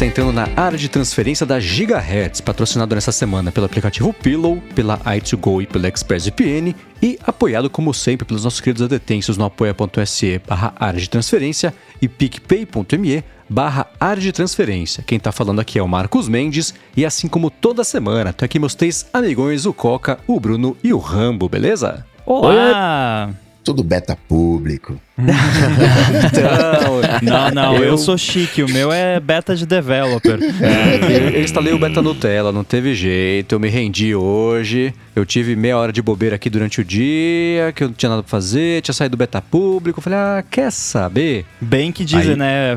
está 0.00 0.06
entrando 0.06 0.32
na 0.32 0.48
área 0.56 0.78
de 0.78 0.88
transferência 0.88 1.44
da 1.44 1.60
Gigahertz, 1.60 2.40
patrocinado 2.40 2.94
nessa 2.94 3.12
semana 3.12 3.52
pelo 3.52 3.66
aplicativo 3.66 4.14
Pillow, 4.14 4.58
pela 4.74 4.96
i2Go 5.00 5.62
e 5.62 5.66
pela 5.66 5.88
ExpressVPN 5.88 6.74
e 7.02 7.18
apoiado, 7.22 7.68
como 7.68 7.92
sempre, 7.92 8.24
pelos 8.24 8.42
nossos 8.42 8.62
queridos 8.62 8.80
adetêncios 8.80 9.36
no 9.36 9.44
apoia.se 9.44 10.40
barra 10.48 10.72
área 10.76 10.98
de 10.98 11.10
transferência 11.10 11.74
e 12.00 12.08
picpay.me 12.08 13.22
barra 13.46 13.88
área 14.00 14.22
de 14.22 14.32
transferência. 14.32 15.04
Quem 15.06 15.20
tá 15.20 15.30
falando 15.32 15.60
aqui 15.60 15.78
é 15.78 15.82
o 15.82 15.88
Marcos 15.88 16.30
Mendes 16.30 16.72
e 16.96 17.04
assim 17.04 17.28
como 17.28 17.50
toda 17.50 17.84
semana, 17.84 18.32
tô 18.32 18.42
aqui 18.42 18.58
meus 18.58 18.74
três 18.74 19.06
amigões, 19.12 19.66
o 19.66 19.74
Coca, 19.74 20.18
o 20.26 20.40
Bruno 20.40 20.78
e 20.82 20.94
o 20.94 20.98
Rambo, 20.98 21.46
beleza? 21.46 22.06
Olá! 22.24 23.34
Tudo 23.62 23.84
beta 23.84 24.16
público. 24.26 24.98
então, 26.26 27.20
não, 27.22 27.50
não, 27.50 27.76
eu... 27.76 27.84
eu... 27.84 27.98
sou 27.98 28.16
chique, 28.16 28.62
o 28.62 28.68
meu 28.68 28.92
é 28.92 29.20
beta 29.20 29.54
de 29.54 29.66
developer. 29.66 30.38
É, 30.60 31.36
eu 31.36 31.42
instalei 31.42 31.72
o 31.72 31.78
beta 31.78 32.02
Nutella, 32.02 32.52
não 32.52 32.64
teve 32.64 32.94
jeito, 32.94 33.54
eu 33.54 33.60
me 33.60 33.68
rendi 33.68 34.14
hoje. 34.14 34.94
Eu 35.14 35.26
tive 35.26 35.56
meia 35.56 35.76
hora 35.76 35.92
de 35.92 36.00
bobeira 36.00 36.36
aqui 36.36 36.48
durante 36.48 36.80
o 36.80 36.84
dia, 36.84 37.72
que 37.74 37.82
eu 37.82 37.88
não 37.88 37.94
tinha 37.94 38.08
nada 38.08 38.22
pra 38.22 38.30
fazer, 38.30 38.80
tinha 38.80 38.94
saído 38.94 39.16
do 39.16 39.18
beta 39.18 39.42
público. 39.42 40.00
Falei, 40.00 40.18
ah, 40.18 40.44
quer 40.48 40.70
saber? 40.70 41.44
Bem 41.60 41.90
que 41.90 42.04
dizem, 42.04 42.32
Aí... 42.32 42.36
né? 42.36 42.76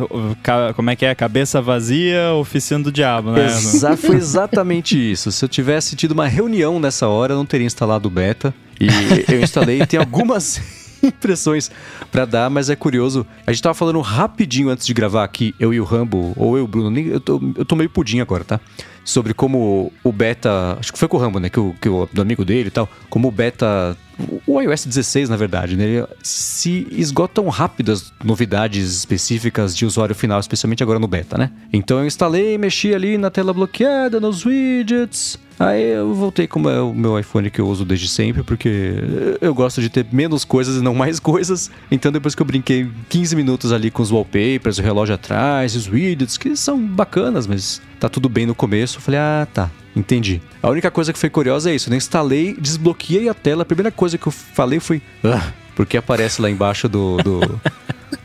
Como 0.76 0.90
é 0.90 0.96
que 0.96 1.05
é? 1.05 1.14
Cabeça 1.14 1.62
vazia, 1.62 2.34
oficina 2.34 2.84
do 2.84 2.91
diabo, 2.91 3.32
né? 3.32 3.46
Exa 3.46 3.96
foi 3.96 4.16
exatamente 4.16 4.98
isso. 4.98 5.32
Se 5.32 5.46
eu 5.46 5.50
tivesse 5.50 5.96
tido 5.96 6.12
uma 6.12 6.28
reunião 6.28 6.80
nessa 6.80 7.08
hora, 7.08 7.34
eu 7.34 7.38
não 7.38 7.46
teria 7.46 7.68
instalado 7.68 8.08
o 8.08 8.12
beta. 8.12 8.54
E 8.80 8.88
eu 9.32 9.41
instalei 9.41 9.82
e 9.82 9.86
tem 9.86 10.00
algumas 10.00 10.82
impressões 11.07 11.70
para 12.12 12.26
dar, 12.26 12.49
mas 12.49 12.70
é 12.70 12.76
curioso. 12.76 13.26
A 13.46 13.51
gente 13.51 13.62
tava 13.62 13.73
falando 13.73 13.99
rapidinho 14.01 14.70
antes 14.70 14.85
de 14.85 14.93
gravar 14.93 15.23
aqui, 15.23 15.54
eu 15.60 15.73
e 15.73 15.79
o 15.79 15.84
Rambo, 15.84 16.34
ou 16.35 16.57
eu, 16.57 16.65
Bruno, 16.65 16.98
eu, 16.99 17.20
tô, 17.20 17.41
eu 17.57 17.65
tô 17.65 17.76
meio 17.76 17.90
pudim 17.90 18.20
agora, 18.20 18.43
tá? 18.43 18.60
Sobre 19.04 19.34
como 19.34 19.91
o 20.01 20.12
beta. 20.13 20.77
Acho 20.79 20.93
que 20.93 20.99
foi 20.99 21.10
com 21.10 21.18
o 21.18 21.20
Rambo, 21.20 21.40
né? 21.40 21.49
Que 21.49 21.60
o, 21.60 21.76
que 21.79 21.90
o 21.90 22.07
do 22.12 22.21
amigo 22.21 22.45
dele 22.45 22.70
e 22.70 22.71
tal. 22.71 22.87
Como 23.10 23.27
o 23.27 23.32
beta 23.32 23.98
o 24.45 24.62
iOS 24.62 24.85
16, 24.85 25.29
na 25.29 25.35
verdade, 25.35 25.76
né? 25.76 26.05
se 26.21 26.87
esgotam 26.91 27.48
rápido 27.49 27.91
as 27.91 28.13
novidades 28.23 28.95
específicas 28.95 29.76
de 29.76 29.85
usuário 29.85 30.13
final, 30.13 30.40
especialmente 30.40 30.84
agora 30.84 30.99
no 30.99 31.07
beta, 31.07 31.38
né? 31.38 31.51
Então 31.71 31.99
eu 31.99 32.05
instalei, 32.05 32.57
mexi 32.57 32.93
ali 32.93 33.17
na 33.17 33.29
tela 33.29 33.54
bloqueada, 33.54 34.20
nos 34.20 34.45
widgets. 34.45 35.38
Aí 35.59 35.91
eu 35.91 36.13
voltei 36.13 36.48
como 36.48 36.70
é 36.70 36.82
o 36.82 36.93
meu 36.93 37.18
iPhone 37.20 37.49
que 37.49 37.62
eu 37.62 37.68
uso 37.68 37.85
desde 37.85 38.07
sempre, 38.07 38.43
porque 38.43 38.96
eu 39.40 39.54
gosto 39.54 39.82
de 39.82 39.90
ter 39.90 40.05
menos 40.12 40.43
coisas 40.43 40.77
e 40.77 40.82
não 40.82 40.93
mais 40.93 41.20
coisas. 41.21 41.70
Então 41.91 42.12
depois 42.12 42.35
que 42.35 42.41
eu 42.41 42.45
brinquei 42.45 42.90
15 43.10 43.35
minutos 43.35 43.71
ali 43.71 43.91
com 43.91 44.01
os 44.01 44.12
wallpapers, 44.12 44.79
o 44.79 44.82
relógio 44.82 45.15
atrás, 45.15 45.76
os 45.76 45.87
widgets, 45.87 46.37
que 46.37 46.55
são 46.55 46.79
bacanas, 46.85 47.48
mas 47.48 47.82
tá 47.99 48.10
tudo 48.10 48.27
bem 48.27 48.45
no 48.45 48.55
começo, 48.55 48.98
eu 48.98 49.01
falei, 49.01 49.20
ah, 49.20 49.48
tá, 49.54 49.70
Entendi. 49.96 50.41
A 50.62 50.70
única 50.70 50.90
coisa 50.90 51.13
que 51.13 51.20
foi 51.20 51.30
curiosa 51.30 51.72
é 51.72 51.76
isso, 51.76 51.90
né? 51.90 51.96
Instalei, 51.96 52.55
desbloqueei 52.60 53.30
a 53.30 53.34
tela, 53.34 53.62
a 53.62 53.66
primeira 53.66 53.91
coisa 53.91 54.18
que 54.18 54.27
eu 54.27 54.32
falei 54.32 54.80
foi. 54.80 55.02
Ah, 55.24 55.52
porque 55.76 55.98
aparece 55.98 56.41
lá 56.41 56.50
embaixo 56.50 56.90
do. 56.90 57.18
do, 57.18 57.40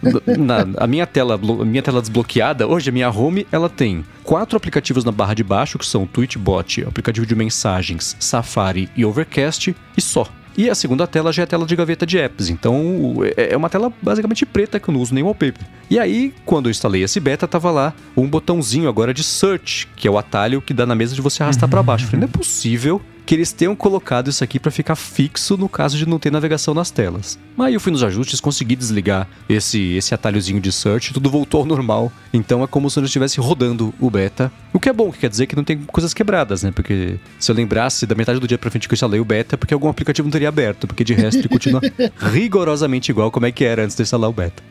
do 0.03 0.23
na, 0.39 0.67
a 0.79 0.87
minha 0.87 1.07
tela, 1.07 1.35
a 1.35 1.65
minha 1.65 1.83
tela 1.83 2.01
desbloqueada, 2.01 2.67
hoje 2.67 2.89
a 2.89 2.93
minha 2.93 3.11
home, 3.11 3.47
ela 3.53 3.69
tem 3.69 4.05
quatro 4.23 4.57
aplicativos 4.57 5.05
na 5.05 5.13
barra 5.13 5.35
de 5.35 5.45
baixo, 5.45 5.79
que 5.79 5.87
são 5.87 6.07
Twitchbot, 6.07 6.85
aplicativo 6.85 7.27
de 7.27 7.35
mensagens, 7.35 8.17
Safari 8.19 8.89
e 8.97 9.05
Overcast, 9.05 9.75
e 9.97 10.01
só. 10.01 10.27
E 10.59 10.69
a 10.69 10.75
segunda 10.75 11.07
tela 11.07 11.33
já 11.33 11.43
é 11.43 11.45
a 11.45 11.47
tela 11.47 11.65
de 11.65 11.77
gaveta 11.77 12.05
de 12.05 12.19
apps. 12.19 12.49
Então 12.49 13.21
é, 13.37 13.53
é 13.53 13.57
uma 13.57 13.71
tela 13.71 13.93
basicamente 14.03 14.45
preta 14.45 14.81
que 14.81 14.91
eu 14.91 14.93
não 14.93 15.01
uso 15.01 15.15
nem 15.15 15.23
wallpaper. 15.23 15.65
E 15.89 16.01
aí, 16.01 16.35
quando 16.45 16.67
eu 16.67 16.73
instalei 16.73 17.05
esse 17.05 17.21
beta, 17.21 17.47
tava 17.47 17.71
lá 17.71 17.95
um 18.17 18.27
botãozinho 18.27 18.89
agora 18.89 19.15
de 19.15 19.23
search, 19.23 19.87
que 19.95 20.09
é 20.09 20.11
o 20.11 20.19
atalho 20.19 20.61
que 20.61 20.75
dá 20.75 20.85
na 20.85 20.97
mesa 20.97 21.15
de 21.15 21.23
você 21.23 21.45
arrastar 21.45 21.69
para 21.69 21.81
baixo. 21.81 22.07
Eu 22.07 22.09
falei, 22.11 22.27
não 22.27 22.29
é 22.29 22.37
possível 22.37 23.01
que 23.29 23.35
eles 23.35 23.53
tenham 23.53 23.77
colocado 23.77 24.31
isso 24.31 24.43
aqui 24.43 24.59
para 24.59 24.71
ficar 24.71 24.97
fixo 24.97 25.55
no 25.59 25.69
caso 25.69 25.99
de 25.99 26.09
não 26.09 26.19
ter 26.19 26.33
navegação 26.33 26.73
nas 26.73 26.91
telas. 26.91 27.39
Aí 27.59 27.75
eu 27.75 27.81
fui 27.81 27.93
nos 27.93 28.03
ajustes, 28.03 28.41
consegui 28.41 28.75
desligar 28.75 29.29
esse, 29.47 29.97
esse 29.97 30.15
atalhozinho 30.15 30.59
de 30.59 30.73
search, 30.73 31.13
tudo 31.13 31.29
voltou 31.29 31.61
ao 31.61 31.67
normal. 31.67 32.11
Então 32.33 32.65
é 32.65 32.67
como 32.67 32.89
se 32.89 32.99
eu 32.99 33.05
estivesse 33.05 33.39
rodando 33.39 33.93
o 34.01 34.09
beta. 34.09 34.51
O 34.73 34.81
que 34.81 34.89
é 34.89 34.95
bom, 34.95 35.13
que 35.13 35.19
quer 35.19 35.29
dizer 35.29 35.47
que 35.47 35.55
não 35.55 35.63
tem 35.63 35.77
coisas 35.77 36.15
quebradas, 36.15 36.63
né? 36.63 36.71
Porque 36.71 37.21
se 37.39 37.51
eu 37.51 37.55
lembrasse 37.55 38.07
da 38.07 38.15
metade 38.15 38.41
do 38.41 38.49
dia 38.49 38.57
pra 38.57 38.71
frente 38.71 38.89
que 38.89 38.95
eu 38.95 38.97
instalei 38.97 39.21
o 39.21 39.27
beta, 39.27 39.57
é 39.57 39.59
porque 39.59 39.75
algum 39.75 39.91
aplicativo 39.91 40.25
não 40.25 40.33
teria 40.33 40.49
aberto, 40.49 40.87
porque 40.87 41.05
de 41.05 41.13
resto 41.13 41.39
ele 41.39 41.49
continua 41.49 41.83
rigorosamente 42.33 43.11
igual 43.11 43.31
como 43.31 43.45
é 43.45 43.53
que 43.53 43.63
era 43.63 43.85
antes 43.85 43.95
de 43.95 44.05
instalar 44.05 44.31
o 44.31 44.33
beta. 44.33 44.63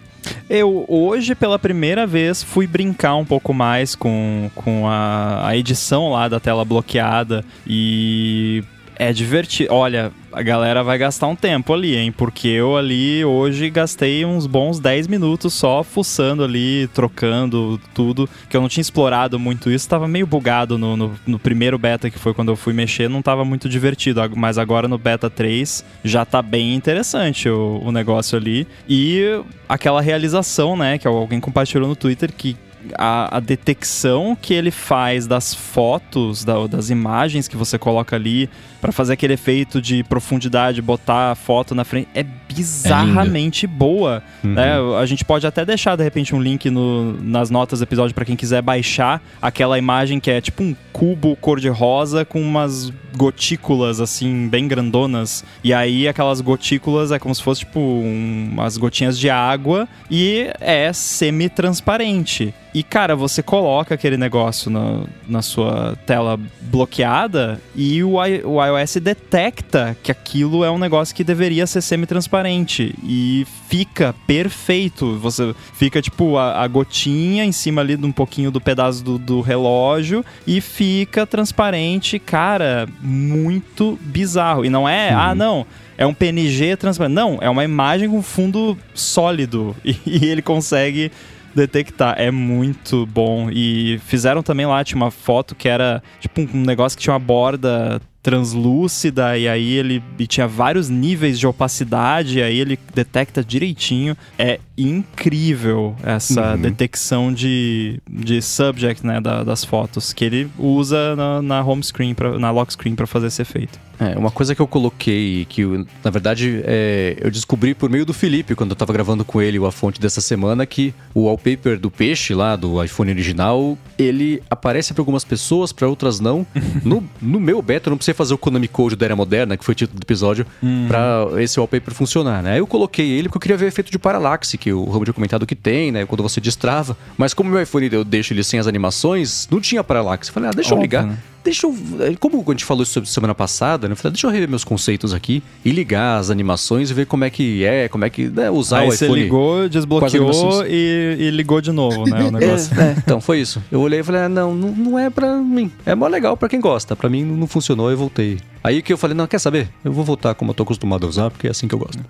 Eu 0.49 0.85
hoje, 0.87 1.35
pela 1.35 1.59
primeira 1.59 2.07
vez, 2.07 2.41
fui 2.41 2.65
brincar 2.67 3.15
um 3.15 3.25
pouco 3.25 3.53
mais 3.53 3.95
com, 3.95 4.49
com 4.55 4.87
a, 4.87 5.47
a 5.47 5.57
edição 5.57 6.09
lá 6.09 6.27
da 6.27 6.39
tela 6.39 6.63
bloqueada 6.63 7.43
e 7.65 8.63
é 8.97 9.13
divertido. 9.13 9.73
Olha, 9.73 10.11
a 10.31 10.41
galera 10.41 10.83
vai 10.83 10.97
gastar 10.97 11.27
um 11.27 11.35
tempo 11.35 11.73
ali, 11.73 11.95
hein? 11.95 12.11
Porque 12.11 12.47
eu 12.47 12.75
ali 12.75 13.23
hoje 13.23 13.69
gastei 13.69 14.25
uns 14.25 14.45
bons 14.47 14.79
10 14.79 15.07
minutos 15.07 15.53
só 15.53 15.83
fuçando 15.83 16.43
ali, 16.43 16.89
trocando 16.93 17.79
tudo, 17.93 18.29
que 18.49 18.57
eu 18.57 18.61
não 18.61 18.67
tinha 18.67 18.81
explorado 18.81 19.39
muito 19.39 19.71
isso, 19.71 19.87
tava 19.87 20.07
meio 20.07 20.27
bugado 20.27 20.77
no, 20.77 20.97
no, 20.97 21.15
no, 21.25 21.39
primeiro 21.39 21.77
beta 21.77 22.09
que 22.09 22.19
foi 22.19 22.33
quando 22.33 22.51
eu 22.51 22.55
fui 22.55 22.73
mexer, 22.73 23.09
não 23.09 23.21
tava 23.21 23.45
muito 23.45 23.69
divertido, 23.69 24.21
mas 24.35 24.57
agora 24.57 24.87
no 24.87 24.97
beta 24.97 25.29
3 25.29 25.85
já 26.03 26.25
tá 26.25 26.41
bem 26.41 26.75
interessante 26.75 27.47
o, 27.49 27.81
o 27.83 27.91
negócio 27.91 28.37
ali. 28.37 28.67
E 28.89 29.41
aquela 29.69 30.01
realização, 30.01 30.75
né, 30.75 30.97
que 30.97 31.07
alguém 31.07 31.39
compartilhou 31.39 31.87
no 31.87 31.95
Twitter 31.95 32.31
que 32.33 32.57
a, 32.95 33.37
a, 33.37 33.39
detecção 33.39 34.37
que 34.39 34.53
ele 34.53 34.71
faz 34.71 35.27
das 35.27 35.53
fotos, 35.53 36.43
da, 36.43 36.67
das 36.67 36.89
imagens 36.89 37.47
que 37.47 37.57
você 37.57 37.77
coloca 37.77 38.15
ali, 38.15 38.49
para 38.87 38.93
fazer 38.93 39.13
aquele 39.13 39.33
efeito 39.33 39.81
de 39.81 40.01
profundidade, 40.01 40.81
botar 40.81 41.31
a 41.31 41.35
foto 41.35 41.75
na 41.75 41.83
frente, 41.83 42.07
é 42.15 42.23
bizarramente 42.23 43.65
é 43.65 43.67
boa. 43.67 44.23
Uhum. 44.41 44.53
Né? 44.53 44.75
A 44.97 45.05
gente 45.05 45.25
pode 45.25 45.45
até 45.45 45.65
deixar, 45.65 45.97
de 45.97 46.03
repente, 46.03 46.33
um 46.33 46.41
link 46.41 46.69
no, 46.69 47.21
nas 47.21 47.49
notas 47.49 47.79
do 47.79 47.83
episódio 47.83 48.15
para 48.15 48.23
quem 48.23 48.37
quiser 48.37 48.61
baixar 48.61 49.21
aquela 49.41 49.77
imagem 49.77 50.21
que 50.21 50.31
é 50.31 50.39
tipo 50.39 50.63
um 50.63 50.73
cubo 50.93 51.35
cor-de-rosa 51.35 52.23
com 52.23 52.41
umas 52.41 52.91
gotículas, 53.17 53.99
assim, 53.99 54.47
bem 54.47 54.67
grandonas. 54.67 55.43
E 55.63 55.73
aí, 55.73 56.07
aquelas 56.07 56.39
gotículas 56.39 57.11
é 57.11 57.19
como 57.19 57.35
se 57.35 57.43
fosse, 57.43 57.61
tipo, 57.61 57.79
um, 57.79 58.49
umas 58.53 58.77
gotinhas 58.77 59.19
de 59.19 59.29
água 59.29 59.87
e 60.09 60.49
é 60.61 60.93
semi-transparente. 60.93 62.53
E, 62.73 62.83
cara, 62.83 63.15
você 63.15 63.41
coloca 63.41 63.95
aquele 63.95 64.17
negócio 64.17 64.69
na, 64.69 65.01
na 65.27 65.41
sua 65.41 65.97
tela 66.05 66.39
bloqueada 66.61 67.59
e 67.75 68.03
o, 68.03 68.17
o 68.17 68.63
iOS 68.63 68.76
detecta 68.99 69.95
que 70.03 70.11
aquilo 70.11 70.63
é 70.63 70.71
um 70.71 70.77
negócio 70.77 71.15
que 71.15 71.23
deveria 71.23 71.65
ser 71.65 71.81
semi-transparente. 71.81 72.93
E 73.03 73.45
fica 73.69 74.13
perfeito. 74.25 75.17
Você 75.17 75.55
fica, 75.73 76.01
tipo, 76.01 76.37
a, 76.37 76.61
a, 76.63 76.67
gotinha 76.67 77.45
em 77.45 77.51
cima 77.51 77.81
ali 77.81 77.95
de 77.95 78.05
um 78.05 78.11
pouquinho 78.11 78.51
do 78.51 78.61
pedaço 78.61 79.03
do, 79.03 79.17
do 79.17 79.41
relógio 79.41 80.23
e 80.45 80.61
fica 80.61 81.25
transparente. 81.25 82.19
Cara, 82.19 82.87
muito 83.01 83.97
bizarro. 84.01 84.65
E 84.65 84.69
não 84.69 84.87
é, 84.87 85.11
ah, 85.11 85.15
uhum. 85.15 85.21
ah, 85.21 85.35
não 85.35 85.67
é 85.97 86.05
um 86.05 86.13
PNG 86.13 86.77
transparente. 86.77 87.15
Não, 87.15 87.39
é 87.41 87.49
uma 87.49 87.63
imagem 87.63 88.09
com 88.09 88.21
fundo 88.21 88.77
sólido. 88.93 89.75
E, 89.83 89.97
e, 90.05 90.25
ele 90.25 90.41
consegue 90.41 91.11
detectar. 91.55 92.15
É 92.17 92.29
muito 92.29 93.05
bom. 93.05 93.49
E 93.49 93.99
fizeram 94.05 94.43
também 94.43 94.65
lá, 94.65 94.83
tinha 94.83 94.97
uma 94.97 95.09
foto 95.09 95.55
que 95.55 95.67
era 95.67 96.03
tipo 96.19 96.41
um 96.41 96.61
negócio 96.61 96.97
que 96.97 97.03
tinha 97.03 97.13
uma 97.13 97.19
borda 97.19 98.01
translúcida 98.27 99.37
e 99.37 99.47
aí 99.47 99.71
ele 99.71 100.03
e 100.19 100.27
tinha 100.27 100.45
vários 100.45 100.89
níveis 100.89 101.39
de 101.39 101.47
opacidade, 101.47 102.39
e 102.39 102.43
aí 102.43 102.59
ele 102.59 102.77
detecta 102.93 103.41
direitinho. 103.41 104.17
É 104.37 104.59
incrível 104.77 105.95
essa 106.03 106.51
uhum. 106.51 106.61
detecção 106.61 107.33
de, 107.33 108.01
de 108.07 108.41
subject, 108.41 109.07
né, 109.07 109.21
da, 109.21 109.45
das 109.45 109.63
fotos 109.63 110.11
que 110.11 110.25
ele 110.25 110.49
usa 110.59 111.15
na, 111.15 111.41
na 111.41 111.63
home 111.63 111.81
screen, 111.81 112.13
pra, 112.13 112.37
na 112.37 112.51
lock 112.51 112.73
screen 112.73 112.95
para 112.95 113.07
fazer 113.07 113.27
esse 113.27 113.41
efeito. 113.41 113.79
É, 113.99 114.15
uma 114.15 114.29
coisa 114.29 114.53
que 114.53 114.61
eu 114.61 114.67
coloquei, 114.67 115.45
que 115.49 115.65
na 116.03 116.11
verdade 116.11 116.61
é, 116.65 117.17
eu 117.19 117.31
descobri 117.31 117.73
por 117.73 117.89
meio 117.89 118.05
do 118.05 118.13
Felipe, 118.13 118.53
quando 118.53 118.71
eu 118.71 118.75
tava 118.75 118.93
gravando 118.93 119.25
com 119.25 119.41
ele 119.41 119.57
a 119.57 119.71
fonte 119.71 119.99
dessa 119.99 120.21
semana, 120.21 120.67
que 120.67 120.93
o 121.15 121.21
wallpaper 121.21 121.79
do 121.79 121.89
peixe 121.89 122.35
lá, 122.35 122.55
do 122.55 122.83
iPhone 122.83 123.09
original, 123.09 123.75
ele 123.97 124.43
aparece 124.49 124.93
para 124.93 125.01
algumas 125.01 125.23
pessoas, 125.23 125.71
para 125.71 125.87
outras 125.87 126.19
não. 126.19 126.45
no, 126.85 127.03
no 127.19 127.39
meu 127.39 127.59
beta, 127.59 127.89
eu 127.89 127.91
não 127.91 127.97
precisei 127.97 128.13
fazer 128.17 128.33
o 128.33 128.37
Konami 128.37 128.67
Code 128.67 128.95
da 128.95 129.05
Era 129.05 129.15
Moderna, 129.15 129.55
que 129.55 129.63
foi 129.63 129.73
o 129.73 129.75
título 129.75 129.99
do 129.99 130.03
episódio, 130.03 130.45
uhum. 130.61 130.87
para 130.87 131.41
esse 131.41 131.59
wallpaper 131.59 131.93
funcionar, 131.93 132.41
né? 132.43 132.59
Eu 132.59 132.67
coloquei 132.67 133.09
ele 133.11 133.29
porque 133.29 133.37
eu 133.37 133.41
queria 133.41 133.57
ver 133.57 133.65
o 133.65 133.67
efeito 133.67 133.91
de 133.91 133.99
paralaxe, 133.99 134.57
que 134.57 134.73
o 134.73 134.83
Robo 134.83 135.05
tinha 135.05 135.13
comentado 135.13 135.45
que 135.45 135.55
tem, 135.55 135.91
né? 135.91 136.05
Quando 136.05 136.23
você 136.23 136.41
destrava. 136.41 136.97
Mas 137.17 137.33
como 137.33 137.49
meu 137.49 137.61
iPhone 137.61 137.89
eu 137.91 138.03
deixo 138.03 138.33
ele 138.33 138.43
sem 138.43 138.59
as 138.59 138.67
animações, 138.67 139.47
não 139.51 139.61
tinha 139.61 139.83
paralaxe. 139.83 140.29
Eu 140.29 140.33
falei, 140.33 140.49
ah, 140.49 140.53
deixa 140.53 140.73
Óbvio, 140.73 140.81
eu 140.81 140.85
ligar. 140.85 141.05
Né? 141.05 141.17
Deixa 141.47 141.65
eu. 141.65 141.73
Como 142.19 142.43
a 142.45 142.51
gente 142.51 142.65
falou 142.65 142.85
sobre 142.85 143.09
semana 143.09 143.33
passada, 143.33 143.87
né? 143.87 143.93
Eu 143.93 143.95
falei, 143.95 144.11
deixa 144.11 144.27
eu 144.27 144.31
rever 144.31 144.49
meus 144.49 144.63
conceitos 144.65 145.13
aqui 145.13 145.41
e 145.63 145.71
ligar 145.71 146.17
as 146.17 146.29
animações 146.29 146.91
e 146.91 146.93
ver 146.93 147.05
como 147.05 147.23
é 147.23 147.29
que 147.29 147.63
é, 147.63 147.87
como 147.87 148.03
é 148.03 148.09
que. 148.09 148.27
Né, 148.27 148.49
usar 148.49 148.79
Aí 148.79 148.89
o 148.89 148.91
você 148.91 149.05
iPhone. 149.05 149.21
ligou, 149.21 149.69
desbloqueou 149.69 150.65
e, 150.65 151.15
e 151.19 151.29
ligou 151.31 151.61
de 151.61 151.71
novo, 151.71 152.05
né? 152.05 152.23
O 152.23 152.31
negócio. 152.31 152.79
É, 152.79 152.83
é, 152.83 152.95
então, 152.97 153.21
foi 153.21 153.39
isso. 153.39 153.63
Eu 153.71 153.79
olhei 153.79 154.01
e 154.01 154.03
falei, 154.03 154.21
ah, 154.21 154.29
não, 154.29 154.53
não, 154.53 154.71
não 154.71 154.99
é 154.99 155.09
pra 155.09 155.37
mim. 155.37 155.71
É 155.85 155.95
mó 155.95 156.07
legal 156.07 156.35
pra 156.35 156.49
quem 156.49 156.59
gosta. 156.59 156.95
Pra 156.95 157.09
mim 157.09 157.23
não 157.23 157.47
funcionou, 157.47 157.89
eu 157.89 157.97
voltei. 157.97 158.39
Aí 158.67 158.81
que 158.81 158.91
eu 158.91 158.97
falei, 158.97 159.15
não, 159.15 159.25
quer 159.25 159.39
saber? 159.39 159.69
Eu 159.81 159.93
vou 159.93 160.03
voltar 160.03 160.35
como 160.35 160.51
eu 160.51 160.53
tô 160.53 160.63
acostumado 160.63 161.05
a 161.05 161.09
usar, 161.09 161.31
porque 161.31 161.47
é 161.47 161.51
assim 161.51 161.69
que 161.69 161.73
eu 161.73 161.79
gosto. 161.79 162.03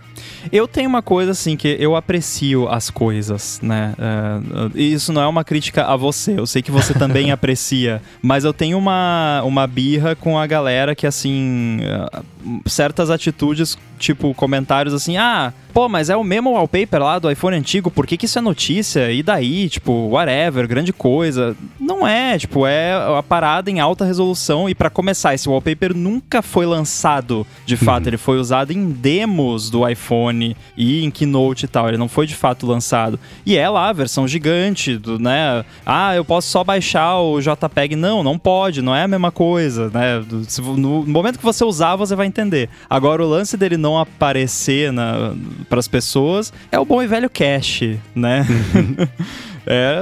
Eu 0.51 0.67
tenho 0.67 0.89
uma 0.89 1.03
coisa 1.03 1.29
assim 1.29 1.55
que 1.55 1.77
eu 1.79 1.95
aprecio 1.95 2.67
as 2.67 2.89
coisas, 2.89 3.59
né? 3.61 3.93
Uh, 3.93 4.75
isso 4.75 5.13
não 5.13 5.21
é 5.21 5.27
uma 5.27 5.43
crítica 5.43 5.85
a 5.85 5.95
você. 5.95 6.39
Eu 6.39 6.47
sei 6.47 6.63
que 6.63 6.71
você 6.71 6.95
também 6.97 7.29
aprecia, 7.29 8.01
mas 8.23 8.43
eu 8.43 8.51
tenho 8.51 8.75
uma, 8.75 9.43
uma 9.45 9.67
birra 9.67 10.15
com 10.15 10.39
a 10.39 10.47
galera 10.47 10.95
que 10.95 11.05
assim 11.05 11.77
uh, 11.77 12.67
certas 12.67 13.11
atitudes, 13.11 13.77
tipo 13.99 14.33
comentários 14.33 14.95
assim, 14.95 15.15
ah, 15.15 15.53
pô, 15.77 15.87
mas 15.87 16.09
é 16.09 16.17
o 16.17 16.23
mesmo 16.23 16.53
wallpaper 16.53 17.03
lá 17.03 17.19
do 17.19 17.29
iPhone 17.29 17.55
antigo, 17.55 17.91
por 17.91 18.07
que, 18.07 18.17
que 18.17 18.25
isso 18.25 18.39
é 18.39 18.41
notícia? 18.41 19.11
E 19.11 19.21
daí, 19.21 19.69
tipo, 19.69 20.07
whatever, 20.07 20.67
grande 20.67 20.91
coisa. 20.91 21.55
Não 21.79 22.07
é, 22.07 22.35
tipo, 22.35 22.65
é 22.65 22.93
a 22.95 23.21
parada 23.21 23.69
em 23.69 23.79
alta 23.79 24.03
resolução 24.03 24.67
e 24.67 24.73
para 24.73 24.89
começar, 24.89 25.35
esse 25.35 25.47
wallpaper 25.47 25.95
nunca 25.95 26.41
foi 26.41 26.65
lançado, 26.65 27.45
de 27.63 27.77
fato, 27.77 28.05
uhum. 28.05 28.09
ele 28.09 28.17
foi 28.17 28.39
usado 28.39 28.73
em 28.73 28.89
demos 28.89 29.69
do 29.69 29.87
iPhone 29.87 30.57
e 30.75 31.05
em 31.05 31.11
Keynote 31.11 31.65
e 31.65 31.67
tal, 31.67 31.87
ele 31.87 31.97
não 31.97 32.09
foi 32.09 32.25
de 32.25 32.33
fato 32.33 32.65
lançado. 32.65 33.19
E 33.45 33.55
é 33.55 33.69
lá 33.69 33.89
a 33.89 33.93
versão 33.93 34.27
gigante, 34.27 34.97
do, 34.97 35.19
né? 35.19 35.63
Ah, 35.85 36.15
eu 36.15 36.25
posso 36.25 36.49
só 36.49 36.63
baixar 36.63 37.19
o 37.19 37.39
JPEG. 37.39 37.95
Não, 37.95 38.23
não 38.23 38.39
pode, 38.39 38.81
não 38.81 38.95
é 38.95 39.03
a 39.03 39.07
mesma 39.07 39.31
coisa, 39.31 39.91
né? 39.93 40.25
No 40.75 41.05
momento 41.05 41.37
que 41.37 41.45
você 41.45 41.63
usar, 41.63 41.95
você 41.95 42.15
vai 42.15 42.25
entender. 42.25 42.67
Agora, 42.89 43.23
o 43.23 43.29
lance 43.29 43.55
dele 43.55 43.77
não 43.77 43.99
aparecer 43.99 44.91
para 45.69 45.79
as 45.79 45.87
pessoas 45.87 46.53
é 46.71 46.79
o 46.79 46.85
bom 46.85 47.01
e 47.01 47.07
velho 47.07 47.29
cache, 47.29 47.99
né? 48.15 48.45
É, 49.67 49.99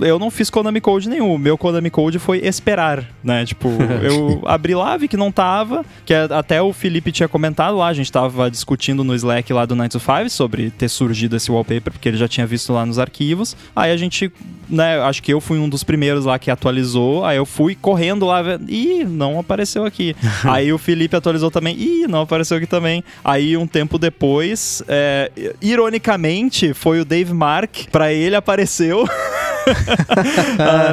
eu 0.00 0.18
não 0.18 0.30
fiz 0.30 0.50
Konami 0.50 0.80
Code 0.80 1.08
nenhum. 1.08 1.32
O 1.34 1.38
meu 1.38 1.56
Konami 1.56 1.90
Code 1.90 2.18
foi 2.18 2.38
esperar, 2.38 3.04
né? 3.22 3.46
Tipo, 3.46 3.68
eu 4.02 4.42
abri 4.44 4.74
lá, 4.74 4.96
vi 4.96 5.06
que 5.06 5.16
não 5.16 5.30
tava, 5.30 5.84
que 6.04 6.12
é, 6.12 6.24
até 6.30 6.60
o 6.60 6.72
Felipe 6.72 7.12
tinha 7.12 7.28
comentado 7.28 7.76
lá, 7.76 7.86
a 7.86 7.94
gente 7.94 8.10
tava 8.10 8.50
discutindo 8.50 9.04
no 9.04 9.14
Slack 9.14 9.52
lá 9.52 9.64
do 9.64 9.76
9 9.76 9.88
to 9.90 10.00
5 10.00 10.28
sobre 10.28 10.70
ter 10.70 10.88
surgido 10.88 11.36
esse 11.36 11.50
wallpaper, 11.50 11.92
porque 11.92 12.08
ele 12.08 12.16
já 12.16 12.26
tinha 12.26 12.46
visto 12.46 12.72
lá 12.72 12.84
nos 12.84 12.98
arquivos. 12.98 13.56
Aí 13.74 13.92
a 13.92 13.96
gente, 13.96 14.32
né, 14.68 14.98
acho 15.00 15.22
que 15.22 15.32
eu 15.32 15.40
fui 15.40 15.58
um 15.58 15.68
dos 15.68 15.84
primeiros 15.84 16.24
lá 16.24 16.38
que 16.38 16.50
atualizou, 16.50 17.24
aí 17.24 17.36
eu 17.36 17.46
fui 17.46 17.76
correndo 17.76 18.26
lá, 18.26 18.42
e 18.68 19.04
não 19.04 19.38
apareceu 19.38 19.84
aqui. 19.84 20.16
aí 20.44 20.72
o 20.72 20.78
Felipe 20.78 21.14
atualizou 21.14 21.50
também, 21.50 21.76
e 21.78 22.06
não 22.08 22.22
apareceu 22.22 22.56
aqui 22.56 22.66
também. 22.66 23.04
Aí 23.24 23.56
um 23.56 23.68
tempo 23.68 23.98
depois, 23.98 24.82
é, 24.88 25.30
ironicamente, 25.62 26.74
foi 26.74 27.00
o 27.00 27.04
Dave 27.04 27.32
Mark, 27.32 27.86
para 27.92 28.12
ele 28.12 28.34
apareceu 28.34 28.95
Yo. 28.96 29.04
ah, 30.58 30.92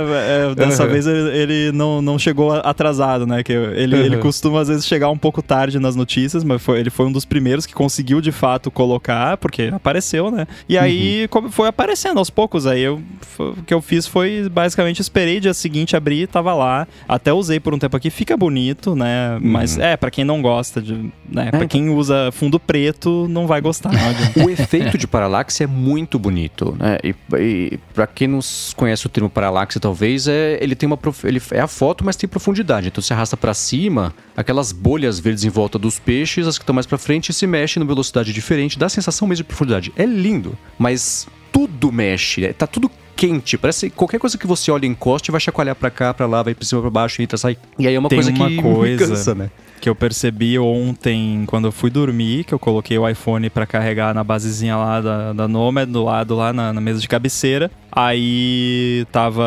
é, 0.52 0.56
dessa 0.56 0.84
uhum. 0.84 0.90
vez 0.90 1.08
ele, 1.08 1.38
ele, 1.38 1.72
não, 1.72 2.02
não 2.02 2.18
chegou 2.18 2.52
atrasado, 2.54 3.26
né? 3.26 3.44
Que 3.44 3.54
ele, 3.54 3.96
uhum. 3.96 4.02
ele 4.02 4.18
costuma 4.18 4.62
às 4.62 4.68
vezes 4.68 4.86
chegar 4.86 5.10
um 5.10 5.18
pouco 5.18 5.42
tarde 5.42 5.80
nas 5.80 5.96
notícias, 5.96 6.44
mas 6.44 6.62
foi, 6.62 6.80
ele 6.80 6.90
foi 6.90 7.06
um 7.06 7.12
dos 7.12 7.26
primeiros 7.26 7.66
que 7.66 7.74
conseguiu 7.74 8.22
de 8.22 8.32
fato 8.32 8.72
colocar, 8.72 9.38
porque 9.38 9.72
apareceu, 9.74 10.32
né? 10.32 10.48
E 10.68 10.78
aí 10.78 11.28
uhum. 11.34 11.50
foi 11.50 11.68
aparecendo 11.68 12.18
aos 12.18 12.30
poucos. 12.30 12.66
Aí 12.66 12.82
eu, 12.82 13.02
o 13.40 13.64
que 13.64 13.74
eu 13.74 13.82
fiz 13.82 14.08
foi 14.08 14.50
basicamente 14.50 15.02
esperei 15.02 15.40
dia 15.40 15.54
seguinte 15.54 15.96
abrir, 15.96 16.28
tava 16.28 16.54
lá. 16.54 16.88
Até 17.08 17.32
usei 17.32 17.60
por 17.60 17.74
um 17.74 17.80
tempo 17.80 17.96
aqui, 17.96 18.10
fica 18.10 18.36
bonito, 18.36 18.96
né? 18.96 19.38
Mas 19.42 19.78
uhum. 19.78 19.84
é, 19.84 19.98
para 19.98 20.12
quem 20.12 20.24
não 20.24 20.42
gosta 20.42 20.82
de. 20.82 20.94
Né? 21.30 21.50
É. 21.52 21.52
Pra 21.52 21.68
quem 21.68 21.90
usa 21.90 22.32
fundo 22.32 22.60
preto, 22.60 23.28
não 23.30 23.48
vai 23.48 23.62
gostar. 23.62 23.92
Não 23.92 24.14
o 24.46 24.50
efeito 24.50 24.98
de 24.98 25.08
paralaxe 25.08 25.64
é 25.64 25.68
muito 25.68 26.18
bonito, 26.18 26.76
né? 26.80 26.98
E, 27.04 27.16
e 27.38 27.80
para 27.94 28.08
quem 28.08 28.28
não 28.28 28.42
conhece 28.72 29.06
o 29.06 29.10
termo 29.10 29.30
paralaxe, 29.30 29.80
talvez, 29.80 30.28
é 30.28 30.58
ele 30.62 30.76
tem 30.76 30.88
uma 30.88 31.00
ele 31.24 31.42
é 31.52 31.60
a 31.60 31.68
foto, 31.68 32.06
mas 32.06 32.16
tem 32.16 32.30
profundidade. 32.30 32.88
Então 32.88 33.02
você 33.02 33.14
arrasta 33.14 33.36
para 33.36 33.54
cima, 33.54 34.14
aquelas 34.38 34.72
bolhas 34.72 35.20
verdes 35.20 35.44
em 35.44 35.50
volta 35.50 35.80
dos 35.80 36.00
peixes, 36.00 36.48
as 36.48 36.58
que 36.58 36.64
estão 36.64 36.74
mais 36.74 36.86
para 36.86 36.98
frente 36.98 37.34
se 37.34 37.48
mexem 37.48 37.80
numa 37.82 37.88
velocidade 37.88 38.32
diferente, 38.32 38.78
dá 38.78 38.86
a 38.86 38.90
sensação 38.90 39.28
mesmo 39.28 39.44
de 39.44 39.48
profundidade. 39.48 39.92
É 39.96 40.06
lindo, 40.06 40.58
mas 40.78 41.28
tudo 41.52 41.92
mexe, 41.92 42.46
é, 42.46 42.54
tá 42.54 42.68
tudo 42.68 42.90
quente. 43.16 43.58
Parece 43.58 43.90
qualquer 43.90 44.20
coisa 44.20 44.38
que 44.38 44.48
você 44.48 44.72
olha 44.72 44.86
encoste 44.86 45.32
vai 45.32 45.40
chacoalhar 45.40 45.76
para 45.76 45.90
cá, 45.90 46.14
para 46.14 46.26
lá, 46.26 46.44
vai 46.44 46.54
para 46.54 46.66
cima, 46.66 46.82
para 46.82 46.90
baixo, 46.90 47.22
entra, 47.22 47.38
sai. 47.38 47.58
E 47.78 47.88
aí 47.88 47.96
é 47.96 48.00
uma 48.00 48.10
tem 48.10 48.18
coisa 48.18 48.32
uma 48.32 48.50
que 48.50 48.62
coisa 48.62 49.08
cansa, 49.08 49.36
né? 49.36 49.50
que 49.84 49.90
eu 49.90 49.96
percebi 49.96 50.58
ontem 50.58 51.44
quando 51.46 51.66
eu 51.66 51.72
fui 51.74 51.90
dormir, 51.90 52.46
que 52.46 52.54
eu 52.54 52.60
coloquei 52.60 52.98
o 52.98 53.06
iPhone 53.06 53.50
para 53.50 53.66
carregar 53.66 54.14
na 54.14 54.24
basezinha 54.24 54.78
lá 54.78 55.02
da, 55.02 55.34
da 55.34 55.46
Nomad, 55.46 55.90
do 55.90 56.06
lado 56.06 56.38
lá 56.38 56.54
na, 56.54 56.72
na 56.72 56.80
mesa 56.80 57.02
de 57.02 57.08
cabeceira. 57.10 57.70
Aí 57.92 59.06
tava 59.12 59.44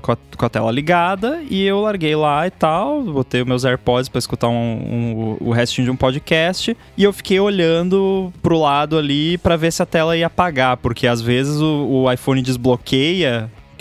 com 0.00 0.12
a, 0.12 0.16
com 0.36 0.46
a, 0.46 0.48
tela 0.48 0.70
ligada 0.70 1.42
e 1.50 1.64
eu 1.66 1.80
larguei 1.80 2.14
lá 2.14 2.46
e 2.46 2.50
tal, 2.52 3.02
botei 3.02 3.44
meus 3.44 3.64
AirPods 3.64 4.08
para 4.08 4.20
escutar 4.20 4.48
um, 4.48 4.54
um, 4.54 5.36
o 5.40 5.50
restinho 5.50 5.86
de 5.86 5.90
um 5.90 5.96
podcast 5.96 6.76
e 6.96 7.02
eu 7.02 7.12
fiquei 7.12 7.40
olhando 7.40 8.32
pro 8.40 8.58
lado 8.58 8.96
ali 8.96 9.36
para 9.36 9.56
ver 9.56 9.72
se 9.72 9.82
a 9.82 9.86
tela 9.86 10.16
ia 10.16 10.28
apagar, 10.28 10.76
porque 10.76 11.08
às 11.08 11.20
vezes 11.20 11.60
o, 11.60 12.04
o 12.04 12.12
iPhone 12.12 12.40
desbloqueia 12.40 13.01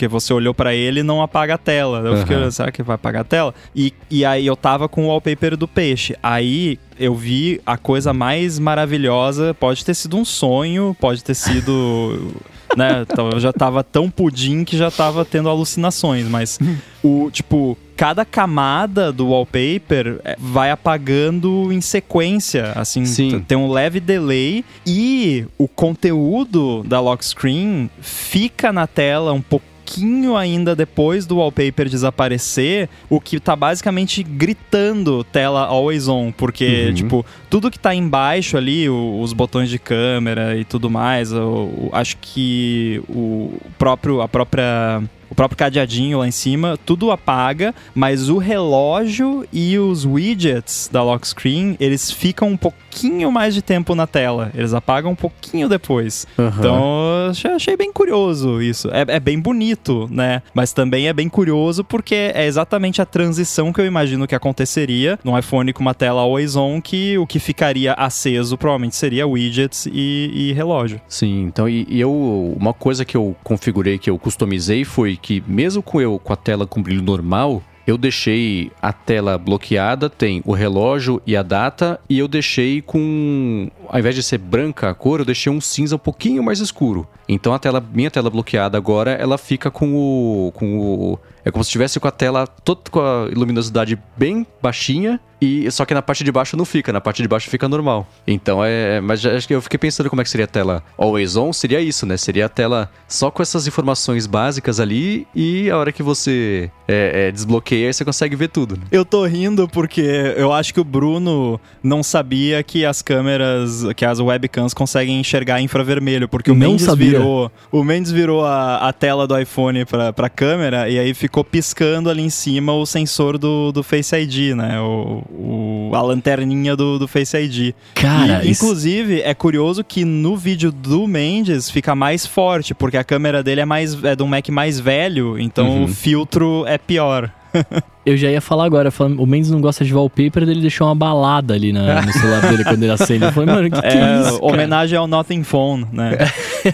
porque 0.02 0.08
você 0.08 0.34
olhou 0.34 0.52
para 0.52 0.74
ele 0.74 1.02
e 1.02 1.04
não 1.04 1.22
apaga 1.22 1.54
a 1.54 1.58
tela. 1.60 2.00
Eu 2.00 2.18
fiquei, 2.18 2.36
uhum. 2.36 2.50
será 2.50 2.72
que 2.72 2.82
vai 2.82 2.96
apagar 2.96 3.22
a 3.22 3.26
tela? 3.26 3.54
E, 3.76 3.94
e 4.10 4.26
aí 4.26 4.48
eu 4.48 4.56
tava 4.56 4.90
com 4.90 5.06
o 5.06 5.08
wallpaper 5.10 5.56
do 5.56 5.68
peixe. 5.68 6.16
Aí 6.24 6.80
eu 7.00 7.14
vi 7.14 7.62
a 7.64 7.78
coisa 7.78 8.12
mais 8.12 8.58
maravilhosa. 8.58 9.54
Pode 9.54 9.86
ter 9.86 9.94
sido 9.94 10.18
um 10.18 10.26
sonho, 10.26 10.98
pode 11.00 11.24
ter 11.24 11.36
sido. 11.36 12.34
né? 12.76 13.06
Então, 13.08 13.30
eu 13.30 13.40
já 13.40 13.54
tava 13.54 13.84
tão 13.84 14.10
pudim 14.10 14.64
que 14.64 14.76
já 14.76 14.90
tava 14.90 15.24
tendo 15.24 15.50
alucinações, 15.50 16.26
mas 16.26 16.58
o 17.04 17.30
tipo 17.30 17.78
cada 18.02 18.26
camada 18.26 19.12
do 19.12 19.28
wallpaper 19.28 20.20
é, 20.24 20.36
vai 20.40 20.72
apagando 20.72 21.72
em 21.72 21.80
sequência, 21.80 22.72
assim, 22.72 23.06
Sim. 23.06 23.46
tem 23.48 23.56
um 23.56 23.70
leve 23.70 24.00
delay 24.00 24.66
e 24.88 25.46
o 25.56 25.68
conteúdo 25.68 26.82
da 26.82 27.00
lock 27.00 27.24
screen 27.24 27.92
fica 28.02 28.74
na 28.74 28.88
tela 28.88 29.34
um 29.34 29.42
pouco 29.42 29.70
pouquinho 29.92 30.38
ainda 30.38 30.74
depois 30.74 31.26
do 31.26 31.38
wallpaper 31.38 31.90
desaparecer, 31.90 32.88
o 33.10 33.20
que 33.20 33.40
tá 33.42 33.58
basicamente 33.58 34.24
gritando 34.24 35.22
tela 35.26 35.66
always 35.66 36.08
on, 36.08 36.32
porque, 36.32 36.86
uhum. 36.88 36.94
tipo, 36.94 37.26
tudo 37.50 37.70
que 37.70 37.78
tá 37.78 37.94
embaixo 37.94 38.56
ali, 38.56 38.88
o, 38.88 39.20
os 39.20 39.34
botões 39.34 39.70
de 39.70 39.78
câmera 39.78 40.56
e 40.56 40.64
tudo 40.64 40.90
mais, 40.90 41.34
eu, 41.34 41.90
acho 41.92 42.16
que 42.22 43.02
o 43.10 43.60
próprio, 43.78 44.22
a 44.22 44.30
própria 44.30 45.04
o 45.32 45.36
próprio 45.36 45.58
cadeadinho 45.58 46.20
lá 46.20 46.28
em 46.28 46.32
cima, 46.32 46.78
tudo 46.86 47.10
apaga, 47.10 47.74
mas 47.96 48.28
o 48.30 48.38
relógio 48.38 49.48
e 49.52 49.80
os 49.80 50.06
widgets 50.06 50.90
da 50.92 51.02
lock 51.02 51.26
screen, 51.26 51.78
eles 51.80 52.12
ficam 52.12 52.50
um 52.50 52.58
pouquinho 52.58 53.32
mais 53.32 53.54
de 53.54 53.62
tempo 53.62 53.96
na 53.96 54.06
tela. 54.06 54.52
Eles 54.54 54.74
apagam 54.74 55.12
um 55.12 55.16
pouquinho 55.16 55.70
depois. 55.70 56.28
Uhum. 56.38 56.48
Então, 56.48 57.56
achei 57.56 57.78
bem 57.78 57.94
curioso 57.94 58.62
isso. 58.62 58.90
É, 58.90 59.06
é, 59.16 59.20
bem 59.22 59.40
bonito, 59.40 60.10
né? 60.12 60.42
Mas 60.54 60.74
também 60.74 61.08
é 61.08 61.14
bem 61.14 61.30
curioso 61.30 61.82
porque 61.82 62.34
é 62.36 62.46
exatamente 62.46 63.02
a 63.02 63.06
transição 63.06 63.72
que 63.72 63.80
eu 63.80 63.86
imagino 63.86 64.28
que 64.28 64.36
aconteceria 64.36 65.18
no 65.24 65.38
iPhone 65.40 65.72
com 65.72 65.82
uma 65.82 65.94
tela 65.94 66.22
always 66.22 66.58
on, 66.58 66.82
que 66.82 67.18
o 67.18 67.26
que 67.26 67.40
ficaria 67.40 67.94
aceso 67.94 68.58
provavelmente 68.58 68.98
seria 68.98 69.26
widgets 69.26 69.86
e, 69.86 70.32
e 70.34 70.54
relógio. 70.54 71.00
Sim, 71.08 71.44
então 71.44 71.70
e, 71.70 71.88
e 71.90 72.02
eu 72.02 72.12
uma 72.60 72.74
coisa 72.74 73.06
que 73.06 73.16
eu 73.16 73.34
configurei, 73.44 73.98
que 73.98 74.10
eu 74.10 74.20
customizei 74.20 74.84
foi 74.84 75.21
que 75.22 75.44
mesmo 75.48 75.82
com 75.84 76.02
eu 76.02 76.20
com 76.20 76.34
a 76.34 76.36
tela 76.36 76.66
com 76.66 76.82
brilho 76.82 77.02
normal, 77.02 77.62
eu 77.86 77.98
deixei 77.98 78.72
a 78.82 78.94
tela 78.94 79.38
bloqueada, 79.38 80.10
tem 80.10 80.42
o 80.46 80.54
relógio 80.54 81.22
e 81.26 81.36
a 81.36 81.42
data, 81.42 82.00
e 82.08 82.20
eu 82.20 82.28
deixei 82.28 82.82
com. 82.82 83.70
Ao 83.88 84.00
invés 84.00 84.16
de 84.16 84.24
ser 84.24 84.38
branca 84.38 84.90
a 84.90 84.94
cor, 84.94 85.20
eu 85.20 85.26
deixei 85.26 85.52
um 85.52 85.60
cinza 85.60 85.96
um 85.96 86.00
pouquinho 86.00 86.44
mais 86.44 86.60
escuro. 86.60 87.08
Então 87.28 87.54
a 87.54 87.60
tela, 87.60 87.84
minha 87.94 88.12
tela 88.12 88.30
bloqueada 88.30 88.78
agora, 88.78 89.12
ela 89.12 89.38
fica 89.38 89.72
com 89.72 89.96
o. 89.96 90.52
com 90.54 90.80
o. 90.80 91.20
É 91.44 91.52
como 91.52 91.64
se 91.64 91.70
estivesse 91.70 92.00
com 92.00 92.08
a 92.08 92.12
tela 92.12 92.46
toda 92.46 92.82
com 92.90 93.00
a 93.00 93.26
luminosidade 93.34 93.98
bem 94.16 94.46
baixinha 94.62 95.20
e 95.42 95.70
só 95.72 95.86
que 95.86 95.94
na 95.94 96.02
parte 96.02 96.24
de 96.24 96.32
baixo 96.32 96.56
não 96.56 96.66
fica, 96.66 96.94
na 96.94 97.02
parte 97.02 97.22
de 97.22 97.28
baixo 97.28 97.50
fica 97.50 97.68
normal. 97.68 98.08
Então 98.28 98.64
é. 98.64 99.02
Mas 99.02 99.26
acho 99.26 99.48
que 99.48 99.56
eu 99.56 99.62
fiquei 99.62 99.80
pensando 99.80 100.10
como 100.10 100.22
é 100.22 100.24
que 100.24 100.30
seria 100.30 100.46
a 100.46 100.48
tela 100.48 100.84
always 100.98 101.36
on, 101.36 101.52
seria 101.52 101.82
isso, 101.82 102.06
né? 102.06 102.16
Seria 102.16 102.46
a 102.46 102.50
tela 102.50 102.90
só 103.08 103.32
com 103.32 103.42
essas 103.42 103.66
informações 103.68 104.28
básicas 104.28 104.80
ali 104.80 105.28
e 105.34 105.70
a 105.70 105.78
hora 105.78 105.92
que 105.92 106.04
você 106.04 106.70
é, 106.88 107.28
é, 107.28 107.32
desbloqueia, 107.32 107.92
você 107.92 108.06
consegue 108.06 108.36
ver 108.36 108.50
tudo. 108.50 108.76
Né? 108.76 108.84
Eu 108.92 109.04
tô 109.04 109.26
rindo 109.26 109.68
porque 109.68 110.02
eu 110.36 110.54
acho 110.54 110.74
que 110.74 110.80
o 110.80 110.84
Bruno 110.84 111.60
não 111.82 112.04
sabia 112.04 112.62
que 112.62 112.86
as 112.86 113.02
câmeras, 113.02 113.86
que 113.96 114.06
as 114.06 114.20
webcams 114.20 114.74
conseguem 114.74 115.20
enxergar 115.20 115.62
infravermelho, 115.62 116.28
porque 116.28 116.52
o 116.52 116.56
Não 116.56 116.72
Mendes 116.72 116.86
sabia. 116.86 117.12
virou, 117.12 117.52
o 117.72 117.84
Mendes 117.84 118.12
virou 118.12 118.46
a, 118.46 118.90
a 118.90 118.94
tela 118.94 119.26
do 119.26 119.38
iPhone 119.40 119.86
pra, 119.86 120.14
pra 120.14 120.30
câmera 120.30 120.90
e 120.90 121.00
aí 121.00 121.14
ficou 121.14 121.44
piscando 121.44 122.10
ali 122.10 122.22
em 122.22 122.30
cima 122.30 122.74
o 122.74 122.86
sensor 122.86 123.38
do, 123.38 123.72
do 123.72 123.82
Face 123.82 124.16
ID, 124.16 124.56
né? 124.56 124.80
O, 124.80 125.24
o- 125.38 125.92
a 125.94 126.02
lanterninha 126.02 126.76
do, 126.76 126.98
do 127.00 127.08
Face 127.08 127.36
ID. 127.38 127.74
Cara, 127.96 128.44
E, 128.46 128.52
isso- 128.52 128.64
inclusive, 128.64 129.22
é 129.22 129.34
curioso 129.34 129.84
que 129.84 130.04
no 130.06 130.36
vídeo 130.38 130.72
do 130.72 131.08
Mendes 131.08 131.70
fica 131.70 131.96
mais 131.96 132.26
forte, 132.26 132.74
porque 132.74 132.98
a 132.98 133.04
câmera 133.04 133.42
dele 133.44 133.62
é 133.62 133.66
mais 133.66 134.02
é 134.04 134.16
de 134.16 134.24
um 134.24 134.28
Mac 134.28 134.48
mais 134.50 134.80
velho, 134.80 135.38
então 135.40 135.68
Uhum. 135.68 135.84
o 135.84 135.88
filtro 135.88 136.66
é 136.68 136.78
pior. 136.78 137.32
Eu 138.06 138.18
já 138.18 138.30
ia 138.32 138.42
falar 138.42 138.66
agora, 138.66 138.90
falando, 138.90 139.22
o 139.22 139.26
Mendes 139.28 139.52
não 139.52 139.62
gosta 139.62 139.86
de 139.86 139.94
wallpaper, 139.94 140.44
ele 140.44 140.62
deixou 140.62 140.88
uma 140.88 140.96
balada 140.96 141.54
ali 141.54 141.72
na- 141.72 142.02
no 142.02 142.12
celular 142.14 142.42
dele 142.50 142.64
quando 142.64 142.82
ele 142.84 142.92
acende. 142.92 143.24
Eu 143.26 143.32
falei, 143.32 143.54
mano, 143.54 143.70
que 143.70 143.80
que 143.80 143.86
é, 143.88 143.92
É, 143.92 144.22
isso? 144.22 144.40
cara? 144.40 144.46
homenagem 144.54 144.98
ao 144.98 145.06
Nothing 145.08 145.44
Phone, 145.44 145.86
né? 145.92 146.18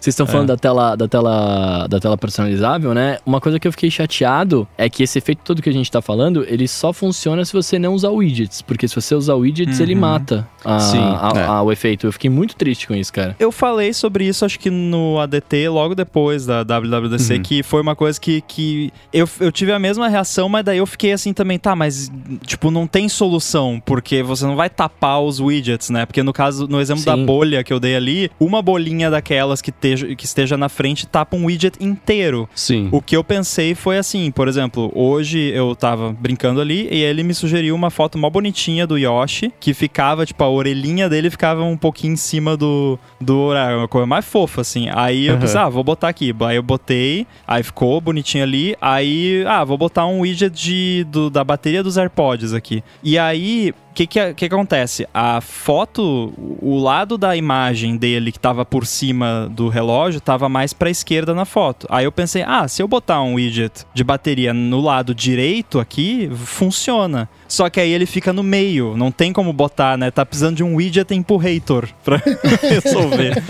Vocês 0.00 0.12
estão 0.12 0.26
falando 0.26 0.48
da 0.48 0.56
tela, 0.56 0.96
da 0.96 1.08
tela, 1.08 1.86
da 1.88 1.98
tela 1.98 2.18
personalizável, 2.18 2.92
né? 2.92 3.18
Uma 3.24 3.40
coisa 3.40 3.58
que 3.58 3.66
eu 3.66 3.72
fiquei 3.72 3.90
chateado 3.90 4.68
é 4.76 4.88
que 4.90 5.02
esse 5.02 5.16
efeito 5.18 5.40
todo 5.44 5.62
que 5.62 5.70
a 5.70 5.72
gente 5.72 5.90
tá 5.90 6.02
falando, 6.02 6.44
ele 6.46 6.68
só 6.68 6.92
funciona 6.92 7.44
se 7.44 7.52
você 7.52 7.78
não 7.78 7.94
usar 7.94 8.10
widgets, 8.10 8.60
porque 8.60 8.86
se 8.86 8.94
você 8.94 9.14
usar 9.14 9.34
widgets, 9.34 9.80
ele 9.80 9.94
Uhum. 9.94 10.00
mata 10.00 10.46
a- 10.64 10.78
Sim, 10.80 10.98
a- 10.98 11.32
é. 11.36 11.42
a- 11.44 11.62
o 11.62 11.72
efeito. 11.72 12.06
Eu 12.06 12.12
fiquei 12.12 12.28
muito 12.28 12.54
triste 12.56 12.86
com 12.86 12.94
isso, 12.94 13.12
cara. 13.12 13.34
Eu 13.38 13.50
falei 13.50 13.92
sobre 13.94 14.26
isso, 14.26 14.44
acho 14.44 14.58
que 14.58 14.68
no 14.68 15.18
ADT, 15.20 15.68
logo 15.68 15.94
depois 15.94 16.44
da 16.44 16.62
WWDC, 16.64 17.34
Uhum. 17.36 17.42
que 17.42 17.62
foi 17.62 17.80
uma 17.80 17.96
coisa 17.96 18.20
que, 18.20 18.42
que 18.42 18.92
eu, 19.12 19.28
eu 19.40 19.50
tive 19.50 19.72
a 19.72 19.78
mesma 19.78 20.08
reação, 20.08 20.23
mas 20.48 20.64
daí 20.64 20.78
eu 20.78 20.86
fiquei 20.86 21.12
assim 21.12 21.32
também, 21.32 21.58
tá, 21.58 21.74
mas, 21.74 22.10
tipo, 22.46 22.70
não 22.70 22.86
tem 22.86 23.08
solução, 23.08 23.80
porque 23.84 24.22
você 24.22 24.44
não 24.46 24.56
vai 24.56 24.70
tapar 24.70 25.20
os 25.20 25.40
widgets, 25.40 25.90
né? 25.90 26.06
Porque 26.06 26.22
no 26.22 26.32
caso, 26.32 26.66
no 26.66 26.80
exemplo 26.80 27.04
da 27.04 27.14
Sim. 27.14 27.24
bolha 27.24 27.62
que 27.64 27.72
eu 27.72 27.80
dei 27.80 27.96
ali, 27.96 28.30
uma 28.38 28.62
bolinha 28.62 29.10
daquelas 29.10 29.60
que, 29.60 29.70
teja, 29.72 30.14
que 30.14 30.24
esteja 30.24 30.56
na 30.56 30.68
frente 30.68 31.06
tapa 31.06 31.36
um 31.36 31.44
widget 31.46 31.76
inteiro. 31.80 32.48
Sim. 32.54 32.88
O 32.90 33.00
que 33.00 33.16
eu 33.16 33.24
pensei 33.24 33.74
foi 33.74 33.98
assim, 33.98 34.30
por 34.30 34.48
exemplo, 34.48 34.90
hoje 34.94 35.38
eu 35.54 35.74
tava 35.74 36.12
brincando 36.12 36.60
ali 36.60 36.88
e 36.90 37.02
ele 37.02 37.22
me 37.22 37.34
sugeriu 37.34 37.74
uma 37.74 37.90
foto 37.90 38.18
mó 38.18 38.30
bonitinha 38.30 38.86
do 38.86 38.96
Yoshi, 38.98 39.52
que 39.60 39.74
ficava, 39.74 40.24
tipo, 40.26 40.42
a 40.42 40.48
orelhinha 40.48 41.08
dele 41.08 41.30
ficava 41.30 41.62
um 41.62 41.76
pouquinho 41.76 42.14
em 42.14 42.16
cima 42.16 42.56
do, 42.56 42.98
do 43.20 43.38
horário, 43.38 43.78
uma 43.78 43.88
coisa 43.88 44.06
mais 44.06 44.24
fofa, 44.24 44.60
assim. 44.60 44.88
Aí 44.92 45.26
eu 45.26 45.34
Aham. 45.34 45.40
pensei, 45.40 45.60
ah, 45.60 45.68
vou 45.68 45.84
botar 45.84 46.08
aqui. 46.08 46.34
Aí 46.40 46.56
eu 46.56 46.62
botei, 46.62 47.26
aí 47.46 47.62
ficou 47.62 48.00
bonitinho 48.00 48.44
ali, 48.44 48.76
aí, 48.80 49.44
ah, 49.46 49.64
vou 49.64 49.76
botar 49.78 50.06
um 50.06 50.13
widget 50.20 50.52
de, 50.52 51.04
do- 51.10 51.30
da 51.30 51.42
bateria 51.44 51.82
dos 51.82 51.96
AirPods 51.98 52.52
aqui. 52.52 52.82
E 53.02 53.18
aí, 53.18 53.74
que, 53.94 54.06
que, 54.06 54.34
que 54.34 54.44
acontece? 54.46 55.06
A 55.14 55.40
foto, 55.40 56.32
o 56.60 56.78
lado 56.78 57.16
da 57.16 57.36
imagem 57.36 57.96
dele 57.96 58.32
que 58.32 58.38
tava 58.38 58.64
por 58.64 58.84
cima 58.86 59.48
do 59.50 59.68
relógio 59.68 60.20
tava 60.20 60.48
mais 60.48 60.72
pra 60.72 60.90
esquerda 60.90 61.32
na 61.34 61.44
foto. 61.44 61.86
Aí 61.88 62.04
eu 62.04 62.12
pensei, 62.12 62.42
ah, 62.46 62.66
se 62.68 62.82
eu 62.82 62.88
botar 62.88 63.22
um 63.22 63.34
widget 63.34 63.84
de 63.94 64.02
bateria 64.04 64.52
no 64.52 64.80
lado 64.80 65.14
direito 65.14 65.78
aqui, 65.78 66.28
funciona. 66.34 67.28
Só 67.46 67.70
que 67.70 67.78
aí 67.80 67.90
ele 67.92 68.06
fica 68.06 68.32
no 68.32 68.42
meio, 68.42 68.96
não 68.96 69.10
tem 69.12 69.32
como 69.32 69.52
botar, 69.52 69.96
né? 69.96 70.10
Tá 70.10 70.26
precisando 70.26 70.56
de 70.56 70.64
um 70.64 70.74
widget 70.74 71.14
empurrator 71.14 71.88
pra 72.04 72.20
resolver. 72.62 73.42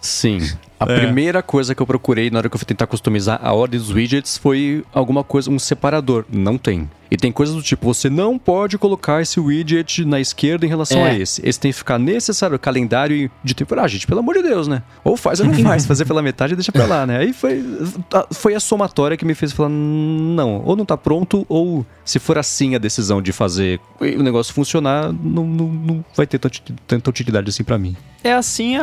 Sim. 0.00 0.38
A 0.78 0.90
É. 0.90 0.96
primeira 0.98 1.42
coisa 1.42 1.74
que 1.74 1.80
eu 1.80 1.86
procurei 1.86 2.30
na 2.30 2.38
hora 2.38 2.48
que 2.48 2.54
eu 2.54 2.58
fui 2.58 2.66
tentar 2.66 2.86
customizar 2.86 3.38
a 3.42 3.52
ordem 3.52 3.78
dos 3.78 3.90
widgets 3.90 4.36
foi 4.36 4.84
alguma 4.92 5.22
coisa, 5.22 5.50
um 5.50 5.58
separador. 5.58 6.24
Não 6.30 6.58
tem. 6.58 6.88
E 7.10 7.16
tem 7.16 7.30
coisas 7.30 7.54
do 7.54 7.62
tipo, 7.62 7.92
você 7.92 8.08
não 8.10 8.38
pode 8.38 8.76
colocar 8.78 9.20
esse 9.22 9.38
widget 9.38 10.04
na 10.04 10.20
esquerda 10.20 10.64
em 10.66 10.68
relação 10.68 10.98
É. 11.06 11.10
a 11.10 11.18
esse. 11.18 11.46
Esse 11.46 11.60
tem 11.60 11.70
que 11.70 11.76
ficar 11.78 11.98
necessário, 11.98 12.58
calendário 12.58 13.30
de 13.42 13.54
tempo. 13.54 13.74
Ah, 13.78 13.86
gente, 13.86 14.06
pelo 14.06 14.20
amor 14.20 14.34
de 14.36 14.42
Deus, 14.42 14.66
né? 14.66 14.82
Ou 15.04 15.16
faz 15.16 15.38
ou 15.40 15.46
não 15.46 15.54
faz. 15.62 15.86
Fazer 15.86 16.04
pela 16.04 16.22
metade 16.22 16.54
deixa 16.56 16.72
pra 16.72 16.86
lá, 16.86 17.06
né? 17.06 17.18
Aí 17.18 17.32
foi, 17.32 17.62
foi 18.32 18.54
a 18.54 18.60
somatória 18.60 19.16
que 19.16 19.24
me 19.24 19.34
fez 19.34 19.52
falar, 19.52 19.68
não, 19.68 20.62
ou 20.64 20.74
não 20.76 20.84
tá 20.84 20.96
pronto, 20.96 21.44
ou 21.48 21.84
se 22.04 22.18
for 22.18 22.38
assim 22.38 22.74
a 22.74 22.78
decisão 22.78 23.20
de 23.22 23.32
fazer 23.32 23.80
o 24.00 24.22
negócio 24.22 24.52
funcionar, 24.54 25.12
não, 25.12 25.46
não, 25.46 25.66
não 25.68 26.04
vai 26.16 26.26
ter 26.26 26.38
tanta 26.38 26.58
tanta 26.86 27.10
utilidade 27.10 27.48
assim 27.48 27.64
pra 27.64 27.78
mim. 27.78 27.96
É 28.22 28.32
assim 28.32 28.76
a, 28.76 28.82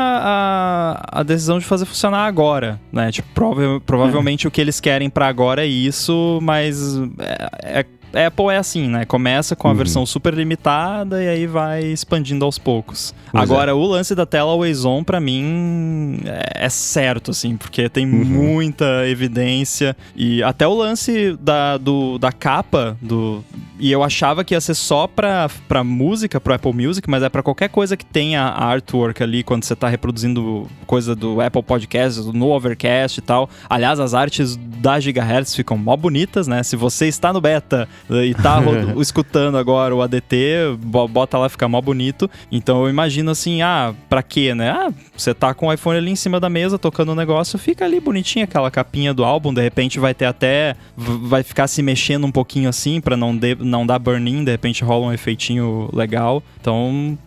a, 1.11 1.19
a 1.19 1.23
decisão 1.23 1.57
de 1.59 1.65
fazer 1.65 1.85
funcionar 1.85 2.25
agora, 2.27 2.79
né? 2.91 3.11
Tipo, 3.11 3.27
prova- 3.33 3.81
provavelmente 3.85 4.47
o 4.47 4.51
que 4.51 4.61
eles 4.61 4.79
querem 4.79 5.09
pra 5.09 5.27
agora 5.27 5.63
é 5.63 5.67
isso, 5.67 6.39
mas 6.41 6.97
é, 7.19 7.79
é- 7.79 7.85
Apple 8.13 8.47
é 8.49 8.57
assim, 8.57 8.87
né? 8.87 9.05
Começa 9.05 9.55
com 9.55 9.67
a 9.67 9.71
Uhum. 9.71 9.77
versão 9.77 10.05
super 10.05 10.33
limitada 10.33 11.23
e 11.23 11.27
aí 11.27 11.47
vai 11.47 11.83
expandindo 11.83 12.43
aos 12.45 12.57
poucos. 12.57 13.13
Pois 13.31 13.43
Agora, 13.43 13.75
o 13.75 13.85
lance 13.85 14.13
da 14.13 14.25
tela 14.25 14.51
Always 14.51 14.83
On, 14.85 15.03
pra 15.03 15.19
mim, 15.19 16.19
é, 16.25 16.65
é 16.65 16.69
certo, 16.69 17.31
assim, 17.31 17.55
porque 17.57 17.87
tem 17.89 18.05
Uhum. 18.05 18.25
muita 18.25 19.07
evidência. 19.07 19.95
E 20.15 20.43
até 20.43 20.67
o 20.67 20.73
lance 20.73 21.37
da, 21.39 21.77
do, 21.77 22.17
da 22.17 22.31
capa 22.31 22.97
do. 23.01 23.43
E 23.81 23.91
eu 23.91 24.03
achava 24.03 24.43
que 24.43 24.53
ia 24.53 24.61
ser 24.61 24.75
só 24.75 25.07
pra, 25.07 25.49
pra 25.67 25.83
música, 25.83 26.39
pro 26.39 26.53
Apple 26.53 26.71
Music, 26.71 27.09
mas 27.09 27.23
é 27.23 27.29
pra 27.29 27.41
qualquer 27.41 27.67
coisa 27.69 27.97
que 27.97 28.05
tenha 28.05 28.43
artwork 28.43 29.23
ali, 29.23 29.41
quando 29.41 29.63
você 29.63 29.75
tá 29.75 29.89
reproduzindo 29.89 30.67
coisa 30.85 31.15
do 31.15 31.41
Apple 31.41 31.63
Podcast, 31.63 32.21
no 32.31 32.49
Overcast 32.51 33.17
e 33.19 33.23
tal. 33.23 33.49
Aliás, 33.67 33.99
as 33.99 34.13
artes 34.13 34.55
da 34.55 34.99
Gigahertz 34.99 35.55
ficam 35.55 35.77
mó 35.77 35.97
bonitas, 35.97 36.47
né? 36.47 36.61
Se 36.61 36.75
você 36.75 37.07
está 37.07 37.33
no 37.33 37.41
beta 37.41 37.89
e 38.09 38.35
tá 38.35 38.59
escutando 39.01 39.57
agora 39.57 39.95
o 39.95 40.01
ADT, 40.03 40.77
bo- 40.79 41.07
bota 41.07 41.39
lá, 41.39 41.49
fica 41.49 41.67
mó 41.67 41.81
bonito. 41.81 42.29
Então 42.51 42.83
eu 42.83 42.89
imagino 42.89 43.31
assim, 43.31 43.63
ah, 43.63 43.95
pra 44.07 44.21
quê, 44.21 44.53
né? 44.53 44.69
Ah, 44.69 44.93
você 45.21 45.33
tá 45.33 45.53
com 45.53 45.67
o 45.67 45.73
iPhone 45.73 45.97
ali 45.97 46.11
em 46.11 46.15
cima 46.15 46.39
da 46.39 46.49
mesa, 46.49 46.77
tocando 46.79 47.11
o 47.11 47.15
negócio, 47.15 47.57
fica 47.59 47.85
ali 47.85 47.99
bonitinha 47.99 48.45
aquela 48.45 48.69
capinha 48.71 49.13
do 49.13 49.23
álbum, 49.23 49.53
de 49.53 49.61
repente 49.61 49.99
vai 49.99 50.13
ter 50.13 50.25
até, 50.25 50.75
vai 50.97 51.43
ficar 51.43 51.67
se 51.67 51.81
mexendo 51.81 52.25
um 52.25 52.31
pouquinho 52.31 52.69
assim, 52.69 52.99
pra 52.99 53.15
não, 53.15 53.35
de- 53.35 53.55
não 53.59 53.85
dar 53.85 53.99
burn-in, 53.99 54.43
de 54.43 54.51
repente 54.51 54.83
rola 54.83 55.07
um 55.07 55.13
efeitinho 55.13 55.89
legal. 55.93 56.41
Então, 56.59 57.17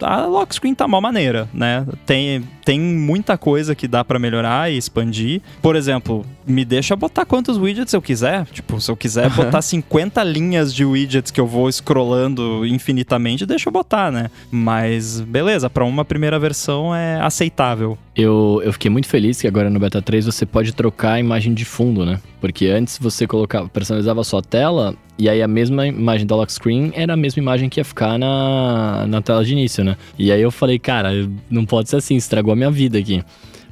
a 0.00 0.26
lock 0.26 0.54
screen 0.54 0.74
tá 0.74 0.86
mó 0.86 1.00
maneira, 1.00 1.48
né? 1.52 1.86
Tem, 2.06 2.42
tem 2.64 2.80
muita 2.80 3.36
coisa 3.36 3.74
que 3.74 3.88
dá 3.88 4.04
pra 4.04 4.18
melhorar 4.18 4.70
e 4.70 4.76
expandir. 4.76 5.40
Por 5.60 5.76
exemplo, 5.76 6.24
me 6.46 6.64
deixa 6.64 6.94
botar 6.96 7.24
quantos 7.24 7.58
widgets 7.58 7.92
eu 7.92 8.02
quiser. 8.02 8.44
Tipo, 8.46 8.80
se 8.80 8.90
eu 8.90 8.96
quiser 8.96 9.30
botar 9.30 9.62
50 9.62 10.22
linhas 10.22 10.72
de 10.72 10.84
widgets 10.84 11.30
que 11.30 11.40
eu 11.40 11.46
vou 11.46 11.70
scrollando 11.70 12.66
infinitamente, 12.66 13.46
deixa 13.46 13.68
eu 13.68 13.72
botar, 13.72 14.10
né? 14.10 14.30
Mas 14.50 15.20
beleza, 15.20 15.68
pra 15.68 15.84
uma 15.84 16.04
primeira 16.04 16.38
versão 16.38 16.94
é 16.94 17.20
aceitável. 17.20 17.98
Eu, 18.18 18.60
eu 18.64 18.72
fiquei 18.72 18.90
muito 18.90 19.06
feliz 19.06 19.40
que 19.40 19.46
agora 19.46 19.70
no 19.70 19.78
Beta 19.78 20.02
3 20.02 20.26
você 20.26 20.44
pode 20.44 20.74
trocar 20.74 21.12
a 21.12 21.20
imagem 21.20 21.54
de 21.54 21.64
fundo, 21.64 22.04
né? 22.04 22.20
Porque 22.40 22.66
antes 22.66 22.98
você 22.98 23.28
colocava, 23.28 23.68
personalizava 23.68 24.22
a 24.22 24.42
tela 24.42 24.96
e 25.16 25.28
aí 25.28 25.40
a 25.40 25.46
mesma 25.46 25.86
imagem 25.86 26.26
da 26.26 26.34
lock 26.34 26.52
screen 26.52 26.90
era 26.96 27.12
a 27.12 27.16
mesma 27.16 27.40
imagem 27.40 27.68
que 27.68 27.78
ia 27.78 27.84
ficar 27.84 28.18
na, 28.18 29.06
na 29.06 29.22
tela 29.22 29.44
de 29.44 29.52
início, 29.52 29.84
né? 29.84 29.96
E 30.18 30.32
aí 30.32 30.42
eu 30.42 30.50
falei, 30.50 30.80
cara, 30.80 31.10
não 31.48 31.64
pode 31.64 31.90
ser 31.90 31.94
assim, 31.94 32.16
estragou 32.16 32.52
a 32.52 32.56
minha 32.56 32.72
vida 32.72 32.98
aqui. 32.98 33.22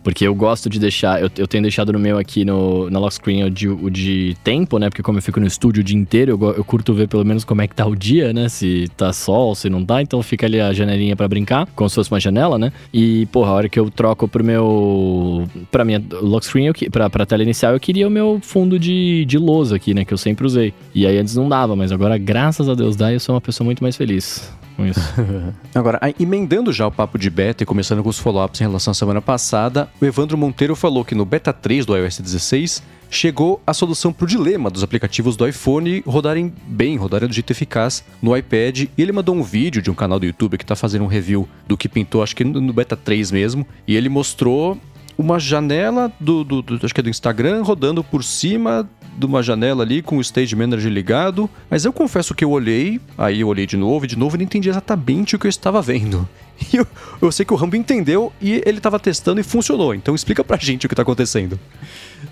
Porque 0.06 0.24
eu 0.24 0.36
gosto 0.36 0.70
de 0.70 0.78
deixar, 0.78 1.20
eu, 1.20 1.28
eu 1.36 1.48
tenho 1.48 1.62
deixado 1.62 1.92
no 1.92 1.98
meu 1.98 2.16
aqui 2.16 2.44
no, 2.44 2.88
na 2.88 3.00
lock 3.00 3.14
screen 3.14 3.42
o 3.42 3.50
de, 3.50 3.68
o 3.68 3.90
de 3.90 4.36
tempo, 4.44 4.78
né? 4.78 4.88
Porque 4.88 5.02
como 5.02 5.18
eu 5.18 5.22
fico 5.22 5.40
no 5.40 5.48
estúdio 5.48 5.80
o 5.80 5.84
dia 5.84 5.98
inteiro, 5.98 6.38
eu, 6.40 6.54
eu 6.54 6.62
curto 6.62 6.94
ver 6.94 7.08
pelo 7.08 7.24
menos 7.24 7.42
como 7.42 7.60
é 7.60 7.66
que 7.66 7.74
tá 7.74 7.84
o 7.84 7.96
dia, 7.96 8.32
né? 8.32 8.48
Se 8.48 8.88
tá 8.96 9.12
sol, 9.12 9.56
se 9.56 9.68
não 9.68 9.84
tá. 9.84 10.00
Então 10.00 10.22
fica 10.22 10.46
ali 10.46 10.60
a 10.60 10.72
janelinha 10.72 11.16
pra 11.16 11.26
brincar, 11.26 11.66
como 11.74 11.90
se 11.90 11.96
fosse 11.96 12.08
uma 12.08 12.20
janela, 12.20 12.56
né? 12.56 12.72
E, 12.94 13.26
porra, 13.32 13.50
a 13.50 13.54
hora 13.54 13.68
que 13.68 13.80
eu 13.80 13.90
troco 13.90 14.28
pro 14.28 14.44
meu. 14.44 15.44
pra 15.72 15.84
minha 15.84 16.00
lock 16.22 16.46
screen, 16.46 16.66
eu, 16.66 16.74
pra, 16.88 17.10
pra 17.10 17.26
tela 17.26 17.42
inicial, 17.42 17.72
eu 17.72 17.80
queria 17.80 18.06
o 18.06 18.10
meu 18.10 18.38
fundo 18.40 18.78
de, 18.78 19.24
de 19.24 19.38
lousa 19.38 19.74
aqui, 19.74 19.92
né? 19.92 20.04
Que 20.04 20.14
eu 20.14 20.18
sempre 20.18 20.46
usei. 20.46 20.72
E 20.94 21.04
aí 21.04 21.18
antes 21.18 21.34
não 21.34 21.48
dava, 21.48 21.74
mas 21.74 21.90
agora, 21.90 22.16
graças 22.16 22.68
a 22.68 22.76
Deus, 22.76 22.94
dá 22.94 23.10
e 23.10 23.16
eu 23.16 23.20
sou 23.20 23.34
uma 23.34 23.40
pessoa 23.40 23.64
muito 23.64 23.82
mais 23.82 23.96
feliz 23.96 24.54
com 24.76 24.86
isso. 24.86 25.00
Agora, 25.74 26.00
emendando 26.20 26.72
já 26.72 26.86
o 26.86 26.92
papo 26.92 27.18
de 27.18 27.30
beta 27.30 27.62
e 27.62 27.66
começando 27.66 28.02
com 28.02 28.08
os 28.08 28.18
follow-ups 28.18 28.60
em 28.60 28.64
relação 28.64 28.90
à 28.90 28.94
semana 28.94 29.22
passada, 29.22 29.88
o 30.00 30.04
Evandro 30.04 30.36
Monteiro 30.36 30.76
falou 30.76 31.04
que 31.04 31.14
no 31.14 31.24
beta 31.24 31.52
3 31.52 31.86
do 31.86 31.96
iOS 31.96 32.20
16 32.20 32.82
chegou 33.10 33.62
a 33.66 33.72
solução 33.72 34.12
para 34.12 34.24
o 34.24 34.28
dilema 34.28 34.68
dos 34.68 34.82
aplicativos 34.82 35.36
do 35.36 35.46
iPhone 35.46 36.02
rodarem 36.06 36.52
bem, 36.66 36.96
rodarem 36.96 37.28
do 37.28 37.34
jeito 37.34 37.50
eficaz 37.50 38.04
no 38.20 38.36
iPad. 38.36 38.80
E 38.80 38.90
ele 38.98 39.12
mandou 39.12 39.34
um 39.34 39.42
vídeo 39.42 39.80
de 39.80 39.90
um 39.90 39.94
canal 39.94 40.18
do 40.18 40.26
YouTube 40.26 40.58
que 40.58 40.64
está 40.64 40.76
fazendo 40.76 41.04
um 41.04 41.08
review 41.08 41.48
do 41.66 41.76
que 41.76 41.88
pintou, 41.88 42.22
acho 42.22 42.36
que 42.36 42.44
no 42.44 42.72
beta 42.72 42.96
3 42.96 43.30
mesmo, 43.30 43.66
e 43.86 43.96
ele 43.96 44.08
mostrou 44.08 44.78
uma 45.18 45.38
janela 45.38 46.12
do, 46.20 46.44
do- 46.44 46.62
do- 46.62 46.80
acho 46.84 46.94
que 46.94 47.00
é 47.00 47.02
do 47.02 47.08
Instagram 47.10 47.62
rodando 47.62 48.02
por 48.04 48.22
cima 48.22 48.88
de 49.16 49.24
uma 49.24 49.42
janela 49.42 49.82
ali 49.82 50.02
com 50.02 50.18
o 50.18 50.20
Stage 50.20 50.54
Manager 50.54 50.90
ligado, 50.92 51.48
mas 51.70 51.84
eu 51.86 51.92
confesso 51.92 52.34
que 52.34 52.44
eu 52.44 52.50
olhei, 52.50 53.00
aí 53.16 53.40
eu 53.40 53.48
olhei 53.48 53.66
de 53.66 53.76
novo 53.76 54.04
e 54.04 54.08
de 54.08 54.16
novo 54.18 54.36
e 54.36 54.38
não 54.38 54.44
entendi 54.44 54.68
exatamente 54.68 55.34
o 55.34 55.38
que 55.38 55.46
eu 55.46 55.50
estava 55.50 55.80
vendo. 55.82 56.28
E 56.72 56.76
eu, 56.78 56.86
eu 57.20 57.30
sei 57.30 57.44
que 57.44 57.52
o 57.52 57.56
Rambo 57.56 57.76
entendeu 57.76 58.32
e 58.40 58.62
ele 58.64 58.78
estava 58.78 58.98
testando 58.98 59.38
e 59.38 59.42
funcionou. 59.42 59.94
Então 59.94 60.14
explica 60.14 60.42
pra 60.42 60.56
gente 60.56 60.86
o 60.86 60.88
que 60.88 60.94
está 60.94 61.02
acontecendo. 61.02 61.60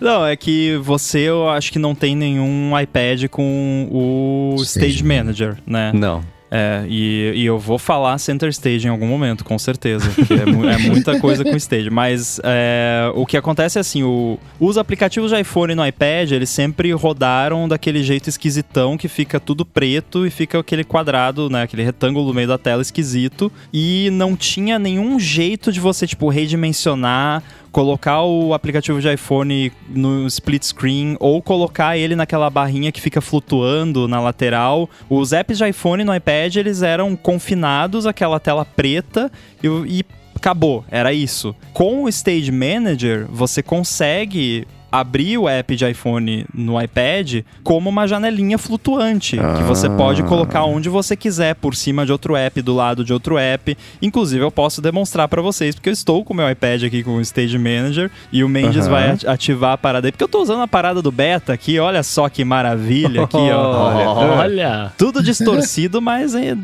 Não, 0.00 0.24
é 0.24 0.34
que 0.34 0.78
você, 0.82 1.18
eu 1.28 1.46
acho 1.50 1.70
que 1.70 1.78
não 1.78 1.94
tem 1.94 2.16
nenhum 2.16 2.70
iPad 2.80 3.26
com 3.28 3.86
o 3.92 4.54
Stage, 4.62 4.86
Stage 4.94 5.04
Manager, 5.04 5.58
né? 5.66 5.92
Não. 5.94 6.24
É, 6.56 6.84
e, 6.88 7.32
e 7.34 7.44
eu 7.46 7.58
vou 7.58 7.78
falar 7.80 8.16
Center 8.18 8.48
Stage 8.50 8.86
em 8.86 8.90
algum 8.90 9.08
momento, 9.08 9.44
com 9.44 9.58
certeza. 9.58 10.08
É, 10.30 10.74
é 10.74 10.78
muita 10.88 11.18
coisa 11.18 11.42
com 11.44 11.56
Stage. 11.56 11.90
Mas 11.90 12.40
é, 12.44 13.10
o 13.16 13.26
que 13.26 13.36
acontece 13.36 13.76
é 13.76 13.80
assim: 13.80 14.04
o- 14.04 14.38
os 14.60 14.78
aplicativos 14.78 15.32
de 15.32 15.40
iPhone 15.40 15.74
no 15.74 15.84
iPad, 15.84 16.30
eles 16.30 16.48
sempre 16.50 16.92
rodaram 16.92 17.66
daquele 17.66 18.04
jeito 18.04 18.28
esquisitão 18.28 18.96
que 18.96 19.08
fica 19.08 19.40
tudo 19.40 19.64
preto 19.66 20.24
e 20.24 20.30
fica 20.30 20.60
aquele 20.60 20.84
quadrado, 20.84 21.50
né? 21.50 21.62
Aquele 21.62 21.82
retângulo 21.82 22.28
no 22.28 22.34
meio 22.34 22.46
da 22.46 22.56
tela 22.58 22.82
esquisito. 22.82 23.50
E 23.72 24.08
não 24.12 24.36
tinha 24.36 24.78
nenhum 24.78 25.18
jeito 25.18 25.72
de 25.72 25.80
você, 25.80 26.06
tipo, 26.06 26.28
redimensionar 26.28 27.42
colocar 27.74 28.22
o 28.22 28.54
aplicativo 28.54 29.00
de 29.00 29.12
iPhone 29.12 29.72
no 29.88 30.28
split 30.28 30.62
screen 30.62 31.16
ou 31.18 31.42
colocar 31.42 31.98
ele 31.98 32.14
naquela 32.14 32.48
barrinha 32.48 32.92
que 32.92 33.00
fica 33.00 33.20
flutuando 33.20 34.06
na 34.06 34.20
lateral. 34.20 34.88
Os 35.10 35.32
apps 35.32 35.58
de 35.58 35.68
iPhone 35.68 36.04
no 36.04 36.14
iPad, 36.14 36.54
eles 36.54 36.82
eram 36.82 37.16
confinados 37.16 38.06
àquela 38.06 38.38
tela 38.38 38.64
preta 38.64 39.28
e, 39.60 39.66
e 39.98 40.04
acabou, 40.36 40.84
era 40.88 41.12
isso. 41.12 41.52
Com 41.72 42.04
o 42.04 42.08
Stage 42.08 42.52
Manager, 42.52 43.26
você 43.28 43.60
consegue 43.60 44.68
abrir 44.98 45.38
o 45.38 45.48
app 45.48 45.74
de 45.74 45.84
iPhone 45.90 46.46
no 46.54 46.80
iPad 46.80 47.42
como 47.62 47.90
uma 47.90 48.06
janelinha 48.06 48.56
flutuante, 48.58 49.36
que 49.56 49.62
você 49.64 49.88
pode 49.90 50.22
colocar 50.22 50.64
onde 50.64 50.88
você 50.88 51.16
quiser, 51.16 51.54
por 51.56 51.74
cima 51.74 52.06
de 52.06 52.12
outro 52.12 52.36
app, 52.36 52.60
do 52.62 52.74
lado 52.74 53.04
de 53.04 53.12
outro 53.12 53.36
app. 53.36 53.76
Inclusive, 54.00 54.44
eu 54.44 54.50
posso 54.52 54.80
demonstrar 54.80 55.26
pra 55.28 55.42
vocês, 55.42 55.74
porque 55.74 55.88
eu 55.88 55.92
estou 55.92 56.24
com 56.24 56.32
o 56.32 56.36
meu 56.36 56.48
iPad 56.48 56.84
aqui 56.84 57.02
com 57.02 57.16
o 57.16 57.20
Stage 57.20 57.58
Manager 57.58 58.10
e 58.32 58.44
o 58.44 58.48
Mendes 58.48 58.82
Aham. 58.86 58.90
vai 58.90 59.10
ati- 59.10 59.26
ativar 59.26 59.72
a 59.72 59.78
parada 59.78 60.06
aí, 60.06 60.12
porque 60.12 60.22
eu 60.24 60.28
tô 60.28 60.40
usando 60.42 60.62
a 60.62 60.68
parada 60.68 61.02
do 61.02 61.10
beta 61.10 61.52
aqui, 61.52 61.78
olha 61.78 62.02
só 62.02 62.28
que 62.28 62.44
maravilha 62.44 63.22
aqui, 63.24 63.36
ó. 63.36 63.74
Olha. 63.94 64.08
Olha! 64.08 64.92
Tudo 64.96 65.22
distorcido, 65.22 66.00
mas 66.00 66.32
d- 66.34 66.54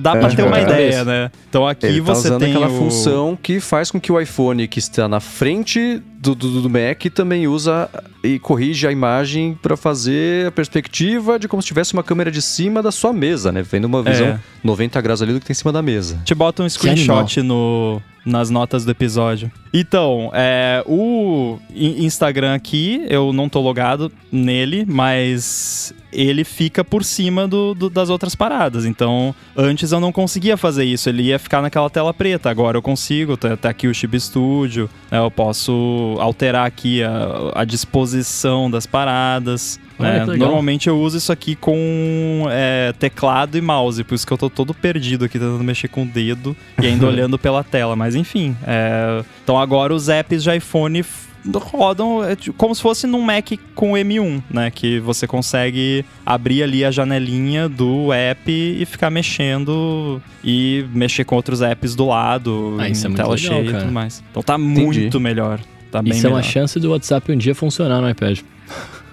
dá 0.00 0.12
pra 0.12 0.28
É, 0.32 0.34
ter 0.34 0.42
uma 0.42 0.60
ideia, 0.60 1.04
né? 1.04 1.30
Então 1.48 1.66
aqui 1.66 1.86
Ele 1.86 2.00
tá 2.00 2.14
você 2.14 2.28
usando 2.28 2.40
tem 2.40 2.50
aquela 2.50 2.68
o... 2.68 2.76
função 2.78 3.38
que 3.40 3.60
faz 3.60 3.90
com 3.90 4.00
que 4.00 4.10
o 4.10 4.20
iPhone 4.20 4.66
que 4.68 4.78
está 4.78 5.06
na 5.08 5.20
frente 5.20 6.02
do, 6.18 6.34
do, 6.34 6.62
do 6.62 6.70
Mac 6.70 7.04
também 7.14 7.46
usa 7.46 7.88
e 8.22 8.38
corrige 8.38 8.86
a 8.86 8.92
imagem 8.92 9.58
para 9.60 9.76
fazer 9.76 10.46
a 10.46 10.50
perspectiva 10.50 11.38
de 11.38 11.46
como 11.48 11.62
se 11.62 11.68
tivesse 11.68 11.92
uma 11.92 12.02
câmera 12.02 12.30
de 12.30 12.40
cima 12.42 12.82
da 12.82 12.90
sua 12.90 13.12
mesa, 13.12 13.52
né? 13.52 13.62
Vendo 13.62 13.84
uma 13.84 14.02
visão 14.02 14.26
É. 14.26 14.40
90 14.64 15.00
graus 15.00 15.22
ali 15.22 15.32
do 15.32 15.40
que 15.40 15.46
tem 15.46 15.52
em 15.52 15.56
cima 15.56 15.72
da 15.72 15.82
mesa. 15.82 16.20
Te 16.24 16.34
bota 16.34 16.62
um 16.62 16.68
screenshot 16.68 17.42
no, 17.42 18.02
nas 18.26 18.50
notas 18.50 18.84
do 18.84 18.90
episódio. 18.90 19.50
Então, 19.72 20.30
é, 20.34 20.82
o 20.86 21.58
Instagram 21.74 22.54
aqui, 22.54 23.06
eu 23.08 23.32
não 23.32 23.48
tô 23.48 23.60
logado 23.60 24.10
nele, 24.32 24.84
mas 24.86 25.94
ele 26.12 26.42
fica 26.44 26.82
por 26.82 27.04
cima 27.04 27.46
do, 27.46 27.74
do- 27.74 27.88
das 27.90 28.08
outras 28.10 28.34
paradas. 28.34 28.84
Então, 28.84 29.34
antes 29.56 29.92
eu 29.92 30.00
não 30.00 30.10
conseguia 30.10 30.56
fazer 30.56 30.84
isso, 30.84 31.08
ele 31.08 31.24
ia 31.24 31.38
ficar 31.38 31.62
naquela 31.62 31.88
tela 31.90 32.12
preta. 32.12 32.50
Agora 32.50 32.76
eu 32.78 32.82
consigo, 32.82 33.36
tá, 33.36 33.56
tá 33.56 33.68
aqui 33.68 33.86
o 33.86 33.94
Chip 33.94 34.18
Studio, 34.18 34.90
né, 35.10 35.18
eu 35.18 35.30
posso 35.30 36.16
alterar 36.18 36.66
aqui 36.66 37.02
a, 37.02 37.52
a 37.54 37.64
disposição 37.64 38.70
das 38.70 38.86
paradas. 38.86 39.78
Olha 39.98 40.24
legal. 40.24 40.36
Normalmente 40.48 40.88
eu 40.88 40.98
uso 41.00 41.16
isso 41.16 41.32
aqui 41.32 41.54
com 41.56 42.46
é, 42.50 42.92
teclado 42.98 43.56
e 43.56 43.60
mouse, 43.60 44.02
por 44.04 44.14
isso 44.14 44.26
que 44.26 44.32
eu 44.32 44.38
tô 44.38 44.50
todo 44.50 44.74
perdido 44.74 45.24
aqui 45.24 45.38
tentando 45.38 45.62
mexer 45.64 45.88
com 45.88 46.02
o 46.02 46.06
dedo 46.06 46.56
e 46.82 46.86
ainda 46.86 47.06
olhando 47.08 47.38
pela 47.38 47.64
tela. 47.64 47.96
Mas 47.96 48.14
enfim, 48.14 48.56
é, 48.66 49.22
então 49.42 49.58
agora 49.58 49.94
os 49.94 50.08
apps 50.08 50.42
de 50.42 50.54
iPhone 50.54 51.02
rodam 51.54 52.24
é, 52.24 52.34
tipo, 52.34 52.56
como 52.56 52.74
se 52.74 52.82
fosse 52.82 53.06
num 53.06 53.22
Mac 53.22 53.52
com 53.74 53.92
M1, 53.92 54.42
né? 54.50 54.70
Que 54.70 54.98
você 54.98 55.26
consegue 55.26 56.04
abrir 56.24 56.62
ali 56.62 56.84
a 56.84 56.90
janelinha 56.90 57.68
do 57.68 58.12
app 58.12 58.50
e 58.50 58.84
ficar 58.84 59.10
mexendo 59.10 60.20
e 60.42 60.84
mexer 60.92 61.24
com 61.24 61.36
outros 61.36 61.62
apps 61.62 61.94
do 61.94 62.06
lado, 62.06 62.76
Ah, 62.80 62.88
isso 62.88 63.06
é 63.06 63.10
tela 63.10 63.34
legal, 63.34 63.38
cheia 63.38 63.62
e 63.62 63.66
cara. 63.70 63.78
tudo 63.84 63.92
mais. 63.92 64.22
Então 64.30 64.42
tá 64.42 64.58
muito 64.58 65.20
melhor. 65.20 65.60
Tá 65.90 66.02
bem 66.02 66.12
Isso 66.12 66.26
é 66.26 66.28
melhor. 66.28 66.38
uma 66.38 66.42
chance 66.42 66.80
do 66.80 66.90
WhatsApp 66.90 67.30
um 67.30 67.36
dia 67.36 67.54
funcionar 67.54 68.00
no 68.00 68.10
iPad. 68.10 68.40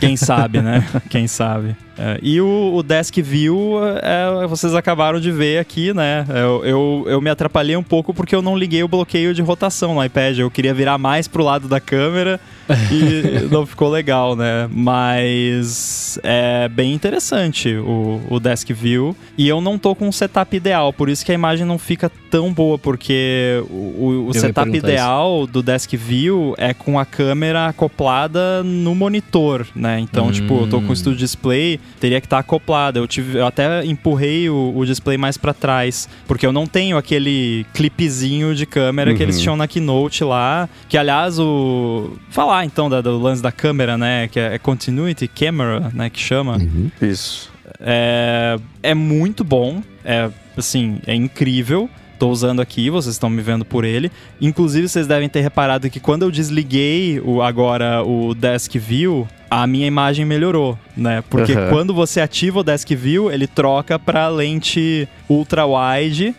Quem 0.00 0.16
sabe, 0.16 0.60
né? 0.60 0.86
Quem 1.08 1.26
sabe. 1.26 1.76
É, 1.96 2.18
e 2.22 2.40
o, 2.40 2.74
o 2.74 2.82
Desk 2.82 3.20
View, 3.20 3.78
é, 4.02 4.46
vocês 4.46 4.74
acabaram 4.74 5.20
de 5.20 5.30
ver 5.32 5.58
aqui, 5.58 5.92
né? 5.92 6.24
Eu, 6.28 6.64
eu, 6.64 7.04
eu 7.08 7.20
me 7.20 7.30
atrapalhei 7.30 7.76
um 7.76 7.82
pouco 7.82 8.14
porque 8.14 8.34
eu 8.34 8.42
não 8.42 8.56
liguei 8.56 8.82
o 8.82 8.88
bloqueio 8.88 9.34
de 9.34 9.42
rotação 9.42 9.94
no 9.94 10.04
iPad. 10.04 10.38
Eu 10.38 10.50
queria 10.50 10.72
virar 10.72 10.98
mais 10.98 11.26
pro 11.26 11.42
lado 11.42 11.68
da 11.68 11.80
câmera 11.80 12.40
e 12.92 13.48
não 13.50 13.64
ficou 13.66 13.88
legal, 13.88 14.36
né? 14.36 14.68
Mas 14.70 16.18
é 16.22 16.68
bem 16.68 16.92
interessante 16.92 17.74
o, 17.76 18.20
o 18.28 18.40
Desk 18.40 18.70
View. 18.72 19.16
E 19.36 19.48
eu 19.48 19.60
não 19.60 19.78
tô 19.78 19.94
com 19.94 20.08
um 20.08 20.12
setup 20.12 20.54
ideal, 20.56 20.92
por 20.92 21.08
isso 21.08 21.24
que 21.24 21.32
a 21.32 21.34
imagem 21.34 21.64
não 21.66 21.78
fica 21.78 22.10
tão 22.30 22.52
boa, 22.52 22.78
porque 22.78 23.62
o, 23.70 24.26
o- 24.28 24.34
setup 24.34 24.68
ideal 24.76 25.46
do 25.46 25.62
Desk 25.62 25.94
View 25.96 26.54
é 26.58 26.74
com 26.74 26.98
a 26.98 27.04
câmera 27.04 27.66
acoplada 27.68 28.62
no 28.62 28.94
monitor, 28.94 29.66
né? 29.74 29.98
Então, 30.00 30.26
Hum. 30.28 30.32
tipo, 30.32 30.60
eu 30.62 30.66
tô 30.68 30.80
com 30.80 30.92
o 30.92 30.96
Studio 30.96 31.18
Display, 31.18 31.80
teria 32.00 32.20
que 32.20 32.26
estar 32.26 32.38
acoplada. 32.38 32.98
Eu, 32.98 33.06
tive, 33.06 33.38
eu 33.38 33.46
até 33.46 33.84
empurrei 33.84 34.48
o, 34.50 34.72
o 34.76 34.84
display 34.84 35.16
mais 35.16 35.36
pra 35.36 35.54
trás, 35.54 36.08
porque 36.26 36.44
eu 36.46 36.52
não 36.52 36.66
tenho 36.66 36.96
aquele 36.96 37.64
clipezinho 37.72 38.54
de 38.54 38.66
câmera 38.66 39.14
que 39.14 39.22
eles 39.22 39.36
Uhum. 39.36 39.42
tinham 39.42 39.56
na 39.56 39.66
Keynote 39.68 40.24
lá, 40.24 40.68
que 40.88 40.96
aliás 40.98 41.38
o... 41.38 42.12
Falar 42.30 42.57
então 42.64 42.88
da- 42.88 43.00
do 43.00 43.18
lance 43.18 43.42
da 43.42 43.52
câmera, 43.52 43.96
né? 43.98 44.28
Que 44.28 44.38
é, 44.40 44.54
é 44.54 44.58
Continuity 44.58 45.26
Camera, 45.28 45.90
né? 45.94 46.08
Que 46.10 46.18
chama. 46.20 46.56
Uhum. 46.56 46.90
Isso. 47.02 47.50
É, 47.80 48.58
é 48.82 48.94
muito 48.94 49.44
bom, 49.44 49.82
é 50.04 50.30
assim, 50.56 51.00
é 51.06 51.14
incrível. 51.14 51.88
Tô 52.18 52.30
usando 52.30 52.60
aqui, 52.60 52.90
vocês 52.90 53.14
estão 53.14 53.30
me 53.30 53.40
vendo 53.40 53.64
por 53.64 53.84
ele. 53.84 54.10
Inclusive, 54.40 54.88
vocês 54.88 55.06
devem 55.06 55.28
ter 55.28 55.40
reparado 55.40 55.88
que 55.88 56.00
quando 56.00 56.22
eu 56.22 56.30
desliguei 56.30 57.20
o, 57.20 57.40
agora 57.40 58.02
o 58.02 58.34
Desk 58.34 58.76
View, 58.76 59.28
a 59.50 59.66
minha 59.66 59.86
imagem 59.86 60.24
melhorou, 60.24 60.78
né? 60.96 61.22
Porque 61.30 61.52
Aham. 61.52 61.70
quando 61.70 61.94
você 61.94 62.20
ativa 62.20 62.58
o 62.58 62.64
Desk 62.64 62.92
View, 62.94 63.30
ele 63.30 63.46
troca 63.46 63.98
pra 63.98 64.28
lente 64.28 65.08
ultra 65.28 65.64
wide 65.64 66.34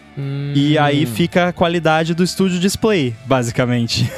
e 0.54 0.78
aí 0.78 1.06
fica 1.06 1.48
a 1.48 1.54
qualidade 1.54 2.14
do 2.14 2.28
Studio 2.28 2.60
Display, 2.60 3.16
basicamente. 3.26 4.12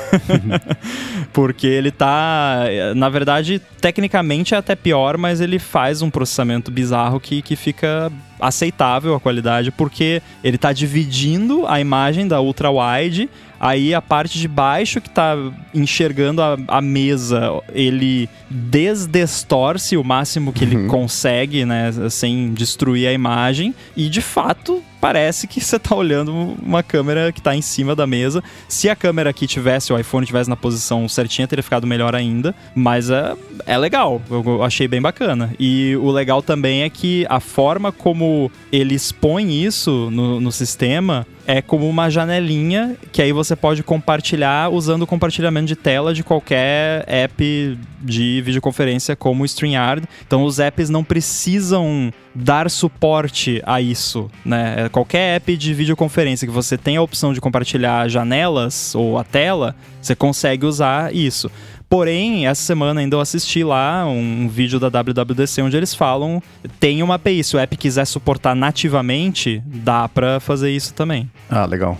Porque 1.31 1.67
ele 1.67 1.91
tá. 1.91 2.63
Na 2.95 3.07
verdade, 3.07 3.61
tecnicamente 3.79 4.55
é 4.55 4.57
até 4.57 4.75
pior, 4.75 5.17
mas 5.17 5.39
ele 5.39 5.59
faz 5.59 6.01
um 6.01 6.09
processamento 6.09 6.71
bizarro 6.71 7.19
que, 7.19 7.41
que 7.41 7.55
fica 7.55 8.11
aceitável 8.41 9.15
a 9.15 9.19
qualidade, 9.19 9.71
porque 9.71 10.21
ele 10.43 10.57
tá 10.57 10.73
dividindo 10.73 11.65
a 11.67 11.79
imagem 11.79 12.27
da 12.27 12.41
ultra 12.41 12.69
wide. 12.71 13.29
Aí 13.63 13.93
a 13.93 14.01
parte 14.01 14.39
de 14.39 14.47
baixo 14.47 14.99
que 14.99 15.07
tá 15.07 15.35
enxergando 15.71 16.41
a, 16.41 16.57
a 16.67 16.81
mesa, 16.81 17.61
ele 17.71 18.27
desdestorce 18.49 19.95
o 19.95 20.03
máximo 20.03 20.51
que 20.51 20.63
ele 20.63 20.87
consegue, 20.89 21.63
né? 21.63 21.91
Sem 22.09 22.55
destruir 22.55 23.07
a 23.07 23.13
imagem. 23.13 23.75
E 23.95 24.09
de 24.09 24.19
fato, 24.19 24.81
parece 24.99 25.45
que 25.45 25.61
você 25.61 25.77
tá 25.77 25.95
olhando 25.95 26.31
uma 26.59 26.81
câmera 26.81 27.31
que 27.31 27.39
tá 27.39 27.55
em 27.55 27.61
cima 27.61 27.95
da 27.95 28.07
mesa. 28.07 28.43
Se 28.67 28.89
a 28.89 28.95
câmera 28.95 29.29
aqui 29.29 29.45
tivesse, 29.45 29.93
o 29.93 29.99
iPhone 29.99 30.25
tivesse 30.25 30.49
na 30.49 30.55
posição 30.55 31.07
certinha, 31.07 31.47
teria 31.47 31.61
ficado 31.61 31.85
melhor 31.85 32.15
ainda. 32.15 32.55
Mas 32.73 33.11
é, 33.11 33.35
é 33.67 33.77
legal, 33.77 34.19
eu 34.29 34.63
achei 34.63 34.87
bem 34.87 35.01
bacana. 35.01 35.53
E 35.59 35.95
o 35.97 36.09
legal 36.09 36.41
também 36.41 36.81
é 36.81 36.89
que 36.89 37.27
a 37.29 37.39
forma 37.39 37.91
como 37.91 38.51
ele 38.71 38.95
expõe 38.95 39.63
isso 39.63 40.09
no, 40.09 40.41
no 40.41 40.51
sistema 40.51 41.27
é 41.45 41.61
como 41.61 41.87
uma 41.89 42.09
janelinha 42.09 42.95
que 43.11 43.21
aí 43.21 43.31
você 43.31 43.55
pode 43.55 43.83
compartilhar 43.83 44.71
usando 44.71 45.03
o 45.03 45.07
compartilhamento 45.07 45.67
de 45.67 45.75
tela 45.75 46.13
de 46.13 46.23
qualquer 46.23 47.03
app 47.07 47.77
de 48.01 48.41
videoconferência 48.41 49.15
como 49.15 49.43
o 49.43 49.45
StreamYard. 49.45 50.07
Então 50.25 50.43
os 50.43 50.59
apps 50.59 50.89
não 50.89 51.03
precisam 51.03 52.11
dar 52.33 52.69
suporte 52.69 53.61
a 53.65 53.81
isso, 53.81 54.29
né? 54.45 54.85
É, 54.85 54.89
Qualquer 54.89 55.35
app 55.35 55.57
de 55.57 55.73
videoconferência 55.73 56.47
que 56.47 56.53
você 56.53 56.77
tenha 56.77 56.99
a 56.99 57.03
opção 57.03 57.33
de 57.33 57.41
compartilhar 57.41 58.07
janelas 58.07 58.95
ou 58.95 59.17
a 59.17 59.23
tela, 59.23 59.75
você 60.01 60.15
consegue 60.15 60.65
usar 60.65 61.13
isso. 61.13 61.51
Porém, 61.91 62.47
essa 62.47 62.61
semana 62.61 63.01
ainda 63.01 63.17
eu 63.17 63.19
assisti 63.19 63.65
lá 63.65 64.05
um, 64.07 64.47
vídeo 64.47 64.79
da 64.79 64.87
WWDC 64.87 65.61
onde 65.61 65.75
eles 65.75 65.93
falam 65.93 66.41
tem 66.79 67.03
uma 67.03 67.15
API. 67.15 67.43
Se 67.43 67.57
o 67.57 67.59
app 67.59 67.75
quiser 67.75 68.05
suportar 68.05 68.55
nativamente, 68.55 69.61
dá 69.65 70.07
pra 70.07 70.39
fazer 70.39 70.71
isso 70.71 70.93
também. 70.93 71.29
Ah, 71.49 71.65
legal. 71.65 71.97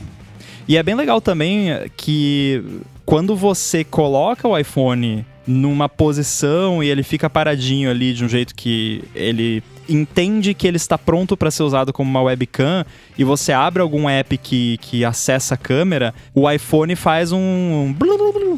E 0.65 0.77
é 0.77 0.81
bem 0.81 0.95
legal 0.95 1.19
também 1.19 1.71
que 1.97 2.63
quando 3.05 3.35
você 3.35 3.83
coloca 3.83 4.47
o 4.47 4.57
iPhone 4.57 5.25
numa 5.45 5.89
posição 5.89 6.81
e 6.81 6.87
ele 6.87 7.03
fica 7.03 7.29
paradinho 7.29 7.91
ali 7.91 8.13
de 8.13 8.23
um 8.23 8.29
jeito 8.29 8.55
que 8.55 9.03
ele 9.13 9.61
entende 9.93 10.53
que 10.53 10.67
ele 10.67 10.77
está 10.77 10.97
pronto 10.97 11.35
para 11.37 11.51
ser 11.51 11.63
usado 11.63 11.91
como 11.93 12.09
uma 12.09 12.21
webcam 12.21 12.85
e 13.17 13.23
você 13.23 13.51
abre 13.51 13.81
algum 13.81 14.09
app 14.09 14.37
que, 14.37 14.77
que 14.79 15.03
acessa 15.05 15.55
a 15.55 15.57
câmera, 15.57 16.13
o 16.33 16.49
iPhone 16.49 16.95
faz 16.95 17.31
um 17.31 17.95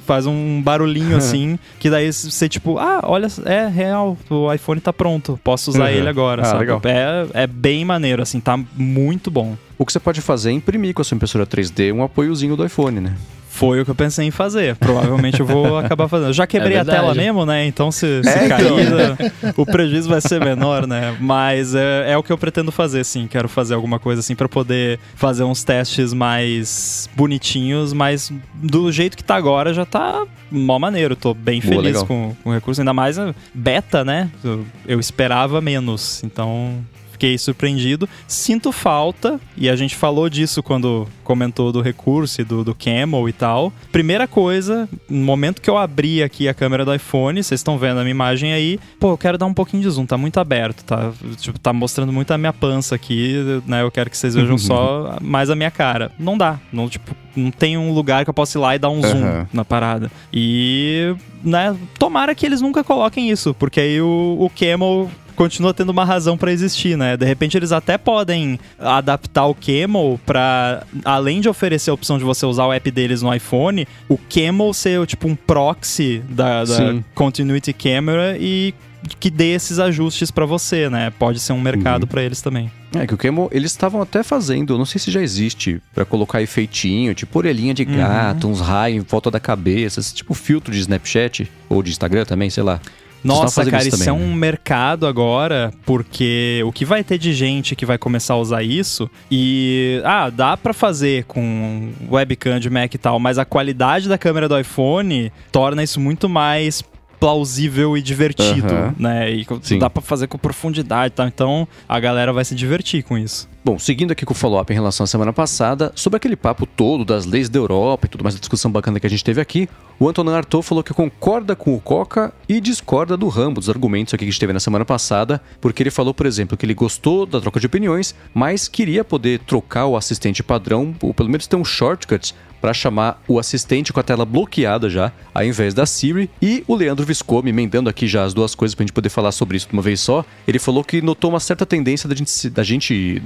faz 0.05 0.25
um 0.25 0.61
barulhinho 0.61 1.15
assim, 1.17 1.57
que 1.79 1.89
daí 1.89 2.11
você 2.11 2.47
tipo, 2.49 2.77
ah, 2.77 3.01
olha, 3.03 3.27
é 3.45 3.67
real, 3.67 4.17
o 4.29 4.51
iPhone 4.53 4.79
tá 4.81 4.91
pronto, 4.93 5.39
posso 5.43 5.69
usar 5.71 5.83
Uhum. 5.85 5.89
ele 5.97 6.09
agora, 6.09 6.41
Ah, 6.41 6.45
sabe? 6.45 6.59
legal. 6.59 6.81
É, 6.85 7.43
é 7.43 7.47
bem 7.47 7.83
maneiro, 7.85 8.21
assim, 8.21 8.39
tá 8.39 8.57
muito 8.75 9.29
bom. 9.31 9.57
O 9.77 9.85
que 9.85 9.91
você 9.91 9.99
pode 9.99 10.21
fazer 10.21 10.49
é 10.49 10.53
imprimir 10.53 10.93
com 10.93 11.01
a 11.01 11.05
sua 11.05 11.15
impressora 11.15 11.45
3D 11.45 11.93
um 11.93 12.03
apoiozinho 12.03 12.55
do 12.55 12.65
iPhone, 12.65 12.99
né? 12.99 13.15
Foi 13.53 13.79
o 13.79 13.85
que 13.85 13.91
eu 13.91 13.95
pensei 13.95 14.25
em 14.25 14.31
fazer. 14.31 14.75
Provavelmente 14.77 15.39
eu 15.39 15.45
vou 15.45 15.77
acabar 15.77 16.07
fazendo. 16.07 16.29
Eu 16.29 16.33
já 16.33 16.47
quebrei 16.47 16.75
É 16.75 16.79
a 16.79 16.85
tela 16.85 17.13
mesmo, 17.13 17.45
né? 17.45 17.67
Então 17.67 17.91
se, 17.91 18.23
se 18.23 18.29
É, 18.29 18.49
cair, 18.49 18.65
então. 18.65 19.53
o 19.55 19.63
prejuízo 19.63 20.09
vai 20.09 20.19
ser 20.21 20.43
menor, 20.43 20.87
né? 20.87 21.15
Mas 21.19 21.75
é, 21.75 22.13
é 22.13 22.17
o 22.17 22.23
que 22.23 22.33
eu 22.33 22.37
pretendo 22.37 22.71
fazer, 22.71 23.03
sim. 23.03 23.27
Quero 23.27 23.47
fazer 23.47 23.75
alguma 23.75 23.99
coisa 23.99 24.21
assim 24.21 24.35
pra 24.35 24.49
poder 24.49 24.99
fazer 25.15 25.43
uns 25.43 25.63
testes 25.63 26.13
mais 26.13 27.07
bonitinhos, 27.15 27.93
mas 27.93 28.33
do 28.55 28.91
jeito 28.91 29.15
que 29.15 29.23
tá 29.23 29.35
agora 29.35 29.71
já 29.71 29.85
tá 29.85 30.25
mó 30.51 30.79
maneiro. 30.79 31.15
Tô 31.15 31.35
bem 31.35 31.61
Boa, 31.61 31.75
feliz 31.75 32.01
com, 32.01 32.35
com 32.43 32.49
o 32.49 32.53
recurso. 32.53 32.81
Ainda 32.81 32.91
mais 32.91 33.17
beta, 33.53 34.03
né? 34.03 34.31
Eu, 34.43 34.65
eu 34.87 34.99
esperava 34.99 35.61
menos. 35.61 36.23
Então 36.23 36.83
fiquei 37.13 37.37
surpreendido. 37.37 38.07
Sinto 38.27 38.71
falta, 38.71 39.39
e 39.55 39.69
a 39.69 39.75
gente 39.75 39.95
falou 39.95 40.29
disso 40.29 40.61
quando 40.61 41.07
comentou 41.23 41.71
do 41.71 41.81
recurso 41.81 42.41
e 42.41 42.43
do, 42.43 42.63
do 42.63 42.75
Camel 42.75 43.29
e 43.29 43.33
tal. 43.33 43.71
Primeira 43.91 44.27
coisa, 44.27 44.87
no 45.09 45.23
momento 45.23 45.61
que 45.61 45.69
eu 45.69 45.77
abri 45.77 46.21
aqui 46.21 46.47
a 46.47 46.53
câmera 46.53 46.83
do 46.83 46.93
iPhone, 46.93 47.41
vocês 47.41 47.59
estão 47.59 47.77
vendo 47.77 47.99
a 47.99 48.01
minha 48.01 48.11
imagem 48.11 48.53
aí, 48.53 48.79
pô, 48.99 49.11
eu 49.11 49.17
quero 49.17 49.37
dar 49.37 49.45
um 49.45 49.53
pouquinho 49.53 49.81
de 49.81 49.89
zoom, 49.89 50.05
tá 50.05 50.17
muito 50.17 50.39
aberto, 50.39 50.83
tá? 50.83 51.11
Tipo, 51.37 51.57
tá 51.57 51.71
mostrando 51.71 52.11
muito 52.11 52.31
a 52.31 52.37
minha 52.37 52.53
pança 52.53 52.95
aqui, 52.95 53.61
né? 53.65 53.81
Eu 53.81 53.91
quero 53.91 54.09
que 54.09 54.17
vocês 54.17 54.35
vejam 54.35 54.57
só 54.59 55.17
mais 55.21 55.49
a 55.49 55.55
minha 55.55 55.71
cara. 55.71 56.11
Não 56.19 56.37
dá, 56.37 56.59
não, 56.71 56.89
tipo, 56.89 57.15
não 57.35 57.51
tem 57.51 57.77
um 57.77 57.93
lugar 57.93 58.23
que 58.23 58.29
eu 58.29 58.33
possa 58.33 58.57
ir 58.57 58.61
lá 58.61 58.75
e 58.75 58.79
dar 58.79 58.89
um 58.89 59.01
zoom 59.01 59.23
Aham. 59.23 59.47
na 59.53 59.65
parada. 59.65 60.11
E, 60.31 61.15
né, 61.43 61.75
tomara 61.97 62.35
que 62.35 62.45
eles 62.45 62.61
nunca 62.61 62.83
coloquem 62.83 63.29
isso, 63.29 63.53
porque 63.53 63.79
aí 63.79 64.01
o, 64.01 64.37
o 64.39 64.49
Camel 64.49 65.09
continua 65.35 65.73
tendo 65.73 65.89
uma 65.89 66.05
razão 66.05 66.37
pra 66.37 66.51
existir, 66.51 66.97
né? 66.97 67.17
De 67.17 67.25
repente 67.25 67.57
eles 67.57 67.71
até 67.71 67.97
podem 67.97 68.59
adaptar 68.79 69.45
o 69.45 69.55
Camel 69.55 70.19
pra, 70.25 70.83
além 71.03 71.41
de 71.41 71.49
oferecer 71.49 71.89
a 71.89 71.93
opção 71.93 72.17
de 72.17 72.23
você 72.23 72.45
usar 72.45 72.65
o 72.65 72.73
app 72.73 72.89
deles 72.91 73.21
no 73.21 73.33
iPhone, 73.33 73.87
o 74.09 74.17
Camel 74.17 74.73
ser 74.73 75.05
tipo 75.07 75.27
um 75.27 75.35
proxy 75.35 76.21
da, 76.29 76.63
da. 76.65 76.95
Continuity 77.15 77.73
Camera 77.73 78.37
e 78.39 78.73
que 79.19 79.29
dê 79.29 79.47
esses 79.53 79.79
ajustes 79.79 80.31
pra 80.31 80.45
você, 80.45 80.89
né? 80.89 81.11
Pode 81.19 81.37
ser 81.39 81.51
um 81.51 81.59
mercado 81.59 82.03
Uhum. 82.03 82.07
pra 82.07 82.23
eles 82.23 82.41
também. 82.41 82.71
É 82.95 83.05
que 83.05 83.13
o 83.13 83.17
Camel, 83.17 83.49
eles 83.51 83.71
estavam 83.71 84.01
até 84.01 84.23
fazendo, 84.23 84.77
não 84.77 84.85
sei 84.85 84.97
se 85.01 85.11
já 85.11 85.21
existe, 85.21 85.81
pra 85.93 86.05
colocar 86.05 86.41
efeitinho, 86.41 87.13
tipo 87.13 87.37
orelhinha 87.37 87.73
de 87.73 87.83
gato, 87.83 88.47
uns 88.47 88.61
raios 88.61 89.03
em 89.03 89.05
volta 89.05 89.29
da 89.29 89.39
cabeça, 89.41 89.99
esse 89.99 90.13
tipo 90.13 90.33
filtro 90.33 90.71
de 90.71 90.79
Snapchat 90.79 91.51
ou 91.67 91.81
de 91.83 91.89
Instagram 91.91 92.23
também, 92.23 92.49
sei 92.49 92.63
lá. 92.63 92.79
Nossa, 93.23 93.65
cara, 93.65 93.87
isso 93.87 94.09
é 94.09 94.11
um 94.11 94.29
né? 94.29 94.35
mercado 94.35 95.07
agora, 95.07 95.71
porque 95.85 96.61
o 96.65 96.71
que 96.71 96.83
vai 96.85 97.03
ter 97.03 97.17
de 97.17 97.33
gente 97.33 97.75
que 97.75 97.85
vai 97.85 97.97
começar 97.97 98.33
a 98.33 98.37
usar 98.37 98.63
isso 98.63 99.09
e 99.31 100.01
ah, 100.03 100.29
dá 100.29 100.57
pra 100.57 100.73
fazer 100.73 101.23
com 101.25 101.91
webcam 102.09 102.59
de 102.59 102.69
Mac 102.69 102.93
e 102.93 102.97
tal, 102.97 103.19
mas 103.19 103.37
a 103.37 103.45
qualidade 103.45 104.09
da 104.09 104.17
câmera 104.17 104.49
do 104.49 104.59
iPhone 104.59 105.31
torna 105.51 105.83
isso 105.83 105.99
muito 105.99 106.27
mais 106.27 106.83
plausível 107.19 107.97
e 107.97 108.01
divertido, 108.01 108.73
Aham. 108.73 108.95
né? 108.99 109.31
E 109.31 109.47
Sim. 109.61 109.79
dá 109.79 109.89
pra 109.89 110.01
fazer 110.01 110.27
com 110.27 110.37
profundidade, 110.37 111.13
tá? 111.13 111.25
Então 111.25 111.65
a 111.87 111.97
galera 111.97 112.33
vai 112.33 112.43
se 112.43 112.53
divertir 112.53 113.01
com 113.01 113.17
isso. 113.17 113.47
Bom, 113.65 113.79
seguindo 113.79 114.11
aqui 114.11 114.25
com 114.25 114.33
o 114.33 114.35
follow-up 114.35 114.69
em 114.69 114.75
relação 114.75 115.05
à 115.05 115.07
semana 115.07 115.31
passada, 115.31 115.93
sobre 115.95 116.17
aquele 116.17 116.35
papo 116.35 116.65
todo 116.65 117.05
das 117.05 117.25
leis 117.25 117.47
da 117.47 117.57
Europa 117.57 118.05
e 118.05 118.09
tudo 118.09 118.21
mais, 118.21 118.35
a 118.35 118.39
discussão 118.39 118.69
bacana 118.69 118.99
que 118.99 119.07
a 119.07 119.09
gente 119.09 119.23
teve 119.23 119.39
aqui, 119.39 119.69
o 119.97 120.09
Antonin 120.09 120.31
Artaud 120.31 120.65
falou 120.65 120.83
que 120.83 120.93
concorda 120.93 121.55
com 121.55 121.73
o 121.73 121.79
Coca 121.79 122.33
e 122.49 122.59
discorda 122.59 123.15
do 123.15 123.29
Rambo, 123.29 123.61
dos 123.61 123.69
argumentos 123.69 124.13
aqui 124.13 124.25
que 124.25 124.29
a 124.29 124.31
gente 124.31 124.39
teve 124.39 124.51
na 124.51 124.59
semana 124.59 124.83
passada, 124.83 125.41
porque 125.61 125.81
ele 125.81 125.91
falou, 125.91 126.13
por 126.13 126.25
exemplo, 126.25 126.57
que 126.57 126.65
ele 126.65 126.73
gostou 126.73 127.25
da 127.25 127.39
troca 127.39 127.57
de 127.57 127.65
opiniões, 127.65 128.13
mas 128.33 128.67
queria 128.67 129.01
poder 129.01 129.39
trocar 129.39 129.85
o 129.85 129.95
assistente 129.95 130.43
padrão, 130.43 130.93
ou 131.01 131.13
pelo 131.13 131.29
menos 131.29 131.47
ter 131.47 131.55
um 131.55 131.63
shortcut 131.63 132.35
para 132.63 132.73
chamar 132.73 133.21
o 133.27 133.37
assistente 133.37 133.91
com 133.91 133.99
a 133.99 134.03
tela 134.03 134.23
bloqueada 134.23 134.89
já, 134.89 135.11
ao 135.33 135.43
invés 135.43 135.73
da 135.73 135.85
Siri. 135.85 136.29
E 136.41 136.63
o 136.65 136.73
Leandro 136.75 137.05
Viscomi, 137.05 137.49
emendando 137.49 137.89
aqui 137.89 138.07
já 138.07 138.23
as 138.23 138.33
duas 138.33 138.55
coisas 138.55 138.73
pra 138.73 138.83
gente 138.83 138.93
poder 138.93 139.09
falar 139.09 139.33
sobre 139.33 139.57
isso 139.57 139.67
de 139.67 139.73
uma 139.73 139.81
vez 139.81 139.99
só, 139.99 140.23
ele 140.47 140.57
falou 140.57 140.81
que 140.81 141.01
notou 141.01 141.29
uma 141.29 141.41
certa 141.41 141.65
tendência 141.65 142.07
da 142.07 142.15
gente, 142.15 142.49
da 142.49 142.63
gente 142.63 143.21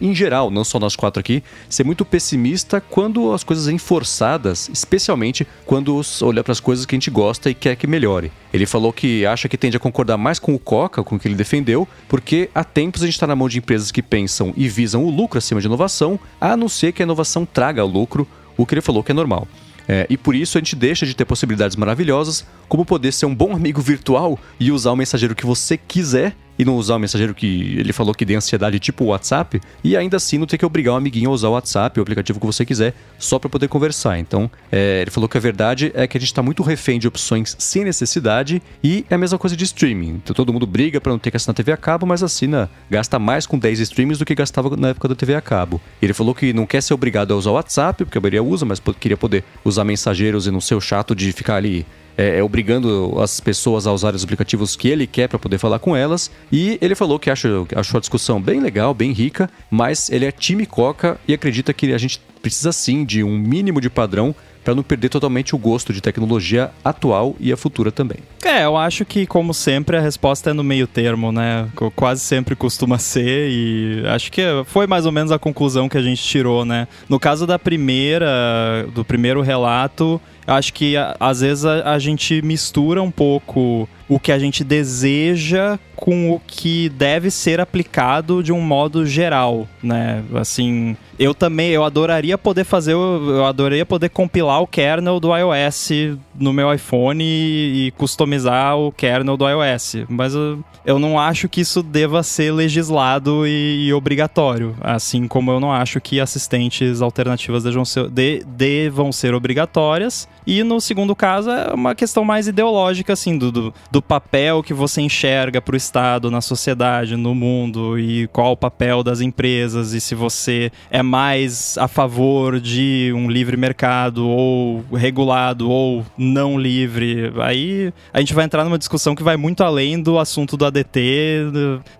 em, 0.00 0.14
geral, 0.14 0.50
não 0.50 0.64
só 0.64 0.78
nós 0.78 0.96
quatro 0.96 1.20
aqui, 1.20 1.42
ser 1.68 1.84
muito 1.84 2.04
pessimista 2.04 2.80
quando 2.80 3.32
as 3.32 3.42
coisas 3.42 3.66
vêm 3.66 3.78
forçadas, 3.78 4.68
especialmente 4.72 5.46
quando 5.64 6.00
olha 6.22 6.42
para 6.42 6.52
as 6.52 6.60
coisas 6.60 6.86
que 6.86 6.94
a 6.94 6.98
gente 6.98 7.10
gosta 7.10 7.50
e 7.50 7.54
quer 7.54 7.76
que 7.76 7.86
melhore. 7.86 8.30
Ele 8.52 8.66
falou 8.66 8.92
que 8.92 9.24
acha 9.24 9.48
que 9.48 9.56
tende 9.56 9.76
a 9.76 9.80
concordar 9.80 10.16
mais 10.16 10.38
com 10.38 10.54
o 10.54 10.58
Coca, 10.58 11.02
com 11.02 11.16
o 11.16 11.18
que 11.18 11.28
ele 11.28 11.34
defendeu, 11.34 11.86
porque 12.08 12.50
há 12.54 12.64
tempos 12.64 13.02
a 13.02 13.06
gente 13.06 13.14
está 13.14 13.26
na 13.26 13.36
mão 13.36 13.48
de 13.48 13.58
empresas 13.58 13.90
que 13.90 14.02
pensam 14.02 14.52
e 14.56 14.68
visam 14.68 15.04
o 15.04 15.10
lucro 15.10 15.38
acima 15.38 15.60
de 15.60 15.66
inovação, 15.66 16.18
a 16.40 16.56
não 16.56 16.68
ser 16.68 16.92
que 16.92 17.02
a 17.02 17.04
inovação 17.04 17.46
traga 17.46 17.84
lucro, 17.84 18.26
o 18.56 18.66
que 18.66 18.74
ele 18.74 18.80
falou 18.80 19.02
que 19.02 19.12
é 19.12 19.14
normal. 19.14 19.46
É, 19.88 20.06
e 20.08 20.16
por 20.16 20.36
isso 20.36 20.56
a 20.56 20.60
gente 20.60 20.76
deixa 20.76 21.04
de 21.04 21.14
ter 21.14 21.24
possibilidades 21.24 21.76
maravilhosas, 21.76 22.46
como 22.68 22.84
poder 22.84 23.12
ser 23.12 23.26
um 23.26 23.34
bom 23.34 23.56
amigo 23.56 23.80
virtual 23.80 24.38
e 24.60 24.70
usar 24.70 24.92
o 24.92 24.96
mensageiro 24.96 25.34
que 25.34 25.44
você 25.44 25.76
quiser 25.76 26.36
e 26.60 26.64
não 26.64 26.76
usar 26.76 26.96
o 26.96 26.98
mensageiro 26.98 27.34
que 27.34 27.78
ele 27.78 27.90
falou 27.90 28.12
que 28.12 28.22
dê 28.22 28.34
ansiedade, 28.34 28.78
tipo 28.78 29.04
o 29.04 29.06
WhatsApp, 29.06 29.58
e 29.82 29.96
ainda 29.96 30.18
assim 30.18 30.36
não 30.36 30.46
ter 30.46 30.58
que 30.58 30.66
obrigar 30.66 30.92
um 30.92 30.98
amiguinho 30.98 31.30
a 31.30 31.32
usar 31.32 31.48
o 31.48 31.52
WhatsApp, 31.52 31.98
o 31.98 32.02
aplicativo 32.02 32.38
que 32.38 32.44
você 32.44 32.66
quiser, 32.66 32.92
só 33.18 33.38
para 33.38 33.48
poder 33.48 33.66
conversar. 33.66 34.18
Então, 34.18 34.50
é, 34.70 35.00
ele 35.00 35.10
falou 35.10 35.26
que 35.26 35.38
a 35.38 35.40
verdade 35.40 35.90
é 35.94 36.06
que 36.06 36.18
a 36.18 36.20
gente 36.20 36.28
está 36.28 36.42
muito 36.42 36.62
refém 36.62 36.98
de 36.98 37.08
opções 37.08 37.56
sem 37.58 37.82
necessidade 37.82 38.62
e 38.84 39.06
é 39.08 39.14
a 39.14 39.18
mesma 39.18 39.38
coisa 39.38 39.56
de 39.56 39.64
streaming. 39.64 40.20
Então, 40.22 40.34
todo 40.34 40.52
mundo 40.52 40.66
briga 40.66 41.00
para 41.00 41.10
não 41.10 41.18
ter 41.18 41.30
que 41.30 41.38
assinar 41.38 41.54
TV 41.54 41.72
a 41.72 41.78
cabo, 41.78 42.04
mas 42.04 42.22
assina, 42.22 42.68
gasta 42.90 43.18
mais 43.18 43.46
com 43.46 43.58
10 43.58 43.80
streamings 43.80 44.18
do 44.18 44.26
que 44.26 44.34
gastava 44.34 44.76
na 44.76 44.88
época 44.88 45.08
da 45.08 45.14
TV 45.14 45.34
a 45.34 45.40
cabo. 45.40 45.80
Ele 46.02 46.12
falou 46.12 46.34
que 46.34 46.52
não 46.52 46.66
quer 46.66 46.82
ser 46.82 46.92
obrigado 46.92 47.32
a 47.32 47.36
usar 47.38 47.52
o 47.52 47.54
WhatsApp, 47.54 48.04
porque 48.04 48.18
a 48.18 48.20
maioria 48.20 48.42
usa, 48.42 48.66
mas 48.66 48.82
queria 49.00 49.16
poder 49.16 49.44
usar 49.64 49.84
mensageiros 49.84 50.46
e 50.46 50.50
não 50.50 50.60
ser 50.60 50.74
o 50.74 50.80
chato 50.80 51.14
de 51.14 51.32
ficar 51.32 51.56
ali 51.56 51.86
é, 52.20 52.38
é, 52.38 52.42
obrigando 52.42 53.14
as 53.18 53.40
pessoas 53.40 53.86
a 53.86 53.92
usar 53.92 54.14
os 54.14 54.22
aplicativos 54.22 54.76
que 54.76 54.88
ele 54.88 55.06
quer 55.06 55.26
para 55.26 55.38
poder 55.38 55.56
falar 55.56 55.78
com 55.78 55.96
elas. 55.96 56.30
E 56.52 56.78
ele 56.82 56.94
falou 56.94 57.18
que 57.18 57.30
acha, 57.30 57.48
achou 57.74 57.96
a 57.96 58.00
discussão 58.00 58.38
bem 58.38 58.60
legal, 58.60 58.92
bem 58.92 59.10
rica, 59.10 59.48
mas 59.70 60.10
ele 60.10 60.26
é 60.26 60.30
time 60.30 60.66
Coca 60.66 61.18
e 61.26 61.32
acredita 61.32 61.72
que 61.72 61.94
a 61.94 61.98
gente 61.98 62.20
precisa 62.42 62.72
sim 62.72 63.06
de 63.06 63.24
um 63.24 63.38
mínimo 63.38 63.80
de 63.80 63.88
padrão 63.88 64.34
para 64.62 64.74
não 64.74 64.82
perder 64.82 65.08
totalmente 65.08 65.54
o 65.54 65.58
gosto 65.58 65.92
de 65.92 66.02
tecnologia 66.02 66.70
atual 66.84 67.34
e 67.40 67.50
a 67.50 67.56
futura 67.56 67.90
também. 67.90 68.18
É, 68.44 68.64
eu 68.64 68.76
acho 68.76 69.06
que, 69.06 69.26
como 69.26 69.54
sempre, 69.54 69.96
a 69.96 70.00
resposta 70.00 70.50
é 70.50 70.52
no 70.52 70.62
meio 70.62 70.86
termo, 70.86 71.32
né? 71.32 71.68
Quase 71.96 72.20
sempre 72.20 72.54
costuma 72.54 72.98
ser, 72.98 73.48
e 73.50 74.02
acho 74.06 74.30
que 74.30 74.42
foi 74.66 74.86
mais 74.86 75.06
ou 75.06 75.12
menos 75.12 75.32
a 75.32 75.38
conclusão 75.38 75.88
que 75.88 75.96
a 75.96 76.02
gente 76.02 76.22
tirou, 76.22 76.64
né? 76.66 76.86
No 77.08 77.18
caso 77.18 77.46
da 77.46 77.58
primeira, 77.58 78.86
do 78.94 79.04
primeiro 79.04 79.40
relato, 79.40 80.20
acho 80.50 80.72
que 80.74 80.94
às 81.18 81.40
vezes 81.40 81.64
a, 81.64 81.92
a 81.94 81.98
gente 81.98 82.42
mistura 82.42 83.02
um 83.02 83.10
pouco 83.10 83.88
o 84.08 84.18
que 84.18 84.32
a 84.32 84.38
gente 84.38 84.64
deseja 84.64 85.78
com 85.94 86.32
o 86.32 86.40
que 86.44 86.88
deve 86.88 87.30
ser 87.30 87.60
aplicado 87.60 88.42
de 88.42 88.52
um 88.52 88.60
modo 88.60 89.06
geral, 89.06 89.68
né? 89.82 90.24
Assim, 90.34 90.96
eu 91.18 91.32
também, 91.34 91.70
eu 91.70 91.84
adoraria 91.84 92.36
poder 92.36 92.64
fazer, 92.64 92.94
eu 92.94 93.44
adoraria 93.44 93.86
poder 93.86 94.08
compilar 94.08 94.60
o 94.62 94.66
kernel 94.66 95.20
do 95.20 95.36
iOS 95.36 95.90
no 96.34 96.52
meu 96.52 96.72
iPhone 96.74 97.22
e, 97.22 97.92
customizar 97.98 98.76
o 98.76 98.90
kernel 98.90 99.36
do 99.36 99.46
iOS, 99.46 99.96
mas 100.08 100.34
eu, 100.34 100.58
eu 100.84 100.98
não 100.98 101.18
acho 101.18 101.48
que 101.48 101.60
isso 101.60 101.82
deva 101.82 102.22
ser 102.22 102.50
legislado 102.50 103.46
e, 103.46 103.86
e 103.86 103.92
obrigatório, 103.92 104.74
assim 104.80 105.28
como 105.28 105.52
eu 105.52 105.60
não 105.60 105.70
acho 105.70 106.00
que 106.00 106.18
assistentes 106.18 107.02
alternativas 107.02 107.62
de- 108.10 108.42
devam 108.46 109.12
ser 109.12 109.34
obrigatórias. 109.34 110.26
E 110.46 110.62
no 110.62 110.80
segundo 110.80 111.14
caso 111.14 111.50
é 111.50 111.72
uma 111.72 111.94
questão 111.94 112.24
mais 112.24 112.48
ideológica, 112.48 113.12
assim, 113.12 113.36
do, 113.36 113.52
do, 113.52 113.74
do 113.90 114.02
papel 114.02 114.62
que 114.62 114.74
você 114.74 115.00
enxerga 115.00 115.60
para 115.60 115.74
o 115.74 115.76
Estado 115.76 116.30
na 116.30 116.40
sociedade, 116.40 117.16
no 117.16 117.34
mundo, 117.34 117.98
e 117.98 118.26
qual 118.28 118.52
o 118.52 118.56
papel 118.56 119.02
das 119.02 119.20
empresas, 119.20 119.92
e 119.92 120.00
se 120.00 120.14
você 120.14 120.72
é 120.90 121.02
mais 121.02 121.76
a 121.78 121.88
favor 121.88 122.60
de 122.60 123.12
um 123.14 123.30
livre 123.30 123.56
mercado, 123.56 124.26
ou 124.26 124.84
regulado, 124.92 125.70
ou 125.70 126.04
não 126.16 126.58
livre. 126.58 127.32
Aí 127.40 127.92
a 128.12 128.20
gente 128.20 128.34
vai 128.34 128.44
entrar 128.44 128.64
numa 128.64 128.78
discussão 128.78 129.14
que 129.14 129.22
vai 129.22 129.36
muito 129.36 129.62
além 129.62 130.00
do 130.00 130.18
assunto 130.18 130.56
do 130.56 130.64
ADT, 130.64 131.00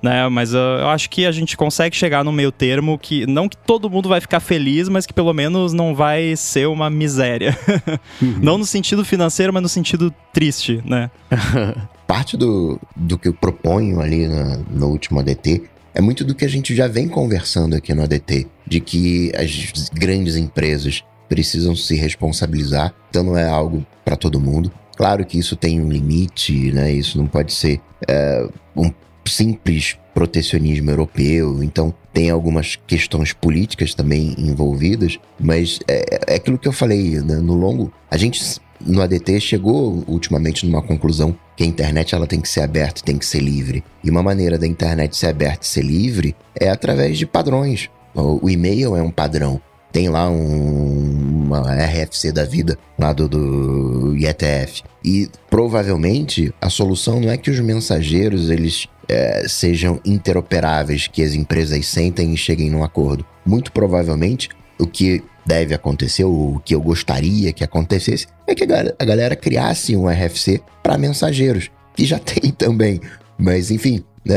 né? 0.03 0.29
Mas 0.29 0.55
uh, 0.55 0.81
eu 0.81 0.89
acho 0.89 1.09
que 1.11 1.27
a 1.27 1.33
gente 1.33 1.57
consegue 1.57 1.97
chegar 1.97 2.25
no 2.25 2.33
meio 2.33 2.53
termo 2.53 2.99
que, 2.99 3.27
não 3.27 3.49
que 3.49 3.57
todo 3.57 3.91
mundo 3.91 4.09
vai 4.09 4.21
ficar 4.21 4.41
feliz, 4.41 4.89
mas 4.89 5.07
que 5.07 5.13
pelo 5.13 5.33
menos 5.33 5.73
não 5.73 5.95
vai 5.95 6.35
ser 6.37 6.67
uma 6.69 6.89
miséria. 6.91 7.57
Não 8.41 8.59
no 8.59 8.67
sentido 8.67 9.05
financeiro, 9.05 9.53
mas 9.53 9.63
no 9.63 9.69
sentido 9.69 10.15
triste, 10.33 10.83
né? 10.85 11.11
Parte 12.07 12.37
do, 12.37 12.81
do 12.95 13.19
que 13.19 13.29
eu 13.29 13.35
proponho 13.35 14.01
ali 14.01 14.27
na, 14.27 14.59
no 14.71 14.89
último 14.89 15.21
ADT 15.21 15.63
é 15.95 16.01
muito 16.01 16.25
do 16.25 16.35
que 16.35 16.45
a 16.45 16.49
gente 16.49 16.75
já 16.75 16.87
vem 16.87 17.09
conversando 17.09 17.75
aqui 17.75 17.93
no 17.95 18.03
ADT, 18.03 18.47
de 18.67 18.81
que 18.81 19.33
as 19.37 19.91
grandes 19.93 20.37
empresas 20.37 21.05
precisam 21.29 21.75
se 21.77 21.95
responsabilizar, 21.97 22.95
então 23.09 23.23
não 23.23 23.37
é 23.37 23.49
algo 23.49 23.85
para 24.05 24.17
todo 24.17 24.41
mundo. 24.41 24.73
Claro 24.97 25.25
que 25.25 25.39
isso 25.39 25.57
tem 25.57 25.81
um 25.81 25.89
limite, 25.89 26.73
né? 26.73 26.93
Isso 26.93 27.17
não 27.17 27.27
pode 27.27 27.53
ser 27.53 27.81
é, 28.09 28.47
um 28.77 28.93
simples 29.25 29.97
protecionismo 30.21 30.91
europeu, 30.91 31.63
então 31.65 31.95
tem 32.13 32.29
algumas 32.29 32.77
questões 32.87 33.33
políticas 33.33 33.95
também 33.95 34.35
envolvidas, 34.37 35.19
mas 35.41 35.79
é, 35.89 36.21
é 36.27 36.35
aquilo 36.35 36.59
que 36.59 36.69
eu 36.69 36.73
falei, 36.73 37.19
né? 37.21 37.37
no 37.37 37.55
longo, 37.55 37.91
a 38.11 38.19
gente 38.19 38.61
no 38.85 39.01
ADT 39.01 39.41
chegou 39.41 40.05
ultimamente 40.07 40.67
numa 40.67 40.83
conclusão 40.83 41.35
que 41.57 41.65
a 41.65 41.67
internet 41.67 42.15
ela 42.15 42.27
tem 42.27 42.39
que 42.39 42.51
ser 42.51 42.61
aberta, 42.61 43.01
tem 43.03 43.17
que 43.17 43.25
ser 43.25 43.41
livre. 43.41 43.83
E 44.05 44.11
uma 44.11 44.23
maneira 44.23 44.59
da 44.59 44.67
internet 44.67 45.17
ser 45.17 45.29
aberta 45.29 45.65
e 45.65 45.69
ser 45.69 45.85
livre 45.85 46.37
é 46.55 46.69
através 46.69 47.17
de 47.17 47.25
padrões. 47.25 47.89
O, 48.15 48.45
o 48.45 48.51
e-mail 48.51 48.95
é 48.97 49.03
um 49.03 49.11
padrão. 49.11 49.59
Tem 49.93 50.09
lá 50.09 50.29
um, 50.31 51.47
uma 51.47 51.63
RFC 51.63 52.33
da 52.33 52.45
vida, 52.45 52.79
lá 52.99 53.13
do, 53.13 53.29
do 53.29 54.17
IETF. 54.17 54.83
E 55.05 55.29
provavelmente 55.49 56.53
a 56.61 56.71
solução 56.71 57.21
não 57.21 57.31
é 57.31 57.37
que 57.37 57.51
os 57.51 57.59
mensageiros 57.61 58.51
eles 58.51 58.87
é, 59.09 59.47
sejam 59.49 60.01
interoperáveis, 60.05 61.09
que 61.09 61.23
as 61.23 61.35
empresas 61.35 61.87
sentem 61.87 62.33
e 62.33 62.37
cheguem 62.37 62.71
num 62.71 62.85
acordo. 62.85 63.25
Muito 63.45 63.73
provavelmente 63.73 64.49
o 64.79 64.87
que 64.87 65.23
deve 65.45 65.75
acontecer, 65.75 66.25
ou 66.25 66.57
o 66.57 66.61
que 66.61 66.75
eu 66.75 66.81
gostaria 66.81 67.53
que 67.53 67.65
acontecesse, 67.65 68.27
é 68.47 68.55
que 68.55 68.65
a 68.65 69.05
galera 69.05 69.35
criasse 69.35 69.97
um 69.97 70.09
RFC 70.09 70.61
para 70.83 70.97
mensageiros, 70.97 71.71
que 71.95 72.05
já 72.05 72.19
tem 72.21 72.53
também. 72.53 73.01
Mas 73.37 73.71
enfim, 73.71 74.05
né, 74.25 74.37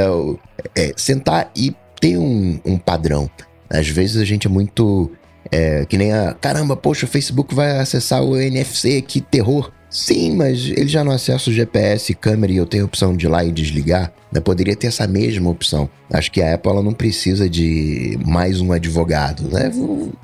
é, 0.76 0.94
sentar 0.96 1.52
e 1.56 1.76
ter 2.00 2.18
um, 2.18 2.60
um, 2.66 2.78
padrão. 2.78 3.30
Às 3.70 3.88
vezes 3.88 4.18
a 4.18 4.26
gente 4.26 4.48
é 4.48 4.50
muito. 4.50 5.12
É, 5.54 5.86
que 5.86 5.98
nem 5.98 6.12
a. 6.12 6.34
Caramba, 6.34 6.76
poxa, 6.76 7.06
o 7.06 7.10
Facebook 7.10 7.54
vai 7.54 7.80
acessar 7.80 8.24
o 8.24 8.38
NFC, 8.38 9.02
que 9.02 9.22
terror. 9.22 9.72
Sim, 9.90 10.36
mas 10.36 10.66
ele 10.66 10.88
já 10.88 11.04
não 11.04 11.12
acessa 11.12 11.52
o 11.52 11.54
GPS, 11.54 12.16
câmera 12.16 12.52
e 12.52 12.58
eu 12.58 12.66
tenho 12.66 12.84
a 12.84 12.88
opção 12.88 13.16
de 13.16 13.28
ir 13.28 13.30
lá 13.30 13.46
e 13.46 13.52
desligar. 13.52 14.12
Né? 14.34 14.42
Poderia 14.42 14.76
ter 14.76 14.88
essa 14.88 15.06
mesma 15.08 15.50
opção. 15.50 15.90
Acho 16.12 16.32
que 16.32 16.42
a 16.42 16.56
Apple 16.56 16.72
ela 16.72 16.82
não 16.82 16.94
precisa 16.94 17.50
de 17.50 18.18
mais 18.26 18.60
um 18.60 18.72
advogado. 18.72 19.44
Né? 19.44 19.72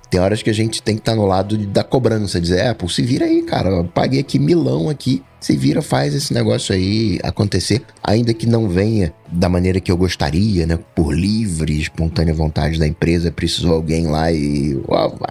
Tem 0.09 0.19
horas 0.19 0.41
que 0.41 0.49
a 0.49 0.53
gente 0.53 0.81
tem 0.81 0.95
que 0.95 1.01
estar 1.01 1.11
tá 1.11 1.17
no 1.17 1.25
lado 1.25 1.57
da 1.67 1.83
cobrança, 1.83 2.41
dizer, 2.41 2.65
Apple, 2.65 2.89
se 2.89 3.03
vira 3.03 3.25
aí, 3.25 3.43
cara. 3.43 3.69
Eu 3.69 3.85
paguei 3.85 4.19
aqui 4.19 4.39
milão 4.39 4.89
aqui. 4.89 5.23
Se 5.39 5.55
vira, 5.55 5.81
faz 5.81 6.13
esse 6.13 6.33
negócio 6.33 6.75
aí 6.75 7.17
acontecer, 7.23 7.81
ainda 8.03 8.33
que 8.33 8.45
não 8.45 8.67
venha 8.67 9.13
da 9.31 9.47
maneira 9.47 9.79
que 9.79 9.89
eu 9.89 9.95
gostaria, 9.95 10.67
né? 10.67 10.77
Por 10.93 11.13
livre, 11.13 11.79
espontânea 11.79 12.33
vontade 12.33 12.77
da 12.77 12.85
empresa, 12.85 13.31
precisou 13.31 13.75
alguém 13.75 14.07
lá 14.07 14.29
e 14.33 14.77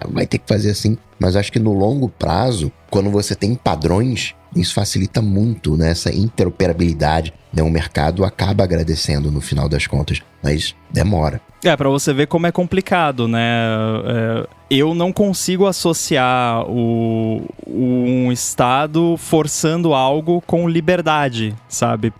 vai 0.09 0.25
ter 0.25 0.39
que 0.39 0.47
fazer 0.47 0.71
assim. 0.71 0.97
Mas 1.19 1.35
acho 1.35 1.51
que 1.51 1.59
no 1.59 1.73
longo 1.73 2.09
prazo, 2.09 2.71
quando 2.89 3.11
você 3.11 3.35
tem 3.35 3.53
padrões, 3.53 4.33
isso 4.55 4.73
facilita 4.73 5.21
muito 5.21 5.77
né, 5.77 5.91
essa 5.91 6.13
interoperabilidade. 6.13 7.33
Né? 7.53 7.61
O 7.63 7.69
mercado 7.69 8.23
acaba 8.23 8.63
agradecendo 8.63 9.31
no 9.31 9.41
final 9.41 9.67
das 9.67 9.87
contas, 9.87 10.21
mas 10.43 10.75
demora. 10.91 11.41
É, 11.63 11.75
para 11.75 11.89
você 11.89 12.13
ver 12.13 12.27
como 12.27 12.47
é 12.47 12.51
complicado, 12.51 13.27
né? 13.27 13.41
É, 14.05 14.47
eu 14.69 14.93
não 14.93 15.11
consigo 15.11 15.65
associar 15.65 16.63
o, 16.69 17.45
um 17.67 18.31
Estado 18.31 19.17
forçando 19.17 19.93
algo 19.93 20.41
com 20.41 20.69
liberdade, 20.69 21.53
sabe? 21.67 22.13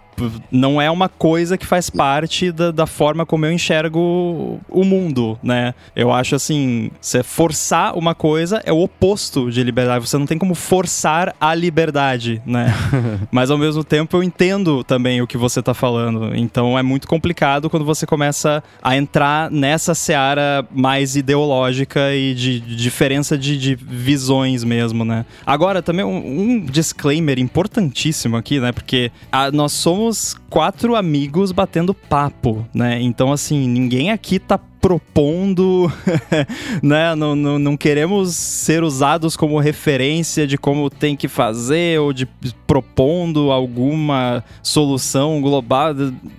Não 0.52 0.82
é 0.82 0.90
uma 0.90 1.10
coisa 1.10 1.58
que 1.58 1.66
faz 1.66 1.90
parte 1.90 2.52
da, 2.52 2.72
da, 2.72 2.86
forma 2.86 3.26
como 3.26 3.46
eu 3.46 3.52
enxergo 3.52 4.60
o 4.70 4.84
mundo, 4.84 5.38
né? 5.44 5.74
Eu 5.96 6.12
acho 6.12 6.36
assim, 6.36 6.92
você 7.00 7.24
forçar 7.24 7.98
uma 7.98 8.16
coisa 8.16 8.62
é 8.66 8.72
o 8.72 8.80
oposto 8.80 9.52
de 9.52 9.64
liberdade. 9.64 10.08
Você 10.08 10.18
não 10.18 10.26
tem 10.26 10.38
como 10.38 10.56
forçar 10.56 11.36
a 11.40 11.54
liberdade, 11.54 12.42
né? 12.46 12.74
Mas 13.32 13.52
ao 13.52 13.58
mesmo 13.58 13.84
tempo 13.84 14.18
eu 14.18 14.24
entendo 14.24 14.84
também 14.84 15.22
o 15.22 15.28
que 15.28 15.38
você 15.38 15.62
tá 15.62 15.74
falando. 15.74 16.36
Então 16.36 16.78
é 16.78 16.84
muito 16.84 17.08
complicado 17.08 17.70
quando 17.70 17.86
você 17.86 18.06
começa 18.06 18.64
a 18.82 18.98
entrar 18.98 19.52
nessa 19.52 19.94
seara 19.94 20.66
mais 20.72 21.16
ideológica 21.16 22.14
e 22.14 22.34
de, 22.34 22.60
de 22.60 22.76
diferença 22.76 23.38
de, 23.38 23.58
de, 23.58 23.76
visões 23.76 24.64
mesmo, 24.64 25.06
né? 25.06 25.26
Agora, 25.46 25.82
também 25.82 26.06
um, 26.06 26.18
um 26.18 26.66
disclaimer 26.66 27.40
importantíssimo 27.40 28.38
aqui, 28.38 28.60
né? 28.60 28.72
Porque 28.72 29.12
a, 29.32 29.52
nós 29.52 29.72
somos 29.72 30.09
somos 30.10 30.36
quatro 30.50 30.96
amigos 30.96 31.52
batendo 31.52 31.94
papo, 31.94 32.66
né? 32.74 33.00
Então, 33.02 33.32
assim, 33.32 33.68
ninguém 33.68 34.12
aqui 34.12 34.40
tá 34.40 34.58
propondo, 34.80 35.92
né? 36.82 37.16
Não, 37.16 37.36
não, 37.36 37.60
não, 37.60 37.78
queremos 37.78 38.36
ser 38.36 38.84
usados 38.84 39.36
como 39.36 39.60
referência 39.60 40.48
de 40.48 40.58
como 40.58 40.90
tem 40.90 41.16
que 41.16 41.28
fazer 41.28 42.00
ou 42.00 42.14
de 42.14 42.28
propondo 42.66 43.52
alguma 43.52 44.44
solução 44.64 45.42
global. 45.42 45.94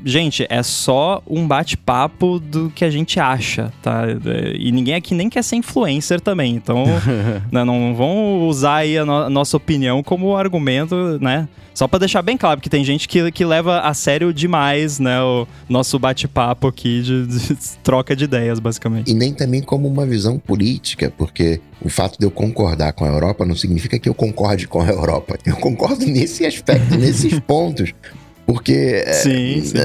Gente, 0.05 0.47
é 0.49 0.63
só 0.63 1.23
um 1.27 1.47
bate-papo 1.47 2.39
do 2.39 2.71
que 2.71 2.85
a 2.85 2.91
gente 2.91 3.21
acha, 3.21 3.73
tá? 3.83 4.05
E 4.59 4.73
ninguém 4.73 4.95
aqui 4.95 5.15
nem 5.15 5.29
quer 5.29 5.43
ser 5.43 5.57
influencer 5.57 6.21
também, 6.21 6.55
então 6.55 6.85
né, 7.53 7.65
não 7.65 7.95
vão 7.95 8.47
usar 8.49 8.77
aí 8.77 8.97
a, 8.97 9.05
no 9.05 9.21
a 9.21 9.31
nossa 9.31 9.57
opinião 9.57 10.03
como 10.03 10.37
argumento, 10.37 11.19
né? 11.21 11.49
Só 11.75 11.87
para 11.89 12.01
deixar 12.01 12.21
bem 12.21 12.37
claro, 12.37 12.59
porque 12.59 12.69
tem 12.69 12.85
gente 12.85 13.09
que, 13.09 13.31
que 13.31 13.45
leva 13.45 13.81
a 13.81 13.95
sério 13.95 14.35
demais, 14.35 14.99
né, 14.99 15.23
o 15.23 15.47
nosso 15.69 15.99
bate-papo 15.99 16.67
aqui 16.67 17.01
de, 17.01 17.27
de 17.27 17.57
troca 17.83 18.15
de 18.15 18.27
ideias, 18.31 18.61
basicamente. 18.61 19.11
E 19.11 19.15
nem 19.15 19.35
também 19.35 19.61
como 19.61 19.89
uma 19.89 20.07
visão 20.07 20.39
política, 20.39 21.13
porque 21.17 21.61
o 21.83 21.89
fato 21.89 22.19
de 22.19 22.25
eu 22.25 22.31
concordar 22.31 22.93
com 22.93 23.05
a 23.05 23.09
Europa 23.09 23.45
não 23.45 23.57
significa 23.57 23.99
que 23.99 24.09
eu 24.09 24.15
concorde 24.15 24.69
com 24.69 24.81
a 24.81 24.87
Europa. 24.87 25.37
Eu 25.45 25.57
concordo 25.57 26.07
nesse 26.07 26.47
aspecto, 26.47 26.95
nesses 26.99 27.39
pontos. 27.41 27.93
Porque 28.47 29.05
sim, 29.13 29.59
é, 29.59 29.63
sim. 29.63 29.79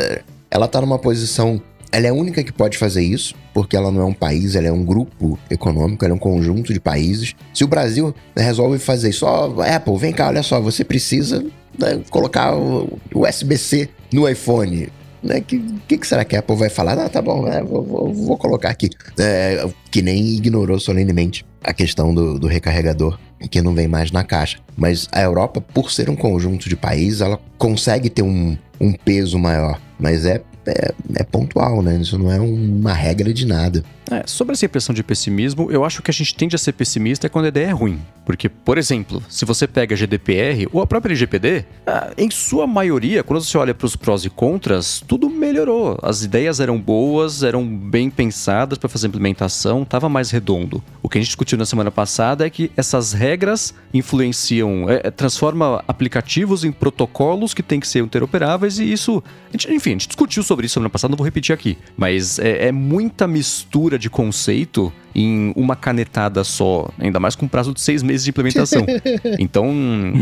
ela 0.49 0.65
está 0.65 0.79
numa 0.81 0.99
posição. 0.99 1.61
Ela 1.91 2.07
é 2.07 2.09
a 2.09 2.13
única 2.13 2.43
que 2.43 2.51
pode 2.51 2.77
fazer 2.77 3.03
isso, 3.03 3.35
porque 3.53 3.75
ela 3.75 3.91
não 3.91 4.01
é 4.01 4.05
um 4.05 4.13
país, 4.13 4.55
ela 4.55 4.67
é 4.67 4.71
um 4.71 4.83
grupo 4.83 5.39
econômico, 5.49 6.03
ela 6.03 6.13
é 6.13 6.15
um 6.15 6.19
conjunto 6.19 6.73
de 6.73 6.79
países. 6.79 7.35
Se 7.53 7.63
o 7.63 7.67
Brasil 7.67 8.13
né, 8.35 8.43
resolve 8.43 8.79
fazer 8.79 9.09
isso, 9.09 9.25
ó, 9.25 9.61
Apple, 9.61 9.97
vem 9.97 10.11
cá, 10.11 10.27
olha 10.27 10.43
só, 10.43 10.59
você 10.59 10.83
precisa 10.83 11.45
né, 11.79 12.01
colocar 12.09 12.55
o 12.55 12.99
USB-C 13.13 13.89
no 14.11 14.27
iPhone 14.27 14.89
né? 15.25 15.41
Que, 15.41 15.59
que, 15.87 15.97
que 15.97 16.07
será 16.07 16.23
que 16.23 16.35
a 16.35 16.39
Apple 16.39 16.55
vai 16.55 16.69
falar? 16.69 16.97
Ah, 16.97 17.09
tá 17.09 17.21
bom, 17.21 17.43
né, 17.43 17.61
vou, 17.63 17.83
vou, 17.83 18.13
vou, 18.13 18.37
colocar 18.37 18.69
aqui. 18.69 18.89
É, 19.19 19.67
que 19.91 20.01
nem 20.01 20.35
ignorou 20.35 20.79
solenemente 20.79 21.45
a 21.63 21.73
questão 21.73 22.13
do, 22.13 22.39
do 22.39 22.47
recarregador 22.47 23.17
que 23.49 23.61
não 23.61 23.73
vem 23.73 23.87
mais 23.87 24.11
na 24.11 24.23
caixa. 24.23 24.59
Mas 24.77 25.07
a 25.11 25.21
Europa, 25.21 25.59
por 25.61 25.91
ser 25.91 26.09
um 26.09 26.15
conjunto 26.15 26.69
de 26.69 26.75
países, 26.75 27.21
ela 27.21 27.39
consegue 27.57 28.09
ter 28.09 28.21
um, 28.21 28.57
um 28.79 28.93
peso 28.93 29.37
maior. 29.37 29.79
Mas 29.99 30.25
é, 30.25 30.41
é, 30.65 30.93
é 31.15 31.23
pontual, 31.23 31.81
né? 31.81 31.97
Isso 31.97 32.17
não 32.17 32.31
é 32.31 32.39
uma 32.39 32.93
regra 32.93 33.33
de 33.33 33.45
nada. 33.45 33.83
É, 34.11 34.23
sobre 34.25 34.53
essa 34.53 34.65
impressão 34.65 34.93
de 34.93 35.03
pessimismo, 35.03 35.71
eu 35.71 35.83
acho 35.83 36.01
que 36.01 36.11
a 36.11 36.13
gente 36.13 36.35
tende 36.35 36.55
a 36.55 36.59
ser 36.59 36.73
pessimista 36.73 37.27
quando 37.29 37.45
a 37.45 37.47
ideia 37.47 37.67
é 37.67 37.71
ruim. 37.71 37.99
Porque, 38.25 38.49
por 38.49 38.77
exemplo, 38.77 39.21
se 39.29 39.45
você 39.45 39.67
pega 39.67 39.95
GDPR 39.95 40.67
ou 40.71 40.81
a 40.81 40.87
própria 40.87 41.11
LGPD, 41.11 41.65
ah, 41.85 42.11
em 42.17 42.29
sua 42.31 42.65
maioria, 42.65 43.23
quando 43.23 43.43
você 43.43 43.57
olha 43.57 43.73
para 43.73 43.85
os 43.85 43.95
prós 43.95 44.25
e 44.25 44.29
contras, 44.29 45.03
tudo 45.07 45.29
melhorou. 45.29 45.97
As 46.01 46.23
ideias 46.23 46.59
eram 46.59 46.79
boas, 46.79 47.43
eram 47.43 47.65
bem 47.65 48.09
pensadas 48.09 48.77
para 48.77 48.89
fazer 48.89 49.07
implementação, 49.07 49.83
estava 49.83 50.09
mais 50.09 50.31
redondo. 50.31 50.83
O 51.03 51.09
que 51.09 51.17
a 51.17 51.21
gente 51.21 51.27
discutiu 51.27 51.57
na 51.57 51.65
semana 51.65 51.91
passada 51.91 52.45
é 52.45 52.49
que 52.49 52.71
essas 52.75 53.13
regras 53.13 53.73
influenciam, 53.93 54.89
é, 54.89 55.01
é 55.05 55.11
transforma 55.11 55.83
aplicativos 55.87 56.63
em 56.63 56.71
protocolos 56.71 57.53
que 57.53 57.61
têm 57.61 57.79
que 57.79 57.87
ser 57.87 57.99
interoperáveis 57.99 58.79
e 58.79 58.91
isso, 58.91 59.23
a 59.49 59.51
gente, 59.51 59.71
enfim, 59.71 59.91
a 59.91 59.93
gente 59.93 60.07
discutiu 60.07 60.41
sobre 60.43 60.65
isso 60.65 60.75
semana 60.75 60.89
passada, 60.89 61.11
não 61.11 61.17
vou 61.17 61.25
repetir 61.25 61.53
aqui. 61.53 61.77
Mas 61.97 62.39
é, 62.39 62.67
é 62.67 62.71
muita 62.71 63.27
mistura 63.27 63.94
de 63.97 64.09
conceito 64.09 64.91
em 65.13 65.53
uma 65.55 65.75
canetada 65.75 66.43
só, 66.43 66.89
ainda 66.99 67.19
mais 67.19 67.35
com 67.35 67.47
prazo 67.47 67.73
de 67.73 67.79
seis 67.79 68.03
meses 68.03 68.23
de 68.23 68.31
implementação. 68.31 68.85
então, 69.39 69.73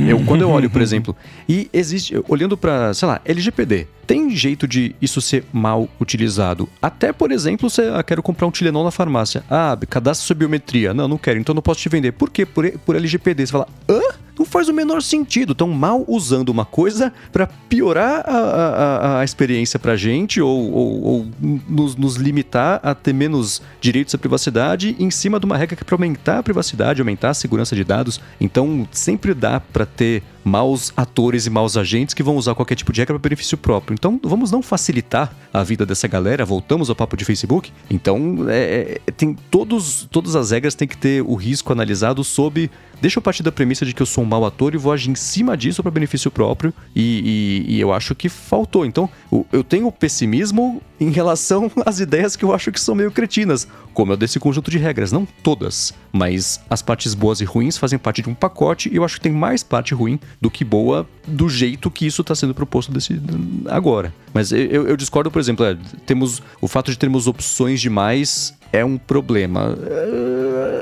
eu 0.08 0.24
quando 0.26 0.42
eu 0.42 0.50
olho, 0.50 0.70
por 0.70 0.82
exemplo, 0.84 1.16
e 1.50 1.70
existe, 1.74 2.16
olhando 2.28 2.56
para, 2.56 2.94
sei 2.94 3.08
lá, 3.08 3.20
LGPD, 3.26 3.88
tem 4.06 4.30
jeito 4.30 4.68
de 4.68 4.96
isso 5.02 5.20
ser 5.20 5.46
mal 5.52 5.90
utilizado. 6.00 6.70
Até, 6.82 7.12
por 7.12 7.32
exemplo, 7.32 7.70
você 7.70 7.92
ah, 7.94 8.04
quero 8.04 8.22
comprar 8.22 8.46
um 8.46 8.52
Tilenol 8.52 8.84
na 8.84 8.92
farmácia. 8.92 9.44
Ah, 9.50 9.78
cadastra 9.90 10.28
sua 10.28 10.36
biometria. 10.36 10.94
Não, 10.94 11.08
não 11.08 11.18
quero, 11.18 11.40
então 11.40 11.56
não 11.56 11.62
posso 11.62 11.80
te 11.80 11.90
vender. 11.90 12.12
Por 12.12 12.30
quê? 12.30 12.46
Por, 12.46 12.70
por 12.80 12.96
LGPD. 12.96 13.48
Você 13.48 13.52
fala, 13.52 13.68
hã? 13.90 14.02
Não 14.44 14.50
faz 14.50 14.68
o 14.68 14.74
menor 14.74 15.02
sentido. 15.02 15.54
Estão 15.54 15.70
mal 15.70 16.04
usando 16.06 16.50
uma 16.50 16.66
coisa 16.66 17.14
para 17.32 17.48
piorar 17.48 18.26
a, 18.28 18.38
a, 18.38 19.20
a, 19.22 19.24
experiência 19.24 19.80
pra 19.80 19.96
gente 19.96 20.42
ou, 20.42 20.70
ou, 20.70 21.02
ou 21.02 21.28
nos, 21.70 21.96
nos, 21.96 22.16
limitar 22.18 22.82
a 22.84 22.94
ter 22.94 23.14
menos 23.14 23.62
direitos 23.80 24.14
à 24.14 24.18
privacidade 24.18 24.98
em 25.00 25.10
cima 25.10 25.40
de 25.40 25.46
uma 25.46 25.56
regra 25.56 25.78
que 25.78 25.82
é 25.84 25.86
pra 25.86 25.96
aumentar 25.96 26.40
a 26.40 26.44
privacidade, 26.44 27.00
aumentar 27.00 27.30
a 27.30 27.34
segurança 27.34 27.74
de 27.74 27.86
dados. 27.86 28.20
Então, 28.40 28.86
sempre 28.92 29.34
dá 29.34 29.62
para 29.62 29.86
ter 29.86 30.22
maus 30.44 30.92
atores 30.96 31.46
e 31.46 31.50
maus 31.50 31.78
agentes 31.78 32.14
que 32.14 32.24
vão 32.24 32.36
usar 32.36 32.56
qualquer 32.56 32.76
tipo 32.76 32.92
de 32.92 33.02
regra 33.02 33.18
para 33.18 33.30
benefício 33.30 33.58
próprio. 33.58 33.94
Então, 33.94 34.20
vamos 34.24 34.52
não 34.52 34.62
facilitar 34.62 35.34
a 35.54 35.64
vida 35.64 35.86
dessa 35.86 36.08
galera. 36.08 36.46
Voltamos 36.46 36.90
ao 36.90 36.96
papo 36.96 37.16
de 37.16 37.26
Facebook. 37.26 37.72
Então, 37.90 38.50
é, 38.50 39.00
é, 39.08 39.12
tem 39.12 39.36
todos, 39.50 40.08
todas 40.12 40.36
as 40.36 40.52
regras 40.52 40.76
têm 40.76 40.88
que 40.88 40.98
ter 40.98 41.22
o 41.22 41.36
risco 41.36 41.72
analisado 41.72 42.24
sob. 42.24 42.70
Deixa 43.02 43.20
eu 43.20 43.22
partir 43.22 43.44
da 43.44 43.52
premissa 43.52 43.86
de 43.86 43.94
que 43.94 44.02
eu 44.02 44.06
sou 44.06 44.24
um 44.24 44.28
mau 44.28 44.46
ator 44.46 44.74
e 44.74 44.78
vou 44.78 44.92
agir 44.92 45.10
em 45.10 45.16
cima 45.16 45.58
disso 45.58 45.82
para 45.82 45.92
benefício 45.92 46.32
próprio. 46.32 46.74
E, 46.96 47.64
e, 47.68 47.76
e, 47.76 47.80
eu 47.80 47.94
acho 47.94 48.16
que 48.16 48.30
faltou. 48.30 48.86
Então, 48.86 49.10
eu 49.52 49.64
tenho 49.64 49.92
pessimismo 49.92 50.82
em 51.00 51.10
relação 51.10 51.72
às 51.86 52.00
ideias 52.00 52.36
que 52.36 52.44
eu 52.46 52.54
acho 52.54 52.72
que 52.72 52.80
são 52.80 52.96
meio 52.96 53.12
cretinas, 53.12 53.68
como 53.94 54.14
é 54.14 54.18
desse 54.18 54.40
conjunto 54.40 54.72
de 54.72 54.78
regras. 54.78 55.12
Não 55.12 55.26
todas, 55.26 55.94
mas 56.14 56.62
as 56.70 56.84
partes 56.84 57.16
boas 57.16 57.42
e 57.42 57.44
ruins 57.44 57.76
fazem 57.76 57.98
parte 57.98 58.22
de 58.22 58.30
um 58.30 58.36
pacote 58.36 58.88
e 58.88 58.96
eu 58.98 59.04
acho 59.04 59.16
que 59.16 59.22
tem 59.22 59.32
mais 59.32 59.64
parte 59.64 59.96
ruim 59.96 60.20
do 60.40 60.52
que 60.52 60.64
boa 60.64 61.10
do 61.28 61.50
jeito 61.50 61.90
que 61.90 62.06
isso 62.06 62.22
está 62.22 62.36
sendo 62.36 62.54
proposto 62.54 62.92
desse, 62.92 63.20
agora. 63.66 64.14
Mas 64.32 64.52
eu, 64.52 64.88
eu 64.88 64.96
discordo, 64.96 65.32
por 65.32 65.40
exemplo, 65.40 65.66
é, 65.66 65.76
temos 66.06 66.42
o 66.62 66.68
fato 66.68 66.92
de 66.92 66.98
termos 67.00 67.26
opções 67.26 67.82
demais 67.82 68.56
é 68.74 68.84
um 68.84 68.98
problema. 68.98 69.78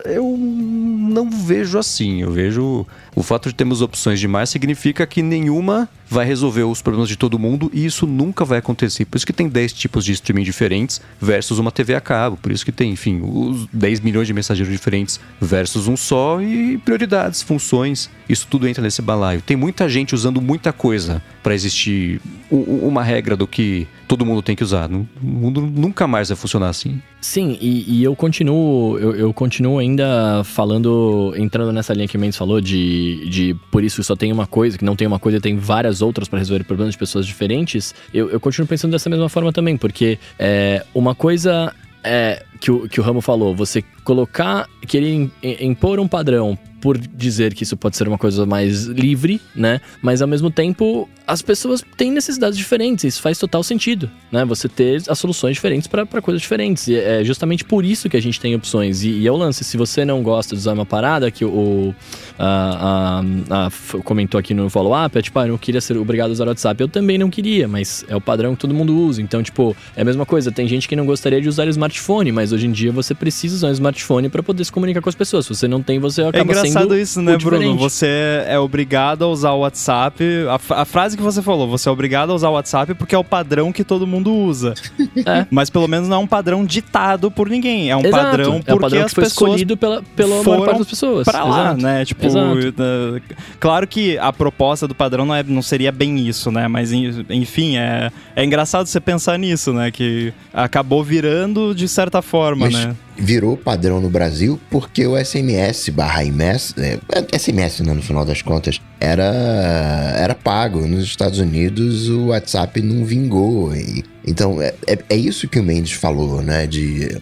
É, 0.06 0.18
eu 0.18 0.36
não 0.38 1.30
vejo 1.30 1.78
assim. 1.78 2.22
Eu 2.22 2.32
vejo 2.32 2.88
o 3.14 3.22
fato 3.22 3.50
de 3.50 3.56
termos 3.56 3.82
opções 3.82 4.20
demais 4.20 4.50
significa 4.50 5.06
que 5.06 5.22
nenhuma 5.22 5.90
vai 6.10 6.26
resolver 6.26 6.64
os 6.64 6.82
problemas 6.82 7.08
de 7.08 7.16
todo 7.16 7.38
mundo 7.38 7.70
e 7.74 7.86
isso 7.86 8.08
nunca 8.08 8.44
vai 8.44 8.60
acontecer. 8.60 9.06
Por 9.06 9.18
isso 9.18 9.26
que 9.26 9.34
tem 9.34 9.48
10 9.48 9.74
tipos 9.74 10.06
de 10.06 10.14
streaming 10.14 10.44
diferentes 10.44 11.02
versus 11.20 11.60
uma 11.60 11.72
TV 11.72 11.94
a 11.94 12.02
cabo. 12.02 12.38
Por 12.38 12.52
isso 12.52 12.66
que 12.66 12.72
tem, 12.72 12.92
enfim, 12.92 13.22
os 13.24 13.68
10 13.72 14.00
milhões 14.00 14.28
de 14.28 14.34
mensageiros 14.34 14.72
diferentes 14.72 15.20
versus 15.40 15.88
um 15.88 15.98
só 15.98 16.42
e 16.42 16.78
prioridades, 16.80 17.42
funções. 17.42 18.10
Isso 18.28 18.48
tudo 18.50 18.68
entra 18.68 18.82
nesse 18.82 19.02
balaio. 19.02 19.42
Tem 19.42 19.58
muita 19.58 19.88
gente 19.90 20.16
usando 20.16 20.42
muita 20.42 20.72
coisa 20.72 21.22
para 21.44 21.54
existir 21.54 22.22
uma 22.50 23.04
regra 23.04 23.36
do 23.36 23.48
que 23.48 23.88
todo 24.12 24.26
mundo 24.26 24.42
tem 24.42 24.58
que 24.58 24.64
usar. 24.64 24.92
O 24.92 25.08
mundo 25.22 25.62
nunca 25.62 26.06
mais 26.06 26.28
vai 26.28 26.36
funcionar 26.36 26.68
assim. 26.68 27.02
Sim, 27.22 27.58
e, 27.62 28.00
e 28.00 28.04
eu 28.04 28.14
continuo, 28.14 29.00
eu, 29.00 29.16
eu, 29.16 29.34
continuo 29.34 29.80
ainda 29.80 30.44
falando, 30.44 31.34
entrando 31.38 31.72
nessa 31.72 31.94
linha 31.94 32.10
que 32.10 32.18
o 32.18 32.20
Mendes 32.20 32.38
falou 32.38 32.60
de 32.60 33.26
de, 33.30 33.56
por 33.72 33.86
isso 33.86 34.04
só 34.04 34.14
tem 34.14 34.30
uma 34.34 34.46
coisa, 34.46 34.78
que 34.78 34.84
não 34.84 34.98
tem 34.98 35.08
uma 35.08 35.18
coisa 35.18 35.40
tem 35.40 35.56
várias 35.56 36.02
outras 36.02 36.28
para 36.28 36.40
resolver 36.40 36.66
problemas 36.66 36.94
de 36.94 36.98
pessoas 36.98 37.26
diferentes, 37.26 37.96
eu, 38.14 38.30
eu 38.30 38.40
continuo 38.40 38.68
pensando 38.68 38.92
dessa 38.92 39.10
mesma 39.10 39.30
forma 39.30 39.54
também, 39.54 39.78
porque 39.78 40.20
é, 40.38 40.86
uma 40.94 41.16
coisa 41.16 41.74
é, 42.04 42.44
que, 42.62 42.72
o, 42.72 42.88
que 42.88 43.00
o 43.02 43.04
Ramo 43.04 43.20
falou, 43.20 43.56
você 43.56 43.84
colocar, 44.04 44.70
querer 44.88 45.30
impor 45.60 46.00
um 46.00 46.08
padrão 46.08 46.58
por 46.82 46.98
dizer 46.98 47.54
que 47.54 47.64
isso 47.64 47.78
pode 47.78 47.96
ser 47.96 48.08
uma 48.08 48.18
coisa 48.18 48.46
mais 48.46 48.86
livre, 48.86 49.40
né? 49.56 49.80
Mas 50.02 50.22
ao 50.22 50.28
mesmo 50.28 50.50
tempo, 50.50 51.08
as 51.28 51.42
pessoas 51.42 51.84
têm 51.96 52.12
necessidades 52.12 52.58
diferentes, 52.58 53.04
isso 53.04 53.22
faz 53.22 53.38
total 53.38 53.62
sentido, 53.62 54.10
né? 54.32 54.44
Você 54.46 54.68
ter 54.68 55.04
as 55.08 55.20
soluções 55.20 55.54
diferentes 55.54 55.88
para 55.88 56.06
coisas 56.22 56.42
diferentes. 56.42 56.88
E 56.88 56.96
é 56.96 57.24
justamente 57.24 57.64
por 57.64 57.86
isso 57.86 58.10
que 58.10 58.18
a 58.18 58.22
gente 58.22 58.40
tem 58.40 58.56
opções. 58.56 59.04
E, 59.04 59.12
e 59.12 59.28
é 59.28 59.32
o 59.32 59.38
lance, 59.38 59.64
se 59.64 59.78
você 59.78 60.04
não 60.04 60.24
gosta 60.24 60.56
de 60.56 60.60
usar 60.60 60.74
uma 60.74 60.86
parada, 60.86 61.30
que 61.30 61.46
o, 61.46 61.94
a, 62.38 63.22
a, 63.52 63.68
a, 63.68 64.02
comentou 64.02 64.40
aqui 64.40 64.54
no 64.54 64.68
follow-up, 64.68 65.16
é 65.16 65.22
tipo, 65.22 65.38
ah, 65.38 65.44
eu 65.44 65.50
não 65.50 65.58
queria 65.60 65.80
ser 65.80 65.96
obrigado 65.98 66.30
a 66.30 66.34
usar 66.34 66.46
o 66.46 66.48
WhatsApp. 66.48 66.82
Eu 66.82 66.90
também 66.90 67.18
não 67.20 67.30
queria, 67.30 67.68
mas 67.68 68.04
é 68.10 68.16
o 68.16 68.22
padrão 68.22 68.56
que 68.56 68.62
todo 68.62 68.74
mundo 68.74 68.98
usa. 68.98 69.22
Então, 69.22 69.44
tipo, 69.44 69.76
é 69.96 70.02
a 70.02 70.06
mesma 70.06 70.26
coisa. 70.26 70.52
Tem 70.52 70.68
gente 70.68 70.88
que 70.88 70.96
não 70.96 71.06
gostaria 71.06 71.40
de 71.40 71.48
usar 71.48 71.68
o 71.68 71.70
smartphone, 71.70 72.32
mas 72.32 72.51
hoje 72.52 72.68
em 72.68 72.72
dia 72.72 72.92
você 72.92 73.14
precisa 73.14 73.56
usar 73.56 73.68
um 73.68 73.72
smartphone 73.72 74.30
para 74.30 74.44
poder 74.44 74.64
se 74.64 74.72
comunicar 74.72 75.02
com 75.02 75.10
as 75.10 75.16
pessoas. 75.16 75.46
Se 75.46 75.56
você 75.56 75.68
não 75.68 75.82
tem, 75.82 76.00
você 76.00 76.22
acaba 76.22 76.54
sendo 76.54 76.68
engraçado 76.68 76.98
isso, 76.98 77.22
né, 77.22 77.38
Bruno? 77.38 77.78
Você 77.78 78.08
é 78.46 78.60
obrigado 78.60 79.24
a 79.24 79.28
usar 79.28 79.52
o 79.52 79.60
WhatsApp. 79.60 80.24
A, 80.50 80.82
a, 80.82 80.86
frase 80.86 81.16
que 81.16 81.24
você 81.24 81.42
falou, 81.42 81.68
você 81.68 81.90
é 81.90 81.92
obrigado 81.92 82.32
a 82.32 82.36
usar 82.36 82.50
o 82.50 82.54
WhatsApp 82.54 82.94
porque 82.96 83.16
é 83.16 83.18
o 83.18 83.24
padrão 83.24 83.72
que 83.72 83.84
todo 83.84 84.06
mundo 84.08 84.34
usa. 84.34 84.74
É. 85.26 85.46
Mas 85.52 85.70
pelo 85.70 85.88
menos 85.88 86.08
não 86.08 86.18
é 86.18 86.20
um 86.20 86.28
padrão 86.28 86.66
ditado 86.66 87.30
por 87.30 87.50
ninguém. 87.50 87.92
É 87.92 87.96
um 87.96 88.00
Exato. 88.00 88.24
padrão 88.24 88.54
porque 88.56 88.72
é 88.72 88.74
um 88.74 88.80
padrão 88.80 89.06
as 89.06 89.14
foi 89.14 89.24
pessoas 89.24 89.52
escolhido 89.52 89.78
pela, 89.78 90.02
pela 90.16 90.44
maior 90.44 90.66
parte 90.66 90.78
das 90.80 90.88
pessoas. 90.88 91.26
Pra 91.26 91.44
lá, 91.44 91.60
Exato. 91.66 91.82
né? 91.82 92.06
Tipo, 92.06 92.28
uh, 92.28 93.22
claro 93.60 93.88
que 93.88 94.18
a 94.18 94.32
proposta 94.32 94.88
do 94.88 94.96
padrão 94.96 95.26
não, 95.26 95.36
é, 95.36 95.44
não 95.44 95.62
seria 95.62 95.92
bem 95.92 96.28
isso, 96.28 96.50
né? 96.50 96.68
Mas 96.68 96.92
enfim, 96.92 97.78
é, 97.78 98.12
é 98.36 98.44
engraçado 98.44 98.88
você 98.88 99.00
pensar 99.00 99.38
nisso, 99.38 99.74
né? 99.74 99.92
Que 99.92 100.34
acabou 100.54 101.04
virando 101.04 101.76
de 101.76 101.88
certa 101.88 102.22
forma, 102.22 102.41
Mas... 102.56 102.74
né? 102.74 102.96
virou 103.22 103.56
padrão 103.56 104.02
no 104.02 104.10
Brasil 104.10 104.60
porque 104.70 105.06
o 105.06 105.16
SMS 105.16 105.90
barra 105.90 106.24
IMS, 106.24 106.74
é, 106.78 107.00
SMS 107.38 107.82
né, 107.82 107.94
no 107.94 108.02
final 108.02 108.26
das 108.26 108.42
contas, 108.42 108.82
era, 109.00 110.16
era 110.18 110.34
pago. 110.34 110.88
Nos 110.88 111.04
Estados 111.04 111.40
Unidos 111.40 112.10
o 112.10 112.28
WhatsApp 112.28 112.82
não 112.82 113.06
vingou. 113.06 113.76
E, 113.76 114.04
então 114.26 114.62
é, 114.62 114.74
é, 114.88 114.98
é 115.10 115.16
isso 115.16 115.48
que 115.48 115.60
o 115.60 115.64
Mendes 115.64 115.94
falou, 115.94 116.42
né? 116.42 116.66
De 116.66 117.22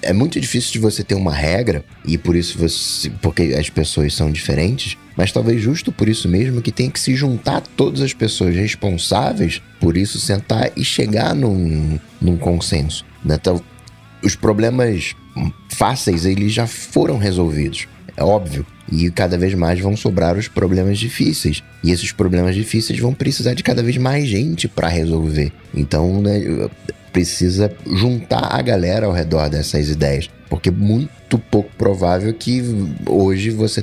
é 0.00 0.14
muito 0.14 0.40
difícil 0.40 0.72
de 0.72 0.78
você 0.78 1.04
ter 1.04 1.14
uma 1.14 1.32
regra 1.32 1.84
e 2.06 2.16
por 2.16 2.34
isso 2.34 2.58
você 2.58 3.10
porque 3.20 3.54
as 3.58 3.68
pessoas 3.68 4.14
são 4.14 4.30
diferentes 4.30 4.96
mas 5.14 5.30
talvez 5.30 5.60
justo 5.60 5.92
por 5.92 6.08
isso 6.08 6.26
mesmo 6.26 6.62
que 6.62 6.72
tem 6.72 6.88
que 6.88 6.98
se 6.98 7.14
juntar 7.14 7.60
todas 7.60 8.00
as 8.00 8.14
pessoas 8.14 8.56
responsáveis 8.56 9.60
por 9.78 9.94
isso 9.94 10.18
sentar 10.18 10.70
e 10.74 10.82
chegar 10.82 11.34
num, 11.34 11.98
num 12.18 12.38
consenso 12.38 13.04
né? 13.22 13.38
Os 14.24 14.34
problemas 14.34 15.14
fáceis 15.68 16.24
eles 16.24 16.52
já 16.52 16.66
foram 16.66 17.18
resolvidos, 17.18 17.86
é 18.16 18.22
óbvio. 18.22 18.66
E 18.92 19.10
cada 19.10 19.38
vez 19.38 19.54
mais 19.54 19.80
vão 19.80 19.96
sobrar 19.96 20.36
os 20.36 20.46
problemas 20.46 20.98
difíceis. 20.98 21.62
E 21.82 21.90
esses 21.90 22.12
problemas 22.12 22.54
difíceis 22.54 22.98
vão 22.98 23.14
precisar 23.14 23.54
de 23.54 23.62
cada 23.62 23.82
vez 23.82 23.96
mais 23.96 24.28
gente 24.28 24.68
para 24.68 24.88
resolver. 24.88 25.50
Então, 25.74 26.20
né, 26.20 26.68
precisa 27.12 27.74
juntar 27.86 28.48
a 28.52 28.60
galera 28.60 29.06
ao 29.06 29.12
redor 29.12 29.48
dessas 29.48 29.88
ideias. 29.88 30.28
Porque 30.50 30.68
é 30.68 30.72
muito 30.72 31.38
pouco 31.38 31.70
provável 31.78 32.32
que 32.34 32.62
hoje 33.08 33.50
você 33.50 33.82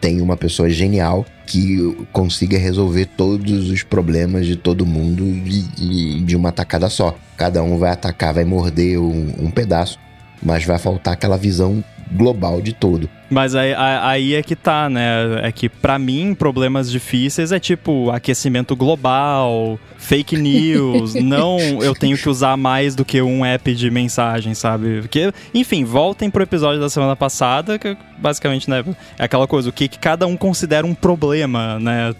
tenha 0.00 0.22
uma 0.22 0.36
pessoa 0.36 0.68
genial 0.70 1.24
que 1.46 2.06
consiga 2.12 2.58
resolver 2.58 3.06
todos 3.06 3.70
os 3.70 3.82
problemas 3.82 4.46
de 4.46 4.56
todo 4.56 4.84
mundo 4.84 5.24
de, 5.42 6.22
de 6.22 6.36
uma 6.36 6.52
tacada 6.52 6.88
só. 6.88 7.16
Cada 7.36 7.62
um 7.62 7.78
vai 7.78 7.90
atacar, 7.90 8.34
vai 8.34 8.44
morder 8.44 8.98
um, 8.98 9.32
um 9.38 9.50
pedaço, 9.50 9.98
mas 10.42 10.64
vai 10.64 10.78
faltar 10.78 11.14
aquela 11.14 11.36
visão 11.36 11.82
global 12.12 12.60
de 12.60 12.72
todo. 12.72 13.08
Mas 13.30 13.54
aí, 13.54 13.74
aí 13.74 14.34
é 14.34 14.42
que 14.42 14.56
tá, 14.56 14.88
né? 14.88 15.40
É 15.42 15.52
que 15.52 15.68
para 15.68 15.98
mim 15.98 16.34
problemas 16.34 16.90
difíceis 16.90 17.52
é 17.52 17.60
tipo 17.60 18.10
aquecimento 18.10 18.74
global, 18.74 19.78
fake 19.98 20.36
news, 20.38 21.14
não 21.14 21.58
eu 21.82 21.94
tenho 21.94 22.16
que 22.16 22.28
usar 22.28 22.56
mais 22.56 22.94
do 22.94 23.04
que 23.04 23.20
um 23.20 23.44
app 23.44 23.74
de 23.74 23.90
mensagem, 23.90 24.54
sabe? 24.54 25.02
Porque, 25.02 25.32
enfim, 25.52 25.84
voltem 25.84 26.30
pro 26.30 26.42
episódio 26.42 26.80
da 26.80 26.88
semana 26.88 27.14
passada, 27.14 27.78
que 27.78 27.96
basicamente, 28.16 28.68
né, 28.68 28.82
é 29.18 29.24
aquela 29.24 29.46
coisa, 29.46 29.68
o 29.68 29.72
que, 29.72 29.88
que 29.88 29.98
cada 29.98 30.26
um 30.26 30.36
considera 30.36 30.86
um 30.86 30.94
problema, 30.94 31.78
né? 31.78 32.14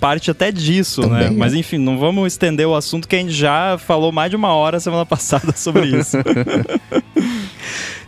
Parte 0.00 0.30
até 0.30 0.50
disso, 0.50 1.02
né? 1.02 1.08
Também, 1.08 1.30
né? 1.30 1.36
Mas 1.36 1.54
enfim, 1.54 1.76
não 1.76 1.98
vamos 1.98 2.32
estender 2.32 2.66
o 2.66 2.74
assunto 2.74 3.06
que 3.06 3.16
a 3.16 3.18
gente 3.18 3.32
já 3.32 3.76
falou 3.78 4.10
mais 4.10 4.30
de 4.30 4.36
uma 4.36 4.54
hora 4.54 4.80
semana 4.80 5.04
passada 5.06 5.52
sobre 5.54 5.86
isso. 5.86 6.16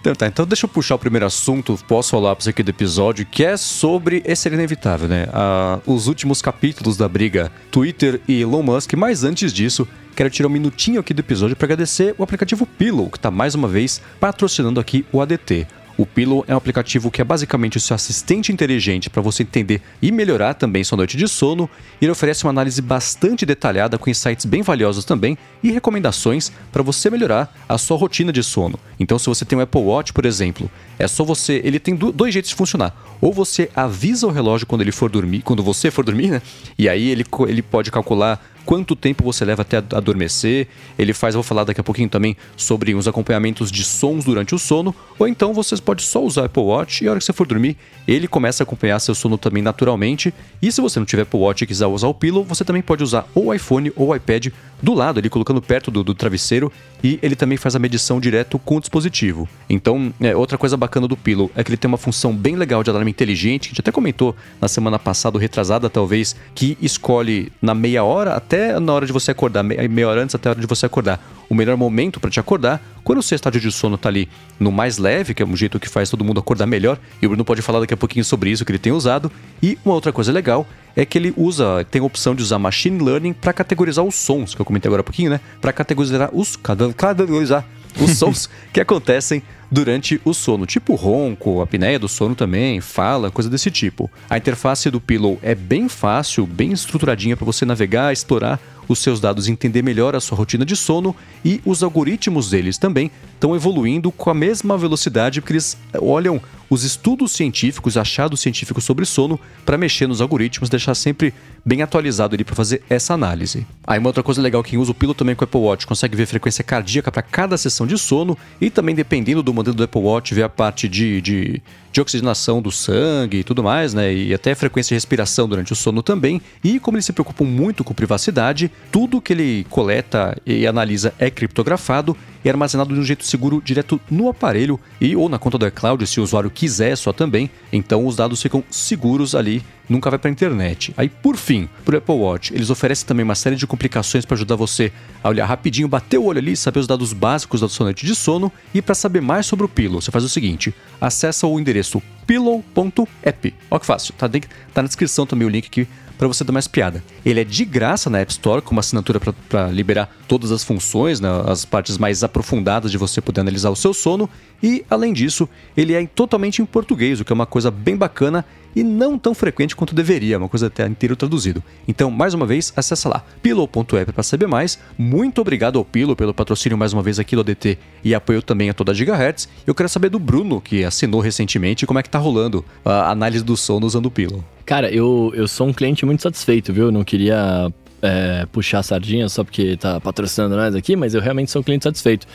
Então 0.01 0.15
tá, 0.15 0.27
então 0.27 0.47
deixa 0.47 0.67
eu 0.67 0.69
puxar 0.69 0.97
o 0.97 0.99
primeiro 0.99 1.27
assunto, 1.27 1.79
posso 1.87 2.11
falar 2.11 2.35
para 2.35 2.45
você 2.45 2.51
aqui 2.51 2.63
do 2.63 2.71
episódio, 2.71 3.25
que 3.25 3.45
é 3.45 3.57
sobre 3.57 4.23
esse 4.25 4.49
inevitável, 4.49 5.09
né? 5.09 5.29
Ah, 5.33 5.79
os 5.87 6.09
últimos 6.09 6.43
capítulos 6.43 6.97
da 6.97 7.09
briga 7.09 7.53
Twitter 7.71 8.21
e 8.27 8.41
Elon 8.41 8.63
Musk, 8.63 8.95
mas 8.95 9.25
antes 9.25 9.53
disso, 9.53 9.87
quero 10.17 10.31
tirar 10.31 10.49
um 10.49 10.53
minutinho 10.53 11.01
aqui 11.01 11.15
do 11.15 11.21
episódio 11.21 11.57
para 11.57 11.67
agradecer 11.67 12.15
o 12.19 12.23
aplicativo 12.23 12.67
Pillow, 12.67 13.11
que 13.11 13.19
está 13.19 13.31
mais 13.31 13.55
uma 13.55 13.69
vez 13.69 14.01
patrocinando 14.19 14.81
aqui 14.81 15.07
o 15.13 15.21
ADT. 15.21 15.67
O 15.97 16.07
Pillow 16.07 16.45
é 16.49 16.55
um 16.55 16.57
aplicativo 16.57 17.11
que 17.11 17.21
é 17.21 17.25
basicamente 17.25 17.77
o 17.77 17.81
seu 17.81 17.95
assistente 17.95 18.51
inteligente 18.51 19.11
para 19.11 19.21
você 19.21 19.43
entender 19.43 19.83
e 20.01 20.11
melhorar 20.11 20.55
também 20.55 20.83
sua 20.83 20.97
noite 20.97 21.17
de 21.17 21.29
sono. 21.29 21.69
E 22.01 22.05
ele 22.05 22.13
oferece 22.13 22.45
uma 22.45 22.51
análise 22.51 22.81
bastante 22.81 23.45
detalhada 23.45 23.99
com 23.99 24.09
insights 24.09 24.47
bem 24.47 24.63
valiosos 24.63 25.05
também 25.05 25.37
e 25.63 25.71
recomendações 25.71 26.51
para 26.73 26.83
você 26.83 27.11
melhorar 27.11 27.55
a 27.69 27.77
sua 27.77 27.97
rotina 27.97 28.33
de 28.33 28.43
sono. 28.43 28.79
Então, 28.99 29.19
se 29.19 29.27
você 29.27 29.45
tem 29.45 29.59
um 29.59 29.63
Apple 29.63 29.81
Watch, 29.81 30.13
por 30.13 30.25
exemplo, 30.25 30.71
é 31.03 31.09
só 31.09 31.25
você. 31.25 31.61
Ele 31.65 31.81
tem 31.81 31.95
dois 31.97 32.33
jeitos 32.33 32.51
de 32.51 32.55
funcionar. 32.55 32.95
Ou 33.21 33.33
você 33.33 33.69
avisa 33.75 34.27
o 34.27 34.31
relógio 34.31 34.67
quando 34.67 34.83
ele 34.83 34.93
for 34.93 35.11
dormir, 35.11 35.43
quando 35.43 35.63
você 35.63 35.91
for 35.91 36.05
dormir, 36.05 36.31
né? 36.31 36.43
E 36.79 36.89
aí 36.89 37.09
ele, 37.09 37.25
ele 37.49 37.63
pode 37.63 37.91
calcular 37.91 38.41
quanto 38.65 38.95
tempo 38.95 39.25
você 39.25 39.45
leva 39.45 39.63
até 39.63 39.79
adormecer. 39.79 40.69
Ele 40.99 41.13
faz, 41.13 41.35
vou 41.35 41.43
falar 41.43 41.65
daqui 41.65 41.81
a 41.81 41.85
pouquinho 41.85 42.09
também 42.09 42.37
sobre 42.57 42.95
os 42.95 43.09
acompanhamentos 43.09 43.71
de 43.71 43.85
sons 43.85 44.25
durante 44.25 44.55
o 44.55 44.59
sono. 44.59 44.95
Ou 45.19 45.29
então 45.29 45.53
você 45.53 45.77
pode 45.77 46.03
só 46.03 46.23
usar 46.23 46.43
o 46.43 46.45
Apple 46.45 46.63
Watch 46.63 47.05
e 47.05 47.09
a 47.09 47.11
hora 47.11 47.19
que 47.19 47.25
você 47.25 47.33
for 47.33 47.47
dormir, 47.47 47.77
ele 48.07 48.27
começa 48.29 48.63
a 48.63 48.65
acompanhar 48.65 48.99
seu 49.01 49.15
sono 49.15 49.37
também 49.37 49.63
naturalmente. 49.63 50.33
E 50.61 50.71
se 50.71 50.81
você 50.81 50.99
não 50.99 51.07
tiver 51.07 51.23
Apple 51.23 51.41
Watch 51.41 51.65
e 51.65 51.67
quiser 51.67 51.87
usar 51.87 52.09
o 52.09 52.15
Pillow, 52.15 52.45
você 52.45 52.65
também 52.65 52.83
pode 52.83 53.03
usar 53.03 53.27
ou 53.35 53.47
o 53.47 53.55
iPhone 53.55 53.93
ou 53.97 54.09
o 54.09 54.17
iPad 54.17 54.49
do 54.83 54.95
lado, 54.95 55.19
ali 55.19 55.31
colocando 55.31 55.63
perto 55.63 55.91
do, 55.91 56.03
do 56.03 56.15
travesseiro. 56.15 56.73
E 57.05 57.19
ele 57.23 57.35
também 57.35 57.59
faz 57.59 57.75
a 57.75 57.79
medição 57.79 58.21
direto 58.21 58.59
com 58.59 58.77
o 58.77 58.81
dispositivo. 58.81 59.49
Então, 59.69 60.13
é, 60.21 60.37
outra 60.37 60.57
coisa 60.59 60.77
bacana 60.77 60.92
do 61.01 61.17
Pillow 61.17 61.51
é 61.55 61.63
que 61.63 61.71
ele 61.71 61.77
tem 61.77 61.89
uma 61.89 61.99
função 61.99 62.35
bem 62.35 62.57
legal 62.57 62.83
de 62.83 62.91
alarme 62.91 63.11
inteligente, 63.11 63.63
que 63.63 63.67
a 63.69 63.71
gente 63.73 63.81
até 63.81 63.93
comentou 63.93 64.35
na 64.61 64.69
semana 64.69 64.99
passada, 64.99 65.39
retrasada 65.39 65.89
talvez, 65.91 66.37
que 66.55 66.77
escolhe 66.81 67.53
na 67.61 67.75
meia 67.75 68.05
hora 68.05 68.35
até 68.35 68.79
na 68.79 68.93
hora 68.93 69.07
de 69.07 69.13
você 69.13 69.31
acordar, 69.31 69.63
meia 69.63 70.09
hora 70.09 70.23
antes 70.23 70.35
até 70.35 70.49
a 70.49 70.53
hora 70.53 70.61
de 70.61 70.67
você 70.67 70.87
acordar, 70.87 71.21
o 71.49 71.55
melhor 71.55 71.77
momento 71.77 72.21
para 72.21 72.31
te 72.31 72.41
acordar. 72.41 72.81
Quando 73.05 73.19
o 73.19 73.23
seu 73.23 73.37
estádio 73.37 73.61
de 73.61 73.71
sono 73.73 73.99
tá 73.99 74.09
ali 74.09 74.29
no 74.61 74.71
mais 74.71 74.99
leve, 74.99 75.35
que 75.35 75.43
é 75.43 75.47
um 75.47 75.57
jeito 75.57 75.81
que 75.81 75.89
faz 75.89 76.09
todo 76.09 76.25
mundo 76.25 76.39
acordar 76.39 76.67
melhor, 76.67 76.99
e 77.21 77.27
o 77.27 77.29
Bruno 77.29 77.45
pode 77.45 77.61
falar 77.63 77.81
daqui 77.81 77.95
a 77.95 77.97
pouquinho 77.97 78.25
sobre 78.25 78.51
isso 78.51 78.65
que 78.65 78.71
ele 78.71 78.79
tem 78.79 78.93
usado. 78.93 79.31
E 79.63 79.77
uma 79.85 79.95
outra 79.95 80.13
coisa 80.13 80.31
legal 80.31 80.67
é 80.95 81.05
que 81.05 81.19
ele 81.19 81.33
usa, 81.37 81.85
tem 81.91 82.01
a 82.01 82.05
opção 82.05 82.35
de 82.35 82.43
usar 82.43 82.59
machine 82.59 83.03
learning 83.03 83.33
para 83.33 83.53
categorizar 83.53 84.05
os 84.05 84.15
sons, 84.15 84.55
que 84.55 84.61
eu 84.61 84.65
comentei 84.65 84.89
agora 84.89 85.01
há 85.01 85.05
pouquinho, 85.05 85.31
né? 85.31 85.41
Para 85.61 85.73
categorizar 85.73 86.31
os 86.33 86.57
categorizar 86.57 87.67
os 88.01 88.19
sons 88.19 88.49
que 88.73 88.81
acontecem 88.81 89.43
durante 89.71 90.21
o 90.23 90.35
sono, 90.35 90.67
tipo 90.67 90.95
ronco, 90.95 91.63
apneia 91.63 91.99
do 91.99 92.07
sono 92.09 92.35
também, 92.35 92.81
fala, 92.81 93.31
coisa 93.31 93.49
desse 93.49 93.71
tipo. 93.71 94.11
A 94.29 94.37
interface 94.37 94.91
do 94.91 95.01
Pillow 95.01 95.39
é 95.43 95.55
bem 95.55 95.89
fácil, 95.89 96.47
bem 96.47 96.73
estruturadinha 96.73 97.37
para 97.37 97.47
você 97.47 97.65
navegar, 97.65 98.13
explorar 98.13 98.61
os 98.87 98.99
seus 98.99 99.19
dados, 99.19 99.49
entender 99.49 99.83
melhor 99.83 100.15
a 100.15 100.21
sua 100.21 100.37
rotina 100.37 100.65
de 100.65 100.77
sono 100.77 101.17
e 101.43 101.61
os 101.65 101.83
algoritmos 101.83 102.51
deles 102.51 102.77
também 102.77 103.11
estão 103.35 103.57
evoluindo 103.57 104.13
com 104.13 104.29
a 104.29 104.35
mesma 104.35 104.77
velocidade 104.77 105.41
porque 105.41 105.55
eles 105.55 105.79
olham 106.01 106.41
os 106.73 106.85
estudos 106.85 107.33
científicos, 107.33 107.99
achados 107.99 108.41
científicos 108.41 108.83
sobre 108.85 109.05
sono 109.05 109.39
para 109.63 109.77
mexer 109.77 110.07
nos 110.07 110.23
algoritmos, 110.23 110.71
deixar 110.71 110.95
sempre 110.95 111.35
bem 111.63 111.83
atualizado 111.83 112.35
ali 112.35 112.45
para 112.45 112.55
fazer 112.55 112.83
essa 112.89 113.13
análise. 113.13 113.67
Aí 113.87 113.99
uma 113.99 114.09
outra 114.09 114.23
coisa 114.23 114.41
legal, 114.41 114.63
quem 114.63 114.79
usa 114.79 114.91
o 114.91 114.95
Pillow 114.95 115.15
também 115.15 115.35
com 115.35 115.43
o 115.43 115.45
Apple 115.45 115.61
Watch 115.61 115.87
consegue 115.87 116.17
ver 116.17 116.25
frequência 116.25 116.65
cardíaca 116.65 117.13
para 117.13 117.21
cada 117.21 117.59
sessão 117.59 117.87
de 117.87 117.99
sono 117.99 118.39
e 118.59 118.71
também 118.71 118.95
dependendo 118.95 119.43
do 119.43 119.53
modelo 119.53 119.77
do 119.77 119.83
Apple 119.83 120.01
Watch 120.01 120.35
ver 120.35 120.45
a 120.45 120.49
parte 120.49 120.89
de, 120.89 121.21
de, 121.21 121.63
de 121.93 122.01
oxigenação 122.01 122.63
do 122.63 122.73
sangue 122.73 123.41
e 123.41 123.45
tudo 123.45 123.63
mais, 123.63 123.93
né? 123.93 124.13
E 124.13 124.33
até 124.33 124.55
frequência 124.55 124.89
de 124.89 124.95
respiração 124.95 125.47
durante 125.47 125.75
o 125.75 125.77
sono 125.77 126.03
também. 126.03 126.41
E 126.65 126.81
como 126.81 126.97
eles 126.97 127.05
se 127.05 127.13
preocupam 127.13 127.45
muito 127.45 127.85
com 127.85 127.93
privacidade, 127.93 128.71
tudo 128.91 129.21
que 129.21 129.35
ele 129.35 129.67
coleta 129.69 130.35
e 130.47 130.67
analisa 130.67 131.13
é 131.19 131.31
criptografado 131.31 132.17
e 132.45 132.51
armazenado 132.51 132.95
de 132.95 133.01
um 133.01 133.05
jeito 133.05 133.25
seguro 133.25 133.63
direto 133.65 134.01
no 134.11 134.29
aparelho 134.29 134.79
e 135.01 135.15
ou 135.17 135.29
na 135.29 135.39
conta 135.39 135.59
do 135.59 135.67
iCloud 135.67 136.07
se 136.07 136.21
o 136.21 136.23
usuário 136.23 136.51
quiser 136.51 136.97
só 136.97 137.13
também. 137.13 137.51
Então 137.73 138.07
os 138.07 138.17
dados 138.17 138.43
ficam 138.43 138.63
seguros 138.71 139.35
ali, 139.35 139.63
nunca 139.89 140.11
vai 140.11 140.19
para 140.19 140.31
a 140.31 140.33
internet. 140.33 140.93
Aí 140.97 141.09
por 141.09 141.37
fim, 141.37 141.69
para 141.85 141.95
o 141.95 141.99
Apple 141.99 142.15
Watch, 142.15 142.55
eles 142.55 142.71
oferecem 142.71 143.07
também 143.07 143.25
uma 143.25 143.35
série 143.35 143.57
de 143.57 143.67
complicações 143.67 144.25
para 144.25 144.35
ajudar 144.35 144.57
você 144.57 144.93
a 145.23 145.29
olhar 145.29 145.47
rapidinho, 145.47 145.89
bater 145.89 146.19
o 146.19 146.25
olho 146.25 146.39
ali, 146.39 146.57
saber 146.57 146.81
os 146.81 146.87
dados 146.87 147.13
básicos 147.13 147.61
da 147.61 147.69
sua 147.69 147.85
noite 147.85 148.07
de 148.07 148.15
sono 148.15 148.53
e 148.75 148.83
para 148.83 148.95
saber 148.95 149.21
mais 149.21 149.47
sobre 149.47 149.65
o 149.65 149.69
Pillow, 149.69 150.01
você 150.01 150.11
faz 150.11 150.25
o 150.25 150.29
seguinte: 150.29 150.75
acessa 151.01 151.47
o 151.47 151.59
endereço 151.59 152.03
pillow.app. 152.27 153.55
Olha 153.71 153.81
que 153.81 153.87
fácil, 153.87 154.15
tá, 154.17 154.29
tá 154.29 154.83
na 154.83 154.89
descrição 154.89 155.27
também 155.27 155.47
o 155.47 155.51
link 155.51 155.67
aqui 155.67 155.87
para 156.23 156.29
você 156.29 156.45
dar 156.45 156.53
mais 156.53 156.69
piada. 156.69 157.03
Ele 157.27 157.41
é 157.41 157.45
de 157.45 157.65
graça 157.65 158.09
na 158.09 158.21
App 158.21 158.31
Store, 158.31 158.63
com 158.63 158.71
uma 158.71 158.79
assinatura 158.79 159.19
para 159.49 159.67
liberar 159.73 160.09
todas 160.29 160.53
as 160.53 160.63
funções, 160.63 161.19
né, 161.19 161.29
as 161.49 161.65
partes 161.65 161.99
mais 161.99 162.23
aprofundadas 162.23 162.93
de 162.93 162.97
você 162.97 163.21
poder 163.21 163.41
analisar 163.41 163.71
o 163.71 163.77
seu 163.77 163.93
sono. 163.93 164.31
E, 164.63 164.85
além 164.89 165.13
disso, 165.13 165.49
ele 165.77 165.95
é 165.95 166.07
totalmente 166.07 166.63
em 166.63 166.65
português, 166.65 167.21
o 167.21 167.25
que 167.25 167.33
é 167.33 167.35
uma 167.35 167.47
coisa 167.47 167.71
bem 167.71 167.97
bacana 167.97 168.45
e 168.75 168.83
não 168.83 169.19
tão 169.19 169.35
frequente 169.35 169.77
quanto 169.77 169.95
deveria, 169.95 170.39
uma 170.39 170.49
coisa 170.49 170.69
até 170.69 170.87
inteiro 170.87 171.15
traduzido. 171.15 171.63
Então, 171.87 172.11
mais 172.11 172.33
uma 172.35 172.47
vez, 172.47 172.73
acessa 172.77 173.09
lá, 173.09 173.25
pillow.app 173.43 174.13
para 174.13 174.23
saber 174.23 174.47
mais. 174.47 174.79
Muito 174.97 175.41
obrigado 175.41 175.79
ao 175.79 175.85
Pillow 175.85 176.17
pelo 176.17 176.33
patrocínio 176.33 176.79
mais 176.79 176.93
uma 176.93 177.03
vez 177.03 177.19
aqui 177.19 177.35
do 177.35 177.41
ADT 177.41 177.79
e 178.03 178.15
apoio 178.15 178.41
também 178.41 178.71
a 178.71 178.75
toda 178.75 178.93
a 178.93 178.95
Gigahertz. 178.95 179.49
Eu 179.67 179.75
quero 179.75 179.89
saber 179.89 180.09
do 180.09 180.19
Bruno, 180.19 180.61
que 180.61 180.85
assinou 180.85 181.21
recentemente, 181.21 181.87
como 181.87 181.99
é 181.99 182.03
que 182.03 182.11
tá 182.11 182.19
rolando 182.19 182.65
a 182.85 183.11
análise 183.11 183.45
do 183.45 183.57
sono 183.57 183.87
usando 183.87 184.07
o 184.07 184.11
Pillow. 184.11 184.43
Cara, 184.65 184.91
eu, 184.91 185.33
eu 185.35 185.47
sou 185.47 185.67
um 185.67 185.73
cliente 185.73 186.07
muito 186.07 186.23
satisfeito, 186.23 186.73
viu? 186.73 186.91
Não 186.91 187.05
queria 187.05 187.71
é, 188.01 188.47
puxar 188.51 188.79
a 188.79 188.83
sardinha 188.83 189.29
só 189.29 189.45
porque 189.45 189.77
tá 189.77 190.01
patrocinando 190.01 190.57
nós 190.57 190.75
aqui, 190.75 190.97
mas 190.97 191.15
eu 191.15 191.21
realmente 191.21 191.51
sou 191.51 191.61
um 191.61 191.63
cliente 191.63 191.85
satisfeito. 191.85 192.27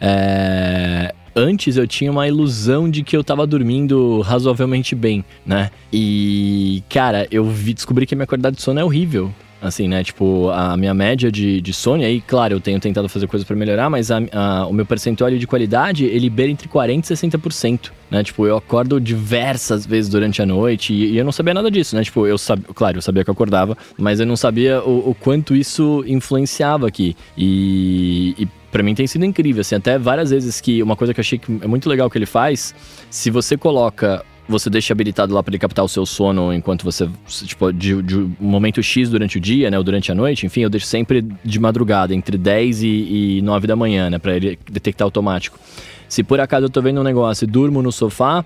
É, 0.00 1.14
antes 1.34 1.76
eu 1.76 1.86
tinha 1.86 2.10
uma 2.10 2.26
ilusão 2.26 2.90
de 2.90 3.02
que 3.02 3.16
eu 3.16 3.24
tava 3.24 3.46
dormindo 3.46 4.20
razoavelmente 4.20 4.94
bem, 4.94 5.24
né? 5.44 5.70
E, 5.92 6.82
cara, 6.88 7.26
eu 7.30 7.44
vi, 7.44 7.74
descobri 7.74 8.06
que 8.06 8.14
a 8.14 8.16
minha 8.16 8.26
qualidade 8.26 8.56
de 8.56 8.62
sono 8.62 8.80
é 8.80 8.84
horrível 8.84 9.32
assim, 9.62 9.86
né? 9.86 10.02
Tipo, 10.02 10.50
a 10.50 10.76
minha 10.76 10.92
média 10.92 11.30
de, 11.30 11.60
de 11.60 11.72
sono, 11.72 12.02
aí, 12.02 12.20
claro, 12.20 12.54
eu 12.54 12.60
tenho 12.60 12.80
tentado 12.80 13.08
fazer 13.08 13.28
coisas 13.28 13.46
para 13.46 13.56
melhorar, 13.56 13.88
mas 13.88 14.10
a, 14.10 14.18
a, 14.32 14.66
o 14.66 14.72
meu 14.72 14.84
percentual 14.84 15.30
de 15.30 15.46
qualidade, 15.46 16.04
ele 16.04 16.28
beira 16.28 16.50
entre 16.50 16.68
40% 16.68 16.98
e 16.98 17.14
60%, 17.14 17.90
né? 18.10 18.24
Tipo, 18.24 18.46
eu 18.46 18.56
acordo 18.56 19.00
diversas 19.00 19.86
vezes 19.86 20.10
durante 20.10 20.42
a 20.42 20.46
noite 20.46 20.92
e, 20.92 21.12
e 21.12 21.18
eu 21.18 21.24
não 21.24 21.32
sabia 21.32 21.54
nada 21.54 21.70
disso, 21.70 21.94
né? 21.94 22.02
Tipo, 22.02 22.26
eu 22.26 22.36
sabia, 22.36 22.66
claro, 22.74 22.98
eu 22.98 23.02
sabia 23.02 23.22
que 23.22 23.30
eu 23.30 23.32
acordava, 23.32 23.78
mas 23.96 24.18
eu 24.18 24.26
não 24.26 24.36
sabia 24.36 24.82
o, 24.82 25.10
o 25.10 25.14
quanto 25.14 25.54
isso 25.54 26.04
influenciava 26.06 26.88
aqui. 26.88 27.16
E, 27.38 28.34
e 28.36 28.48
para 28.72 28.82
mim 28.82 28.94
tem 28.94 29.06
sido 29.06 29.24
incrível, 29.24 29.60
assim, 29.60 29.76
até 29.76 29.98
várias 29.98 30.30
vezes 30.30 30.60
que 30.60 30.82
uma 30.82 30.96
coisa 30.96 31.14
que 31.14 31.20
eu 31.20 31.22
achei 31.22 31.38
que 31.38 31.60
é 31.62 31.66
muito 31.68 31.88
legal 31.88 32.10
que 32.10 32.18
ele 32.18 32.26
faz, 32.26 32.74
se 33.10 33.30
você 33.30 33.56
coloca 33.56 34.24
você 34.48 34.68
deixa 34.68 34.92
habilitado 34.92 35.32
lá 35.32 35.42
para 35.42 35.52
ele 35.52 35.58
captar 35.58 35.84
o 35.84 35.88
seu 35.88 36.04
sono 36.04 36.52
enquanto 36.52 36.84
você, 36.84 37.08
tipo, 37.46 37.72
de, 37.72 38.02
de 38.02 38.16
um 38.18 38.34
momento 38.40 38.82
X 38.82 39.08
durante 39.08 39.38
o 39.38 39.40
dia, 39.40 39.70
né, 39.70 39.78
ou 39.78 39.84
durante 39.84 40.10
a 40.10 40.14
noite, 40.14 40.46
enfim, 40.46 40.62
eu 40.62 40.70
deixo 40.70 40.86
sempre 40.86 41.24
de 41.44 41.58
madrugada, 41.60 42.14
entre 42.14 42.36
10 42.36 42.82
e, 42.82 43.38
e 43.38 43.42
9 43.42 43.66
da 43.66 43.76
manhã, 43.76 44.10
né, 44.10 44.18
para 44.18 44.36
ele 44.36 44.58
detectar 44.70 45.04
automático. 45.04 45.58
Se 46.08 46.22
por 46.22 46.40
acaso 46.40 46.66
eu 46.66 46.70
tô 46.70 46.82
vendo 46.82 47.00
um 47.00 47.04
negócio 47.04 47.44
e 47.44 47.46
durmo 47.46 47.80
no 47.80 47.90
sofá, 47.90 48.44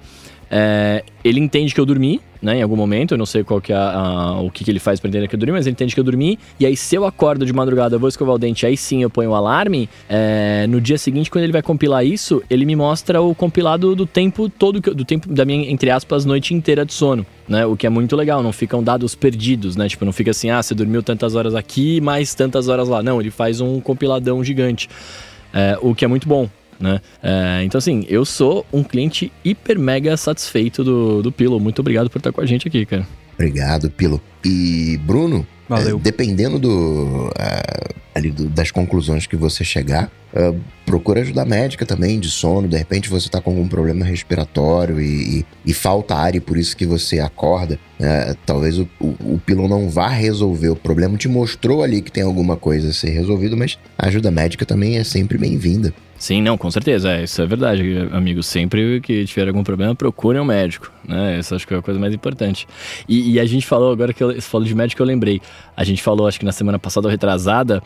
é, 0.51 1.03
ele 1.25 1.41
entende 1.41 1.75
que 1.75 1.81
eu 1.81 1.87
dormi, 1.87 2.21
né, 2.41 2.59
em 2.59 2.63
algum 2.63 2.77
momento, 2.77 3.13
eu 3.13 3.19
não 3.19 3.27
sei 3.27 3.43
qual 3.43 3.61
que 3.61 3.73
é 3.73 3.77
a, 3.77 3.91
a, 3.91 4.41
o 4.41 4.51
que, 4.51 4.63
que 4.63 4.71
ele 4.71 4.79
faz 4.79 5.01
para 5.01 5.09
entender 5.09 5.27
que 5.27 5.35
eu 5.35 5.39
dormi, 5.39 5.53
mas 5.53 5.67
ele 5.67 5.73
entende 5.73 5.95
que 5.95 6.01
eu 6.01 6.05
dormi. 6.05 6.39
E 6.61 6.67
aí, 6.67 6.77
se 6.77 6.95
eu 6.95 7.05
acordo 7.05 7.45
de 7.45 7.53
madrugada, 7.53 7.97
eu 7.97 8.01
vou 8.01 8.09
escovar 8.09 8.35
o 8.35 8.39
dente, 8.39 8.65
aí 8.65 8.77
sim 8.77 9.03
eu 9.03 9.11
ponho 9.11 9.31
o 9.31 9.35
alarme. 9.35 9.89
É, 10.09 10.67
no 10.69 10.81
dia 10.81 10.99
seguinte, 10.99 11.31
quando 11.31 11.45
ele 11.45 11.53
vai 11.53 11.63
compilar 11.63 12.05
isso, 12.07 12.43
ele 12.49 12.65
me 12.65 12.77
mostra 12.77 13.21
o 13.21 13.35
compilado 13.35 13.97
do 13.97 14.07
tempo 14.07 14.49
todo, 14.49 14.81
do 14.81 15.05
tempo 15.05 15.33
da 15.33 15.45
minha, 15.45 15.69
entre 15.71 15.91
aspas, 15.91 16.25
noite 16.25 16.55
inteira 16.55 16.85
de 16.85 16.93
sono. 16.93 17.27
Né, 17.49 17.65
o 17.65 17.77
que 17.77 17.87
é 17.87 17.91
muito 17.91 18.17
legal, 18.17 18.43
não 18.43 18.53
ficam 18.53 18.83
dados 18.83 19.15
perdidos, 19.15 19.77
né? 19.77 19.89
Tipo, 19.89 20.05
não 20.05 20.13
fica 20.13 20.33
assim, 20.33 20.51
ah, 20.51 20.61
você 20.61 20.75
dormiu 20.75 21.01
tantas 21.01 21.37
horas 21.37 21.55
aqui, 21.55 22.01
mais 22.01 22.35
tantas 22.35 22.67
horas 22.69 22.89
lá. 22.89 23.03
Não, 23.03 23.21
ele 23.21 23.31
faz 23.31 23.61
um 23.61 23.81
compiladão 23.81 24.43
gigante. 24.43 24.89
É, 25.55 25.79
o 25.81 25.95
que 25.95 26.05
é 26.05 26.09
muito 26.09 26.29
bom, 26.29 26.49
né? 26.79 27.01
É, 27.23 27.63
então, 27.65 27.79
assim, 27.79 28.05
eu 28.09 28.25
sou 28.25 28.67
um 28.73 28.83
cliente 28.83 29.33
hiper 29.45 29.79
mega 29.79 30.17
satisfeito 30.17 30.85
do, 30.85 31.23
do 31.23 31.33
Pilo. 31.33 31.59
Muito 31.61 31.81
obrigado 31.81 32.11
por 32.11 32.19
estar 32.19 32.33
com 32.33 32.41
a 32.41 32.47
gente 32.47 32.69
aqui, 32.69 32.85
cara. 32.87 33.07
Obrigado, 33.35 33.91
Pilo. 33.91 34.21
E, 34.45 34.99
Bruno, 35.05 35.47
Valeu. 35.69 35.99
É, 35.99 36.01
dependendo 36.01 36.59
do, 36.59 37.29
uh, 37.29 37.95
ali 38.15 38.31
do, 38.31 38.49
das 38.49 38.71
conclusões 38.71 39.27
que 39.27 39.37
você 39.37 39.65
chegar, 39.65 40.11
uh, 40.33 40.59
procura 40.85 41.21
ajuda 41.21 41.45
médica 41.45 41.85
também, 41.85 42.21
de 42.21 42.31
sono. 42.31 42.69
De 42.69 42.77
repente 42.77 43.11
você 43.11 43.27
está 43.27 43.41
com 43.41 43.51
algum 43.51 43.67
problema 43.67 44.05
respiratório 44.05 45.01
e, 45.01 45.41
e, 45.41 45.47
e, 45.67 45.75
falta 45.75 46.15
ar 46.15 46.37
e 46.37 46.41
por 46.41 46.57
isso 46.57 46.77
que 46.77 46.87
você 46.87 47.19
acorda. 47.19 47.79
Uh, 47.99 48.37
talvez 48.47 48.79
o, 48.79 48.89
o, 49.01 49.35
o 49.35 49.41
pilo 49.45 49.67
não 49.67 49.91
vá 49.91 50.09
resolver 50.09 50.69
o 50.69 50.77
problema, 50.77 51.19
te 51.19 51.29
mostrou 51.29 51.83
ali 51.83 52.01
que 52.01 52.13
tem 52.13 52.23
alguma 52.23 52.57
coisa 52.57 52.91
a 52.91 52.93
ser 52.93 53.11
resolvido, 53.11 53.57
mas 53.57 53.77
a 53.99 54.07
ajuda 54.07 54.31
médica 54.31 54.65
também 54.65 54.97
é 54.97 55.05
sempre 55.05 55.37
bem-vinda. 55.37 55.93
Sim, 56.19 56.41
não, 56.43 56.57
com 56.57 56.71
certeza. 56.71 57.11
É, 57.11 57.25
isso 57.25 57.41
é 57.41 57.47
verdade, 57.47 57.83
amigo. 58.13 58.43
Sempre 58.43 59.01
que 59.01 59.25
tiver 59.25 59.49
algum 59.49 59.63
problema, 59.63 59.95
procure 59.95 60.39
um 60.39 60.45
médico. 60.45 60.91
Né? 61.07 61.39
Isso 61.39 61.55
acho 61.55 61.67
que 61.67 61.75
é 61.75 61.79
a 61.79 61.83
coisa 61.83 62.01
mais 62.01 62.15
importante. 62.15 62.67
E, 63.09 63.33
e 63.33 63.41
a 63.41 63.45
gente 63.45 63.67
falou, 63.67 63.93
agora 63.93 64.13
que 64.13 64.23
eu, 64.23 64.41
falou 64.41 64.67
de 64.67 64.75
médico, 64.75 65.03
eu 65.03 65.07
lembrei. 65.07 65.41
A 65.77 65.85
gente 65.85 66.03
falou, 66.03 66.27
acho 66.27 66.39
que 66.39 66.45
na 66.45 66.53
semana 66.53 66.79
passada 66.79 67.09
retrasada, 67.11 67.83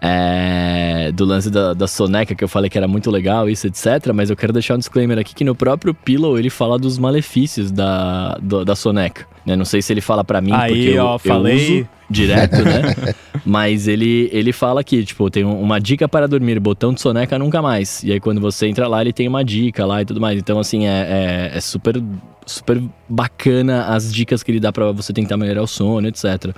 é, 0.00 1.12
do 1.12 1.24
lance 1.24 1.50
da, 1.50 1.74
da, 1.74 1.86
soneca, 1.86 2.34
que 2.34 2.42
eu 2.42 2.48
falei 2.48 2.70
que 2.70 2.78
era 2.78 2.88
muito 2.88 3.10
legal, 3.10 3.48
isso, 3.48 3.66
etc. 3.66 4.12
Mas 4.14 4.30
eu 4.30 4.36
quero 4.36 4.52
deixar 4.52 4.74
um 4.74 4.78
disclaimer 4.78 5.18
aqui 5.18 5.34
que 5.34 5.44
no 5.44 5.54
próprio 5.54 5.92
Pillow 5.92 6.38
ele 6.38 6.48
fala 6.48 6.78
dos 6.78 6.98
malefícios 6.98 7.70
da, 7.70 8.38
do, 8.40 8.64
da 8.64 8.74
soneca. 8.74 9.26
Eu 9.46 9.56
não 9.56 9.64
sei 9.64 9.82
se 9.82 9.92
ele 9.92 10.00
fala 10.00 10.24
para 10.24 10.40
mim 10.40 10.52
Aí, 10.52 10.72
porque 10.72 10.98
eu, 10.98 11.04
ó, 11.04 11.14
eu 11.16 11.18
falei. 11.18 11.56
uso 11.56 11.88
direto, 12.08 12.56
né? 12.62 13.14
Mas 13.44 13.86
ele, 13.86 14.28
ele 14.32 14.52
fala 14.52 14.82
que, 14.82 15.04
tipo, 15.04 15.30
tem 15.30 15.44
uma 15.44 15.78
dica 15.78 16.08
para 16.08 16.26
dormir, 16.26 16.58
botão 16.58 16.92
de 16.92 17.00
soneca 17.00 17.38
nunca 17.38 17.62
mais. 17.62 18.02
E 18.02 18.12
aí 18.12 18.20
quando 18.20 18.40
você 18.40 18.66
entra 18.66 18.88
lá, 18.88 19.00
ele 19.00 19.12
tem 19.12 19.28
uma 19.28 19.44
dica 19.44 19.86
lá 19.86 20.02
e 20.02 20.04
tudo 20.04 20.20
mais. 20.20 20.38
Então, 20.38 20.58
assim, 20.58 20.86
é, 20.86 21.50
é, 21.52 21.56
é 21.56 21.60
super, 21.60 22.02
super 22.44 22.82
bacana 23.08 23.86
as 23.86 24.12
dicas 24.12 24.42
que 24.42 24.50
ele 24.50 24.60
dá 24.60 24.72
para 24.72 24.90
você 24.92 25.12
tentar 25.12 25.36
melhorar 25.36 25.62
o 25.62 25.66
sono, 25.66 26.08
etc. 26.08 26.54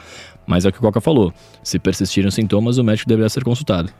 Mas 0.52 0.66
é 0.66 0.68
o 0.68 0.72
que 0.72 0.76
o 0.76 0.82
Coca 0.82 1.00
falou. 1.00 1.32
Se 1.62 1.78
persistirem 1.78 2.28
os 2.28 2.34
sintomas, 2.34 2.76
o 2.76 2.84
médico 2.84 3.08
deveria 3.08 3.30
ser 3.30 3.42
consultado. 3.42 3.90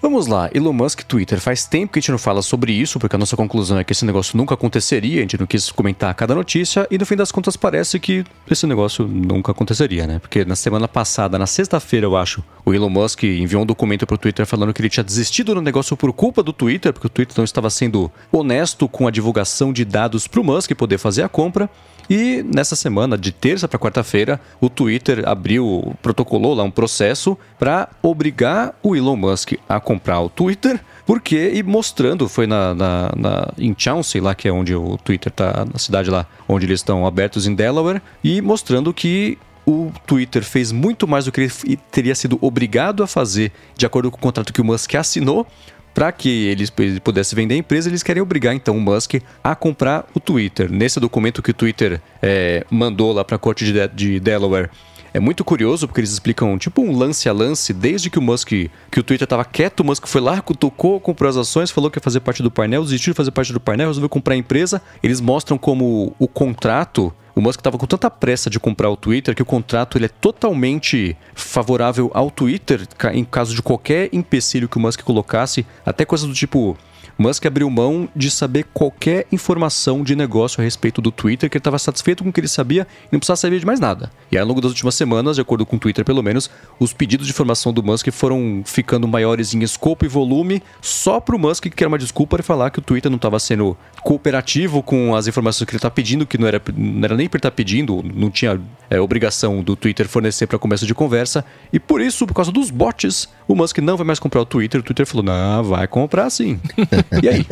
Vamos 0.00 0.26
lá, 0.26 0.50
Elon 0.52 0.72
Musk 0.72 1.02
Twitter. 1.02 1.40
Faz 1.40 1.64
tempo 1.64 1.92
que 1.92 2.00
a 2.00 2.02
gente 2.02 2.10
não 2.10 2.18
fala 2.18 2.42
sobre 2.42 2.72
isso, 2.72 2.98
porque 2.98 3.14
a 3.14 3.18
nossa 3.18 3.36
conclusão 3.36 3.78
é 3.78 3.84
que 3.84 3.92
esse 3.92 4.04
negócio 4.04 4.36
nunca 4.36 4.54
aconteceria, 4.54 5.18
a 5.18 5.20
gente 5.20 5.38
não 5.38 5.46
quis 5.46 5.70
comentar 5.70 6.12
cada 6.14 6.34
notícia, 6.34 6.88
e 6.90 6.98
no 6.98 7.06
fim 7.06 7.14
das 7.14 7.30
contas 7.30 7.56
parece 7.56 8.00
que 8.00 8.24
esse 8.50 8.66
negócio 8.66 9.06
nunca 9.06 9.52
aconteceria, 9.52 10.06
né? 10.06 10.18
Porque 10.18 10.44
na 10.44 10.56
semana 10.56 10.88
passada, 10.88 11.38
na 11.38 11.46
sexta-feira, 11.46 12.06
eu 12.06 12.16
acho, 12.16 12.42
o 12.64 12.74
Elon 12.74 12.90
Musk 12.90 13.22
enviou 13.22 13.62
um 13.62 13.66
documento 13.66 14.06
pro 14.06 14.18
Twitter 14.18 14.44
falando 14.44 14.74
que 14.74 14.80
ele 14.80 14.90
tinha 14.90 15.04
desistido 15.04 15.54
do 15.54 15.62
negócio 15.62 15.96
por 15.96 16.12
culpa 16.12 16.42
do 16.42 16.52
Twitter, 16.52 16.92
porque 16.92 17.06
o 17.06 17.10
Twitter 17.10 17.34
não 17.36 17.44
estava 17.44 17.70
sendo 17.70 18.10
honesto 18.32 18.88
com 18.88 19.06
a 19.06 19.10
divulgação 19.10 19.72
de 19.72 19.84
dados 19.84 20.26
pro 20.26 20.42
Musk 20.42 20.72
poder 20.74 20.98
fazer 20.98 21.22
a 21.22 21.28
compra. 21.28 21.70
E 22.08 22.42
nessa 22.42 22.76
semana, 22.76 23.16
de 23.16 23.32
terça 23.32 23.68
para 23.68 23.78
quarta-feira, 23.78 24.40
o 24.60 24.68
Twitter 24.68 25.28
abriu, 25.28 25.94
protocolou 26.02 26.54
lá 26.54 26.62
um 26.62 26.70
processo 26.70 27.36
para 27.58 27.88
obrigar 28.02 28.74
o 28.82 28.94
Elon 28.96 29.16
Musk 29.16 29.52
a 29.68 29.80
comprar 29.80 30.20
o 30.20 30.28
Twitter, 30.28 30.80
porque 31.06 31.52
e 31.54 31.62
mostrando, 31.62 32.28
foi 32.28 32.46
na, 32.46 32.74
na, 32.74 33.12
na 33.16 33.48
em 33.58 33.74
Chauncey, 33.76 34.20
lá 34.20 34.34
que 34.34 34.48
é 34.48 34.52
onde 34.52 34.74
o 34.74 34.96
Twitter 34.98 35.32
tá, 35.32 35.66
na 35.70 35.78
cidade 35.78 36.10
lá 36.10 36.26
onde 36.48 36.66
eles 36.66 36.80
estão 36.80 37.06
abertos 37.06 37.46
em 37.46 37.54
Delaware, 37.54 38.02
e 38.22 38.40
mostrando 38.40 38.92
que 38.92 39.38
o 39.64 39.92
Twitter 40.06 40.42
fez 40.42 40.72
muito 40.72 41.06
mais 41.06 41.24
do 41.24 41.32
que 41.32 41.42
ele 41.42 41.78
teria 41.90 42.14
sido 42.14 42.36
obrigado 42.40 43.02
a 43.02 43.06
fazer 43.06 43.52
de 43.76 43.86
acordo 43.86 44.10
com 44.10 44.16
o 44.16 44.20
contrato 44.20 44.52
que 44.52 44.60
o 44.60 44.64
Musk 44.64 44.94
assinou 44.96 45.46
para 45.94 46.10
que 46.12 46.46
eles 46.46 46.70
pudessem 47.02 47.36
vender 47.36 47.54
a 47.54 47.58
empresa, 47.58 47.88
eles 47.88 48.02
querem 48.02 48.22
obrigar 48.22 48.54
então 48.54 48.76
o 48.76 48.80
Musk 48.80 49.14
a 49.42 49.54
comprar 49.54 50.06
o 50.14 50.20
Twitter. 50.20 50.70
Nesse 50.70 50.98
documento 50.98 51.42
que 51.42 51.50
o 51.50 51.54
Twitter 51.54 52.00
é, 52.20 52.64
mandou 52.70 53.12
lá 53.12 53.24
para 53.24 53.36
a 53.36 53.38
corte 53.38 53.64
de, 53.64 53.88
de 53.88 54.20
Delaware, 54.20 54.70
é 55.14 55.20
muito 55.20 55.44
curioso 55.44 55.86
porque 55.86 56.00
eles 56.00 56.10
explicam 56.10 56.56
tipo 56.56 56.80
um 56.80 56.96
lance 56.96 57.28
a 57.28 57.32
lance, 57.32 57.74
desde 57.74 58.08
que 58.08 58.18
o 58.18 58.22
Musk, 58.22 58.48
que 58.48 58.70
o 59.00 59.02
Twitter 59.02 59.26
estava 59.26 59.44
quieto, 59.44 59.80
o 59.80 59.84
Musk 59.84 60.06
foi 60.06 60.22
lá, 60.22 60.40
tocou, 60.40 60.98
comprou 60.98 61.28
as 61.28 61.36
ações, 61.36 61.70
falou 61.70 61.90
que 61.90 61.98
ia 61.98 62.02
fazer 62.02 62.20
parte 62.20 62.42
do 62.42 62.50
painel, 62.50 62.82
desistiu 62.82 63.12
de 63.12 63.16
fazer 63.16 63.30
parte 63.30 63.52
do 63.52 63.60
painel, 63.60 63.88
resolveu 63.88 64.08
comprar 64.08 64.34
a 64.34 64.38
empresa. 64.38 64.80
Eles 65.02 65.20
mostram 65.20 65.58
como 65.58 66.16
o 66.18 66.26
contrato 66.26 67.12
o 67.34 67.40
Musk 67.40 67.60
estava 67.60 67.78
com 67.78 67.86
tanta 67.86 68.10
pressa 68.10 68.50
de 68.50 68.60
comprar 68.60 68.90
o 68.90 68.96
Twitter 68.96 69.34
que 69.34 69.42
o 69.42 69.46
contrato 69.46 69.96
ele 69.96 70.06
é 70.06 70.08
totalmente 70.08 71.16
favorável 71.34 72.10
ao 72.14 72.30
Twitter 72.30 72.86
em 73.12 73.24
caso 73.24 73.54
de 73.54 73.62
qualquer 73.62 74.08
empecilho 74.12 74.68
que 74.68 74.76
o 74.76 74.80
Musk 74.80 75.02
colocasse, 75.02 75.66
até 75.84 76.04
coisas 76.04 76.28
do 76.28 76.34
tipo 76.34 76.76
Musk 77.18 77.46
abriu 77.46 77.68
mão 77.70 78.08
de 78.14 78.30
saber 78.30 78.66
qualquer 78.72 79.26
informação 79.30 80.02
de 80.02 80.16
negócio 80.16 80.60
a 80.60 80.64
respeito 80.64 81.00
do 81.00 81.10
Twitter, 81.10 81.48
que 81.48 81.56
ele 81.56 81.60
estava 81.60 81.78
satisfeito 81.78 82.22
com 82.22 82.30
o 82.30 82.32
que 82.32 82.40
ele 82.40 82.48
sabia 82.48 82.86
e 83.04 83.08
não 83.12 83.18
precisava 83.18 83.36
saber 83.36 83.58
de 83.58 83.66
mais 83.66 83.80
nada. 83.80 84.10
E 84.30 84.38
ao 84.38 84.46
longo 84.46 84.60
das 84.60 84.70
últimas 84.70 84.94
semanas, 84.94 85.36
de 85.36 85.42
acordo 85.42 85.64
com 85.66 85.76
o 85.76 85.78
Twitter 85.78 86.04
pelo 86.04 86.22
menos, 86.22 86.50
os 86.78 86.92
pedidos 86.92 87.26
de 87.26 87.32
informação 87.32 87.72
do 87.72 87.82
Musk 87.82 88.08
foram 88.10 88.62
ficando 88.64 89.06
maiores 89.06 89.54
em 89.54 89.62
escopo 89.62 90.04
e 90.04 90.08
volume, 90.08 90.62
só 90.80 91.20
para 91.20 91.36
o 91.36 91.38
Musk 91.38 91.66
que 91.66 91.82
era 91.82 91.88
uma 91.88 91.98
desculpa 91.98 92.36
de 92.36 92.42
falar 92.42 92.70
que 92.70 92.78
o 92.78 92.82
Twitter 92.82 93.10
não 93.10 93.16
estava 93.16 93.38
sendo 93.38 93.76
cooperativo 94.02 94.82
com 94.82 95.14
as 95.14 95.26
informações 95.26 95.66
que 95.66 95.72
ele 95.72 95.78
está 95.78 95.90
pedindo, 95.90 96.26
que 96.26 96.38
não 96.38 96.46
era, 96.46 96.60
não 96.76 97.04
era 97.04 97.16
nem 97.16 97.28
para 97.28 97.38
estar 97.38 97.50
tá 97.50 97.54
pedindo, 97.54 98.02
não 98.02 98.30
tinha 98.30 98.60
é, 98.90 99.00
obrigação 99.00 99.62
do 99.62 99.74
Twitter 99.74 100.08
fornecer 100.08 100.46
para 100.46 100.58
começo 100.58 100.86
de 100.86 100.94
conversa. 100.94 101.44
E 101.72 101.80
por 101.80 102.00
isso, 102.00 102.26
por 102.26 102.34
causa 102.34 102.52
dos 102.52 102.70
bots, 102.70 103.28
o 103.48 103.54
Musk 103.54 103.78
não 103.78 103.96
vai 103.96 104.06
mais 104.06 104.18
comprar 104.18 104.40
o 104.40 104.46
Twitter. 104.46 104.80
O 104.80 104.84
Twitter 104.84 105.06
falou: 105.06 105.24
não, 105.24 105.64
vai 105.64 105.86
comprar 105.86 106.28
sim. 106.30 106.60
e 107.22 107.28
aí? 107.28 107.46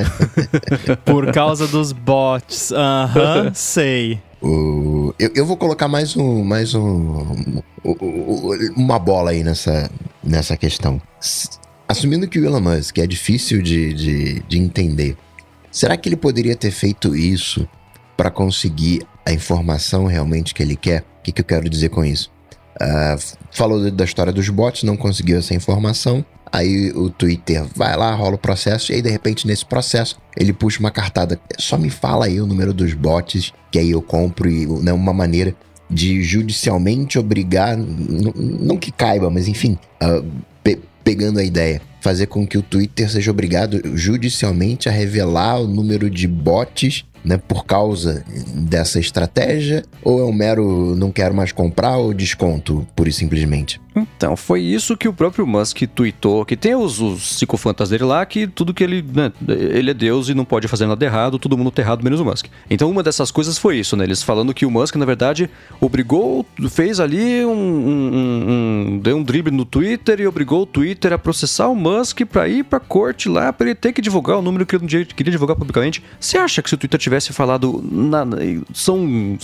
Por 1.04 1.32
causa 1.32 1.66
dos 1.66 1.92
bots. 1.92 2.72
Aham, 2.72 3.44
uhum, 3.46 3.50
sei. 3.54 4.20
O, 4.42 5.14
eu, 5.18 5.30
eu, 5.34 5.46
vou 5.46 5.56
colocar 5.56 5.86
mais 5.86 6.16
um, 6.16 6.42
mais 6.42 6.74
um, 6.74 7.62
uma 8.74 8.98
bola 8.98 9.32
aí 9.32 9.44
nessa, 9.44 9.90
nessa 10.24 10.56
questão. 10.56 11.00
Assumindo 11.86 12.26
que 12.26 12.38
o 12.38 12.44
Elon 12.44 12.60
Musk 12.60 12.98
é 12.98 13.06
difícil 13.06 13.60
de, 13.60 13.92
de, 13.92 14.40
de 14.40 14.58
entender, 14.58 15.16
será 15.70 15.96
que 15.96 16.08
ele 16.08 16.16
poderia 16.16 16.56
ter 16.56 16.70
feito 16.70 17.14
isso 17.14 17.68
para 18.16 18.30
conseguir 18.30 19.02
a 19.26 19.32
informação 19.32 20.06
realmente 20.06 20.54
que 20.54 20.62
ele 20.62 20.76
quer? 20.76 21.02
O 21.18 21.22
que, 21.22 21.32
que 21.32 21.40
eu 21.40 21.44
quero 21.44 21.68
dizer 21.68 21.90
com 21.90 22.04
isso? 22.04 22.30
Uh, 22.80 23.36
falou 23.50 23.90
da 23.90 24.04
história 24.04 24.32
dos 24.32 24.48
bots, 24.48 24.84
não 24.84 24.96
conseguiu 24.96 25.38
essa 25.38 25.54
informação. 25.54 26.24
Aí 26.52 26.90
o 26.92 27.08
Twitter 27.08 27.64
vai 27.76 27.96
lá, 27.96 28.12
rola 28.14 28.34
o 28.34 28.38
processo, 28.38 28.90
e 28.90 28.96
aí 28.96 29.02
de 29.02 29.10
repente 29.10 29.46
nesse 29.46 29.64
processo 29.64 30.18
ele 30.36 30.52
puxa 30.52 30.80
uma 30.80 30.90
cartada. 30.90 31.40
Só 31.58 31.78
me 31.78 31.90
fala 31.90 32.26
aí 32.26 32.40
o 32.40 32.46
número 32.46 32.74
dos 32.74 32.92
bots, 32.92 33.52
que 33.70 33.78
aí 33.78 33.90
eu 33.90 34.02
compro, 34.02 34.50
e 34.50 34.66
né, 34.82 34.92
uma 34.92 35.12
maneira 35.12 35.54
de 35.88 36.22
judicialmente 36.22 37.18
obrigar, 37.18 37.76
não 37.76 38.76
que 38.76 38.92
caiba, 38.92 39.28
mas 39.28 39.48
enfim, 39.48 39.76
uh, 40.02 40.24
pe 40.62 40.78
pegando 41.02 41.40
a 41.40 41.44
ideia, 41.44 41.80
fazer 42.00 42.26
com 42.26 42.46
que 42.46 42.58
o 42.58 42.62
Twitter 42.62 43.10
seja 43.10 43.30
obrigado 43.30 43.80
judicialmente 43.96 44.88
a 44.88 44.92
revelar 44.92 45.60
o 45.60 45.66
número 45.66 46.10
de 46.10 46.28
bots 46.28 47.04
né, 47.24 47.36
por 47.36 47.64
causa 47.64 48.24
dessa 48.54 48.98
estratégia? 48.98 49.84
Ou 50.02 50.20
é 50.20 50.24
um 50.24 50.32
mero 50.32 50.94
não 50.96 51.10
quero 51.10 51.34
mais 51.34 51.52
comprar 51.52 51.96
ou 51.96 52.14
desconto, 52.14 52.86
pura 52.94 53.08
e 53.08 53.12
simplesmente? 53.12 53.80
Então, 53.94 54.36
foi 54.36 54.60
isso 54.60 54.96
que 54.96 55.08
o 55.08 55.12
próprio 55.12 55.46
Musk 55.46 55.82
tweetou, 55.94 56.44
que 56.44 56.56
tem 56.56 56.74
os, 56.74 57.00
os 57.00 57.34
psicofantas 57.34 57.90
dele 57.90 58.04
lá, 58.04 58.24
que 58.24 58.46
tudo 58.46 58.72
que 58.72 58.84
ele. 58.84 59.02
Né, 59.02 59.32
ele 59.48 59.90
é 59.90 59.94
Deus 59.94 60.28
e 60.28 60.34
não 60.34 60.44
pode 60.44 60.68
fazer 60.68 60.86
nada 60.86 61.04
errado, 61.04 61.38
todo 61.38 61.56
mundo 61.56 61.70
tá 61.70 61.82
errado, 61.82 62.02
menos 62.02 62.20
o 62.20 62.24
Musk. 62.24 62.46
Então, 62.68 62.88
uma 62.90 63.02
dessas 63.02 63.30
coisas 63.30 63.58
foi 63.58 63.78
isso, 63.78 63.96
né? 63.96 64.04
Eles 64.04 64.22
falando 64.22 64.54
que 64.54 64.64
o 64.64 64.70
Musk, 64.70 64.94
na 64.96 65.04
verdade, 65.04 65.50
obrigou, 65.80 66.46
fez 66.70 67.00
ali 67.00 67.44
um. 67.44 67.50
um, 67.50 68.50
um 68.94 68.98
deu 69.02 69.16
um 69.16 69.22
drible 69.22 69.52
no 69.52 69.64
Twitter 69.64 70.20
e 70.20 70.26
obrigou 70.26 70.62
o 70.62 70.66
Twitter 70.66 71.12
a 71.12 71.18
processar 71.18 71.68
o 71.68 71.74
Musk 71.74 72.20
pra 72.26 72.48
ir 72.48 72.64
pra 72.64 72.78
corte 72.78 73.28
lá, 73.28 73.52
pra 73.52 73.66
ele 73.66 73.74
ter 73.74 73.92
que 73.92 74.00
divulgar 74.00 74.38
o 74.38 74.42
número 74.42 74.64
que 74.64 74.76
ele 74.76 75.04
queria 75.06 75.32
divulgar 75.32 75.56
publicamente. 75.56 76.02
Você 76.18 76.38
acha 76.38 76.62
que 76.62 76.68
se 76.68 76.74
o 76.74 76.78
Twitter 76.78 77.00
tivesse 77.10 77.32
falado. 77.32 77.82
Na, 77.90 78.24
são 78.72 79.36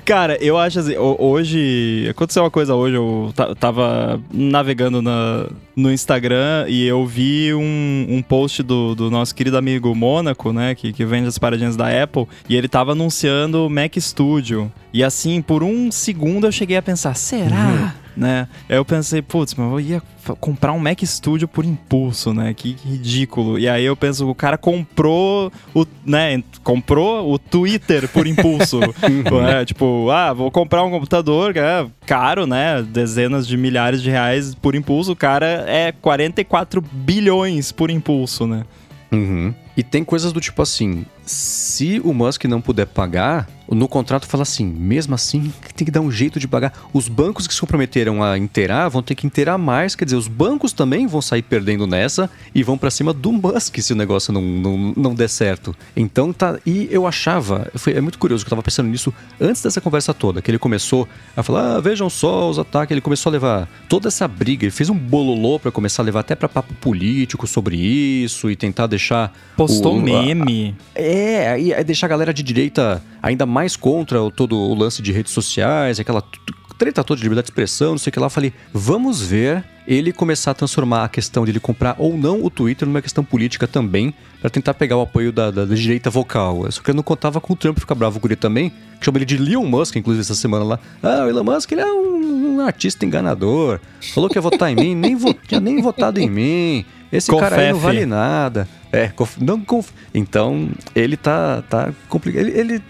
Cara, 0.06 0.38
eu 0.44 0.58
acho 0.58 0.80
assim, 0.80 0.96
hoje. 0.98 2.08
Aconteceu 2.10 2.44
uma 2.44 2.52
coisa 2.52 2.76
hoje, 2.76 2.96
eu 2.96 3.34
tava 3.60 4.22
navegando 4.34 5.02
na, 5.02 5.48
no 5.76 5.92
Instagram 5.92 6.66
e 6.68 6.86
eu 6.86 7.06
vi 7.06 7.54
um, 7.54 8.08
um 8.10 8.22
post 8.22 8.64
do, 8.64 8.96
do 8.96 9.12
nosso 9.12 9.36
querido 9.36 9.58
amigo 9.58 9.94
Mônaco, 9.94 10.52
né? 10.52 10.76
Que, 10.76 10.92
que 10.92 11.06
vende 11.06 11.28
as 11.28 11.38
paradinhas 11.38 11.76
da 11.76 12.04
Apple, 12.04 12.28
e 12.50 12.56
ele 12.56 12.68
tava 12.68 12.94
anunciando 12.94 13.66
o 13.66 13.70
Mac 13.70 13.96
Studio. 13.98 14.72
E 14.94 15.04
assim, 15.04 15.42
por 15.42 15.64
um 15.64 15.92
segundo 15.92 16.48
eu 16.48 16.52
cheguei 16.52 16.78
a 16.78 16.82
pensar, 16.82 17.16
será? 17.16 17.94
Uhum 17.96 18.01
né? 18.16 18.48
Aí 18.70 18.76
eu 18.76 18.86
pensei, 18.86 19.22
putz, 19.22 19.56
mas 19.56 19.72
eu 19.72 19.80
ia 19.80 20.02
comprar 20.40 20.74
um 20.74 20.80
Mac 20.80 21.02
Studio 21.04 21.48
por 21.48 21.66
impulso, 21.66 22.34
né? 22.34 22.54
Que, 22.54 22.76
ridículo. 22.86 23.58
E 23.58 23.68
aí 23.68 23.86
eu 23.86 23.96
penso, 23.96 24.30
o 24.30 24.36
cara 24.36 24.58
comprou 24.58 25.52
o, 25.74 25.86
né, 26.06 26.44
comprou 26.64 27.32
o 27.32 27.40
Twitter 27.40 28.08
por 28.10 28.28
impulso. 28.28 28.80
né? 29.10 29.66
Tipo, 29.66 30.10
ah, 30.10 30.34
vou 30.34 30.52
comprar 30.52 30.84
um 30.84 30.92
computador, 30.92 31.56
é 31.56 31.86
caro, 32.06 32.46
né? 32.46 32.82
Dezenas 32.82 33.48
de 33.48 33.58
milhares 33.58 34.02
de 34.02 34.10
reais 34.10 34.54
por 34.56 34.76
impulso. 34.76 35.12
O 35.12 35.16
cara 35.16 35.66
é 35.68 35.92
44 35.92 36.82
bilhões 36.82 37.72
por 37.72 37.90
impulso, 37.90 38.46
né? 38.46 38.64
Uhum. 39.12 39.54
E 39.76 39.84
tem 39.84 40.04
coisas 40.04 40.34
do 40.34 40.42
tipo 40.42 40.62
assim: 40.62 41.06
se 41.26 42.02
o 42.04 42.14
Musk 42.14 42.46
não 42.46 42.62
puder 42.62 42.88
pagar, 42.88 43.48
no 43.76 43.88
contrato 43.88 44.28
fala 44.28 44.44
assim, 44.44 44.66
mesmo 44.66 45.16
assim, 45.16 45.52
tem 45.76 45.86
que 45.86 45.92
dar 45.92 46.02
um 46.02 46.12
jeito 46.12 46.40
de 46.40 46.48
pagar. 46.48 46.74
Os 46.92 47.08
bancos 47.08 47.48
que 47.48 47.54
se 47.54 47.62
comprometeram 47.62 48.22
a 48.22 48.38
inteirar 48.38 48.90
vão 48.90 49.02
ter 49.02 49.16
que 49.16 49.26
inteirar 49.26 49.58
mais, 49.58 49.96
quer 49.96 50.06
dizer, 50.06 50.18
os 50.18 50.28
bancos 50.28 50.74
também 50.74 51.08
vão 51.08 51.22
sair 51.22 51.42
perdendo 51.42 51.88
nessa 51.88 52.30
e 52.54 52.64
vão 52.64 52.78
para 52.78 52.92
cima 52.92 53.14
do 53.14 53.32
Musk 53.32 53.78
se 53.80 53.94
o 53.94 53.96
negócio 53.96 54.34
não, 54.34 54.42
não, 54.42 54.94
não 54.98 55.16
der 55.16 55.30
certo. 55.30 55.76
Então 55.96 56.34
tá. 56.34 56.60
E 56.66 56.90
eu 56.92 57.08
achava, 57.08 57.72
foi, 57.76 57.94
é 57.94 58.02
muito 58.02 58.20
curioso 58.20 58.44
que 58.44 58.50
eu 58.50 58.52
tava 58.52 58.64
pensando 58.64 58.90
nisso 58.90 59.14
antes 59.40 59.62
dessa 59.62 59.80
conversa 59.80 60.14
toda, 60.14 60.42
que 60.42 60.52
ele 60.52 60.60
começou 60.60 61.08
a 61.36 61.42
falar, 61.42 61.78
ah, 61.78 61.80
vejam 61.80 62.10
só 62.10 62.50
os 62.50 62.60
ataques, 62.60 62.92
ele 62.92 63.02
começou 63.02 63.30
a 63.30 63.34
levar 63.34 63.70
toda 63.88 64.10
essa 64.10 64.28
briga, 64.28 64.66
ele 64.66 64.72
fez 64.72 64.90
um 64.90 64.98
bololô 64.98 65.58
para 65.58 65.72
começar 65.72 66.04
a 66.04 66.06
levar 66.06 66.20
até 66.22 66.36
para 66.36 66.50
papo 66.50 66.74
político 66.76 67.48
sobre 67.48 67.78
isso 67.78 68.52
e 68.52 68.56
tentar 68.56 68.88
deixar. 68.88 69.34
Postou 69.68 69.98
o, 69.98 70.02
meme. 70.02 70.76
A, 70.96 71.00
é, 71.00 71.60
e 71.60 71.84
deixar 71.84 72.08
a 72.08 72.10
galera 72.10 72.34
de 72.34 72.44
direita 72.44 73.02
ainda 73.22 73.46
mais 73.46 73.62
mais 73.62 73.76
contra 73.76 74.22
o, 74.22 74.32
todo 74.32 74.58
o 74.58 74.74
lance 74.74 75.02
de 75.02 75.12
redes 75.12 75.32
sociais, 75.32 76.00
aquela 76.00 76.24
treta 76.78 77.04
toda 77.04 77.18
de 77.18 77.24
liberdade 77.24 77.46
de 77.46 77.52
expressão, 77.52 77.92
não 77.92 77.98
sei 78.00 78.10
o 78.10 78.14
que 78.14 78.20
lá. 78.20 78.26
Eu 78.26 78.32
falei, 78.32 78.52
vamos 78.74 79.22
ver 79.22 79.64
ele 79.88 80.12
começar 80.12 80.52
a 80.52 80.54
transformar 80.56 81.04
a 81.04 81.10
questão 81.10 81.46
de 81.46 81.52
ele 81.52 81.60
comprar 81.60 81.96
ou 82.00 82.18
não 82.18 82.44
o 82.44 82.50
Twitter 82.50 82.88
numa 82.88 83.02
questão 83.02 83.24
política 83.24 83.68
também, 83.68 84.14
para 84.40 84.50
tentar 84.50 84.74
pegar 84.74 84.98
o 84.98 85.02
apoio 85.02 85.32
da, 85.32 85.52
da, 85.52 85.64
da, 85.64 85.76
direita 85.76 86.10
vocal. 86.10 86.66
Só 86.72 86.82
que 86.82 86.90
eu 86.90 86.96
não 86.96 87.04
contava 87.04 87.40
com 87.40 87.54
o 87.54 87.56
Trump 87.56 87.78
ficar 87.78 87.94
bravo 87.94 88.20
com 88.20 88.28
ele 88.28 88.36
também, 88.36 88.72
que 89.00 89.06
chama 89.06 89.20
ele 89.20 89.26
de 89.26 89.36
Elon 89.36 89.66
Musk, 89.66 89.96
inclusive, 89.96 90.22
essa 90.22 90.34
semana 90.34 90.66
lá. 90.66 90.80
Ah, 91.04 91.24
o 91.26 91.30
Elon 91.30 91.44
Musk 91.44 91.72
ele 91.72 91.82
é 91.82 91.86
um, 91.86 92.58
um 92.58 92.62
artista 92.62 93.06
enganador. 93.06 93.80
Falou 94.14 94.28
que 94.28 94.38
ia 94.38 94.42
votar 94.42 94.72
em 94.72 94.76
mim, 94.76 94.96
nem 94.96 95.16
vo, 95.16 95.36
tinha 95.48 95.60
nem 95.60 95.80
votado 95.82 96.20
em 96.20 96.30
mim. 96.30 96.86
Esse 97.12 97.30
Confefe. 97.30 97.50
cara 97.50 97.62
aí 97.62 97.72
não 97.72 97.80
vale 97.80 98.06
nada. 98.08 98.68
É, 98.92 99.08
conf, 99.08 99.38
não 99.38 99.62
conf... 99.62 99.90
Então, 100.14 100.70
ele 100.94 101.16
tá, 101.16 101.62
tá 101.64 101.94
complicado. 102.10 102.46
Ele, 102.46 102.60
ele 102.60 102.84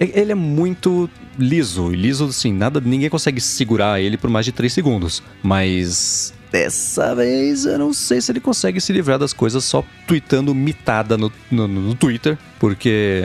ele 0.00 0.32
é 0.32 0.34
muito 0.34 1.08
liso. 1.38 1.90
Liso, 1.90 2.26
assim, 2.26 2.52
nada, 2.52 2.80
ninguém 2.80 3.08
consegue 3.08 3.40
segurar 3.40 4.00
ele 4.00 4.16
por 4.16 4.28
mais 4.28 4.44
de 4.44 4.52
3 4.52 4.72
segundos. 4.72 5.22
Mas 5.42 6.34
dessa 6.50 7.14
vez 7.14 7.64
eu 7.64 7.78
não 7.78 7.94
sei 7.94 8.20
se 8.20 8.30
ele 8.30 8.38
consegue 8.38 8.78
se 8.78 8.92
livrar 8.92 9.18
das 9.18 9.32
coisas 9.32 9.64
só 9.64 9.82
tweetando 10.06 10.54
mitada 10.54 11.16
no, 11.16 11.32
no, 11.50 11.66
no 11.66 11.94
Twitter, 11.94 12.36
porque 12.60 13.24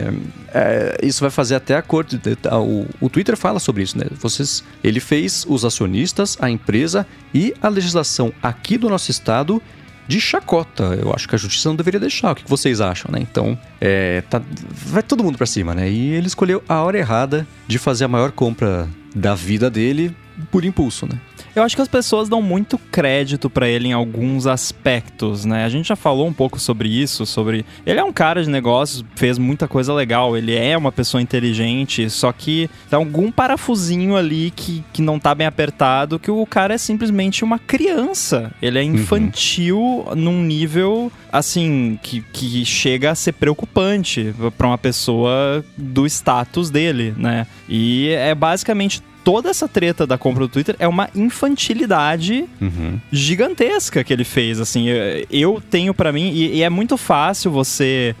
é, 0.54 0.98
isso 1.02 1.20
vai 1.20 1.30
fazer 1.30 1.54
até 1.54 1.76
a 1.76 1.82
corte. 1.82 2.18
O, 2.52 2.86
o 3.00 3.10
Twitter 3.10 3.36
fala 3.36 3.58
sobre 3.58 3.82
isso, 3.82 3.98
né? 3.98 4.06
Vocês, 4.12 4.64
ele 4.82 5.00
fez 5.00 5.44
os 5.46 5.64
acionistas, 5.64 6.38
a 6.40 6.48
empresa 6.48 7.06
e 7.34 7.52
a 7.60 7.68
legislação 7.68 8.32
aqui 8.42 8.78
do 8.78 8.88
nosso 8.88 9.10
estado 9.10 9.60
de 10.08 10.20
chacota. 10.20 10.98
Eu 11.00 11.12
acho 11.14 11.28
que 11.28 11.34
a 11.34 11.38
justiça 11.38 11.68
não 11.68 11.76
deveria 11.76 12.00
deixar. 12.00 12.32
O 12.32 12.34
que 12.34 12.48
vocês 12.48 12.80
acham, 12.80 13.12
né? 13.12 13.20
Então, 13.20 13.56
é, 13.80 14.22
tá, 14.22 14.42
vai 14.72 15.02
todo 15.02 15.22
mundo 15.22 15.36
para 15.36 15.46
cima, 15.46 15.74
né? 15.74 15.88
E 15.88 16.14
ele 16.14 16.26
escolheu 16.26 16.64
a 16.68 16.82
hora 16.82 16.98
errada 16.98 17.46
de 17.66 17.78
fazer 17.78 18.06
a 18.06 18.08
maior 18.08 18.32
compra 18.32 18.88
da 19.14 19.34
vida 19.34 19.70
dele 19.70 20.16
por 20.50 20.64
impulso, 20.64 21.06
né? 21.06 21.20
Eu 21.58 21.64
acho 21.64 21.74
que 21.74 21.82
as 21.82 21.88
pessoas 21.88 22.28
dão 22.28 22.40
muito 22.40 22.78
crédito 22.78 23.50
para 23.50 23.68
ele 23.68 23.88
em 23.88 23.92
alguns 23.92 24.46
aspectos, 24.46 25.44
né? 25.44 25.64
A 25.64 25.68
gente 25.68 25.88
já 25.88 25.96
falou 25.96 26.28
um 26.28 26.32
pouco 26.32 26.60
sobre 26.60 26.88
isso, 26.88 27.26
sobre 27.26 27.64
ele 27.84 27.98
é 27.98 28.04
um 28.04 28.12
cara 28.12 28.44
de 28.44 28.48
negócios, 28.48 29.04
fez 29.16 29.38
muita 29.38 29.66
coisa 29.66 29.92
legal, 29.92 30.36
ele 30.36 30.54
é 30.54 30.78
uma 30.78 30.92
pessoa 30.92 31.20
inteligente, 31.20 32.08
só 32.10 32.30
que 32.32 32.70
tem 32.88 32.96
algum 32.96 33.32
parafusinho 33.32 34.16
ali 34.16 34.52
que, 34.52 34.84
que 34.92 35.02
não 35.02 35.18
tá 35.18 35.34
bem 35.34 35.48
apertado, 35.48 36.16
que 36.20 36.30
o 36.30 36.46
cara 36.46 36.74
é 36.74 36.78
simplesmente 36.78 37.42
uma 37.42 37.58
criança. 37.58 38.52
Ele 38.62 38.78
é 38.78 38.82
uhum. 38.82 38.94
infantil 38.94 39.80
uhum. 39.80 40.14
num 40.14 40.42
nível 40.44 41.10
assim 41.32 41.98
que, 42.02 42.20
que 42.32 42.64
chega 42.64 43.10
a 43.10 43.14
ser 43.16 43.32
preocupante 43.32 44.32
para 44.56 44.68
uma 44.68 44.78
pessoa 44.78 45.64
do 45.76 46.06
status 46.06 46.70
dele, 46.70 47.12
né? 47.16 47.48
E 47.68 48.10
é 48.10 48.32
basicamente 48.32 49.02
toda 49.28 49.50
essa 49.50 49.68
treta 49.68 50.06
da 50.06 50.16
compra 50.16 50.46
do 50.46 50.48
Twitter 50.48 50.74
é 50.78 50.88
uma 50.88 51.10
infantilidade 51.14 52.46
uhum. 52.58 52.98
gigantesca 53.12 54.02
que 54.02 54.10
ele 54.10 54.24
fez. 54.24 54.58
Assim, 54.58 54.86
eu 55.30 55.62
tenho 55.70 55.92
para 55.92 56.10
mim, 56.10 56.30
e, 56.30 56.56
e, 56.56 56.62
é 56.62 56.70
muito 56.70 56.96
fácil 56.96 57.50
você, 57.50 58.16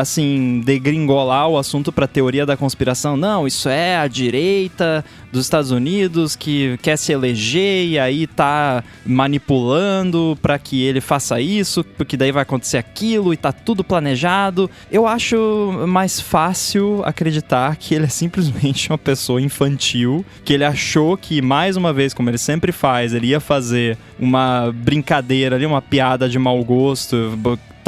assim, 0.00 0.62
degringolar 0.64 1.48
o 1.48 1.58
assunto 1.58 1.92
pra 1.92 2.06
teoria 2.06 2.46
da 2.46 2.56
conspiração. 2.56 3.14
Não, 3.14 3.46
isso 3.46 3.68
é 3.68 3.98
a 3.98 4.08
direita 4.08 5.04
dos 5.30 5.44
Estados 5.44 5.70
Unidos 5.70 6.34
que 6.34 6.78
quer 6.80 6.96
se 6.96 7.12
eleger 7.12 7.86
e 7.86 7.98
aí 7.98 8.26
tá 8.26 8.82
manipulando 9.04 10.38
para 10.40 10.58
que 10.58 10.82
ele 10.82 11.02
faça 11.02 11.38
isso, 11.42 11.84
porque 11.84 12.16
daí 12.16 12.32
vai 12.32 12.42
acontecer 12.42 12.78
aquilo 12.78 13.34
e 13.34 13.36
tá 13.36 13.52
tudo 13.52 13.84
planejado. 13.84 14.70
Eu 14.90 15.06
acho 15.06 15.36
mais 15.86 16.18
fácil 16.18 17.02
acreditar 17.04 17.76
que 17.76 17.94
ele 17.94 18.06
é 18.06 18.08
simplesmente 18.08 18.88
uma 18.88 18.96
pessoa 18.96 19.42
infantil 19.42 20.24
que 20.44 20.52
ele 20.52 20.64
achou 20.64 21.16
que, 21.16 21.42
mais 21.42 21.76
uma 21.76 21.92
vez, 21.92 22.14
como 22.14 22.30
ele 22.30 22.38
sempre 22.38 22.72
faz, 22.72 23.12
ele 23.12 23.28
ia 23.28 23.40
fazer 23.40 23.96
uma 24.18 24.72
brincadeira 24.74 25.56
ali, 25.56 25.66
uma 25.66 25.82
piada 25.82 26.28
de 26.28 26.38
mau 26.38 26.62
gosto, 26.64 27.38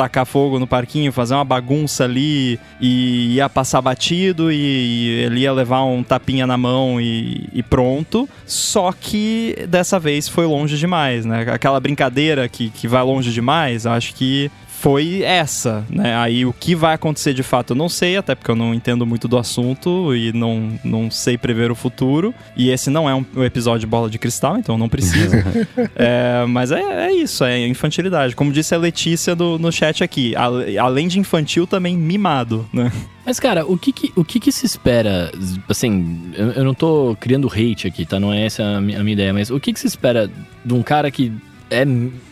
tacar 0.00 0.24
fogo 0.24 0.58
no 0.58 0.66
parquinho, 0.66 1.12
fazer 1.12 1.34
uma 1.34 1.44
bagunça 1.44 2.04
ali 2.04 2.58
e 2.80 3.34
ia 3.34 3.50
passar 3.50 3.82
batido 3.82 4.50
e, 4.50 5.24
ele 5.26 5.40
ia 5.40 5.52
levar 5.52 5.84
um 5.84 6.02
tapinha 6.02 6.46
na 6.46 6.56
mão 6.56 6.98
e, 6.98 7.48
e, 7.52 7.62
pronto. 7.62 8.28
Só 8.46 8.92
que 8.92 9.56
dessa 9.68 9.98
vez 9.98 10.26
foi 10.26 10.46
longe 10.46 10.78
demais, 10.78 11.26
né? 11.26 11.44
Aquela 11.52 11.78
brincadeira 11.78 12.48
que, 12.48 12.70
que 12.70 12.88
vai 12.88 13.02
longe 13.02 13.30
demais, 13.30 13.84
acho 13.84 14.14
que 14.14 14.50
foi 14.80 15.22
essa, 15.22 15.84
né? 15.90 16.16
Aí 16.16 16.46
o 16.46 16.54
que 16.54 16.74
vai 16.74 16.94
acontecer 16.94 17.34
de 17.34 17.42
fato 17.42 17.74
eu 17.74 17.76
não 17.76 17.86
sei, 17.86 18.16
até 18.16 18.34
porque 18.34 18.50
eu 18.50 18.56
não 18.56 18.72
entendo 18.72 19.04
muito 19.04 19.28
do 19.28 19.36
assunto 19.36 20.16
e 20.16 20.32
não, 20.32 20.72
não 20.82 21.10
sei 21.10 21.36
prever 21.36 21.70
o 21.70 21.74
futuro. 21.74 22.34
E 22.56 22.70
esse 22.70 22.88
não 22.88 23.08
é 23.08 23.14
um, 23.14 23.24
um 23.36 23.44
episódio 23.44 23.80
de 23.80 23.86
bola 23.86 24.08
de 24.08 24.18
cristal, 24.18 24.56
então 24.56 24.78
não 24.78 24.88
precisa. 24.88 25.44
é, 25.94 26.46
mas 26.48 26.72
é, 26.72 27.08
é, 27.08 27.12
isso, 27.12 27.44
é 27.44 27.66
infantilidade. 27.66 28.34
Como 28.34 28.50
disse 28.50 28.74
a 28.74 28.78
Letícia 28.78 29.36
do, 29.36 29.58
no 29.58 29.70
chat 29.70 30.02
aqui, 30.02 30.34
a, 30.34 30.46
além 30.82 31.08
de 31.08 31.18
infantil, 31.18 31.66
também 31.66 31.94
mimado, 31.94 32.66
né? 32.72 32.90
Mas, 33.26 33.38
cara, 33.38 33.66
o 33.66 33.76
que 33.76 33.92
que, 33.92 34.10
o 34.16 34.24
que, 34.24 34.40
que 34.40 34.50
se 34.50 34.64
espera? 34.64 35.30
Assim, 35.68 36.32
eu, 36.34 36.52
eu, 36.52 36.64
não 36.64 36.72
tô 36.72 37.14
criando 37.20 37.48
hate 37.48 37.86
aqui, 37.86 38.06
tá? 38.06 38.18
Não 38.18 38.32
é 38.32 38.46
essa 38.46 38.64
a 38.64 38.80
minha, 38.80 38.98
a 38.98 39.04
minha 39.04 39.12
ideia, 39.12 39.34
mas 39.34 39.50
o 39.50 39.60
que 39.60 39.74
que 39.74 39.78
se 39.78 39.86
espera 39.86 40.30
de 40.64 40.74
um 40.74 40.82
cara 40.82 41.10
que 41.10 41.30
é 41.70 41.84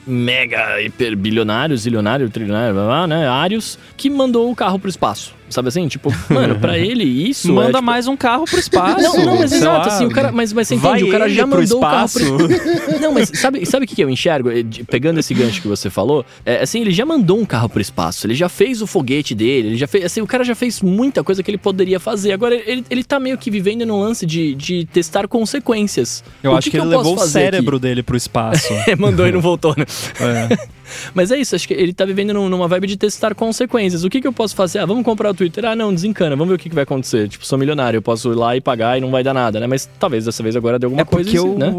mega 0.07 0.83
hiper 0.83 1.17
bilionário, 1.17 1.77
zilionário, 1.77 2.29
trilionário, 2.29 2.75
blá, 2.75 2.85
blá, 2.85 3.07
né? 3.07 3.29
Arius, 3.29 3.79
que 3.97 4.11
mandou 4.11 4.51
o 4.51 4.57
carro 4.57 4.79
pro 4.79 4.91
espaço. 4.91 5.38
Sabe 5.51 5.69
assim? 5.69 5.89
Tipo, 5.89 6.13
mano, 6.29 6.59
pra 6.59 6.77
ele 6.79 7.05
isso. 7.05 7.53
Manda 7.53 7.69
é, 7.69 7.73
tipo, 7.73 7.83
mais 7.85 8.07
um 8.07 8.17
carro 8.17 8.45
pro 8.45 8.59
espaço. 8.59 9.03
Não, 9.03 9.25
não, 9.25 9.39
mas 9.39 9.53
exato, 9.53 9.89
lá. 9.89 9.95
assim, 9.95 10.07
o 10.07 10.11
cara, 10.11 10.31
mas, 10.33 10.53
mas 10.53 10.69
você 10.69 10.75
entende, 10.75 11.05
o 11.05 11.11
cara 11.11 11.29
já 11.29 11.47
pro 11.47 11.59
mandou 11.61 11.79
espaço. 11.79 12.19
o 12.35 12.39
carro 12.39 12.49
pro... 12.49 12.99
Não, 13.01 13.13
mas 13.13 13.31
sabe, 13.35 13.65
sabe 13.67 13.85
o 13.85 13.89
que 13.89 13.95
que 13.95 14.03
eu 14.05 14.11
enxergo? 14.11 14.51
De- 14.63 14.85
Pegando 14.85 15.19
esse 15.21 15.33
gancho 15.35 15.63
que 15.63 15.69
você 15.69 15.89
falou, 15.91 16.25
é, 16.45 16.63
assim, 16.63 16.81
ele 16.81 16.91
já 16.91 17.07
mandou 17.07 17.39
um 17.39 17.45
carro 17.45 17.69
pro 17.69 17.81
espaço, 17.81 18.27
ele 18.27 18.35
já 18.35 18.49
fez 18.49 18.83
o 18.83 18.87
foguete 18.87 19.35
dele, 19.35 19.69
ele 19.69 19.77
já 19.77 19.87
fez, 19.87 20.05
assim, 20.05 20.21
o 20.21 20.27
cara 20.27 20.45
já 20.45 20.55
fez 20.55 20.83
muita 20.83 21.23
coisa 21.25 21.43
que 21.43 21.51
ele 21.51 21.59
poderia 21.59 21.99
fazer. 22.01 22.33
Agora, 22.33 22.55
ele, 22.55 22.85
ele 22.91 23.05
tá 23.05 23.19
meio 23.21 23.39
que 23.39 23.51
vivendo 23.51 23.87
num 23.87 24.01
lance 24.01 24.27
de, 24.27 24.55
de 24.55 24.85
testar 24.87 25.27
consequências. 25.29 26.23
Eu 26.43 26.53
O 26.53 26.57
acho 26.57 26.71
que, 26.71 26.77
eu 26.77 26.83
ele 26.85 26.91
levou 26.97 27.15
o 27.15 27.19
fazer 27.19 27.39
aqui? 27.39 27.47
cérebro 27.51 27.79
dele 27.79 28.03
pro 28.03 28.17
espaço. 28.17 28.69
É, 28.89 28.97
mandou 28.97 29.27
e 29.27 29.33
não 29.33 29.41
voltou, 29.41 29.75
né? 29.77 29.85
É. 30.21 30.69
Mas 31.15 31.31
é 31.31 31.37
isso, 31.39 31.55
acho 31.55 31.67
que 31.69 31.75
ele 31.75 31.93
tá 31.93 32.05
vivendo 32.05 32.33
num- 32.35 32.49
numa 32.49 32.69
vibe 32.69 32.87
de 32.87 32.97
testar 32.97 33.35
consequências. 33.35 34.05
O 34.05 34.11
que, 34.11 34.21
que 34.21 34.27
eu 34.27 34.33
posso 34.33 34.55
fazer? 34.57 34.79
Ah, 34.81 34.87
vamos 34.87 35.05
comprar 35.05 35.31
o 35.31 35.35
Twitter. 35.35 35.65
Ah, 35.65 35.75
não, 35.77 35.93
desencana, 35.95 36.37
vamos 36.37 36.49
ver 36.49 36.55
o 36.55 36.59
que, 36.59 36.69
que 36.69 36.75
vai 36.75 36.85
acontecer. 36.85 37.29
Tipo, 37.29 37.47
sou 37.47 37.59
milionário, 37.59 37.99
eu 37.99 38.03
posso 38.03 38.33
ir 38.33 38.37
lá 38.37 38.57
e 38.57 38.61
pagar 38.61 38.99
e 38.99 39.01
não 39.01 39.11
vai 39.11 39.23
dar 39.23 39.35
nada, 39.35 39.59
né? 39.61 39.67
Mas 39.67 39.89
talvez 39.99 40.25
dessa 40.25 40.43
vez 40.43 40.55
agora 40.57 40.79
dê 40.79 40.87
alguma 40.87 41.03
É 41.03 41.05
coisa, 41.05 41.25
porque 41.31 41.39
eu, 41.39 41.59
né? 41.59 41.73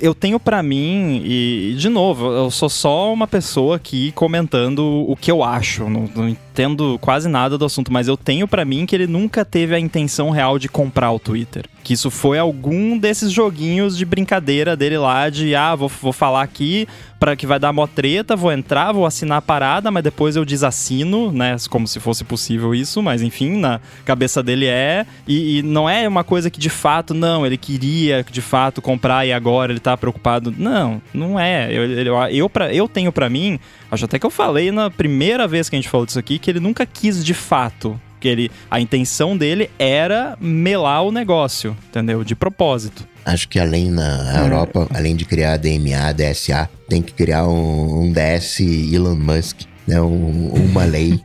eu 0.00 0.14
tenho 0.14 0.38
pra 0.38 0.62
mim, 0.62 1.22
e 1.24 1.74
de 1.76 1.88
novo, 1.88 2.26
eu 2.32 2.50
sou 2.50 2.68
só 2.68 3.12
uma 3.12 3.26
pessoa 3.26 3.76
aqui 3.76 4.12
comentando 4.12 4.80
o 5.08 5.16
que 5.16 5.30
eu 5.30 5.42
acho. 5.42 5.88
Não, 5.88 6.08
não 6.14 6.36
entendo 6.58 6.98
quase 7.00 7.28
nada 7.28 7.56
do 7.56 7.64
assunto, 7.64 7.92
mas 7.92 8.08
eu 8.08 8.16
tenho 8.16 8.48
pra 8.48 8.64
mim 8.64 8.84
que 8.84 8.96
ele 8.96 9.06
nunca 9.06 9.44
teve 9.44 9.74
a 9.74 9.78
intenção 9.78 10.30
real 10.30 10.58
de 10.58 10.68
comprar 10.68 11.12
o 11.12 11.18
Twitter. 11.18 11.64
Que 11.84 11.94
isso 11.94 12.10
foi 12.10 12.36
algum 12.36 12.98
desses 12.98 13.30
joguinhos 13.30 13.96
de 13.96 14.04
brincadeira 14.04 14.76
dele 14.76 14.98
lá, 14.98 15.30
de 15.30 15.54
ah, 15.54 15.76
vou, 15.76 15.88
vou 15.88 16.12
falar 16.12 16.42
aqui 16.42 16.88
para 17.18 17.34
que 17.34 17.46
vai 17.46 17.58
dar 17.58 17.72
mó 17.72 17.86
treta, 17.86 18.36
vou 18.36 18.52
entrar, 18.52 18.92
vou 18.92 19.04
assinar 19.04 19.38
a 19.38 19.42
parada, 19.42 19.90
mas 19.90 20.04
depois 20.04 20.36
eu 20.36 20.44
desassino, 20.44 21.32
né? 21.32 21.56
Como 21.68 21.86
se 21.86 21.98
fosse 21.98 22.24
possível 22.24 22.74
isso, 22.74 23.02
mas 23.02 23.22
enfim, 23.22 23.56
na 23.58 23.80
cabeça 24.04 24.42
dele 24.42 24.66
é. 24.66 25.04
E, 25.26 25.58
e 25.58 25.62
não 25.62 25.88
é 25.88 26.06
uma 26.06 26.22
coisa 26.22 26.50
que 26.50 26.60
de 26.60 26.70
fato, 26.70 27.14
não, 27.14 27.44
ele 27.44 27.56
queria 27.56 28.24
de 28.30 28.40
fato 28.40 28.80
comprar 28.80 29.26
e 29.26 29.32
agora 29.32 29.72
ele 29.72 29.80
tá 29.80 29.96
preocupado. 29.96 30.54
Não, 30.56 31.02
não 31.12 31.38
é. 31.38 31.72
Eu, 31.72 31.90
eu, 31.90 32.16
eu, 32.30 32.50
eu 32.72 32.88
tenho 32.88 33.10
pra 33.10 33.28
mim, 33.28 33.58
acho 33.90 34.04
até 34.04 34.18
que 34.18 34.26
eu 34.26 34.30
falei 34.30 34.70
na 34.70 34.88
primeira 34.90 35.48
vez 35.48 35.68
que 35.68 35.74
a 35.74 35.78
gente 35.78 35.88
falou 35.88 36.06
disso 36.06 36.18
aqui, 36.18 36.38
que 36.38 36.47
ele 36.50 36.60
nunca 36.60 36.84
quis 36.86 37.24
de 37.24 37.34
fato. 37.34 38.00
Que 38.20 38.26
ele, 38.26 38.50
a 38.68 38.80
intenção 38.80 39.36
dele 39.36 39.70
era 39.78 40.36
melar 40.40 41.04
o 41.04 41.12
negócio, 41.12 41.76
entendeu? 41.88 42.24
De 42.24 42.34
propósito. 42.34 43.06
Acho 43.24 43.48
que 43.48 43.60
além 43.60 43.92
na 43.92 44.40
Europa, 44.42 44.88
além 44.92 45.14
de 45.14 45.24
criar 45.24 45.56
DMA, 45.56 46.12
DSA, 46.12 46.68
tem 46.88 47.00
que 47.00 47.12
criar 47.12 47.46
um, 47.46 48.02
um 48.06 48.12
DS 48.12 48.58
Elon 48.92 49.14
Musk, 49.14 49.60
né? 49.86 50.00
Um- 50.00 50.48
uma 50.52 50.82
lei, 50.84 51.20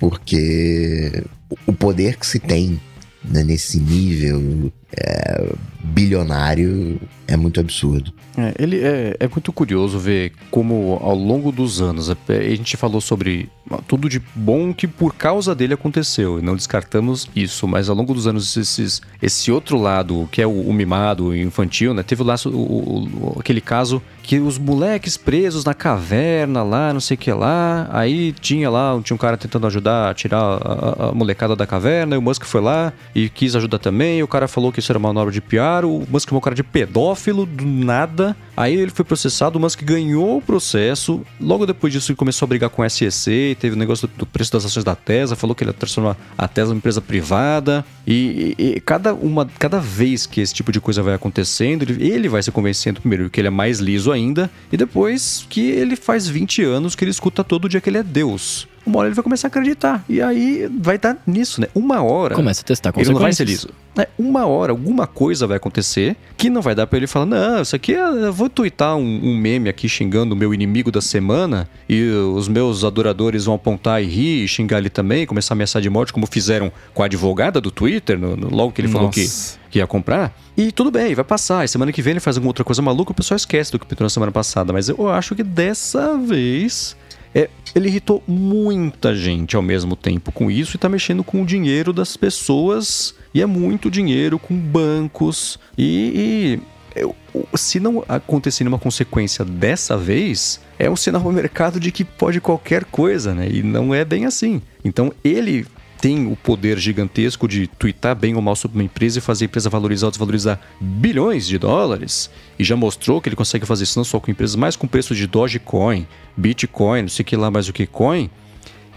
porque 0.00 1.22
o 1.66 1.72
poder 1.72 2.16
que 2.16 2.26
se 2.26 2.38
tem 2.38 2.80
né, 3.24 3.42
nesse 3.42 3.78
nível 3.78 4.72
é, 4.94 5.52
bilionário 5.82 7.00
é 7.26 7.36
muito 7.36 7.58
absurdo. 7.58 8.12
É, 8.38 8.54
ele 8.58 8.80
é, 8.84 9.16
é 9.18 9.28
muito 9.28 9.52
curioso 9.52 9.98
ver 9.98 10.32
como 10.50 10.98
ao 11.02 11.14
longo 11.16 11.50
dos 11.50 11.80
anos 11.80 12.10
a, 12.10 12.16
a 12.28 12.54
gente 12.54 12.76
falou 12.76 13.00
sobre 13.00 13.48
tudo 13.88 14.08
de 14.08 14.22
bom 14.34 14.72
que 14.72 14.86
por 14.86 15.12
causa 15.14 15.54
dele 15.54 15.74
aconteceu 15.74 16.38
e 16.38 16.42
não 16.42 16.54
descartamos 16.54 17.28
isso, 17.34 17.66
mas 17.66 17.88
ao 17.88 17.96
longo 17.96 18.14
dos 18.14 18.26
anos 18.28 18.56
esses, 18.56 19.02
esse 19.20 19.50
outro 19.50 19.76
lado 19.76 20.28
que 20.30 20.40
é 20.40 20.46
o, 20.46 20.50
o 20.68 20.72
mimado, 20.72 21.26
o 21.28 21.36
infantil, 21.36 21.92
né? 21.92 22.02
Teve 22.04 22.22
o 22.22 22.24
laço, 22.24 22.48
o, 22.50 23.34
o- 23.34 23.36
aquele 23.40 23.60
caso 23.60 24.00
que 24.22 24.38
os 24.38 24.56
moleques 24.58 25.16
presos 25.16 25.64
na 25.64 25.74
caverna 25.74 26.62
lá, 26.62 26.92
não 26.92 27.00
sei 27.00 27.14
o 27.16 27.18
que 27.18 27.32
lá, 27.32 27.88
aí 27.92 28.32
tinha 28.32 28.68
lá 28.70 29.00
tinha 29.02 29.14
um 29.14 29.18
cara 29.18 29.36
tentando 29.36 29.66
ajudar 29.66 30.10
a 30.10 30.14
tirar 30.14 30.38
a- 30.40 31.08
a 31.08 31.12
molecada 31.12 31.56
da 31.56 31.66
caverna, 31.66 32.14
e 32.14 32.18
o 32.18 32.22
Musk 32.22 32.44
foi 32.44 32.60
lá 32.60 32.92
e 33.14 33.28
quis 33.28 33.56
ajudar 33.56 33.78
também, 33.78 34.18
e 34.18 34.22
o 34.22 34.28
cara 34.28 34.46
falou 34.46 34.70
que 34.70 34.80
uma 34.94 35.08
manobra 35.08 35.32
de 35.32 35.40
PR, 35.40 35.84
o 35.84 36.06
Musk 36.08 36.28
chamou 36.28 36.38
o 36.38 36.42
cara 36.42 36.54
de 36.54 36.62
pedófilo 36.62 37.44
do 37.46 37.64
nada. 37.66 38.36
Aí 38.56 38.74
ele 38.74 38.90
foi 38.90 39.04
processado, 39.04 39.58
o 39.58 39.60
Musk 39.60 39.82
ganhou 39.82 40.38
o 40.38 40.42
processo. 40.42 41.22
Logo 41.40 41.66
depois 41.66 41.92
disso, 41.92 42.12
ele 42.12 42.16
começou 42.16 42.46
a 42.46 42.48
brigar 42.48 42.70
com 42.70 42.82
a 42.82 42.88
SEC, 42.88 43.56
teve 43.58 43.74
o 43.74 43.78
negócio 43.78 44.08
do, 44.16 44.24
preço 44.24 44.52
das 44.52 44.64
ações 44.64 44.84
da 44.84 44.94
Tesla, 44.94 45.34
falou 45.34 45.54
que 45.56 45.64
ele 45.64 45.70
ia 45.70 45.74
transformar 45.74 46.16
a 46.38 46.46
Tesla 46.46 46.74
em 46.74 46.76
empresa 46.76 47.00
privada. 47.00 47.84
E, 48.06 48.54
e- 48.58 48.72
e 48.76 48.80
cada, 48.80 49.12
uma, 49.14 49.46
cada 49.58 49.80
vez 49.80 50.26
que 50.26 50.40
esse 50.40 50.54
tipo 50.54 50.70
de 50.70 50.80
coisa 50.80 51.02
vai 51.02 51.14
acontecendo, 51.14 51.82
ele, 51.82 52.06
ele 52.08 52.28
vai 52.28 52.42
se 52.42 52.52
convencendo 52.52 53.00
primeiro 53.00 53.28
que 53.28 53.40
ele 53.40 53.48
é 53.48 53.50
mais 53.50 53.78
liso 53.80 54.12
ainda, 54.12 54.50
e 54.70 54.76
depois 54.76 55.46
que 55.48 55.60
ele 55.70 55.96
faz 55.96 56.28
20 56.28 56.62
anos 56.62 56.94
que 56.94 57.02
ele 57.04 57.10
escuta 57.10 57.42
todo 57.42 57.68
dia 57.68 57.80
que 57.80 57.88
ele 57.90 57.98
é 57.98 58.02
Deus. 58.02 58.68
Uma 58.86 58.98
hora 59.00 59.08
ele 59.08 59.14
vai 59.14 59.22
começar 59.24 59.46
a 59.46 59.50
acreditar. 59.50 60.04
E 60.08 60.22
aí 60.22 60.70
vai 60.80 60.96
dar 60.96 61.16
nisso, 61.26 61.60
né? 61.60 61.66
Uma 61.74 62.02
hora. 62.02 62.34
Começa 62.36 62.60
a 62.60 62.64
testar 62.64 62.92
Ele 62.96 63.10
não 63.10 63.18
vai 63.18 63.32
ser 63.32 63.44
liso. 63.44 63.68
É, 63.98 64.06
uma 64.18 64.44
hora, 64.46 64.72
alguma 64.72 65.06
coisa 65.06 65.46
vai 65.46 65.56
acontecer 65.56 66.14
que 66.36 66.50
não 66.50 66.60
vai 66.60 66.74
dar 66.74 66.86
pra 66.86 66.98
ele 66.98 67.06
falar: 67.06 67.24
não, 67.26 67.62
isso 67.62 67.74
aqui 67.74 67.94
é, 67.94 68.00
eu 68.00 68.32
vou 68.32 68.48
twittar 68.48 68.94
um, 68.96 69.00
um 69.24 69.36
meme 69.36 69.68
aqui 69.70 69.88
xingando 69.88 70.34
o 70.34 70.38
meu 70.38 70.52
inimigo 70.54 70.92
da 70.92 71.00
semana 71.00 71.68
e 71.88 72.02
os 72.10 72.46
meus 72.46 72.84
adoradores 72.84 73.46
vão 73.46 73.54
apontar 73.54 74.02
e 74.02 74.06
rir 74.06 74.44
e 74.44 74.48
xingar 74.48 74.78
ele 74.78 74.90
também, 74.90 75.26
começar 75.26 75.54
a 75.54 75.56
ameaçar 75.56 75.80
de 75.82 75.88
morte, 75.90 76.12
como 76.12 76.26
fizeram 76.26 76.70
com 76.94 77.02
a 77.02 77.06
advogada 77.06 77.60
do 77.60 77.70
Twitter, 77.70 78.18
no- 78.18 78.36
no- 78.36 78.54
logo 78.54 78.70
que 78.72 78.82
ele 78.82 78.88
falou 78.88 79.08
que, 79.08 79.22
Nossa. 79.22 79.58
que 79.70 79.78
ia 79.78 79.86
comprar. 79.86 80.32
E 80.56 80.70
tudo 80.70 80.90
bem, 80.90 81.14
vai 81.14 81.24
passar. 81.24 81.64
E 81.64 81.68
semana 81.68 81.90
que 81.90 82.02
vem 82.02 82.12
ele 82.12 82.20
faz 82.20 82.36
alguma 82.36 82.50
outra 82.50 82.64
coisa 82.64 82.82
maluca, 82.82 83.12
o 83.12 83.14
pessoal 83.14 83.36
esquece 83.36 83.72
do 83.72 83.78
que 83.78 83.86
pintou 83.86 84.04
na 84.04 84.10
semana 84.10 84.30
passada. 84.30 84.72
Mas 84.74 84.88
eu 84.90 85.08
acho 85.08 85.34
que 85.34 85.42
dessa 85.42 86.16
vez. 86.18 86.94
É, 87.34 87.48
ele 87.74 87.88
irritou 87.88 88.22
muita 88.26 89.14
gente 89.14 89.56
ao 89.56 89.62
mesmo 89.62 89.94
tempo 89.94 90.32
com 90.32 90.50
isso 90.50 90.76
e 90.76 90.78
tá 90.78 90.88
mexendo 90.88 91.22
com 91.22 91.42
o 91.42 91.46
dinheiro 91.46 91.92
das 91.92 92.16
pessoas. 92.16 93.14
E 93.34 93.42
é 93.42 93.46
muito 93.46 93.90
dinheiro 93.90 94.38
com 94.38 94.54
bancos. 94.56 95.58
E, 95.76 96.58
e 96.94 97.00
eu- 97.00 97.14
se 97.54 97.78
não 97.78 98.02
acontecer 98.08 98.64
nenhuma 98.64 98.78
consequência 98.78 99.44
dessa 99.44 99.96
vez, 99.96 100.60
é 100.78 100.88
um 100.88 100.96
sinal 100.96 101.22
ao 101.22 101.32
mercado 101.32 101.78
de 101.78 101.92
que 101.92 102.04
pode 102.04 102.40
qualquer 102.40 102.84
coisa, 102.84 103.34
né? 103.34 103.48
E 103.50 103.62
não 103.62 103.94
é 103.94 104.04
bem 104.04 104.24
assim. 104.24 104.62
Então 104.82 105.12
ele 105.22 105.66
tem 106.00 106.30
o 106.30 106.36
poder 106.36 106.78
gigantesco 106.78 107.48
de 107.48 107.66
twittar 107.66 108.14
bem 108.14 108.34
ou 108.34 108.42
mal 108.42 108.56
sobre 108.56 108.78
uma 108.78 108.84
empresa 108.84 109.18
e 109.18 109.22
fazer 109.22 109.44
a 109.44 109.46
empresa 109.46 109.70
valorizar 109.70 110.06
ou 110.06 110.10
desvalorizar 110.10 110.60
bilhões 110.80 111.46
de 111.46 111.58
dólares. 111.58 112.30
E 112.58 112.64
já 112.64 112.76
mostrou 112.76 113.20
que 113.20 113.28
ele 113.28 113.36
consegue 113.36 113.66
fazer 113.66 113.84
isso 113.84 113.98
não 113.98 114.04
só 114.04 114.20
com 114.20 114.30
empresas, 114.30 114.56
mas 114.56 114.76
com 114.76 114.86
preço 114.86 115.14
de 115.14 115.26
Dogecoin, 115.26 116.06
Bitcoin, 116.36 117.02
não 117.02 117.08
sei 117.08 117.24
que 117.24 117.36
lá 117.36 117.50
mais 117.50 117.68
o 117.68 117.72
que 117.72 117.86
coin. 117.86 118.30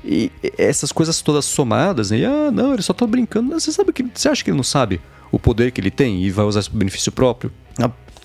E 0.04 0.32
essas 0.58 0.92
coisas 0.92 1.22
todas 1.22 1.46
somadas, 1.46 2.12
né? 2.12 2.20
E, 2.20 2.26
ah, 2.26 2.52
não, 2.52 2.74
ele 2.74 2.82
só 2.82 2.94
tá 2.94 3.06
brincando. 3.06 3.60
Você 3.60 3.72
sabe 3.72 3.92
que 3.92 4.06
você 4.14 4.30
acha 4.30 4.44
que 4.44 4.50
ele 4.50 4.58
não 4.58 4.64
sabe 4.64 5.02
o 5.32 5.38
poder 5.38 5.72
que 5.72 5.82
ele 5.82 5.92
tem 5.92 6.24
e 6.24 6.32
vai 6.32 6.46
usar 6.46 6.62
isso 6.62 6.72
para 6.72 6.80
benefício 6.80 7.12
próprio? 7.12 7.52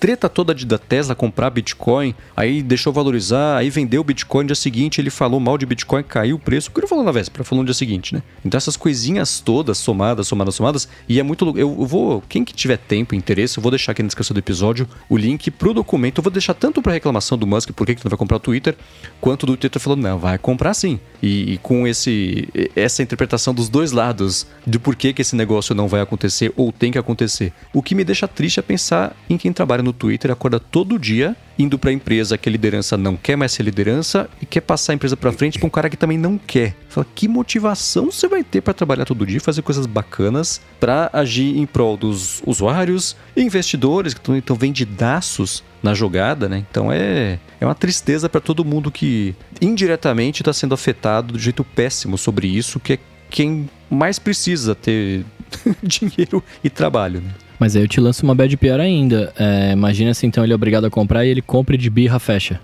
Treta 0.05 0.29
toda 0.29 0.53
de, 0.53 0.67
da 0.67 0.77
Tesla 0.77 1.15
comprar 1.15 1.49
Bitcoin, 1.49 2.13
aí 2.37 2.61
deixou 2.61 2.93
valorizar, 2.93 3.57
aí 3.57 3.71
vendeu 3.71 4.01
o 4.01 4.03
Bitcoin 4.03 4.43
no 4.43 4.49
dia 4.49 4.55
seguinte, 4.55 5.01
ele 5.01 5.09
falou 5.09 5.39
mal 5.39 5.57
de 5.57 5.65
Bitcoin, 5.65 6.03
caiu 6.03 6.35
o 6.35 6.39
preço. 6.39 6.69
O 6.69 6.71
que 6.71 6.79
ele 6.79 6.85
falou 6.85 7.03
na 7.03 7.11
véspera? 7.11 7.43
Falou 7.43 7.63
no 7.63 7.65
dia 7.65 7.73
seguinte, 7.73 8.13
né? 8.13 8.21
Então 8.45 8.55
essas 8.55 8.77
coisinhas 8.77 9.39
todas 9.39 9.79
somadas, 9.79 10.27
somadas, 10.27 10.53
somadas, 10.53 10.87
e 11.09 11.19
é 11.19 11.23
muito. 11.23 11.57
Eu, 11.57 11.75
eu 11.79 11.87
vou. 11.87 12.21
Quem 12.29 12.45
que 12.45 12.53
tiver 12.53 12.77
tempo 12.77 13.15
e 13.15 13.17
interesse, 13.17 13.57
eu 13.57 13.63
vou 13.63 13.71
deixar 13.71 13.93
aqui 13.93 14.03
na 14.03 14.05
descrição 14.05 14.35
do 14.35 14.37
episódio 14.37 14.87
o 15.09 15.17
link 15.17 15.49
pro 15.49 15.73
documento. 15.73 16.19
Eu 16.19 16.23
vou 16.23 16.31
deixar 16.31 16.53
tanto 16.53 16.83
pra 16.83 16.93
reclamação 16.93 17.35
do 17.35 17.47
Musk, 17.47 17.71
por 17.71 17.87
que 17.87 17.95
que 17.95 18.05
não 18.05 18.09
vai 18.11 18.17
comprar 18.19 18.37
o 18.37 18.39
Twitter, 18.39 18.77
quanto 19.19 19.47
do 19.47 19.57
Twitter 19.57 19.81
falou, 19.81 19.97
não, 19.97 20.19
vai 20.19 20.37
comprar 20.37 20.75
sim. 20.75 20.99
E, 21.19 21.53
e 21.53 21.57
com 21.57 21.87
esse 21.87 22.47
essa 22.75 23.01
interpretação 23.01 23.55
dos 23.55 23.69
dois 23.69 23.91
lados 23.91 24.45
de 24.67 24.77
por 24.77 24.95
que, 24.95 25.13
que 25.13 25.23
esse 25.23 25.35
negócio 25.35 25.73
não 25.73 25.87
vai 25.87 26.01
acontecer 26.01 26.53
ou 26.55 26.71
tem 26.71 26.91
que 26.91 26.99
acontecer. 26.99 27.51
O 27.73 27.81
que 27.81 27.95
me 27.95 28.03
deixa 28.03 28.27
triste 28.27 28.59
é 28.59 28.61
pensar 28.61 29.15
em 29.27 29.35
quem 29.35 29.51
trabalha 29.51 29.81
no 29.81 29.94
Twitter, 29.95 30.31
acorda 30.31 30.59
todo 30.59 30.99
dia 30.99 31.35
indo 31.57 31.79
pra 31.79 31.91
empresa 31.91 32.37
que 32.37 32.49
a 32.49 32.51
liderança 32.51 32.97
não 32.97 33.15
quer 33.15 33.35
mais 33.35 33.53
ser 33.53 33.63
liderança 33.63 34.29
e 34.41 34.45
quer 34.45 34.61
passar 34.61 34.93
a 34.93 34.95
empresa 34.95 35.15
pra 35.15 35.31
frente 35.31 35.57
pra 35.57 35.67
um 35.67 35.69
cara 35.69 35.89
que 35.89 35.97
também 35.97 36.17
não 36.17 36.37
quer. 36.37 36.75
Fala, 36.89 37.07
que 37.15 37.27
motivação 37.27 38.11
você 38.11 38.27
vai 38.27 38.43
ter 38.43 38.61
pra 38.61 38.73
trabalhar 38.73 39.05
todo 39.05 39.25
dia, 39.25 39.39
fazer 39.39 39.61
coisas 39.61 39.85
bacanas 39.85 40.61
pra 40.79 41.09
agir 41.13 41.57
em 41.57 41.65
prol 41.65 41.97
dos 41.97 42.41
usuários 42.45 43.15
e 43.35 43.41
investidores 43.41 44.13
que 44.13 44.19
estão 44.19 44.35
então 44.35 44.55
vendidaços 44.55 45.63
na 45.81 45.93
jogada, 45.93 46.49
né? 46.49 46.65
Então 46.69 46.91
é, 46.91 47.39
é 47.59 47.65
uma 47.65 47.75
tristeza 47.75 48.27
pra 48.27 48.41
todo 48.41 48.65
mundo 48.65 48.91
que 48.91 49.35
indiretamente 49.61 50.41
está 50.41 50.51
sendo 50.51 50.73
afetado 50.73 51.37
de 51.37 51.43
jeito 51.43 51.63
péssimo 51.63 52.17
sobre 52.17 52.47
isso, 52.47 52.79
que 52.79 52.93
é 52.93 52.99
quem 53.29 53.69
mais 53.89 54.19
precisa 54.19 54.75
ter 54.75 55.25
dinheiro 55.81 56.43
e 56.63 56.69
trabalho, 56.69 57.21
né? 57.21 57.31
Mas 57.59 57.75
aí 57.75 57.83
eu 57.83 57.87
te 57.87 57.99
lanço 57.99 58.23
uma 58.23 58.35
bad 58.35 58.55
pior 58.57 58.79
ainda. 58.79 59.33
É, 59.37 59.71
imagina 59.71 60.13
se 60.13 60.25
então 60.25 60.43
ele 60.43 60.53
é 60.53 60.55
obrigado 60.55 60.85
a 60.85 60.89
comprar 60.89 61.25
e 61.25 61.29
ele 61.29 61.41
compra 61.41 61.75
e 61.75 61.77
de 61.77 61.89
birra 61.89 62.19
fecha. 62.19 62.59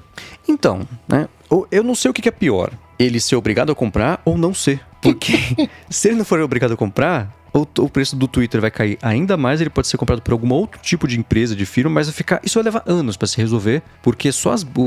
Então, 0.48 0.88
né? 1.08 1.28
Eu 1.70 1.84
não 1.84 1.96
sei 1.96 2.10
o 2.10 2.14
que 2.14 2.28
é 2.28 2.32
pior. 2.32 2.72
Ele 2.98 3.20
ser 3.20 3.36
obrigado 3.36 3.72
a 3.72 3.76
comprar 3.76 4.22
ou 4.24 4.38
não 4.38 4.54
ser. 4.54 4.82
Porque 5.02 5.34
se 5.90 6.10
ele 6.10 6.18
não 6.18 6.26
for 6.26 6.40
obrigado 6.40 6.74
a 6.74 6.78
comprar, 6.78 7.36
o, 7.54 7.62
o, 7.80 7.90
preço 7.90 8.16
do 8.16 8.28
Twitter 8.28 8.62
vai 8.62 8.72
cair 8.72 8.98
ainda 9.02 9.36
mais, 9.36 9.60
ele 9.60 9.70
pode 9.70 9.88
ser 9.88 9.98
comprado 9.98 10.22
por 10.22 10.32
algum 10.32 10.54
outro 10.54 10.80
tipo 10.82 11.08
de 11.08 11.20
empresa, 11.20 11.56
de 11.56 11.66
firma, 11.66 11.90
mas 11.90 12.08
vai 12.08 12.14
ficar, 12.14 12.40
isso 12.44 12.58
vai 12.58 12.64
levar 12.64 12.84
anos 12.86 13.18
para 13.18 13.28
se 13.28 13.38
resolver, 13.38 13.82
porque 14.02 14.32
só 14.32 14.54
as, 14.54 14.64
o, 14.64 14.82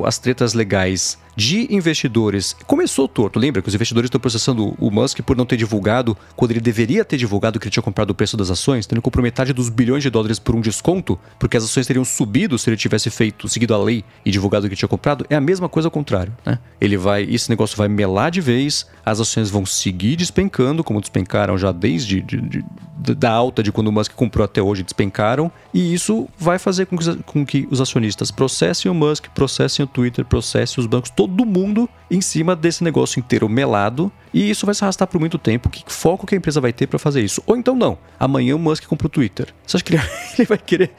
o, 0.00 0.06
as 0.06 0.18
tretas 0.18 0.54
legais 0.54 1.18
de 1.36 1.66
investidores 1.74 2.56
começou 2.66 3.06
torto. 3.08 3.38
Lembra 3.38 3.60
que 3.60 3.68
os 3.68 3.74
investidores 3.74 4.08
estão 4.08 4.20
processando 4.20 4.74
o 4.78 4.90
Musk 4.90 5.20
por 5.20 5.36
não 5.36 5.44
ter 5.44 5.56
divulgado 5.56 6.16
quando 6.36 6.52
ele 6.52 6.60
deveria 6.60 7.04
ter 7.04 7.16
divulgado 7.16 7.58
que 7.58 7.66
ele 7.66 7.72
tinha 7.72 7.82
comprado 7.82 8.10
o 8.10 8.14
preço 8.14 8.36
das 8.36 8.50
ações, 8.50 8.86
tendo 8.86 9.02
comprou 9.02 9.22
metade 9.22 9.52
dos 9.52 9.68
bilhões 9.68 10.02
de 10.02 10.10
dólares 10.10 10.38
por 10.38 10.54
um 10.54 10.60
desconto, 10.60 11.18
porque 11.38 11.56
as 11.56 11.64
ações 11.64 11.86
teriam 11.86 12.04
subido 12.04 12.58
se 12.58 12.70
ele 12.70 12.76
tivesse 12.76 13.10
feito, 13.10 13.48
seguido 13.48 13.74
a 13.74 13.78
lei 13.78 14.04
e 14.24 14.30
divulgado 14.30 14.68
que 14.68 14.76
tinha 14.76 14.88
comprado. 14.88 15.26
É 15.28 15.36
a 15.36 15.40
mesma 15.40 15.68
coisa 15.68 15.88
ao 15.88 15.92
contrário, 15.92 16.32
né? 16.44 16.58
Ele 16.80 16.96
vai, 16.96 17.24
esse 17.24 17.50
negócio 17.50 17.76
vai 17.76 17.88
melar 17.88 18.30
de 18.30 18.40
vez, 18.40 18.86
as 19.04 19.20
ações 19.20 19.50
vão 19.50 19.66
seguir 19.66 20.16
despencando, 20.16 20.82
como 20.82 21.00
despencaram 21.00 21.58
já 21.58 21.72
desde 21.72 22.04
de, 22.04 22.20
de, 22.20 22.40
de, 22.40 22.64
da 22.96 23.30
alta 23.30 23.62
de 23.62 23.72
quando 23.72 23.88
o 23.88 23.92
Musk 23.92 24.12
comprou 24.12 24.44
até 24.44 24.62
hoje, 24.62 24.82
despencaram, 24.82 25.50
e 25.72 25.92
isso 25.92 26.28
vai 26.38 26.58
fazer 26.58 26.86
com 26.86 26.96
que, 26.96 27.16
com 27.24 27.44
que 27.44 27.66
os 27.70 27.80
acionistas 27.80 28.30
processem 28.30 28.90
o 28.90 28.94
Musk, 28.94 29.26
processem 29.34 29.84
o 29.84 29.88
Twitter, 29.88 30.24
processem 30.24 30.80
os 30.80 30.86
bancos, 30.86 31.10
todo 31.10 31.44
mundo 31.44 31.88
em 32.10 32.20
cima 32.20 32.54
desse 32.54 32.84
negócio 32.84 33.18
inteiro 33.18 33.48
melado 33.48 34.12
e 34.32 34.50
isso 34.50 34.66
vai 34.66 34.74
se 34.74 34.82
arrastar 34.84 35.06
por 35.06 35.20
muito 35.20 35.38
tempo. 35.38 35.68
Que 35.68 35.84
foco 35.86 36.26
que 36.26 36.34
a 36.34 36.38
empresa 36.38 36.60
vai 36.60 36.72
ter 36.72 36.86
para 36.86 36.98
fazer 36.98 37.22
isso? 37.22 37.42
Ou 37.46 37.56
então 37.56 37.74
não. 37.76 37.96
Amanhã 38.18 38.56
o 38.56 38.58
Musk 38.58 38.84
compra 38.86 39.06
o 39.06 39.10
Twitter. 39.10 39.48
Você 39.66 39.76
acha 39.76 39.84
que 39.84 39.94
ele, 40.38 40.46
vai 40.46 40.58
querer, 40.58 40.92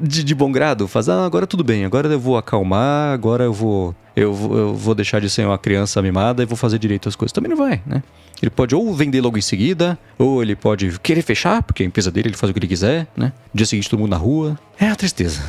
de, 0.00 0.24
de, 0.24 0.34
bom 0.34 0.50
grado, 0.50 0.88
fazer, 0.88 1.12
ah, 1.12 1.26
agora 1.26 1.46
tudo 1.46 1.62
bem, 1.62 1.84
agora 1.84 2.08
eu 2.08 2.20
vou 2.20 2.36
acalmar, 2.36 3.12
agora 3.12 3.44
eu 3.44 3.52
vou, 3.52 3.94
eu 4.22 4.32
vou, 4.32 4.58
eu 4.58 4.74
vou 4.74 4.94
deixar 4.94 5.20
de 5.20 5.28
ser 5.30 5.46
uma 5.46 5.58
criança 5.58 6.00
mimada 6.02 6.42
e 6.42 6.46
vou 6.46 6.56
fazer 6.56 6.78
direito 6.78 7.08
às 7.08 7.16
coisas. 7.16 7.32
Também 7.32 7.50
não 7.50 7.56
vai, 7.56 7.80
né? 7.86 8.02
Ele 8.42 8.50
pode 8.50 8.74
ou 8.74 8.94
vender 8.94 9.20
logo 9.20 9.36
em 9.36 9.42
seguida, 9.42 9.98
ou 10.18 10.42
ele 10.42 10.56
pode 10.56 10.98
querer 11.00 11.22
fechar, 11.22 11.62
porque 11.62 11.82
a 11.82 11.86
empresa 11.86 12.10
dele 12.10 12.28
ele 12.28 12.36
faz 12.36 12.50
o 12.50 12.54
que 12.54 12.58
ele 12.58 12.68
quiser, 12.68 13.06
né? 13.16 13.32
Dia 13.52 13.66
seguinte 13.66 13.88
todo 13.90 13.98
mundo 13.98 14.10
na 14.10 14.16
rua. 14.16 14.58
É 14.78 14.88
a 14.88 14.96
tristeza. 14.96 15.42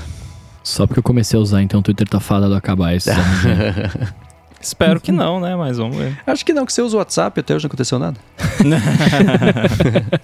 Só 0.64 0.86
porque 0.86 1.00
eu 1.00 1.04
comecei 1.04 1.38
a 1.40 1.42
usar, 1.42 1.62
então 1.62 1.80
o 1.80 1.84
Twitter 1.84 2.08
tá 2.08 2.20
fadado 2.20 2.54
a 2.54 2.58
acabar 2.58 2.94
esse 2.94 3.10
Espero 4.62 5.00
que 5.02 5.12
não, 5.12 5.40
né? 5.40 5.56
Mas 5.56 5.78
vamos 5.78 5.98
ver. 5.98 6.18
Acho 6.26 6.46
que 6.46 6.54
não, 6.54 6.66
que 6.66 6.74
você 6.74 6.82
usa 6.82 6.96
o 6.96 7.00
WhatsApp 7.00 7.40
até 7.40 7.56
hoje 7.56 7.66
não 7.66 7.68
aconteceu 7.68 8.00
nada. 8.00 8.18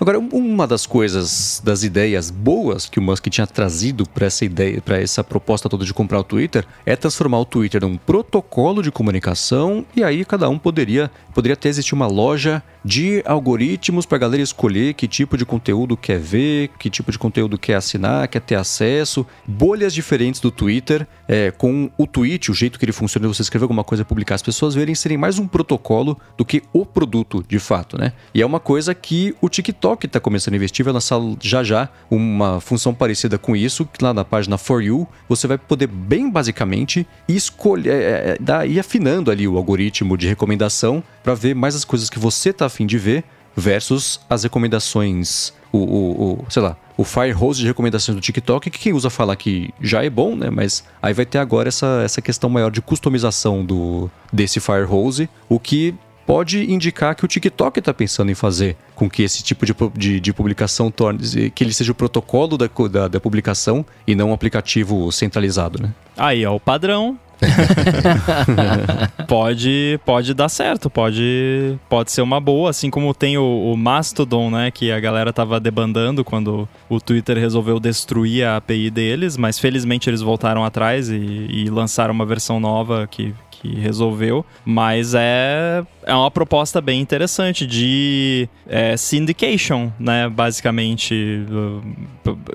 Agora, 0.00 0.18
uma 0.18 0.66
das 0.66 0.86
coisas, 0.86 1.60
das 1.64 1.82
ideias 1.82 2.30
boas 2.30 2.86
que 2.86 2.98
o 2.98 3.02
Musk 3.02 3.26
tinha 3.28 3.46
trazido 3.46 4.08
para 4.08 4.26
essa 4.26 4.44
ideia, 4.44 4.80
para 4.80 5.00
essa 5.00 5.22
proposta 5.22 5.68
toda 5.68 5.84
de 5.84 5.94
comprar 5.94 6.18
o 6.18 6.24
Twitter, 6.24 6.64
é 6.84 6.96
transformar 6.96 7.40
o 7.40 7.44
Twitter 7.44 7.80
num 7.80 7.96
protocolo 7.96 8.82
de 8.82 8.90
comunicação 8.90 9.84
e 9.94 10.02
aí 10.02 10.24
cada 10.24 10.48
um 10.48 10.58
poderia, 10.58 11.10
poderia 11.34 11.54
até 11.54 11.68
existir 11.68 11.94
uma 11.94 12.06
loja 12.06 12.62
de 12.86 13.20
algoritmos 13.26 14.06
para 14.06 14.14
a 14.14 14.20
galera 14.20 14.40
escolher 14.40 14.94
que 14.94 15.08
tipo 15.08 15.36
de 15.36 15.44
conteúdo 15.44 15.96
quer 15.96 16.20
ver, 16.20 16.70
que 16.78 16.88
tipo 16.88 17.10
de 17.10 17.18
conteúdo 17.18 17.58
quer 17.58 17.74
assinar, 17.74 18.28
quer 18.28 18.40
ter 18.40 18.54
acesso, 18.54 19.26
bolhas 19.44 19.92
diferentes 19.92 20.40
do 20.40 20.52
Twitter, 20.52 21.04
é, 21.26 21.50
com 21.50 21.90
o 21.98 22.06
tweet, 22.06 22.48
o 22.48 22.54
jeito 22.54 22.78
que 22.78 22.84
ele 22.84 22.92
funciona, 22.92 23.26
você 23.26 23.42
escrever 23.42 23.64
alguma 23.64 23.82
coisa 23.82 24.04
publicar, 24.04 24.36
as 24.36 24.42
pessoas 24.42 24.72
verem 24.76 24.94
serem 24.94 25.18
mais 25.18 25.36
um 25.36 25.48
protocolo 25.48 26.16
do 26.38 26.44
que 26.44 26.62
o 26.72 26.86
produto 26.86 27.44
de 27.48 27.58
fato, 27.58 27.98
né? 27.98 28.12
E 28.32 28.40
é 28.40 28.46
uma 28.46 28.60
coisa 28.60 28.94
que 28.94 29.34
o 29.40 29.48
TikTok 29.48 30.06
está 30.06 30.20
começando 30.20 30.54
a 30.54 30.56
investir, 30.56 30.84
vai 30.84 30.94
lançar 30.94 31.20
já 31.42 31.64
já 31.64 31.88
uma 32.08 32.60
função 32.60 32.94
parecida 32.94 33.36
com 33.36 33.56
isso, 33.56 33.84
que 33.84 34.04
lá 34.04 34.14
na 34.14 34.24
página 34.24 34.56
For 34.56 34.80
You, 34.80 35.08
você 35.28 35.48
vai 35.48 35.58
poder 35.58 35.88
bem 35.88 36.30
basicamente 36.30 37.04
escolher, 37.28 37.90
é, 37.90 38.38
é, 38.38 38.66
ir 38.68 38.78
afinando 38.78 39.28
ali 39.28 39.48
o 39.48 39.56
algoritmo 39.56 40.16
de 40.16 40.28
recomendação 40.28 41.02
para 41.26 41.34
ver 41.34 41.56
mais 41.56 41.74
as 41.74 41.84
coisas 41.84 42.08
que 42.08 42.20
você 42.20 42.50
está 42.50 42.66
afim 42.66 42.86
de 42.86 42.96
ver 42.98 43.24
versus 43.56 44.20
as 44.30 44.44
recomendações, 44.44 45.52
o, 45.72 45.78
o, 45.78 46.32
o, 46.34 46.46
sei 46.48 46.62
lá, 46.62 46.76
o 46.96 47.02
Firehose 47.02 47.62
de 47.62 47.66
recomendações 47.66 48.14
do 48.14 48.20
TikTok, 48.20 48.70
que 48.70 48.78
quem 48.78 48.92
usa 48.92 49.10
fala 49.10 49.34
que 49.34 49.74
já 49.80 50.04
é 50.04 50.08
bom, 50.08 50.36
né? 50.36 50.50
Mas 50.50 50.84
aí 51.02 51.12
vai 51.12 51.26
ter 51.26 51.38
agora 51.38 51.68
essa, 51.68 52.00
essa 52.04 52.22
questão 52.22 52.48
maior 52.48 52.70
de 52.70 52.80
customização 52.80 53.64
do, 53.64 54.08
desse 54.32 54.60
Firehose, 54.60 55.28
o 55.48 55.58
que 55.58 55.96
pode 56.24 56.72
indicar 56.72 57.16
que 57.16 57.24
o 57.24 57.28
TikTok 57.28 57.80
está 57.80 57.92
pensando 57.92 58.30
em 58.30 58.34
fazer 58.34 58.76
com 58.94 59.10
que 59.10 59.24
esse 59.24 59.42
tipo 59.42 59.66
de, 59.66 59.74
de, 59.94 60.20
de, 60.20 60.32
publicação 60.32 60.92
torne 60.92 61.50
que 61.50 61.64
ele 61.64 61.72
seja 61.72 61.90
o 61.90 61.94
protocolo 61.94 62.56
da, 62.56 62.68
da, 62.90 63.08
da 63.08 63.20
publicação 63.20 63.84
e 64.06 64.14
não 64.14 64.30
um 64.30 64.32
aplicativo 64.32 65.10
centralizado, 65.10 65.82
né? 65.82 65.92
Aí, 66.16 66.46
ó, 66.46 66.54
o 66.54 66.60
padrão 66.60 67.18
pode, 69.28 70.00
pode 70.04 70.34
dar 70.34 70.48
certo, 70.48 70.88
pode, 70.88 71.78
pode 71.88 72.10
ser 72.10 72.22
uma 72.22 72.40
boa, 72.40 72.70
assim 72.70 72.90
como 72.90 73.12
tem 73.12 73.36
o, 73.36 73.72
o, 73.72 73.76
Mastodon, 73.76 74.50
né, 74.50 74.70
que 74.70 74.90
a 74.90 74.98
galera 74.98 75.32
tava 75.32 75.60
debandando 75.60 76.24
quando 76.24 76.68
o 76.88 77.00
Twitter 77.00 77.36
resolveu 77.36 77.78
destruir 77.78 78.44
a 78.46 78.56
API 78.56 78.90
deles, 78.90 79.36
mas 79.36 79.58
felizmente 79.58 80.08
eles 80.08 80.22
voltaram 80.22 80.64
atrás 80.64 81.10
e, 81.10 81.16
e 81.16 81.68
lançaram 81.68 82.14
uma 82.14 82.26
versão 82.26 82.58
nova 82.58 83.06
que, 83.06 83.34
que 83.60 83.74
resolveu, 83.74 84.44
mas 84.64 85.14
é, 85.14 85.82
é 86.04 86.14
uma 86.14 86.30
proposta 86.30 86.80
bem 86.80 87.00
interessante 87.00 87.66
de 87.66 88.48
é, 88.66 88.96
syndication, 88.96 89.90
né? 89.98 90.28
Basicamente. 90.28 91.44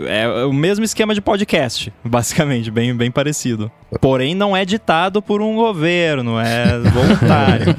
É 0.08 0.46
o 0.46 0.54
mesmo 0.54 0.84
esquema 0.84 1.14
de 1.14 1.22
podcast, 1.22 1.92
basicamente, 2.04 2.70
bem, 2.72 2.96
bem 2.96 3.12
parecido. 3.12 3.72
Porém, 4.00 4.34
não 4.36 4.56
é 4.56 4.64
ditado 4.64 5.22
por 5.22 5.42
um 5.42 5.56
governo, 5.56 6.40
é 6.40 6.80
voluntário. 6.80 7.76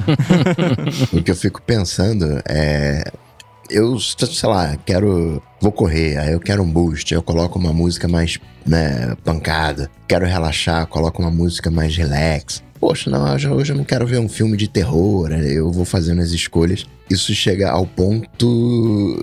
o 1.13 1.23
que 1.23 1.31
eu 1.31 1.37
fico 1.37 1.63
pensando 1.63 2.43
é 2.49 3.05
eu, 3.71 3.99
sei 3.99 4.49
lá, 4.49 4.77
quero. 4.85 5.43
Vou 5.61 5.73
correr, 5.73 6.19
aí 6.19 6.33
eu 6.33 6.41
quero 6.41 6.63
um 6.63 6.71
boost, 6.71 7.15
eu 7.15 7.23
coloco 7.23 7.59
uma 7.59 7.73
música 7.73 8.07
mais, 8.07 8.39
né, 8.67 9.17
pancada. 9.25 9.91
Quero 10.07 10.27
relaxar, 10.27 10.87
coloco 10.87 11.23
uma 11.23 11.31
música 11.31 11.71
mais 11.71 11.97
relax 11.97 12.63
poxa, 12.83 13.09
não, 13.09 13.33
hoje 13.55 13.71
eu 13.71 13.77
não 13.77 13.85
quero 13.85 14.05
ver 14.05 14.19
um 14.19 14.29
filme 14.29 14.57
de 14.57 14.67
terror, 14.67 15.29
né? 15.29 15.41
eu 15.53 15.71
vou 15.71 15.85
fazendo 15.85 16.21
as 16.21 16.33
escolhas. 16.33 16.85
Isso 17.09 17.33
chega 17.33 17.71
ao 17.71 17.87
ponto 17.87 19.17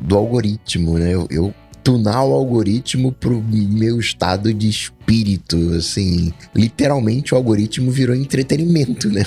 do 0.00 0.16
algoritmo, 0.16 0.98
né? 0.98 1.14
Eu, 1.14 1.28
eu 1.30 1.54
tunar 1.84 2.24
o 2.24 2.32
algoritmo 2.32 3.12
pro 3.12 3.40
meu 3.42 4.00
estado 4.00 4.52
de 4.54 4.70
espírito, 4.70 5.56
assim. 5.76 6.32
Literalmente 6.54 7.34
o 7.34 7.36
algoritmo 7.36 7.90
virou 7.90 8.16
entretenimento, 8.16 9.10
né? 9.10 9.22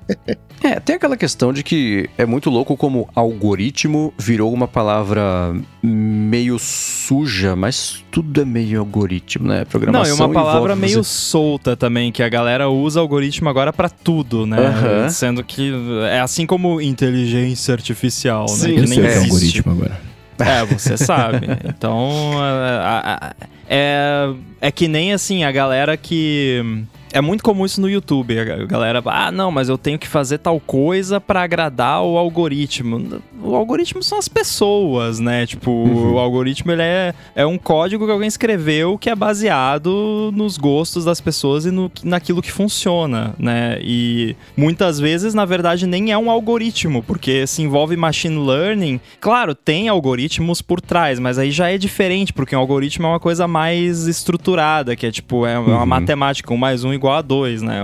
é, 0.64 0.80
tem 0.80 0.96
aquela 0.96 1.16
questão 1.16 1.52
de 1.52 1.62
que 1.62 2.08
é 2.16 2.24
muito 2.24 2.48
louco 2.48 2.74
como 2.74 3.06
algoritmo 3.14 4.14
virou 4.18 4.50
uma 4.50 4.66
palavra 4.66 5.54
meio 5.82 6.58
suja, 6.58 7.54
mas 7.54 8.02
tudo 8.10 8.40
é 8.40 8.46
meio 8.46 8.80
algoritmo, 8.80 9.46
né? 9.46 9.66
Programação 9.66 10.16
Não, 10.16 10.24
é 10.24 10.26
uma 10.26 10.32
palavra 10.32 10.74
meio 10.74 11.04
você... 11.04 11.10
solta 11.10 11.76
também, 11.76 12.10
que 12.10 12.22
a 12.22 12.28
galera 12.30 12.70
usa 12.70 12.98
algoritmo 12.98 13.50
agora 13.50 13.74
para 13.74 13.90
tudo, 13.90 14.46
né? 14.46 14.56
Uhum. 14.58 15.10
Sendo 15.10 15.44
que 15.44 15.70
é 16.10 16.20
assim 16.20 16.46
como 16.46 16.80
inteligência 16.80 17.74
artificial, 17.74 18.46
né? 18.48 18.56
Sim, 18.56 18.76
né? 18.76 18.82
Que 18.82 18.88
nem 18.88 19.00
é 19.00 19.18
algoritmo 19.18 19.72
agora. 19.72 20.09
É, 20.40 20.64
você 20.64 20.96
sabe. 20.96 21.46
Então, 21.64 22.32
é, 22.42 23.34
é, 23.68 24.34
é 24.60 24.70
que 24.70 24.88
nem 24.88 25.12
assim, 25.12 25.44
a 25.44 25.52
galera 25.52 25.96
que 25.96 26.84
é 27.12 27.20
muito 27.20 27.42
comum 27.42 27.64
isso 27.64 27.80
no 27.80 27.88
YouTube. 27.88 28.38
A 28.38 28.64
galera, 28.66 29.02
ah, 29.06 29.32
não, 29.32 29.50
mas 29.50 29.68
eu 29.68 29.76
tenho 29.76 29.98
que 29.98 30.06
fazer 30.06 30.38
tal 30.38 30.60
coisa 30.60 31.20
para 31.20 31.42
agradar 31.42 32.02
o 32.02 32.16
algoritmo. 32.16 33.20
O 33.42 33.54
algoritmo 33.54 34.02
são 34.02 34.18
as 34.18 34.28
pessoas, 34.28 35.18
né? 35.18 35.46
Tipo, 35.46 35.70
uhum. 35.70 36.14
o 36.14 36.18
algoritmo 36.18 36.70
ele 36.72 36.82
é, 36.82 37.14
é 37.34 37.44
um 37.46 37.58
código 37.58 38.06
que 38.06 38.12
alguém 38.12 38.28
escreveu 38.28 38.96
que 38.98 39.10
é 39.10 39.14
baseado 39.14 40.30
nos 40.34 40.56
gostos 40.56 41.04
das 41.04 41.20
pessoas 41.20 41.64
e 41.64 41.70
no, 41.70 41.90
naquilo 42.04 42.42
que 42.42 42.52
funciona, 42.52 43.34
né? 43.38 43.78
E 43.82 44.36
muitas 44.56 45.00
vezes, 45.00 45.34
na 45.34 45.44
verdade, 45.44 45.86
nem 45.86 46.12
é 46.12 46.18
um 46.18 46.30
algoritmo, 46.30 47.02
porque 47.02 47.46
se 47.46 47.62
envolve 47.62 47.96
machine 47.96 48.38
learning. 48.38 49.00
Claro, 49.20 49.54
tem 49.54 49.88
algoritmos 49.88 50.62
por 50.62 50.80
trás, 50.80 51.18
mas 51.18 51.38
aí 51.38 51.50
já 51.50 51.70
é 51.70 51.78
diferente, 51.78 52.32
porque 52.32 52.54
um 52.54 52.58
algoritmo 52.58 53.06
é 53.06 53.10
uma 53.10 53.20
coisa 53.20 53.48
mais 53.48 54.06
estruturada, 54.06 54.94
que 54.94 55.06
é 55.06 55.10
tipo, 55.10 55.46
é 55.46 55.58
uma 55.58 55.80
uhum. 55.80 55.86
matemática, 55.86 56.52
um 56.52 56.56
mais 56.56 56.84
um 56.84 56.99
igual 57.00 57.16
a 57.16 57.22
2, 57.22 57.62
né? 57.62 57.80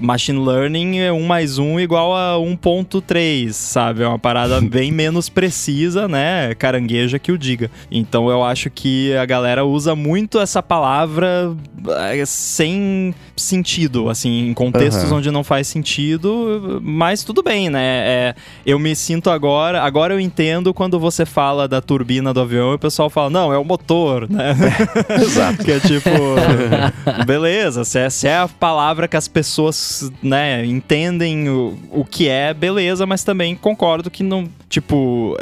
Machine 0.00 0.44
Learning 0.44 0.98
é 0.98 1.12
1 1.12 1.22
mais 1.24 1.58
1 1.58 1.80
igual 1.80 2.14
a 2.14 2.36
1.3, 2.38 3.52
sabe? 3.52 4.02
É 4.02 4.08
uma 4.08 4.18
parada 4.18 4.60
bem 4.62 4.90
menos 4.92 5.28
precisa, 5.28 6.08
né? 6.08 6.54
Carangueja 6.54 7.18
que 7.18 7.32
o 7.32 7.38
diga. 7.38 7.70
Então 7.90 8.28
eu 8.28 8.42
acho 8.44 8.68
que 8.70 9.14
a 9.16 9.24
galera 9.24 9.64
usa 9.64 9.94
muito 9.94 10.40
essa 10.40 10.62
palavra 10.62 11.54
eh, 11.88 12.24
sem 12.26 13.14
sentido, 13.36 14.08
assim, 14.08 14.48
em 14.48 14.54
contextos 14.54 15.10
uhum. 15.10 15.18
onde 15.18 15.30
não 15.30 15.42
faz 15.42 15.66
sentido, 15.66 16.80
mas 16.82 17.24
tudo 17.24 17.42
bem, 17.42 17.70
né? 17.70 17.82
É, 17.82 18.34
eu 18.64 18.78
me 18.78 18.94
sinto 18.94 19.30
agora, 19.30 19.82
agora 19.82 20.14
eu 20.14 20.20
entendo 20.20 20.74
quando 20.74 20.98
você 20.98 21.24
fala 21.24 21.66
da 21.66 21.80
turbina 21.80 22.32
do 22.32 22.40
avião 22.40 22.72
e 22.72 22.74
o 22.74 22.78
pessoal 22.78 23.08
fala, 23.08 23.30
não, 23.30 23.52
é 23.52 23.58
o 23.58 23.64
motor, 23.64 24.28
né? 24.30 24.54
Exato. 25.20 25.52
que 25.64 25.72
é 25.72 25.80
tipo, 25.80 26.10
beleza, 27.26 27.84
se 27.84 27.98
é, 27.98 28.10
se 28.10 28.28
é 28.28 28.31
a 28.36 28.48
palavra 28.48 29.08
que 29.08 29.16
as 29.16 29.28
pessoas, 29.28 30.10
né, 30.22 30.64
entendem 30.64 31.48
o, 31.48 31.78
o 31.90 32.04
que 32.04 32.28
é, 32.28 32.52
beleza, 32.52 33.06
mas 33.06 33.24
também 33.24 33.54
concordo 33.54 34.10
que 34.10 34.22
não 34.22 34.48
tipo, 34.72 35.36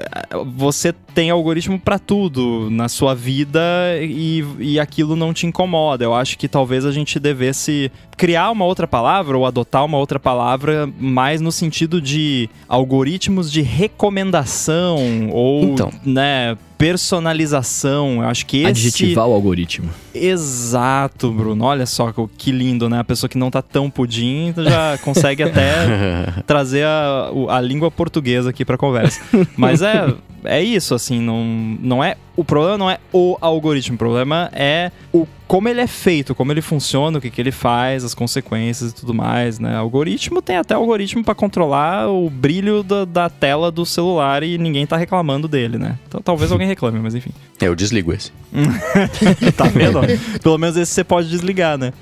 você 0.57 0.93
tem 1.15 1.31
algoritmo 1.31 1.79
para 1.79 2.01
tudo 2.01 2.69
na 2.69 2.89
sua 2.89 3.15
vida 3.15 3.61
e, 4.03 4.45
e 4.59 4.81
aquilo 4.81 5.15
não 5.15 5.33
te 5.33 5.47
incomoda. 5.47 6.03
Eu 6.05 6.13
acho 6.13 6.37
que 6.37 6.49
talvez 6.49 6.85
a 6.85 6.91
gente 6.91 7.21
devesse 7.21 7.93
criar 8.21 8.51
uma 8.51 8.67
outra 8.67 8.87
palavra 8.87 9.39
ou 9.39 9.47
adotar 9.47 9.83
uma 9.83 9.97
outra 9.97 10.21
palavra 10.21 10.87
mais 11.01 11.41
no 11.41 11.51
sentido 11.51 12.03
de 12.03 12.51
algoritmos 12.69 13.51
de 13.51 13.63
recomendação 13.63 15.31
ou, 15.33 15.63
Então. 15.65 15.91
né, 16.05 16.55
personalização. 16.77 18.23
Eu 18.23 18.29
acho 18.29 18.45
que 18.45 18.59
esse 18.59 18.69
Adjetivar 18.69 19.27
o 19.27 19.33
algoritmo. 19.33 19.89
Exato, 20.15 21.31
Bruno. 21.31 21.65
Olha 21.65 21.87
só 21.87 22.13
que- 22.37 22.53
lindo, 22.53 22.91
né? 22.91 22.99
A 22.99 23.05
pessoa 23.05 23.27
que 23.29 23.39
não 23.39 23.51
tá 23.51 23.63
tão 23.63 23.89
pudim 23.89 24.53
já 24.55 24.99
consegue 25.05 25.43
até 25.43 26.27
trazer 26.47 26.85
a, 26.85 27.31
a 27.49 27.59
língua 27.63 27.91
portuguesa 27.91 28.51
aqui 28.51 28.67
pra 28.67 28.77
conversa. 28.77 29.19
Mas 29.57 29.81
é, 29.81 30.13
é 30.45 30.63
isso, 30.63 30.95
assim, 30.95 31.19
não, 31.21 31.43
não 31.81 32.05
é. 32.05 32.17
O 32.37 32.45
problema 32.45 32.77
não 32.77 32.91
é 32.91 32.99
o 33.15 33.39
algoritmo, 33.41 33.95
o 33.95 33.99
problema 33.99 34.51
é 34.53 34.91
o 35.11 35.27
como 35.51 35.69
ele 35.69 35.81
é 35.81 35.87
feito, 35.89 36.33
como 36.33 36.53
ele 36.53 36.63
funciona, 36.63 37.19
o 37.19 37.21
que, 37.21 37.29
que 37.29 37.41
ele 37.41 37.51
faz, 37.51 38.05
as 38.05 38.15
consequências 38.15 38.93
e 38.93 38.95
tudo 38.95 39.13
mais, 39.13 39.59
né? 39.59 39.75
Algoritmo 39.75 40.41
tem 40.41 40.57
até 40.57 40.75
algoritmo 40.75 41.25
pra 41.25 41.35
controlar 41.35 42.09
o 42.09 42.31
brilho 42.31 42.85
da, 42.85 43.05
da 43.05 43.29
tela 43.29 43.69
do 43.69 43.85
celular 43.85 44.45
e 44.45 44.57
ninguém 44.57 44.87
tá 44.87 44.97
reclamando 44.97 45.49
dele, 45.49 45.77
né? 45.77 45.99
Então 46.07 46.23
talvez 46.23 46.53
alguém 46.53 46.69
reclame, 46.69 47.01
mas 47.01 47.17
enfim. 47.17 47.33
É, 47.61 47.67
eu 47.67 47.75
desligo 47.75 48.13
esse. 48.13 48.31
tá 49.57 49.65
vendo? 49.65 49.99
Pelo 50.41 50.57
menos 50.57 50.77
esse 50.77 50.93
você 50.93 51.03
pode 51.03 51.29
desligar, 51.29 51.77
né? 51.77 51.93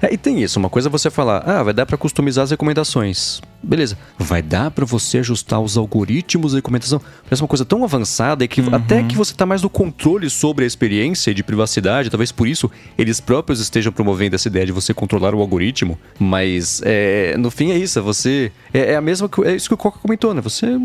É, 0.00 0.12
e 0.12 0.16
tem 0.16 0.42
isso, 0.42 0.58
uma 0.58 0.68
coisa 0.68 0.88
é 0.88 0.90
você 0.90 1.10
falar, 1.10 1.38
ah, 1.46 1.62
vai 1.62 1.74
dar 1.74 1.86
pra 1.86 1.96
customizar 1.96 2.44
as 2.44 2.50
recomendações. 2.50 3.40
Beleza. 3.64 3.96
Vai 4.18 4.42
dar 4.42 4.70
pra 4.70 4.84
você 4.84 5.18
ajustar 5.18 5.60
os 5.60 5.76
algoritmos 5.76 6.52
de 6.52 6.58
recomendação. 6.58 7.00
Parece 7.24 7.42
uma 7.42 7.48
coisa 7.48 7.64
tão 7.64 7.82
avançada 7.82 8.46
que 8.46 8.62
até 8.72 9.02
que 9.02 9.16
você 9.16 9.34
tá 9.34 9.46
mais 9.46 9.62
no 9.62 9.70
controle 9.70 10.28
sobre 10.28 10.64
a 10.64 10.66
experiência 10.66 11.30
e 11.30 11.34
de 11.34 11.42
privacidade, 11.42 12.10
talvez 12.10 12.30
por 12.30 12.46
isso 12.46 12.70
eles 12.98 13.20
próprios 13.20 13.60
estejam 13.60 13.92
promovendo 13.92 14.36
essa 14.36 14.48
ideia 14.48 14.66
de 14.66 14.72
você 14.72 14.92
controlar 14.92 15.34
o 15.34 15.40
algoritmo. 15.40 15.98
Mas 16.18 16.82
é, 16.84 17.36
no 17.38 17.50
fim 17.50 17.70
é 17.70 17.78
isso, 17.78 17.98
é 17.98 18.02
você. 18.02 18.52
É, 18.72 18.92
é 18.92 18.96
a 18.96 19.00
mesma 19.00 19.30
é 19.44 19.54
isso 19.54 19.68
que 19.68 19.74
o 19.74 19.78
Coca 19.78 19.98
comentou, 19.98 20.34
né? 20.34 20.42
Você 20.42 20.78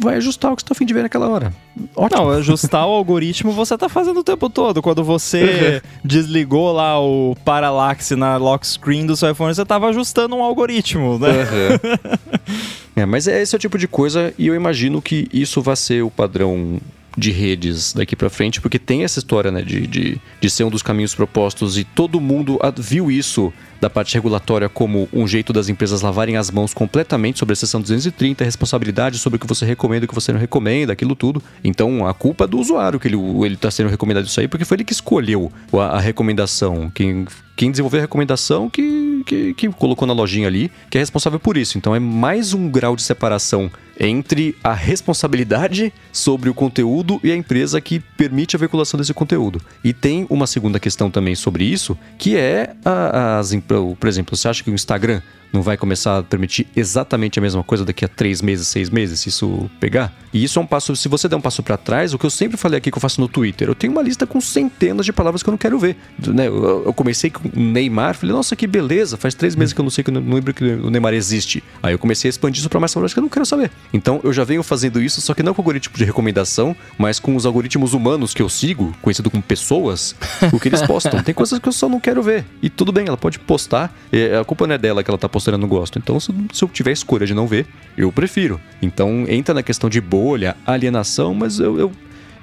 vai 0.00 0.16
ajustar 0.16 0.52
o 0.52 0.56
que 0.56 0.62
você 0.62 0.68
tá 0.68 0.72
afim 0.72 0.84
de 0.84 0.94
ver 0.94 1.02
naquela 1.02 1.28
hora. 1.28 1.52
Ótimo. 1.94 2.22
Não, 2.22 2.30
ajustar 2.30 2.86
o 2.86 2.90
algoritmo 2.90 3.52
você 3.52 3.76
tá 3.76 3.88
fazendo 3.88 4.20
o 4.20 4.24
tempo 4.24 4.50
todo. 4.50 4.82
Quando 4.82 5.02
você 5.04 5.82
desligou 6.04 6.72
lá 6.72 7.00
o 7.00 7.36
parallax 7.44 8.10
na 8.10 8.36
lock 8.36 8.66
screen 8.66 9.06
do 9.06 9.16
seu 9.16 9.30
iPhone, 9.30 9.54
você 9.54 9.64
tava 9.64 9.88
ajustando 9.88 10.34
um 10.36 10.42
algoritmo, 10.42 11.18
né? 11.18 11.28
É, 12.96 13.04
mas 13.04 13.26
é 13.26 13.42
esse 13.42 13.52
é 13.54 13.56
o 13.56 13.58
tipo 13.58 13.76
de 13.76 13.88
coisa 13.88 14.32
e 14.38 14.46
eu 14.46 14.54
imagino 14.54 15.02
que 15.02 15.28
isso 15.32 15.60
vai 15.60 15.74
ser 15.74 16.04
o 16.04 16.10
padrão 16.12 16.78
de 17.16 17.30
redes 17.30 17.92
daqui 17.92 18.16
pra 18.16 18.28
frente, 18.28 18.60
porque 18.60 18.78
tem 18.78 19.04
essa 19.04 19.18
história, 19.18 19.50
né, 19.50 19.62
de, 19.62 19.86
de, 19.86 20.20
de 20.40 20.50
ser 20.50 20.64
um 20.64 20.70
dos 20.70 20.82
caminhos 20.82 21.14
propostos 21.14 21.78
e 21.78 21.84
todo 21.84 22.20
mundo 22.20 22.58
viu 22.78 23.10
isso 23.10 23.52
da 23.80 23.90
parte 23.90 24.14
regulatória 24.14 24.68
como 24.68 25.08
um 25.12 25.26
jeito 25.26 25.52
das 25.52 25.68
empresas 25.68 26.00
lavarem 26.00 26.36
as 26.36 26.50
mãos 26.50 26.72
completamente 26.72 27.38
sobre 27.38 27.52
a 27.52 27.56
seção 27.56 27.80
230, 27.80 28.42
responsabilidade 28.42 29.18
sobre 29.18 29.36
o 29.36 29.40
que 29.40 29.46
você 29.46 29.66
recomenda 29.66 30.06
o 30.06 30.08
que 30.08 30.14
você 30.14 30.32
não 30.32 30.40
recomenda, 30.40 30.92
aquilo 30.92 31.14
tudo. 31.14 31.42
Então 31.62 32.06
a 32.06 32.14
culpa 32.14 32.44
é 32.44 32.46
do 32.46 32.58
usuário 32.58 32.98
que 32.98 33.08
ele, 33.08 33.16
ele 33.44 33.56
tá 33.56 33.70
sendo 33.70 33.90
recomendado 33.90 34.26
isso 34.26 34.40
aí, 34.40 34.48
porque 34.48 34.64
foi 34.64 34.76
ele 34.76 34.84
que 34.84 34.92
escolheu 34.92 35.52
a, 35.74 35.96
a 35.96 36.00
recomendação. 36.00 36.90
Quem, 36.94 37.26
quem 37.56 37.70
desenvolveu 37.70 38.00
a 38.00 38.02
recomendação 38.02 38.70
que, 38.70 39.22
que, 39.26 39.54
que 39.54 39.68
colocou 39.68 40.06
na 40.06 40.14
lojinha 40.14 40.48
ali, 40.48 40.70
que 40.88 40.96
é 40.96 41.00
responsável 41.00 41.38
por 41.38 41.56
isso. 41.56 41.76
Então 41.76 41.94
é 41.94 42.00
mais 42.00 42.54
um 42.54 42.70
grau 42.70 42.96
de 42.96 43.02
separação 43.02 43.70
entre 43.98 44.56
a 44.62 44.72
responsabilidade 44.72 45.92
sobre 46.12 46.48
o 46.48 46.54
conteúdo 46.54 47.20
e 47.22 47.30
a 47.30 47.36
empresa 47.36 47.80
que 47.80 48.00
permite 48.00 48.56
a 48.56 48.58
veiculação 48.58 48.98
desse 48.98 49.14
conteúdo. 49.14 49.60
E 49.82 49.92
tem 49.92 50.26
uma 50.30 50.46
segunda 50.46 50.80
questão 50.80 51.10
também 51.10 51.34
sobre 51.34 51.64
isso, 51.64 51.96
que 52.18 52.36
é 52.36 52.74
as, 52.84 53.52
por 53.98 54.08
exemplo, 54.08 54.36
você 54.36 54.48
acha 54.48 54.62
que 54.62 54.70
o 54.70 54.74
Instagram 54.74 55.20
não 55.54 55.62
vai 55.62 55.76
começar 55.76 56.18
a 56.18 56.22
permitir 56.22 56.66
exatamente 56.74 57.38
a 57.38 57.42
mesma 57.42 57.62
coisa 57.62 57.84
daqui 57.84 58.04
a 58.04 58.08
três 58.08 58.42
meses, 58.42 58.66
seis 58.66 58.90
meses, 58.90 59.20
se 59.20 59.28
isso 59.28 59.70
pegar? 59.78 60.12
E 60.32 60.42
isso 60.42 60.58
é 60.58 60.62
um 60.62 60.66
passo, 60.66 60.96
se 60.96 61.08
você 61.08 61.28
der 61.28 61.36
um 61.36 61.40
passo 61.40 61.62
para 61.62 61.76
trás, 61.76 62.12
o 62.12 62.18
que 62.18 62.26
eu 62.26 62.30
sempre 62.30 62.56
falei 62.56 62.78
aqui 62.78 62.90
que 62.90 62.98
eu 62.98 63.00
faço 63.00 63.20
no 63.20 63.28
Twitter, 63.28 63.68
eu 63.68 63.74
tenho 63.74 63.92
uma 63.92 64.02
lista 64.02 64.26
com 64.26 64.40
centenas 64.40 65.06
de 65.06 65.12
palavras 65.12 65.44
que 65.44 65.48
eu 65.48 65.52
não 65.52 65.58
quero 65.58 65.78
ver. 65.78 65.96
Né? 66.26 66.48
Eu, 66.48 66.92
comecei 66.92 67.30
com 67.30 67.48
Neymar, 67.54 68.16
falei, 68.16 68.34
nossa, 68.34 68.56
que 68.56 68.66
beleza, 68.66 69.16
faz 69.16 69.34
três 69.34 69.54
meses 69.54 69.72
que 69.72 69.80
eu 69.80 69.84
não 69.84 69.90
sei 69.90 70.02
que 70.02 70.10
o 70.10 70.90
Neymar 70.90 71.14
existe. 71.14 71.62
Aí 71.80 71.94
eu 71.94 71.98
comecei 72.00 72.28
a 72.28 72.30
expandir 72.30 72.58
isso 72.58 72.68
para 72.68 72.80
mais 72.80 72.92
palavras 72.92 73.12
que 73.12 73.20
eu 73.20 73.22
não 73.22 73.28
quero 73.28 73.46
saber. 73.46 73.70
Então 73.92 74.20
eu 74.24 74.32
já 74.32 74.44
venho 74.44 74.62
fazendo 74.62 75.00
isso, 75.00 75.20
só 75.20 75.34
que 75.34 75.42
não 75.42 75.54
com 75.54 75.62
algoritmo 75.62 75.96
de 75.96 76.04
recomendação, 76.04 76.74
mas 76.98 77.18
com 77.18 77.36
os 77.36 77.46
algoritmos 77.46 77.94
humanos 77.94 78.34
que 78.34 78.42
eu 78.42 78.48
sigo, 78.48 78.94
conhecido 79.00 79.30
como 79.30 79.42
pessoas, 79.42 80.14
o 80.52 80.58
que 80.58 80.68
eles 80.68 80.82
postam. 80.82 81.22
Tem 81.22 81.34
coisas 81.34 81.58
que 81.58 81.68
eu 81.68 81.72
só 81.72 81.88
não 81.88 82.00
quero 82.00 82.22
ver. 82.22 82.44
E 82.62 82.68
tudo 82.68 82.92
bem, 82.92 83.06
ela 83.06 83.16
pode 83.16 83.38
postar, 83.38 83.94
a 84.40 84.44
culpa 84.44 84.66
não 84.66 84.74
é 84.74 84.78
dela 84.78 85.02
que 85.02 85.10
ela 85.10 85.18
tá 85.18 85.28
postando, 85.28 85.56
eu 85.56 85.60
não 85.60 85.68
gosto. 85.68 85.98
Então, 85.98 86.18
se, 86.18 86.30
eu 86.62 86.68
tiver 86.68 86.92
escolha 86.92 87.26
de 87.26 87.34
não 87.34 87.46
ver, 87.46 87.66
eu 87.96 88.10
prefiro. 88.10 88.60
Então, 88.82 89.24
entra 89.28 89.54
na 89.54 89.62
questão 89.62 89.88
de 89.88 90.00
bolha, 90.00 90.56
alienação, 90.66 91.34
mas 91.34 91.58
eu, 91.58 91.78
eu, 91.78 91.92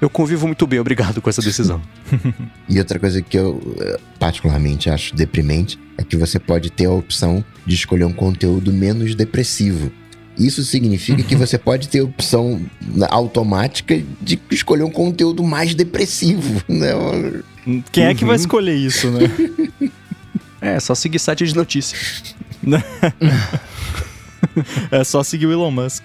eu 0.00 0.10
convivo 0.10 0.46
muito 0.46 0.66
bem, 0.66 0.80
obrigado 0.80 1.20
com 1.20 1.30
essa 1.30 1.42
decisão. 1.42 1.80
E 2.68 2.78
outra 2.78 2.98
coisa 2.98 3.20
que 3.20 3.36
eu 3.36 3.60
eh, 3.80 4.00
particularmente 4.18 4.88
acho 4.88 5.14
deprimente 5.14 5.78
é 5.98 6.02
que 6.02 6.16
você 6.16 6.38
pode 6.38 6.70
ter 6.70 6.86
a 6.86 6.90
opção 6.90 7.44
de 7.66 7.74
escolher 7.74 8.04
um 8.04 8.12
conteúdo 8.12 8.72
menos 8.72 9.14
depressivo. 9.14 9.92
Isso 10.46 10.62
significa 10.64 11.22
que 11.22 11.36
você 11.36 11.56
pode 11.58 11.88
ter 11.88 12.00
a 12.00 12.04
opção 12.04 12.60
automática 13.10 14.02
de 14.20 14.40
escolher 14.50 14.82
um 14.82 14.90
conteúdo 14.90 15.42
mais 15.44 15.74
depressivo. 15.74 16.62
Né? 16.68 17.82
Quem 17.92 18.04
é 18.06 18.14
que 18.14 18.24
vai 18.24 18.34
Uhum. 18.36 18.40
escolher 18.40 18.74
isso, 18.74 19.08
né? 19.10 19.20
É, 20.60 20.78
só 20.78 20.94
seguir 20.94 21.18
site 21.18 21.44
de 21.44 21.54
notícia. 21.56 21.96
É 24.90 25.04
só 25.04 25.22
seguir 25.22 25.46
o 25.46 25.52
Elon 25.52 25.70
Musk. 25.70 26.04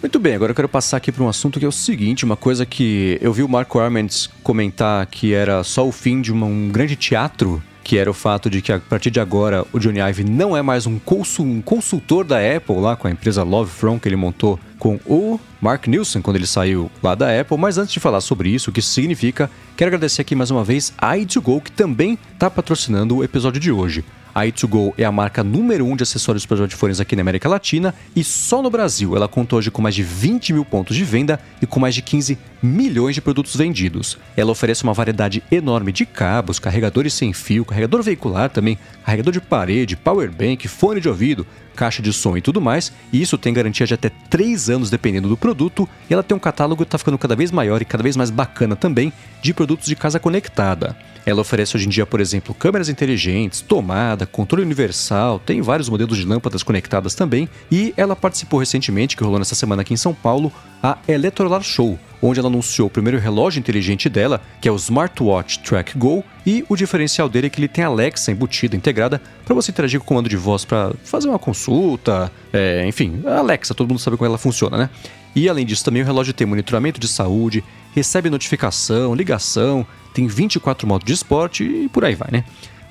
Muito 0.00 0.18
bem, 0.18 0.34
agora 0.34 0.52
eu 0.52 0.54
quero 0.54 0.68
passar 0.68 0.96
aqui 0.96 1.10
para 1.12 1.22
um 1.22 1.28
assunto 1.28 1.58
que 1.58 1.64
é 1.64 1.68
o 1.68 1.72
seguinte, 1.72 2.24
uma 2.24 2.36
coisa 2.36 2.64
que 2.64 3.18
eu 3.20 3.32
vi 3.32 3.42
o 3.42 3.48
Marco 3.48 3.78
Arment 3.78 4.28
comentar 4.42 5.04
que 5.06 5.32
era 5.34 5.62
só 5.64 5.86
o 5.86 5.92
fim 5.92 6.20
de 6.20 6.32
uma- 6.32 6.46
um 6.46 6.68
grande 6.68 6.96
teatro, 6.96 7.62
que 7.88 7.96
era 7.96 8.10
o 8.10 8.12
fato 8.12 8.50
de 8.50 8.60
que 8.60 8.70
a 8.70 8.78
partir 8.78 9.10
de 9.10 9.18
agora 9.18 9.64
o 9.72 9.78
Johnny 9.78 9.98
Ive 9.98 10.22
não 10.22 10.54
é 10.54 10.60
mais 10.60 10.86
um, 10.86 10.98
consul- 10.98 11.46
um 11.46 11.62
consultor 11.62 12.22
da 12.22 12.36
Apple 12.36 12.76
lá 12.76 12.94
com 12.96 13.08
a 13.08 13.10
empresa 13.10 13.42
Love 13.42 13.70
From 13.70 13.98
que 13.98 14.06
ele 14.06 14.14
montou 14.14 14.60
com 14.78 15.00
o 15.06 15.40
Mark 15.58 15.86
Nielsen 15.86 16.20
quando 16.20 16.36
ele 16.36 16.46
saiu 16.46 16.90
lá 17.02 17.14
da 17.14 17.40
Apple. 17.40 17.56
Mas 17.56 17.78
antes 17.78 17.94
de 17.94 17.98
falar 17.98 18.20
sobre 18.20 18.50
isso, 18.50 18.68
o 18.68 18.72
que 18.74 18.82
significa, 18.82 19.50
quero 19.74 19.88
agradecer 19.88 20.20
aqui 20.20 20.34
mais 20.34 20.50
uma 20.50 20.62
vez 20.62 20.92
a 20.98 21.14
i2Go 21.16 21.62
que 21.62 21.72
também 21.72 22.18
está 22.34 22.50
patrocinando 22.50 23.16
o 23.16 23.24
episódio 23.24 23.58
de 23.58 23.72
hoje. 23.72 24.04
A 24.38 24.46
i2Go 24.46 24.94
é 24.96 25.02
a 25.02 25.10
marca 25.10 25.42
número 25.42 25.84
1 25.84 25.90
um 25.90 25.96
de 25.96 26.04
acessórios 26.04 26.46
para 26.46 26.54
smartphones 26.54 27.00
aqui 27.00 27.16
na 27.16 27.22
América 27.22 27.48
Latina 27.48 27.92
e 28.14 28.22
só 28.22 28.62
no 28.62 28.70
Brasil 28.70 29.16
ela 29.16 29.26
conta 29.26 29.56
hoje 29.56 29.68
com 29.68 29.82
mais 29.82 29.96
de 29.96 30.04
20 30.04 30.52
mil 30.52 30.64
pontos 30.64 30.96
de 30.96 31.02
venda 31.02 31.40
e 31.60 31.66
com 31.66 31.80
mais 31.80 31.92
de 31.92 32.02
15 32.02 32.38
milhões 32.62 33.16
de 33.16 33.20
produtos 33.20 33.56
vendidos. 33.56 34.16
Ela 34.36 34.52
oferece 34.52 34.84
uma 34.84 34.94
variedade 34.94 35.42
enorme 35.50 35.90
de 35.90 36.06
cabos, 36.06 36.60
carregadores 36.60 37.14
sem 37.14 37.32
fio, 37.32 37.64
carregador 37.64 38.00
veicular 38.00 38.48
também, 38.48 38.78
carregador 39.04 39.32
de 39.32 39.40
parede, 39.40 39.96
power 39.96 40.30
bank, 40.30 40.68
fone 40.68 41.00
de 41.00 41.08
ouvido, 41.08 41.44
caixa 41.78 42.02
de 42.02 42.12
som 42.12 42.36
e 42.36 42.40
tudo 42.40 42.60
mais, 42.60 42.92
e 43.12 43.22
isso 43.22 43.38
tem 43.38 43.54
garantia 43.54 43.86
de 43.86 43.94
até 43.94 44.10
3 44.28 44.68
anos 44.68 44.90
dependendo 44.90 45.28
do 45.28 45.36
produto, 45.36 45.88
e 46.10 46.12
ela 46.12 46.24
tem 46.24 46.36
um 46.36 46.40
catálogo 46.40 46.82
que 46.82 46.88
está 46.88 46.98
ficando 46.98 47.16
cada 47.16 47.36
vez 47.36 47.52
maior 47.52 47.80
e 47.80 47.84
cada 47.84 48.02
vez 48.02 48.16
mais 48.16 48.30
bacana 48.30 48.74
também 48.74 49.12
de 49.40 49.54
produtos 49.54 49.86
de 49.86 49.94
casa 49.94 50.18
conectada. 50.18 50.96
Ela 51.24 51.40
oferece 51.40 51.76
hoje 51.76 51.86
em 51.86 51.90
dia, 51.90 52.04
por 52.04 52.20
exemplo, 52.20 52.52
câmeras 52.52 52.88
inteligentes, 52.88 53.60
tomada, 53.60 54.26
controle 54.26 54.64
universal, 54.64 55.38
tem 55.38 55.62
vários 55.62 55.88
modelos 55.88 56.18
de 56.18 56.24
lâmpadas 56.24 56.64
conectadas 56.64 57.14
também, 57.14 57.48
e 57.70 57.94
ela 57.96 58.16
participou 58.16 58.58
recentemente, 58.58 59.16
que 59.16 59.22
rolou 59.22 59.38
nessa 59.38 59.54
semana 59.54 59.82
aqui 59.82 59.94
em 59.94 59.96
São 59.96 60.12
Paulo, 60.12 60.52
a 60.82 60.98
Electrolar 61.06 61.62
Show, 61.62 61.98
onde 62.20 62.40
ela 62.40 62.48
anunciou 62.48 62.88
o 62.88 62.90
primeiro 62.90 63.18
relógio 63.18 63.60
inteligente 63.60 64.08
dela, 64.08 64.40
que 64.60 64.68
é 64.68 64.72
o 64.72 64.76
Smartwatch 64.76 65.60
Track 65.60 65.96
Go, 65.96 66.24
e 66.46 66.64
o 66.68 66.76
diferencial 66.76 67.28
dele 67.28 67.46
é 67.46 67.50
que 67.50 67.60
ele 67.60 67.68
tem 67.68 67.84
Alexa 67.84 68.32
embutida, 68.32 68.76
integrada, 68.76 69.20
para 69.44 69.54
você 69.54 69.70
interagir 69.70 70.00
com 70.00 70.04
o 70.04 70.08
comando 70.08 70.28
de 70.28 70.36
voz 70.36 70.64
para 70.64 70.92
fazer 71.04 71.28
uma 71.28 71.38
consulta, 71.38 72.30
é, 72.52 72.86
enfim, 72.86 73.22
a 73.26 73.38
Alexa, 73.38 73.74
todo 73.74 73.88
mundo 73.88 74.00
sabe 74.00 74.16
como 74.16 74.26
ela 74.26 74.38
funciona, 74.38 74.76
né? 74.76 74.90
E 75.34 75.48
além 75.48 75.64
disso, 75.64 75.84
também 75.84 76.02
o 76.02 76.04
relógio 76.04 76.32
tem 76.32 76.46
monitoramento 76.46 76.98
de 76.98 77.06
saúde, 77.06 77.62
recebe 77.94 78.30
notificação, 78.30 79.14
ligação, 79.14 79.86
tem 80.14 80.26
24 80.26 80.86
modos 80.86 81.06
de 81.06 81.12
esporte 81.12 81.64
e 81.64 81.88
por 81.88 82.04
aí 82.04 82.14
vai, 82.14 82.28
né? 82.32 82.44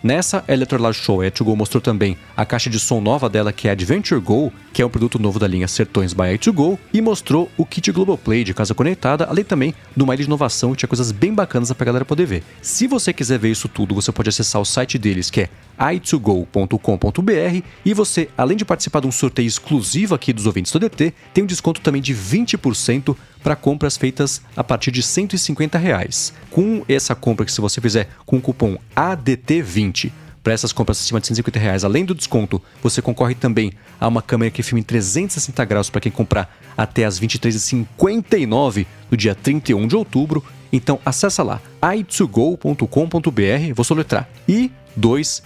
Nessa 0.04 0.44
Electrolar 0.48 0.94
Show, 0.94 1.22
a 1.22 1.26
A2Go 1.26 1.56
mostrou 1.56 1.82
também 1.82 2.18
a 2.36 2.46
caixa 2.46 2.70
de 2.70 2.80
som 2.80 3.02
nova 3.02 3.28
dela, 3.28 3.52
que 3.52 3.68
é 3.68 3.72
a 3.72 3.74
Adventure 3.74 4.22
Go, 4.22 4.54
que 4.72 4.82
é 4.82 4.86
um 4.86 4.90
produto 4.90 5.18
novo 5.18 5.40
da 5.40 5.48
linha 5.48 5.68
Sertões 5.68 6.14
by 6.14 6.38
A2Go, 6.38 6.78
e 6.94 7.02
mostrou 7.02 7.50
o 7.58 7.66
kit 7.66 7.92
Global 7.92 8.18
Play 8.18 8.44
de 8.44 8.54
casa 8.54 8.76
conectada, 8.76 9.26
além 9.26 9.44
também 9.44 9.74
de 9.96 10.04
uma 10.04 10.14
ilha 10.14 10.24
de 10.24 10.28
inovação 10.28 10.72
que 10.72 10.78
tinha 10.78 10.88
coisas 10.88 11.12
bem 11.12 11.34
bacanas 11.34 11.72
pra 11.74 11.86
galera 11.86 12.06
poder 12.06 12.26
ver. 12.26 12.44
Se 12.62 12.86
você 12.86 13.12
quiser 13.12 13.40
ver 13.40 13.50
isso 13.50 13.68
tudo, 13.68 13.96
você 13.96 14.12
pode 14.12 14.30
acessar 14.30 14.62
o 14.62 14.66
site 14.66 15.00
deles, 15.00 15.32
que 15.32 15.42
é 15.42 15.50
i2go.com.br 15.80 17.62
e 17.86 17.94
você, 17.94 18.30
além 18.38 18.58
de 18.58 18.66
participar 18.66 19.02
de 19.02 19.08
um 19.08 19.12
sorteio 19.12 19.48
exclusivo 19.48 20.16
aqui 20.16 20.34
dos 20.34 20.46
ouvintes 20.46 20.72
do 20.72 20.80
DT, 20.80 21.14
tem 21.34 21.44
um 21.44 21.48
desconto 21.48 21.82
também 21.82 22.02
de 22.02 22.14
20% 22.14 23.16
para 23.44 23.56
compras 23.56 23.96
feitas 23.96 24.42
a 24.56 24.64
partir 24.64 24.92
de 24.92 25.04
150 25.04 25.78
reais. 25.78 26.34
Com 26.50 26.84
essa 26.88 27.16
compra 27.16 27.46
que 27.46 27.52
se 27.52 27.62
você 27.62 27.80
fizer 27.80 28.10
com 28.26 28.38
o 28.38 28.42
cupom 28.42 28.78
ADT20 28.96 30.12
para 30.48 30.54
essas 30.54 30.72
compras 30.72 30.98
acima 31.00 31.20
de 31.20 31.28
150 31.28 31.60
reais, 31.60 31.84
além 31.84 32.06
do 32.06 32.16
desconto, 32.16 32.62
você 32.82 33.02
concorre 33.02 33.36
também 33.36 33.74
a 34.00 34.08
uma 34.08 34.22
câmera 34.22 34.50
que 34.50 34.64
filma 34.64 34.80
em 34.80 34.84
360 34.84 35.66
graus 35.66 35.90
para 35.90 36.00
quem 36.00 36.10
comprar 36.10 36.58
até 36.78 37.04
as 37.04 37.20
23h59 37.20 38.86
do 39.10 39.18
dia 39.18 39.36
31 39.36 39.88
de 39.88 39.96
outubro. 39.98 40.42
Então 40.72 41.00
acessa 41.06 41.44
lá 41.44 41.62
i2go.com.br, 41.82 43.74
vou 43.76 43.84
soletrar 43.84 44.28
i2go.com.br, 44.48 45.42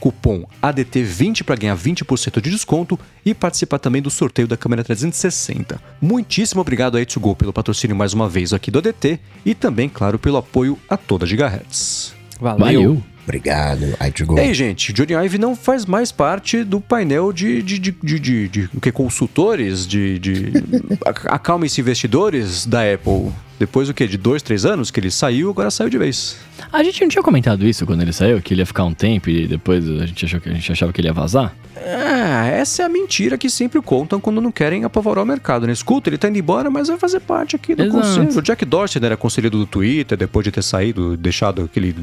cupom 0.00 0.44
ADT20 0.62 1.44
para 1.44 1.56
ganhar 1.56 1.76
20% 1.76 2.40
de 2.40 2.50
desconto 2.50 2.98
e 3.24 3.32
participar 3.32 3.78
também 3.78 4.02
do 4.02 4.10
sorteio 4.10 4.48
da 4.48 4.56
câmera 4.56 4.82
360. 4.82 5.80
Muitíssimo 6.00 6.60
obrigado 6.60 6.96
a 6.96 7.00
i2go 7.00 7.36
pelo 7.36 7.52
patrocínio 7.52 7.94
mais 7.94 8.12
uma 8.12 8.28
vez 8.28 8.52
aqui 8.52 8.70
do 8.70 8.78
ADT 8.78 9.20
e 9.44 9.54
também, 9.54 9.88
claro, 9.88 10.18
pelo 10.18 10.38
apoio 10.38 10.78
a 10.88 10.96
toda 10.96 11.26
Gigahertz. 11.26 12.14
Valeu. 12.40 12.58
Valeu. 12.58 13.11
Obrigado, 13.24 13.80
i2go. 14.00 14.36
E 14.36 14.40
aí, 14.40 14.54
gente, 14.54 14.92
Johnny 14.92 15.14
Ive 15.14 15.38
não 15.38 15.54
faz 15.54 15.86
mais 15.86 16.10
parte 16.10 16.64
do 16.64 16.80
painel 16.80 17.32
de, 17.32 17.62
de, 17.62 17.78
de, 17.78 17.90
de, 18.02 18.18
de, 18.18 18.48
de- 18.48 18.68
que, 18.80 18.90
consultores, 18.90 19.86
de, 19.86 20.18
de 20.18 20.52
acalme-se 21.26 21.80
investidores 21.80 22.66
da 22.66 22.80
Apple. 22.92 23.30
Depois 23.62 23.88
o 23.88 23.94
quê? 23.94 24.08
De 24.08 24.18
dois, 24.18 24.42
três 24.42 24.64
anos 24.64 24.90
que 24.90 24.98
ele 24.98 25.08
saiu, 25.08 25.48
agora 25.48 25.70
saiu 25.70 25.88
de 25.88 25.96
vez. 25.96 26.36
A 26.72 26.82
gente 26.82 27.00
não 27.00 27.08
tinha 27.08 27.22
comentado 27.22 27.64
isso 27.64 27.86
quando 27.86 28.02
ele 28.02 28.12
saiu, 28.12 28.42
que 28.42 28.52
ele 28.52 28.60
ia 28.60 28.66
ficar 28.66 28.82
um 28.82 28.92
tempo 28.92 29.30
e 29.30 29.46
depois 29.46 29.88
a 29.88 30.04
gente, 30.04 30.24
achou 30.24 30.40
que, 30.40 30.48
a 30.48 30.52
gente 30.52 30.72
achava 30.72 30.92
que 30.92 31.00
ele 31.00 31.06
ia 31.06 31.12
vazar? 31.12 31.54
É, 31.76 32.58
essa 32.58 32.82
é 32.82 32.86
a 32.86 32.88
mentira 32.88 33.38
que 33.38 33.48
sempre 33.48 33.80
contam 33.80 34.20
quando 34.20 34.40
não 34.40 34.50
querem 34.50 34.82
apavorar 34.82 35.22
o 35.22 35.26
mercado, 35.26 35.64
né? 35.64 35.72
Escuta, 35.72 36.10
ele 36.10 36.18
tá 36.18 36.28
indo 36.28 36.38
embora, 36.38 36.70
mas 36.70 36.88
vai 36.88 36.98
fazer 36.98 37.20
parte 37.20 37.54
aqui 37.54 37.72
do 37.76 37.84
Exato. 37.84 38.04
conselho. 38.04 38.36
O 38.36 38.42
Jack 38.42 38.64
Dorsey 38.64 39.00
né, 39.00 39.06
era 39.06 39.16
conselheiro 39.16 39.56
do 39.56 39.64
Twitter, 39.64 40.18
depois 40.18 40.42
de 40.42 40.50
ter 40.50 40.62
saído, 40.62 41.16
deixado 41.16 41.62
aquele 41.62 41.94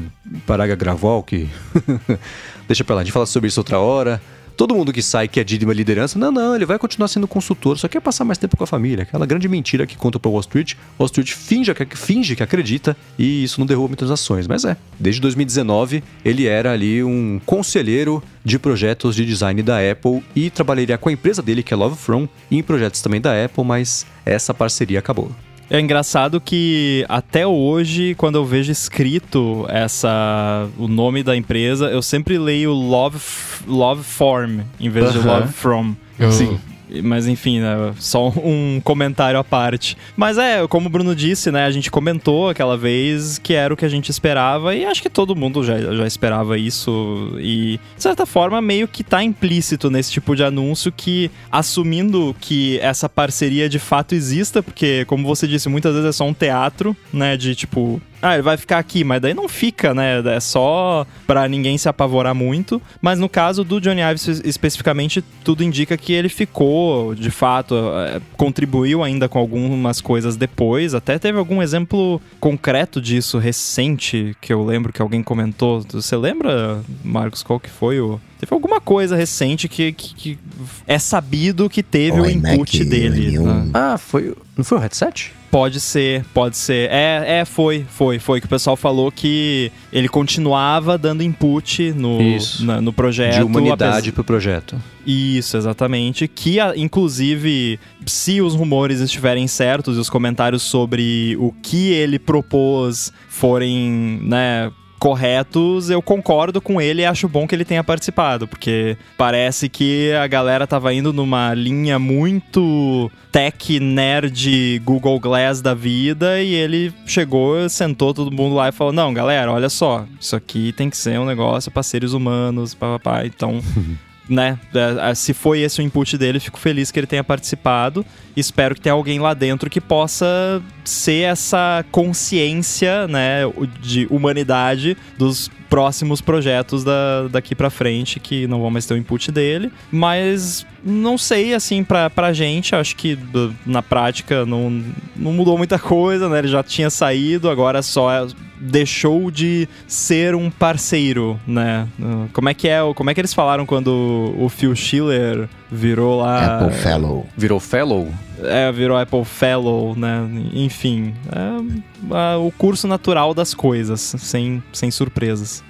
paraga 0.46 0.74
gravol 0.74 1.22
que... 1.22 1.46
Deixa 2.66 2.82
pra 2.84 2.94
lá, 2.94 3.02
a 3.02 3.04
gente 3.04 3.12
fala 3.12 3.26
sobre 3.26 3.48
isso 3.48 3.60
outra 3.60 3.78
hora. 3.80 4.18
Todo 4.60 4.74
mundo 4.74 4.92
que 4.92 5.00
sai 5.00 5.26
que 5.26 5.40
é 5.40 5.42
de 5.42 5.64
uma 5.64 5.72
liderança, 5.72 6.18
não, 6.18 6.30
não, 6.30 6.54
ele 6.54 6.66
vai 6.66 6.78
continuar 6.78 7.08
sendo 7.08 7.26
consultor, 7.26 7.78
só 7.78 7.88
quer 7.88 7.98
passar 7.98 8.26
mais 8.26 8.36
tempo 8.36 8.58
com 8.58 8.64
a 8.64 8.66
família. 8.66 9.04
Aquela 9.04 9.24
grande 9.24 9.48
mentira 9.48 9.86
que 9.86 9.96
conta 9.96 10.20
pra 10.20 10.30
Wall 10.30 10.40
Street. 10.40 10.74
Wall 10.98 11.06
Street 11.06 11.32
finge 11.32 11.72
que, 11.72 11.96
finge 11.96 12.36
que 12.36 12.42
acredita 12.42 12.94
e 13.18 13.42
isso 13.42 13.58
não 13.58 13.66
derruba 13.66 13.88
muitas 13.88 14.10
ações. 14.10 14.46
Mas 14.46 14.66
é, 14.66 14.76
desde 14.98 15.18
2019 15.22 16.04
ele 16.22 16.46
era 16.46 16.72
ali 16.72 17.02
um 17.02 17.40
conselheiro 17.46 18.22
de 18.44 18.58
projetos 18.58 19.16
de 19.16 19.24
design 19.24 19.62
da 19.62 19.78
Apple 19.78 20.22
e 20.36 20.50
trabalharia 20.50 20.98
com 20.98 21.08
a 21.08 21.12
empresa 21.12 21.40
dele, 21.40 21.62
que 21.62 21.72
é 21.72 21.76
Love 21.78 21.96
From, 21.96 22.28
em 22.50 22.62
projetos 22.62 23.00
também 23.00 23.18
da 23.18 23.42
Apple, 23.42 23.64
mas 23.64 24.04
essa 24.26 24.52
parceria 24.52 24.98
acabou. 24.98 25.32
É 25.70 25.78
engraçado 25.78 26.40
que 26.40 27.06
até 27.08 27.46
hoje, 27.46 28.16
quando 28.16 28.34
eu 28.34 28.44
vejo 28.44 28.72
escrito 28.72 29.64
essa 29.68 30.68
o 30.76 30.88
nome 30.88 31.22
da 31.22 31.36
empresa, 31.36 31.86
eu 31.86 32.02
sempre 32.02 32.36
leio 32.38 32.72
Love, 32.72 33.20
Love 33.68 34.02
Form 34.02 34.62
em 34.80 34.90
vez 34.90 35.12
de 35.12 35.20
Aham. 35.20 35.38
Love 35.38 35.52
From. 35.52 35.94
Sim. 36.32 36.58
Mas 37.02 37.26
enfim, 37.26 37.60
né, 37.60 37.92
só 37.98 38.28
um 38.28 38.80
comentário 38.82 39.38
à 39.38 39.44
parte. 39.44 39.96
Mas 40.16 40.38
é, 40.38 40.66
como 40.66 40.86
o 40.86 40.90
Bruno 40.90 41.14
disse, 41.14 41.50
né? 41.50 41.64
A 41.64 41.70
gente 41.70 41.90
comentou 41.90 42.48
aquela 42.48 42.76
vez 42.76 43.38
que 43.38 43.54
era 43.54 43.72
o 43.72 43.76
que 43.76 43.84
a 43.84 43.88
gente 43.88 44.10
esperava 44.10 44.74
e 44.74 44.84
acho 44.84 45.02
que 45.02 45.10
todo 45.10 45.36
mundo 45.36 45.62
já, 45.64 45.78
já 45.80 46.06
esperava 46.06 46.58
isso. 46.58 47.34
E, 47.38 47.78
de 47.96 48.02
certa 48.02 48.26
forma, 48.26 48.60
meio 48.60 48.88
que 48.88 49.04
tá 49.04 49.22
implícito 49.22 49.90
nesse 49.90 50.10
tipo 50.12 50.34
de 50.34 50.42
anúncio 50.42 50.92
que, 50.92 51.30
assumindo 51.50 52.34
que 52.40 52.78
essa 52.80 53.08
parceria 53.08 53.68
de 53.68 53.78
fato 53.78 54.14
exista, 54.14 54.62
porque, 54.62 55.04
como 55.06 55.26
você 55.26 55.46
disse, 55.46 55.68
muitas 55.68 55.94
vezes 55.94 56.08
é 56.08 56.12
só 56.12 56.24
um 56.24 56.34
teatro, 56.34 56.96
né? 57.12 57.36
De 57.36 57.54
tipo, 57.54 58.00
ah, 58.22 58.34
ele 58.34 58.42
vai 58.42 58.56
ficar 58.56 58.78
aqui, 58.78 59.02
mas 59.04 59.20
daí 59.20 59.32
não 59.34 59.48
fica, 59.48 59.94
né? 59.94 60.20
É 60.26 60.40
só 60.40 61.06
pra 61.26 61.48
ninguém 61.48 61.78
se 61.78 61.88
apavorar 61.88 62.34
muito. 62.34 62.80
Mas 63.00 63.18
no 63.18 63.28
caso 63.28 63.64
do 63.64 63.80
Johnny 63.80 64.00
Ive 64.02 64.14
espe- 64.16 64.48
especificamente, 64.48 65.22
tudo 65.44 65.64
indica 65.64 65.96
que 65.96 66.12
ele 66.12 66.28
ficou, 66.28 67.14
de 67.14 67.30
fato, 67.30 67.74
é, 67.74 68.20
contribuiu 68.36 69.02
ainda 69.02 69.28
com 69.28 69.38
algumas 69.38 70.00
coisas 70.00 70.36
depois. 70.36 70.94
Até 70.94 71.18
teve 71.18 71.38
algum 71.38 71.62
exemplo 71.62 72.20
concreto 72.38 73.00
disso 73.00 73.38
recente 73.38 74.36
que 74.40 74.52
eu 74.52 74.64
lembro 74.64 74.92
que 74.92 75.00
alguém 75.02 75.22
comentou. 75.22 75.84
Você 75.90 76.16
lembra, 76.16 76.80
Marcos, 77.04 77.42
qual 77.42 77.58
que 77.60 77.70
foi 77.70 78.00
o. 78.00 78.20
Teve 78.38 78.54
alguma 78.54 78.80
coisa 78.80 79.14
recente 79.16 79.68
que, 79.68 79.92
que, 79.92 80.14
que 80.14 80.38
é 80.86 80.98
sabido 80.98 81.68
que 81.68 81.82
teve 81.82 82.18
o, 82.20 82.26
iMac, 82.28 82.54
input 82.54 82.84
dele. 82.84 83.36
M1. 83.36 83.42
né? 83.44 83.70
Ah, 83.74 83.98
foi. 83.98 84.34
Não 84.60 84.64
foi 84.64 84.76
o 84.76 84.80
headset? 84.82 85.32
Pode 85.50 85.80
ser, 85.80 86.22
pode 86.34 86.54
ser. 86.56 86.90
É, 86.92 87.40
é, 87.40 87.44
foi, 87.46 87.84
foi, 87.88 88.18
foi. 88.18 88.40
Que 88.40 88.46
o 88.46 88.48
pessoal 88.48 88.76
falou 88.76 89.10
que 89.10 89.72
ele 89.90 90.06
continuava 90.06 90.98
dando 90.98 91.22
input 91.22 91.92
no, 91.92 92.20
Isso. 92.20 92.62
na- 92.64 92.78
no 92.78 92.92
projeto. 92.92 93.36
de 93.36 93.42
humanidade 93.42 93.98
apes- 94.00 94.10
pro 94.12 94.22
projeto. 94.22 94.76
Isso, 95.06 95.56
exatamente. 95.56 96.28
Que, 96.28 96.58
inclusive, 96.76 97.80
se 98.04 98.42
os 98.42 98.54
rumores 98.54 99.00
estiverem 99.00 99.48
certos 99.48 99.96
e 99.96 100.00
os 100.00 100.10
comentários 100.10 100.62
sobre 100.62 101.34
o 101.40 101.52
que 101.62 101.90
ele 101.90 102.18
propôs 102.18 103.10
forem, 103.28 104.20
né, 104.22 104.70
corretos, 105.00 105.88
eu 105.88 106.02
concordo 106.02 106.60
com 106.60 106.78
ele 106.78 107.00
e 107.00 107.06
acho 107.06 107.26
bom 107.26 107.48
que 107.48 107.54
ele 107.54 107.64
tenha 107.64 107.82
participado, 107.82 108.46
porque 108.46 108.98
parece 109.16 109.68
que 109.68 110.12
a 110.12 110.26
galera 110.26 110.66
tava 110.66 110.92
indo 110.92 111.10
numa 111.10 111.54
linha 111.54 111.98
muito 111.98 113.10
tech 113.32 113.80
nerd 113.80 114.78
Google 114.84 115.18
Glass 115.18 115.62
da 115.62 115.72
vida 115.72 116.42
e 116.42 116.52
ele 116.52 116.92
chegou, 117.06 117.66
sentou 117.70 118.12
todo 118.12 118.30
mundo 118.30 118.54
lá 118.54 118.68
e 118.68 118.72
falou: 118.72 118.92
"Não, 118.92 119.12
galera, 119.14 119.50
olha 119.50 119.70
só, 119.70 120.04
isso 120.20 120.36
aqui 120.36 120.72
tem 120.72 120.90
que 120.90 120.96
ser 120.98 121.18
um 121.18 121.24
negócio 121.24 121.70
para 121.70 121.82
seres 121.82 122.12
humanos, 122.12 122.74
papapá". 122.74 123.24
Então, 123.24 123.58
né? 124.28 124.58
é, 124.74 125.10
é, 125.10 125.14
Se 125.14 125.32
foi 125.32 125.60
esse 125.60 125.80
o 125.80 125.82
input 125.82 126.16
dele, 126.16 126.40
fico 126.40 126.58
feliz 126.58 126.90
que 126.90 126.98
ele 126.98 127.06
tenha 127.06 127.24
participado. 127.24 128.04
Espero 128.36 128.74
que 128.74 128.80
tenha 128.80 128.92
alguém 128.92 129.18
lá 129.18 129.34
dentro 129.34 129.68
que 129.68 129.80
possa 129.80 130.62
ser 130.84 131.24
essa 131.24 131.84
consciência, 131.90 133.06
né, 133.08 133.40
de 133.80 134.06
humanidade 134.10 134.96
dos 135.18 135.50
próximos 135.70 136.20
projetos 136.20 136.82
da, 136.84 137.28
daqui 137.30 137.54
pra 137.54 137.70
frente, 137.70 138.18
que 138.20 138.46
não 138.48 138.60
vão 138.60 138.70
mais 138.70 138.84
ter 138.84 138.94
o 138.94 138.96
input 138.96 139.30
dele. 139.30 139.70
Mas 139.90 140.66
não 140.84 141.16
sei, 141.16 141.54
assim, 141.54 141.84
pra, 141.84 142.10
pra 142.10 142.32
gente, 142.32 142.74
acho 142.74 142.96
que 142.96 143.16
na 143.64 143.80
prática 143.80 144.44
não, 144.44 144.82
não 145.16 145.32
mudou 145.32 145.56
muita 145.56 145.78
coisa, 145.78 146.28
né? 146.28 146.40
Ele 146.40 146.48
já 146.48 146.62
tinha 146.62 146.90
saído, 146.90 147.48
agora 147.48 147.80
só 147.82 148.10
é- 148.12 148.26
deixou 148.60 149.30
de 149.30 149.66
ser 149.86 150.34
um 150.34 150.50
parceiro, 150.50 151.38
né? 151.46 151.86
Como 152.32 152.48
é 152.48 152.52
que 152.54 152.68
é? 152.68 152.80
Como 152.94 153.08
é 153.08 153.14
que 153.14 153.20
eles 153.20 153.32
falaram 153.32 153.64
quando 153.64 154.34
o 154.36 154.48
Phil 154.50 154.74
Schiller 154.76 155.48
virou 155.70 156.20
lá. 156.20 156.58
Apple 156.58 156.76
Fellow. 156.76 157.26
Virou 157.36 157.60
fellow? 157.60 158.08
É, 158.42 158.70
virou 158.72 158.96
Apple 158.96 159.24
Fellow, 159.24 159.94
né? 159.96 160.28
Enfim, 160.52 161.14
é, 161.30 162.32
é 162.32 162.36
o 162.36 162.50
curso 162.50 162.88
natural 162.88 163.34
das 163.34 163.54
coisas, 163.54 164.00
sem, 164.00 164.62
sem 164.72 164.90
surpresas. 164.90 165.62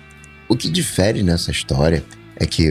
O 0.48 0.56
que 0.56 0.68
difere 0.68 1.22
nessa 1.22 1.50
história 1.50 2.02
é 2.36 2.46
que, 2.46 2.66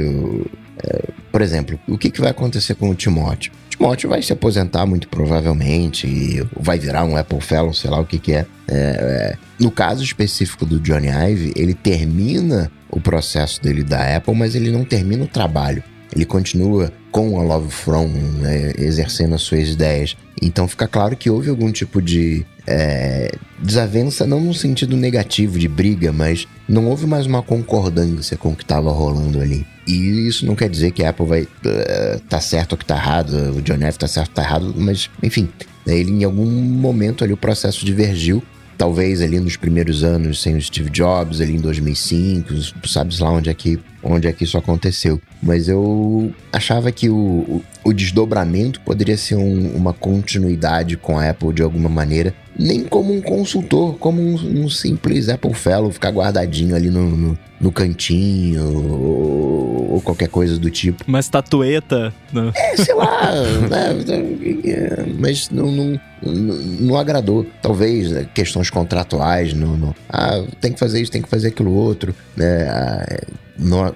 é, 0.84 1.10
por 1.32 1.42
exemplo, 1.42 1.80
o 1.88 1.98
que, 1.98 2.10
que 2.10 2.20
vai 2.20 2.32
acontecer 2.32 2.76
com 2.76 2.90
o 2.90 2.96
Timóteo? 2.96 3.54
O 3.68 3.70
Timóteo 3.70 4.10
vai 4.10 4.22
se 4.22 4.34
aposentar 4.34 4.86
muito 4.86 5.08
provavelmente 5.08 6.06
e 6.06 6.46
vai 6.60 6.78
virar 6.78 7.06
um 7.06 7.16
Apple 7.16 7.40
Fellow, 7.40 7.74
sei 7.74 7.90
lá 7.90 8.00
o 8.00 8.06
que, 8.06 8.20
que 8.20 8.34
é. 8.34 8.46
É, 8.68 8.76
é, 8.76 9.38
No 9.58 9.72
caso 9.72 10.04
específico 10.04 10.66
do 10.66 10.80
Johnny 10.80 11.08
Ive, 11.08 11.54
ele 11.56 11.74
termina 11.74 12.70
o 12.90 13.00
processo 13.00 13.62
dele 13.62 13.84
da 13.84 14.18
Apple, 14.18 14.36
mas 14.36 14.56
ele 14.56 14.72
não 14.72 14.84
termina 14.84 15.24
o 15.24 15.28
trabalho. 15.28 15.84
Ele 16.16 16.26
continua 16.26 16.92
com 17.12 17.40
a 17.40 17.44
Love 17.44 17.72
From, 17.72 18.08
né, 18.08 18.74
exercendo 18.78 19.36
as 19.36 19.42
suas 19.42 19.70
ideias. 19.70 20.16
Então 20.42 20.68
fica 20.68 20.88
claro 20.88 21.16
que 21.16 21.30
houve 21.30 21.50
algum 21.50 21.72
tipo 21.72 22.02
de 22.02 22.46
é, 22.66 23.32
desavença, 23.60 24.26
não 24.26 24.40
no 24.40 24.54
sentido 24.54 24.96
negativo 24.96 25.58
de 25.58 25.68
briga, 25.68 26.12
mas 26.12 26.48
não 26.68 26.88
houve 26.88 27.06
mais 27.06 27.26
uma 27.26 27.42
concordância 27.42 28.38
com 28.38 28.50
o 28.50 28.56
que 28.56 28.64
estava 28.64 28.92
rolando 28.92 29.42
ali. 29.42 29.66
E 29.88 30.28
isso 30.28 30.46
não 30.46 30.56
quer 30.56 30.70
dizer 30.70 30.92
que 30.92 31.04
a 31.04 31.10
Apple 31.10 31.26
vai 31.26 31.48
eh, 31.66 32.20
tá 32.30 32.40
certo 32.40 32.74
ou 32.74 32.78
que 32.78 32.86
tá 32.86 32.96
errado, 32.96 33.58
o 33.58 33.62
John 33.62 33.82
F 33.82 33.98
tá 33.98 34.08
certo 34.08 34.30
ou 34.30 34.36
tá 34.36 34.44
errado, 34.44 34.74
mas 34.78 35.10
enfim, 35.24 35.50
né, 35.84 35.98
ele 35.98 36.12
em 36.12 36.24
algum 36.24 36.46
momento 36.46 37.24
ali 37.24 37.34
o 37.34 37.38
processo 37.38 37.84
divergiu. 37.84 38.44
Talvez 38.78 39.20
ali 39.22 39.40
nos 39.40 39.58
primeiros 39.58 40.04
anos 40.04 40.42
sem 40.42 40.56
o 40.56 40.62
Steve 40.62 40.90
Jobs, 40.90 41.42
ali 41.42 41.56
em 41.56 41.60
2005, 41.60 42.54
sabe 42.88 43.14
lá 43.20 43.32
onde 43.32 43.50
é 43.50 43.54
que 43.54 43.78
onde 44.04 44.28
é 44.28 44.34
que 44.34 44.44
isso 44.44 44.58
aconteceu. 44.58 45.22
Mas 45.42 45.68
eu 45.68 46.34
achava 46.52 46.92
que 46.92 47.10
o, 47.10 47.16
o, 47.16 47.64
o 47.86 47.94
desdobramento 47.94 48.82
poderia 48.82 49.18
ser 49.18 49.36
um, 49.36 49.76
uma 49.76 49.94
continuidade 49.94 50.98
com 50.98 51.18
a 51.18 51.30
Apple 51.30 51.54
de 51.54 51.62
alguma 51.62 51.90
maneira. 51.90 52.34
Nem 52.58 52.84
como 52.84 53.14
um 53.14 53.22
consultor, 53.22 53.98
como 53.98 54.22
um, 54.22 54.64
um 54.64 54.70
simples 54.70 55.30
Apple 55.30 55.54
Fellow, 55.54 55.90
ficar 55.92 56.12
guardadinho 56.12 56.76
ali 56.76 56.90
no, 56.90 57.10
no, 57.10 57.40
no 57.60 57.72
cantinho 57.72 58.66
ou, 58.68 59.94
ou, 59.94 60.02
qualquer 60.02 60.28
coisa 60.28 60.58
do 60.58 60.70
tipo. 60.70 61.04
Uma 61.08 61.20
estatueta. 61.20 62.14
Né? 62.34 62.52
É, 62.56 62.78
sei 62.78 62.94
lá. 62.94 63.32
né? 63.70 65.06
Mas 65.18 65.50
não, 65.50 65.72
não, 65.72 66.00
não, 66.22 66.98
agradou. 66.98 67.46
Talvez 67.62 68.12
né? 68.12 68.28
questões 68.34 68.70
contratuais, 68.70 69.54
não, 69.54 69.78
não, 69.78 69.96
ah, 70.10 70.44
tem 70.60 70.74
que 70.74 70.80
fazer 70.80 71.02
isso, 71.02 71.12
tem 71.12 71.22
que 71.22 71.30
fazer 71.30 71.50
aquilo 71.50 71.74
outro. 71.74 72.14
Né? 72.36 72.68
Ah, 72.70 73.22
não, 73.49 73.49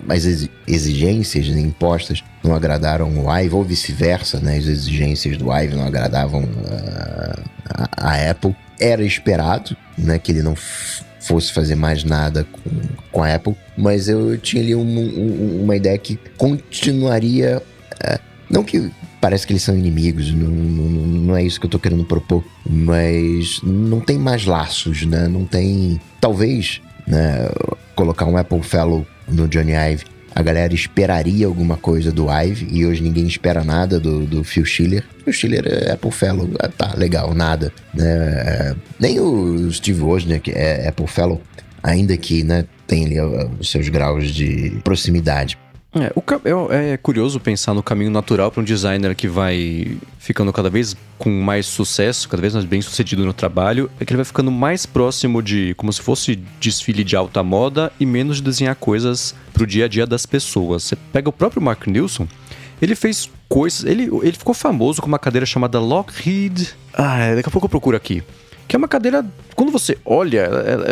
as 0.10 0.26
exigências 0.68 1.48
impostas 1.48 2.24
não 2.44 2.54
agradaram 2.54 3.10
o 3.18 3.32
Ive, 3.32 3.56
ou 3.56 3.64
vice-versa, 3.64 4.40
né? 4.40 4.58
As 4.58 4.66
exigências 4.66 5.38
do 5.38 5.52
Ive 5.52 5.76
não 5.76 5.86
agradavam 5.86 6.48
a, 6.68 7.40
a, 7.70 8.10
a, 8.10 8.32
Apple. 8.32 8.56
Era 8.80 9.04
esperado, 9.04 9.76
né? 9.98 10.20
Que 10.20 10.34
ele 10.34 10.42
não 10.42 10.56
fosse 11.20 11.54
fazer 11.54 11.76
mais 11.76 12.04
nada 12.04 12.46
com, 12.52 12.70
com 13.12 13.24
a 13.24 13.34
Apple, 13.34 13.56
mas 13.78 14.10
eu 14.10 14.38
tinha 14.38 14.62
ali 14.62 14.76
um, 14.76 14.82
um, 14.82 15.64
uma 15.64 15.76
ideia 15.76 15.98
que 15.98 16.20
continuaria. 16.38 17.64
Uh, 17.94 18.20
não 18.50 18.64
que 18.64 18.92
parece 19.22 19.48
que 19.48 19.54
eles 19.54 19.64
são 19.64 19.78
inimigos, 19.78 20.34
não, 20.34 20.50
não, 20.50 20.90
não, 20.90 21.36
é 21.38 21.44
isso 21.44 21.58
que 21.58 21.66
eu 21.66 21.70
tô 21.70 21.80
querendo 21.80 22.04
propor, 22.04 22.44
mas 22.70 23.62
não 23.64 24.02
tem 24.02 24.18
mais 24.18 24.46
laços, 24.46 25.06
né? 25.06 25.30
Não 25.30 25.46
tem. 25.46 26.00
Talvez, 26.20 26.82
né? 27.08 27.48
Colocar 27.96 28.26
um 28.26 28.36
Apple 28.36 28.62
Fellow 28.62 29.08
no 29.28 29.48
Johnny 29.48 29.74
Ive, 29.74 30.06
a 30.36 30.42
galera 30.42 30.74
esperaria 30.74 31.46
alguma 31.46 31.78
coisa 31.78 32.12
do 32.12 32.28
Ive 32.30 32.68
e 32.72 32.86
hoje 32.86 33.04
ninguém 33.04 33.28
espera 33.28 33.64
nada 33.64 34.00
do, 34.00 34.26
do 34.26 34.44
Phil 34.44 34.66
Schiller. 34.66 35.04
O 35.28 35.32
Schiller 35.32 35.64
é 35.68 35.92
Apple 35.92 36.12
Fellow, 36.12 36.50
ah, 36.60 36.68
tá, 36.68 36.94
legal, 36.96 37.34
nada. 37.34 37.72
Né? 37.94 38.06
É, 38.06 38.76
nem 39.00 39.20
o 39.20 39.72
Steve 39.72 40.02
Wozniak 40.02 40.52
é 40.52 40.88
Apple 40.88 41.08
Fellow, 41.08 41.40
ainda 41.84 42.18
que 42.18 42.44
né, 42.44 42.66
tem 42.88 43.06
ali 43.06 43.22
os 43.60 43.70
seus 43.70 43.90
graus 43.90 44.30
de 44.30 44.80
proximidade. 44.84 45.58
É, 45.96 46.12
o, 46.16 46.72
é, 46.72 46.94
é, 46.94 46.98
curioso 46.98 47.40
pensar 47.40 47.74
no 47.74 47.84
caminho 47.84 48.10
natural 48.10 48.52
para 48.52 48.62
um 48.62 48.64
designer 48.64 49.16
que 49.16 49.28
vai 49.28 49.98
ficando 50.18 50.52
cada 50.52 50.70
vez 50.70 50.96
com 51.20 51.30
mais 51.30 51.68
sucesso, 51.68 52.28
cada 52.28 52.42
vez 52.42 52.54
mais 52.54 52.66
bem 52.66 52.82
sucedido 52.82 53.24
no 53.24 53.34
trabalho, 53.34 53.92
é 54.00 54.06
que 54.06 54.12
ele 54.12 54.18
vai 54.18 54.26
ficando 54.26 54.52
mais 54.52 54.88
próximo 54.88 55.42
de 55.42 55.76
como 55.76 55.94
se 55.94 56.02
fosse 56.02 56.36
desfile 56.60 57.04
de 57.04 57.16
alta 57.16 57.44
moda 57.44 57.92
e 58.00 58.06
menos 58.06 58.38
de 58.38 58.44
desenhar 58.44 58.76
coisas 58.76 59.36
para 59.54 59.64
o 59.64 59.68
dia 59.68 59.86
a 59.86 59.88
dia 59.88 60.08
das 60.08 60.26
pessoas. 60.26 60.84
Você 60.84 60.96
pega 60.96 61.30
o 61.30 61.34
próprio 61.34 61.62
Mark 61.62 61.86
Nilsson, 61.86 62.28
ele 62.82 62.96
fez 62.96 63.30
coisas. 63.48 63.86
Ele, 63.86 64.10
ele 64.24 64.34
ficou 64.34 64.56
famoso 64.56 65.00
com 65.00 65.08
uma 65.08 65.20
cadeira 65.20 65.46
chamada 65.46 65.80
Lockheed. 65.80 66.74
Ah, 66.92 67.36
daqui 67.36 67.50
a 67.50 67.52
pouco 67.52 67.66
eu 67.66 67.70
procuro 67.70 67.96
aqui 67.96 68.24
que 68.68 68.76
é 68.76 68.78
uma 68.78 68.88
cadeira, 68.88 69.26
quando 69.56 69.72
você 69.72 69.98
olha, 70.06 70.50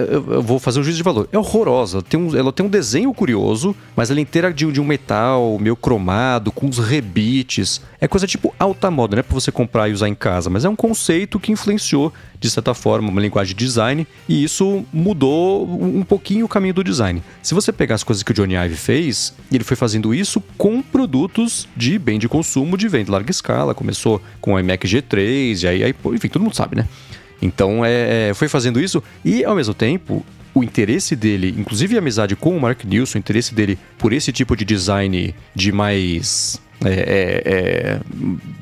eu 0.10 0.42
vou 0.42 0.60
fazer 0.60 0.80
um 0.80 0.84
juízo 0.84 0.98
de 0.98 1.04
valor, 1.04 1.28
é 1.32 1.38
horrorosa. 1.38 1.98
Ela 1.98 2.04
tem 2.04 2.20
um, 2.20 2.36
ela 2.38 2.52
tem 2.52 2.66
um 2.66 2.70
desenho 2.70 3.14
curioso, 3.14 3.76
mas 3.96 4.12
ela 4.12 4.20
é 4.20 4.22
inteira 4.22 4.54
de, 4.54 4.70
de 4.72 4.82
um 4.82 4.86
metal 4.86 5.58
meio 5.60 5.76
cromado, 5.76 6.52
com 6.52 6.68
uns 6.68 6.78
rebites. 6.78 7.82
É 8.00 8.08
coisa 8.08 8.28
tipo 8.28 8.54
alta 8.60 8.92
moda, 8.92 9.16
não 9.16 9.20
é 9.20 9.24
pra 9.24 9.34
você 9.34 9.52
comprar 9.52 9.90
e 9.90 9.94
usar 9.94 10.08
em 10.08 10.16
casa, 10.16 10.50
mas 10.50 10.66
é 10.66 10.70
um 10.70 10.76
conceito 10.76 11.40
que 11.40 11.52
influenciou, 11.52 12.14
de 12.40 12.50
certa 12.50 12.74
forma, 12.74 13.10
uma 13.10 13.22
linguagem 13.22 13.56
de 13.56 13.66
design, 13.66 14.08
e 14.28 14.44
isso 14.44 14.86
mudou 14.92 15.66
um 15.68 16.04
pouquinho 16.04 16.46
o 16.46 16.50
caminho 16.50 16.74
do 16.74 16.84
design. 16.84 17.22
Se 17.42 17.54
você 17.54 17.72
pegar 17.72 17.96
as 17.96 18.04
coisas 18.04 18.24
que 18.24 18.32
o 18.32 18.34
Johnny 18.34 18.56
Ive 18.56 18.76
fez, 18.76 19.34
ele 19.52 19.64
foi 19.64 19.78
fazendo 19.78 20.14
isso 20.14 20.42
com 20.58 20.82
produtos 20.82 21.68
de 21.76 21.98
bem 21.98 22.20
de 22.20 22.28
consumo 22.28 22.78
de 22.78 22.88
venda 22.88 23.12
larga 23.12 23.32
escala. 23.32 23.74
Começou 23.74 24.22
com 24.40 24.54
o 24.54 24.60
iMac 24.60 24.88
G3, 24.88 25.64
e 25.64 25.68
aí, 25.68 25.84
aí 25.84 25.96
enfim, 26.14 26.28
todo 26.28 26.42
mundo 26.42 26.56
sabe, 26.56 26.76
né? 26.76 26.88
Então 27.42 27.84
é, 27.84 28.30
é, 28.30 28.34
foi 28.34 28.48
fazendo 28.48 28.80
isso 28.80 29.04
e 29.24 29.44
ao 29.44 29.56
mesmo 29.56 29.74
tempo 29.74 30.26
o 30.54 30.64
interesse 30.64 31.16
dele, 31.16 31.56
inclusive 31.58 31.96
a 31.96 32.00
amizade 32.00 32.36
com 32.36 32.56
o 32.56 32.60
Mark 32.60 32.84
Nilsson, 32.84 33.18
o 33.18 33.20
interesse 33.20 33.56
dele 33.56 33.80
por 33.98 34.12
esse 34.12 34.32
tipo 34.32 34.56
de 34.56 34.66
design 34.66 35.34
de 35.56 35.72
mais 35.72 36.62
é, 36.84 36.90
é, 36.90 37.42
é, 37.46 38.00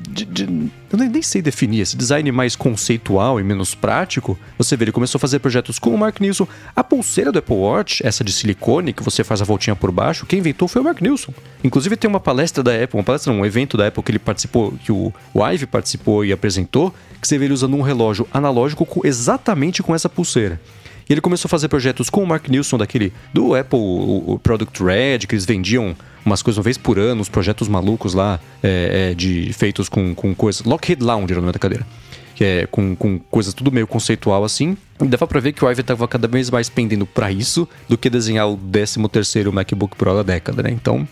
de, 0.08 0.24
de, 0.24 0.70
eu 0.92 0.98
nem 0.98 1.22
sei 1.22 1.40
definir, 1.40 1.80
esse 1.80 1.96
design 1.96 2.30
mais 2.32 2.54
conceitual 2.54 3.40
e 3.40 3.44
menos 3.44 3.74
prático. 3.74 4.38
Você 4.58 4.76
vê, 4.76 4.84
ele 4.84 4.92
começou 4.92 5.18
a 5.18 5.20
fazer 5.20 5.38
projetos 5.38 5.78
com 5.78 5.94
o 5.94 5.98
Mark 5.98 6.20
Nilsson. 6.20 6.46
A 6.74 6.84
pulseira 6.84 7.32
do 7.32 7.38
Apple 7.38 7.54
Watch, 7.54 8.04
essa 8.06 8.22
de 8.22 8.32
silicone, 8.32 8.92
que 8.92 9.02
você 9.02 9.24
faz 9.24 9.40
a 9.40 9.44
voltinha 9.44 9.74
por 9.74 9.90
baixo, 9.90 10.26
quem 10.26 10.40
inventou 10.40 10.68
foi 10.68 10.82
o 10.82 10.84
Mark 10.84 11.00
Nilsson. 11.00 11.32
Inclusive 11.64 11.96
tem 11.96 12.08
uma 12.08 12.20
palestra 12.20 12.62
da 12.62 12.74
Apple, 12.74 12.98
uma 12.98 13.04
palestra, 13.04 13.32
um 13.32 13.46
evento 13.46 13.76
da 13.76 13.86
Apple 13.86 14.02
que 14.02 14.10
ele 14.10 14.18
participou, 14.18 14.72
que 14.84 14.92
o, 14.92 15.12
o 15.32 15.46
Ive 15.46 15.66
participou 15.66 16.24
e 16.24 16.32
apresentou, 16.32 16.94
que 17.20 17.26
você 17.26 17.38
vê 17.38 17.46
ele 17.46 17.54
usando 17.54 17.76
um 17.76 17.82
relógio 17.82 18.26
analógico 18.32 18.84
com, 18.84 19.06
exatamente 19.06 19.82
com 19.82 19.94
essa 19.94 20.08
pulseira. 20.08 20.60
E 21.10 21.12
ele 21.12 21.20
começou 21.20 21.48
a 21.48 21.50
fazer 21.50 21.66
projetos 21.66 22.08
com 22.08 22.22
o 22.22 22.26
Mark 22.26 22.48
Nilsson, 22.48 22.78
daquele 22.78 23.12
do 23.34 23.56
Apple 23.56 23.76
o, 23.76 24.34
o 24.34 24.38
Product 24.38 24.80
Red, 24.80 25.26
que 25.26 25.34
eles 25.34 25.44
vendiam 25.44 25.96
umas 26.24 26.40
coisas 26.40 26.56
uma 26.58 26.62
vez 26.62 26.78
por 26.78 27.00
ano, 27.00 27.20
uns 27.20 27.28
projetos 27.28 27.66
malucos 27.66 28.14
lá, 28.14 28.38
é, 28.62 29.10
é, 29.10 29.14
de 29.14 29.52
feitos 29.52 29.88
com, 29.88 30.14
com 30.14 30.32
coisas. 30.32 30.62
Lockheed 30.64 31.02
Lounge 31.02 31.32
era 31.32 31.40
o 31.40 31.42
nome 31.42 31.52
da 31.52 31.58
cadeira. 31.58 31.84
Que 32.36 32.44
é 32.44 32.66
com, 32.70 32.94
com 32.94 33.18
coisas 33.18 33.52
tudo 33.52 33.72
meio 33.72 33.88
conceitual 33.88 34.44
assim. 34.44 34.76
E 35.02 35.04
dava 35.08 35.26
pra 35.26 35.40
ver 35.40 35.52
que 35.52 35.64
o 35.64 35.68
Ivy 35.68 35.82
tava 35.82 36.06
cada 36.06 36.28
vez 36.28 36.48
mais 36.48 36.68
pendendo 36.68 37.04
para 37.04 37.32
isso 37.32 37.68
do 37.88 37.98
que 37.98 38.08
desenhar 38.08 38.48
o 38.48 38.56
13 38.56 39.08
terceiro 39.08 39.52
MacBook 39.52 39.96
Pro 39.96 40.14
da 40.14 40.22
década, 40.22 40.62
né? 40.62 40.70
Então, 40.70 41.08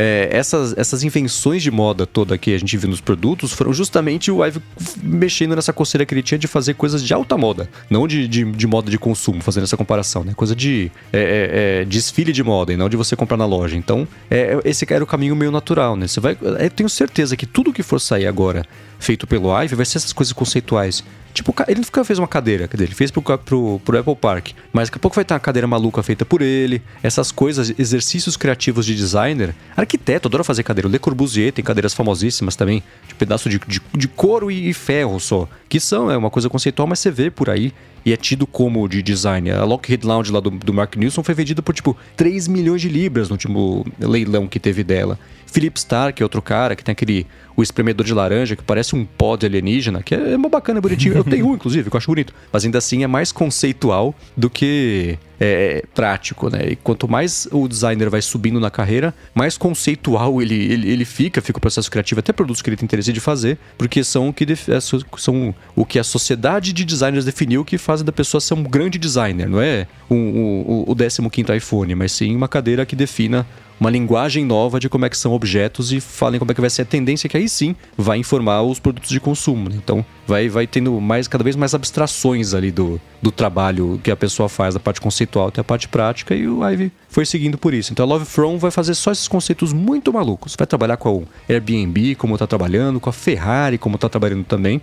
é, 0.00 0.30
essas, 0.32 0.74
essas 0.78 1.02
invenções 1.04 1.62
de 1.62 1.70
moda 1.70 2.06
toda 2.06 2.38
que 2.38 2.54
a 2.54 2.58
gente 2.58 2.74
viu 2.78 2.88
nos 2.88 3.02
produtos 3.02 3.52
foram 3.52 3.70
justamente 3.70 4.30
o 4.30 4.42
Ive 4.42 4.62
mexendo 5.02 5.54
nessa 5.54 5.74
coceira 5.74 6.06
que 6.06 6.14
ele 6.14 6.22
tinha 6.22 6.38
de 6.38 6.46
fazer 6.46 6.72
coisas 6.72 7.04
de 7.04 7.12
alta 7.12 7.36
moda, 7.36 7.68
não 7.90 8.08
de, 8.08 8.26
de, 8.26 8.50
de 8.50 8.66
moda 8.66 8.90
de 8.90 8.98
consumo, 8.98 9.42
fazendo 9.42 9.64
essa 9.64 9.76
comparação, 9.76 10.24
né? 10.24 10.32
Coisa 10.34 10.56
de 10.56 10.90
é, 11.12 11.18
é, 11.18 11.82
é 11.82 11.84
desfile 11.84 12.32
de 12.32 12.42
moda 12.42 12.72
e 12.72 12.78
não 12.78 12.88
de 12.88 12.96
você 12.96 13.14
comprar 13.14 13.36
na 13.36 13.44
loja. 13.44 13.76
Então, 13.76 14.08
é, 14.30 14.58
esse 14.64 14.90
era 14.90 15.04
o 15.04 15.06
caminho 15.06 15.36
meio 15.36 15.50
natural, 15.50 15.94
né? 15.96 16.08
Você 16.08 16.18
vai, 16.18 16.34
eu 16.40 16.70
tenho 16.70 16.88
certeza 16.88 17.36
que 17.36 17.44
tudo 17.44 17.70
que 17.70 17.82
for 17.82 18.00
sair 18.00 18.26
agora 18.26 18.64
feito 18.98 19.26
pelo 19.26 19.54
Ive 19.62 19.74
vai 19.74 19.84
ser 19.84 19.98
essas 19.98 20.14
coisas 20.14 20.32
conceituais 20.32 21.04
Tipo, 21.32 21.54
ele 21.68 21.80
nunca 21.80 22.04
fez 22.04 22.18
uma 22.18 22.28
cadeira, 22.28 22.66
quer 22.66 22.76
dizer, 22.76 22.88
ele 22.88 22.94
fez 22.94 23.10
pro, 23.10 23.22
pro, 23.22 23.80
pro 23.84 23.98
Apple 23.98 24.16
Park. 24.16 24.48
Mas 24.72 24.88
daqui 24.88 24.98
a 24.98 25.00
pouco 25.00 25.14
vai 25.14 25.24
ter 25.24 25.34
uma 25.34 25.40
cadeira 25.40 25.66
maluca 25.66 26.02
feita 26.02 26.24
por 26.24 26.42
ele. 26.42 26.82
Essas 27.02 27.30
coisas, 27.30 27.72
exercícios 27.78 28.36
criativos 28.36 28.84
de 28.84 28.94
designer. 28.94 29.54
Arquiteto, 29.76 30.28
adora 30.28 30.42
fazer 30.42 30.62
cadeira. 30.62 30.88
O 30.88 30.90
Le 30.90 30.98
Corbusier 30.98 31.52
tem 31.52 31.64
cadeiras 31.64 31.94
famosíssimas 31.94 32.56
também, 32.56 32.82
de 33.06 33.14
pedaço 33.14 33.48
de, 33.48 33.58
de, 33.66 33.80
de 33.94 34.08
couro 34.08 34.50
e, 34.50 34.68
e 34.68 34.74
ferro 34.74 35.18
só. 35.20 35.48
Que 35.68 35.78
são, 35.78 36.10
é 36.10 36.16
uma 36.16 36.30
coisa 36.30 36.48
conceitual, 36.48 36.88
mas 36.88 36.98
você 36.98 37.10
vê 37.10 37.30
por 37.30 37.48
aí 37.48 37.72
e 38.04 38.12
é 38.12 38.16
tido 38.16 38.46
como 38.46 38.88
de 38.88 39.02
design. 39.02 39.50
A 39.50 39.64
Lockheed 39.64 40.06
Lounge 40.06 40.32
lá 40.32 40.40
do, 40.40 40.50
do 40.50 40.72
Mark 40.72 40.96
Nilsson 40.96 41.22
foi 41.22 41.34
vendida 41.34 41.62
por 41.62 41.74
tipo 41.74 41.96
3 42.16 42.48
milhões 42.48 42.80
de 42.80 42.88
libras 42.88 43.28
no 43.28 43.34
último 43.34 43.84
leilão 43.98 44.46
que 44.46 44.58
teve 44.58 44.82
dela. 44.82 45.18
Philip 45.46 45.78
Starr, 45.78 46.12
que 46.12 46.22
é 46.22 46.24
outro 46.24 46.40
cara, 46.40 46.76
que 46.76 46.84
tem 46.84 46.92
aquele 46.92 47.26
o 47.56 47.62
espremedor 47.62 48.06
de 48.06 48.14
laranja, 48.14 48.56
que 48.56 48.62
parece 48.62 48.94
um 48.94 49.04
pó 49.04 49.36
de 49.36 49.46
alienígena, 49.46 50.02
que 50.02 50.14
é, 50.14 50.32
é 50.32 50.36
uma 50.36 50.48
bacana, 50.48 50.80
bonitinho. 50.80 51.14
Eu 51.14 51.24
tenho 51.24 51.48
um, 51.48 51.54
inclusive, 51.54 51.90
que 51.90 51.96
eu 51.96 51.98
acho 51.98 52.06
bonito. 52.06 52.32
Mas 52.52 52.64
ainda 52.64 52.78
assim 52.78 53.02
é 53.02 53.06
mais 53.06 53.32
conceitual 53.32 54.14
do 54.36 54.48
que 54.48 55.18
é, 55.40 55.82
prático, 55.94 56.50
né? 56.50 56.72
E 56.72 56.76
quanto 56.76 57.08
mais 57.08 57.48
o 57.50 57.66
designer 57.66 58.10
vai 58.10 58.20
subindo 58.20 58.60
na 58.60 58.70
carreira, 58.70 59.14
mais 59.34 59.56
conceitual 59.56 60.42
ele, 60.42 60.54
ele, 60.54 60.90
ele 60.90 61.04
fica, 61.06 61.40
fica 61.40 61.56
o 61.56 61.60
processo 61.60 61.90
criativo, 61.90 62.20
até 62.20 62.32
produtos 62.32 62.60
que 62.60 62.68
ele 62.68 62.76
tem 62.76 62.84
interesse 62.84 63.12
de 63.12 63.20
fazer, 63.20 63.58
porque 63.78 64.04
são 64.04 64.28
o 64.28 64.32
que, 64.34 64.46
é, 64.52 64.80
são 64.80 65.54
o 65.74 65.86
que 65.86 65.98
a 65.98 66.04
sociedade 66.04 66.74
de 66.74 66.84
designers 66.84 67.24
definiu 67.24 67.64
que 67.64 67.78
fazem 67.78 68.04
da 68.04 68.12
pessoa 68.12 68.40
ser 68.40 68.52
um 68.52 68.62
grande 68.62 68.98
designer, 68.98 69.48
não 69.48 69.60
é 69.60 69.86
o, 70.10 70.14
o, 70.14 70.92
o 70.92 71.30
15 71.30 71.56
iPhone, 71.56 71.94
mas 71.94 72.12
sim 72.12 72.36
uma 72.36 72.48
cadeira 72.48 72.84
que 72.84 72.94
defina 72.94 73.46
uma 73.80 73.88
linguagem 73.88 74.44
nova 74.44 74.78
de 74.78 74.90
como 74.90 75.06
é 75.06 75.08
que 75.08 75.16
são 75.16 75.32
objetos 75.32 75.90
e 75.90 76.00
falem 76.00 76.38
como 76.38 76.52
é 76.52 76.54
que 76.54 76.60
vai 76.60 76.68
ser 76.68 76.82
a 76.82 76.84
tendência 76.84 77.30
que 77.30 77.36
aí 77.36 77.48
sim 77.48 77.74
vai 77.96 78.18
informar 78.18 78.62
os 78.62 78.78
produtos 78.78 79.08
de 79.08 79.18
consumo. 79.18 79.70
Né? 79.70 79.76
Então 79.82 80.04
vai, 80.26 80.50
vai 80.50 80.66
tendo 80.66 81.00
mais 81.00 81.26
cada 81.26 81.42
vez 81.42 81.56
mais 81.56 81.74
abstrações 81.74 82.52
ali 82.52 82.70
do, 82.70 83.00
do 83.22 83.32
trabalho 83.32 83.98
que 84.04 84.10
a 84.10 84.16
pessoa 84.16 84.50
faz, 84.50 84.74
da 84.74 84.80
parte 84.80 85.00
conceitual 85.00 85.48
até 85.48 85.62
a 85.62 85.64
parte 85.64 85.88
prática, 85.88 86.34
e 86.34 86.46
o 86.46 86.68
Ivy 86.68 86.92
foi 87.08 87.24
seguindo 87.24 87.56
por 87.56 87.72
isso. 87.72 87.90
Então 87.90 88.04
a 88.04 88.08
Love 88.08 88.26
From 88.26 88.58
vai 88.58 88.70
fazer 88.70 88.94
só 88.94 89.10
esses 89.10 89.26
conceitos 89.26 89.72
muito 89.72 90.12
malucos. 90.12 90.54
Vai 90.58 90.66
trabalhar 90.66 90.98
com 90.98 91.24
a 91.48 91.52
Airbnb, 91.52 92.14
como 92.16 92.34
está 92.34 92.46
trabalhando, 92.46 93.00
com 93.00 93.08
a 93.08 93.12
Ferrari, 93.12 93.78
como 93.78 93.94
está 93.94 94.10
trabalhando 94.10 94.44
também. 94.44 94.82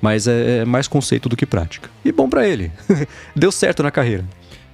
Mas 0.00 0.26
é, 0.26 0.58
é 0.58 0.64
mais 0.64 0.88
conceito 0.88 1.28
do 1.28 1.36
que 1.36 1.46
prática. 1.46 1.88
E 2.04 2.10
bom 2.10 2.28
para 2.28 2.46
ele. 2.46 2.72
Deu 3.36 3.52
certo 3.52 3.84
na 3.84 3.90
carreira. 3.92 4.24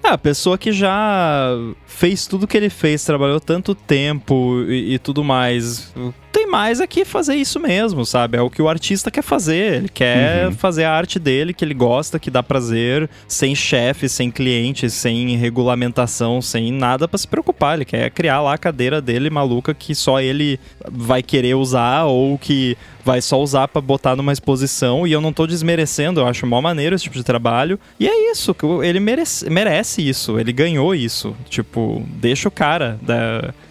É, 0.03 0.09
a 0.09 0.19
pessoa 0.19 0.57
que 0.57 0.73
já 0.73 1.51
fez 1.87 2.27
tudo 2.27 2.47
que 2.47 2.57
ele 2.57 2.71
fez, 2.71 3.05
trabalhou 3.05 3.41
tanto 3.41 3.75
tempo 3.75 4.63
e, 4.69 4.95
e 4.95 4.99
tudo 4.99 5.25
mais. 5.25 5.93
Tem 6.33 6.39
tem 6.39 6.47
mais 6.47 6.81
é 6.81 6.87
que 6.87 7.05
fazer 7.05 7.35
isso 7.35 7.59
mesmo, 7.59 8.07
sabe? 8.07 8.39
É 8.39 8.41
o 8.41 8.49
que 8.49 8.63
o 8.63 8.69
artista 8.69 9.11
quer 9.11 9.23
fazer. 9.23 9.75
Ele 9.75 9.89
quer 9.89 10.47
uhum. 10.47 10.53
fazer 10.53 10.85
a 10.85 10.93
arte 10.93 11.19
dele, 11.19 11.53
que 11.53 11.65
ele 11.65 11.75
gosta, 11.75 12.19
que 12.19 12.31
dá 12.31 12.45
prazer, 12.45 13.11
sem 13.27 13.57
chefe, 13.57 14.09
sem 14.09 14.31
cliente, 14.31 14.89
sem 14.89 15.37
regulamentação, 15.37 16.41
sem 16.41 16.71
nada 16.73 17.09
para 17.09 17.19
se 17.19 17.27
preocupar. 17.27 17.75
Ele 17.75 17.85
quer 17.85 18.09
criar 18.11 18.41
lá 18.41 18.55
a 18.55 18.59
cadeira 18.59 19.01
dele 19.01 19.29
maluca 19.29 19.75
que 19.75 19.97
só 19.97 20.21
ele 20.21 20.61
vai 20.89 21.25
querer 21.25 21.55
usar 21.55 22.05
ou 22.05 22.39
que 22.39 22.79
vai 23.09 23.23
só 23.23 23.43
usar 23.43 23.69
para 23.69 23.81
botar 23.81 24.15
numa 24.15 24.35
exposição 24.35 25.07
e 25.07 25.13
eu 25.13 25.21
não 25.23 25.33
tô 25.33 25.47
desmerecendo, 25.47 26.21
eu 26.21 26.27
acho 26.27 26.47
mó 26.47 26.61
maneiro 26.61 26.95
esse 26.95 27.05
tipo 27.05 27.17
de 27.17 27.25
trabalho. 27.25 27.81
E 27.99 28.07
é 28.07 28.31
isso, 28.31 28.55
ele 28.85 29.01
merece, 29.01 29.49
merece 29.49 30.07
isso, 30.07 30.39
ele 30.39 30.53
ganhou 30.53 30.95
isso. 30.95 31.35
Tipo, 31.49 32.03
deixa 32.21 32.49
o 32.49 32.51
cara, 32.51 33.01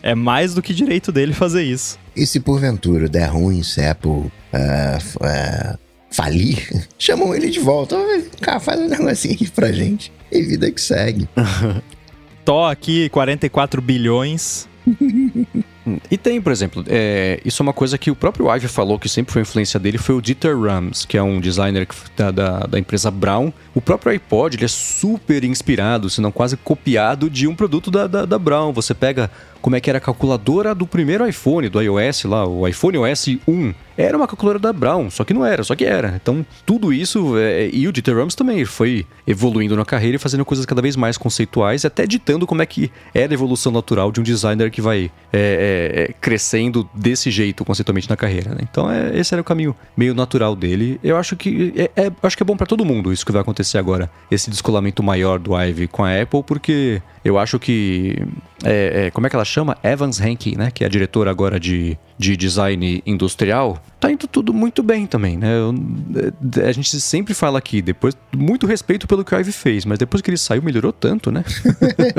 é 0.02 0.16
mais 0.16 0.56
do 0.56 0.62
que 0.64 0.74
direito 0.74 1.12
dele 1.12 1.34
fazer 1.34 1.62
isso. 1.62 2.00
E 2.16 2.26
se 2.26 2.40
porventura 2.40 3.08
der 3.08 3.28
ruim, 3.28 3.62
se 3.62 3.80
a 3.80 3.92
Apple 3.92 4.10
uh, 4.10 4.32
uh, 4.58 5.78
falir, 6.10 6.88
chamam 6.98 7.36
ele 7.36 7.52
de 7.52 7.60
volta. 7.60 7.96
Cara, 8.42 8.60
faz 8.60 8.80
um 8.80 8.88
negocinho 8.88 9.36
aqui 9.36 9.52
pra 9.52 9.72
gente. 9.72 10.12
E 10.32 10.42
vida 10.42 10.72
que 10.72 10.82
segue. 10.82 11.30
Tô 12.44 12.64
aqui, 12.64 13.08
44 13.10 13.84
bilhões. 13.84 14.68
E 16.10 16.18
tem, 16.18 16.42
por 16.42 16.52
exemplo, 16.52 16.84
é, 16.88 17.40
isso 17.46 17.62
é 17.62 17.64
uma 17.64 17.74
coisa 17.74 17.98
que 17.98 18.12
o 18.12 18.16
próprio 18.16 18.54
Ive 18.54 18.68
falou 18.68 19.00
que 19.00 19.08
sempre 19.08 19.32
foi 19.32 19.42
influência 19.42 19.80
dele, 19.80 19.98
foi 19.98 20.16
o 20.16 20.22
Dieter 20.22 20.60
Rams, 20.60 21.06
que 21.06 21.18
é 21.18 21.24
um 21.24 21.40
designer 21.40 21.88
da, 22.16 22.32
da, 22.32 22.60
da, 22.62 22.80
empresa 22.80 23.10
Brown. 23.10 23.52
O 23.74 23.82
próprio 23.82 24.12
iPod 24.12 24.58
ele 24.58 24.66
é 24.66 24.68
super 24.68 25.44
inspirado, 25.44 26.10
se 26.10 26.20
não 26.22 26.32
quase 26.32 26.58
copiado, 26.58 27.30
de 27.30 27.48
um 27.48 27.56
produto 27.56 27.90
da, 27.90 28.08
da, 28.08 28.26
da 28.26 28.40
Brown. 28.40 28.74
Você 28.74 28.94
pega 28.94 29.30
como 29.68 29.76
é 29.76 29.82
que 29.82 29.90
era 29.90 29.98
a 29.98 30.02
calculadora 30.02 30.74
do 30.74 30.88
primeiro 30.88 31.28
iPhone, 31.28 31.68
do 31.68 31.82
iOS 31.82 32.24
lá, 32.24 32.48
o 32.48 32.66
iPhone 32.66 33.00
OS 33.00 33.28
1. 33.46 33.74
Era 33.98 34.16
uma 34.16 34.26
calculadora 34.26 34.60
da 34.60 34.72
Brown, 34.72 35.10
só 35.10 35.26
que 35.26 35.34
não 35.34 35.44
era, 35.44 35.62
só 35.62 35.76
que 35.76 35.84
era. 35.84 36.14
Então, 36.22 36.46
tudo 36.66 36.94
isso, 36.94 37.36
é, 37.36 37.68
e 37.74 37.86
o 37.86 37.92
Dieter 37.92 38.16
Rams 38.16 38.36
também 38.36 38.64
foi 38.64 39.06
evoluindo 39.26 39.76
na 39.76 39.84
carreira 39.84 40.16
e 40.16 40.20
fazendo 40.20 40.46
coisas 40.46 40.66
cada 40.66 40.82
vez 40.82 40.96
mais 40.96 41.18
conceituais, 41.18 41.84
até 41.84 42.06
ditando 42.06 42.48
como 42.48 42.62
é 42.62 42.66
que 42.66 42.90
era 43.14 43.34
a 43.34 43.36
evolução 43.36 43.72
natural 43.72 44.10
de 44.10 44.22
um 44.22 44.24
designer 44.24 44.72
que 44.72 44.80
vai 44.80 45.12
é, 45.34 46.08
é, 46.12 46.14
crescendo 46.22 46.88
desse 46.94 47.30
jeito 47.30 47.66
conceitualmente 47.66 48.10
na 48.10 48.16
carreira. 48.16 48.52
Né? 48.52 48.60
Então, 48.62 48.90
é, 48.90 49.18
esse 49.18 49.34
era 49.34 49.42
o 49.42 49.44
caminho 49.44 49.76
meio 49.98 50.14
natural 50.14 50.56
dele. 50.56 50.98
Eu 51.04 51.18
acho 51.18 51.36
que 51.36 51.74
é, 51.76 52.04
é 52.04 52.12
acho 52.24 52.38
que 52.38 52.44
é 52.44 52.46
bom 52.46 52.56
para 52.56 52.68
todo 52.68 52.86
mundo 52.86 53.12
isso 53.12 53.26
que 53.26 53.32
vai 53.34 53.42
acontecer 53.42 53.80
agora, 53.80 54.10
esse 54.32 54.50
descolamento 54.50 55.04
maior 55.04 55.40
do 55.40 55.60
Ive 55.60 55.88
com 55.88 56.06
a 56.06 56.22
Apple, 56.22 56.44
porque 56.44 57.02
eu 57.28 57.38
acho 57.38 57.60
que. 57.60 58.16
É, 58.64 59.08
é, 59.08 59.12
como 59.12 59.28
é 59.28 59.30
que 59.30 59.36
ela 59.36 59.44
chama? 59.44 59.78
Evans 59.84 60.20
Henke, 60.20 60.58
né? 60.58 60.72
Que 60.72 60.84
é 60.84 60.88
a 60.88 60.90
diretora 60.90 61.30
agora 61.30 61.60
de, 61.60 61.98
de 62.18 62.38
design 62.38 63.04
industrial. 63.06 63.84
Tá 64.00 64.10
indo 64.10 64.28
tudo 64.28 64.54
muito 64.54 64.82
bem 64.82 65.06
também, 65.06 65.38
né? 65.38 65.58
Eu, 65.58 65.76
é, 66.64 66.70
a 66.70 66.72
gente 66.72 67.00
sempre 67.02 67.34
fala 67.34 67.60
aqui, 67.60 67.82
depois. 67.82 68.16
Muito 68.34 68.66
respeito 68.66 69.06
pelo 69.08 69.26
que 69.26 69.36
o 69.36 69.40
Ivy 69.40 69.52
fez, 69.52 69.84
mas 69.84 70.00
depois 70.00 70.22
que 70.22 70.30
ele 70.30 70.38
saiu, 70.38 70.64
melhorou 70.64 70.94
tanto, 70.94 71.30
né? 71.30 71.44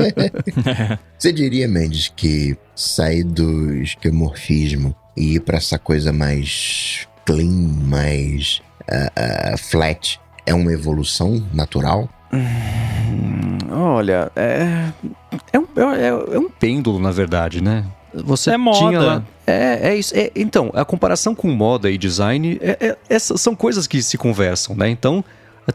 Você 1.19 1.33
diria, 1.33 1.67
Mendes, 1.67 2.13
que 2.15 2.55
sair 2.75 3.25
do 3.25 3.75
esquemorfismo 3.77 4.95
e 5.17 5.37
ir 5.37 5.41
pra 5.41 5.57
essa 5.57 5.79
coisa 5.79 6.13
mais 6.13 7.09
clean, 7.25 7.49
mais 7.87 8.61
uh, 8.83 9.55
uh, 9.55 9.59
flat, 9.59 10.21
é 10.45 10.53
uma 10.53 10.73
evolução 10.73 11.43
natural? 11.55 12.11
Hum, 12.31 13.48
olha, 13.71 14.31
é, 14.37 14.91
é, 15.53 15.59
um, 15.59 15.67
é, 15.95 16.09
é, 16.09 16.39
um 16.39 16.49
pêndulo, 16.49 16.99
na 16.99 17.11
verdade, 17.11 17.63
né? 17.63 17.85
Você 18.15 18.53
é 18.53 18.57
moda. 18.57 19.01
Lá, 19.01 19.23
é, 19.47 19.91
é 19.91 19.97
isso. 19.97 20.17
É, 20.17 20.31
então, 20.35 20.71
a 20.75 20.85
comparação 20.85 21.35
com 21.35 21.49
moda 21.49 21.91
e 21.91 21.99
design 21.99 22.59
é, 22.61 22.77
é, 22.81 22.97
essas 23.09 23.41
são 23.41 23.55
coisas 23.55 23.87
que 23.87 24.03
se 24.03 24.17
conversam, 24.17 24.75
né? 24.75 24.89
Então, 24.89 25.25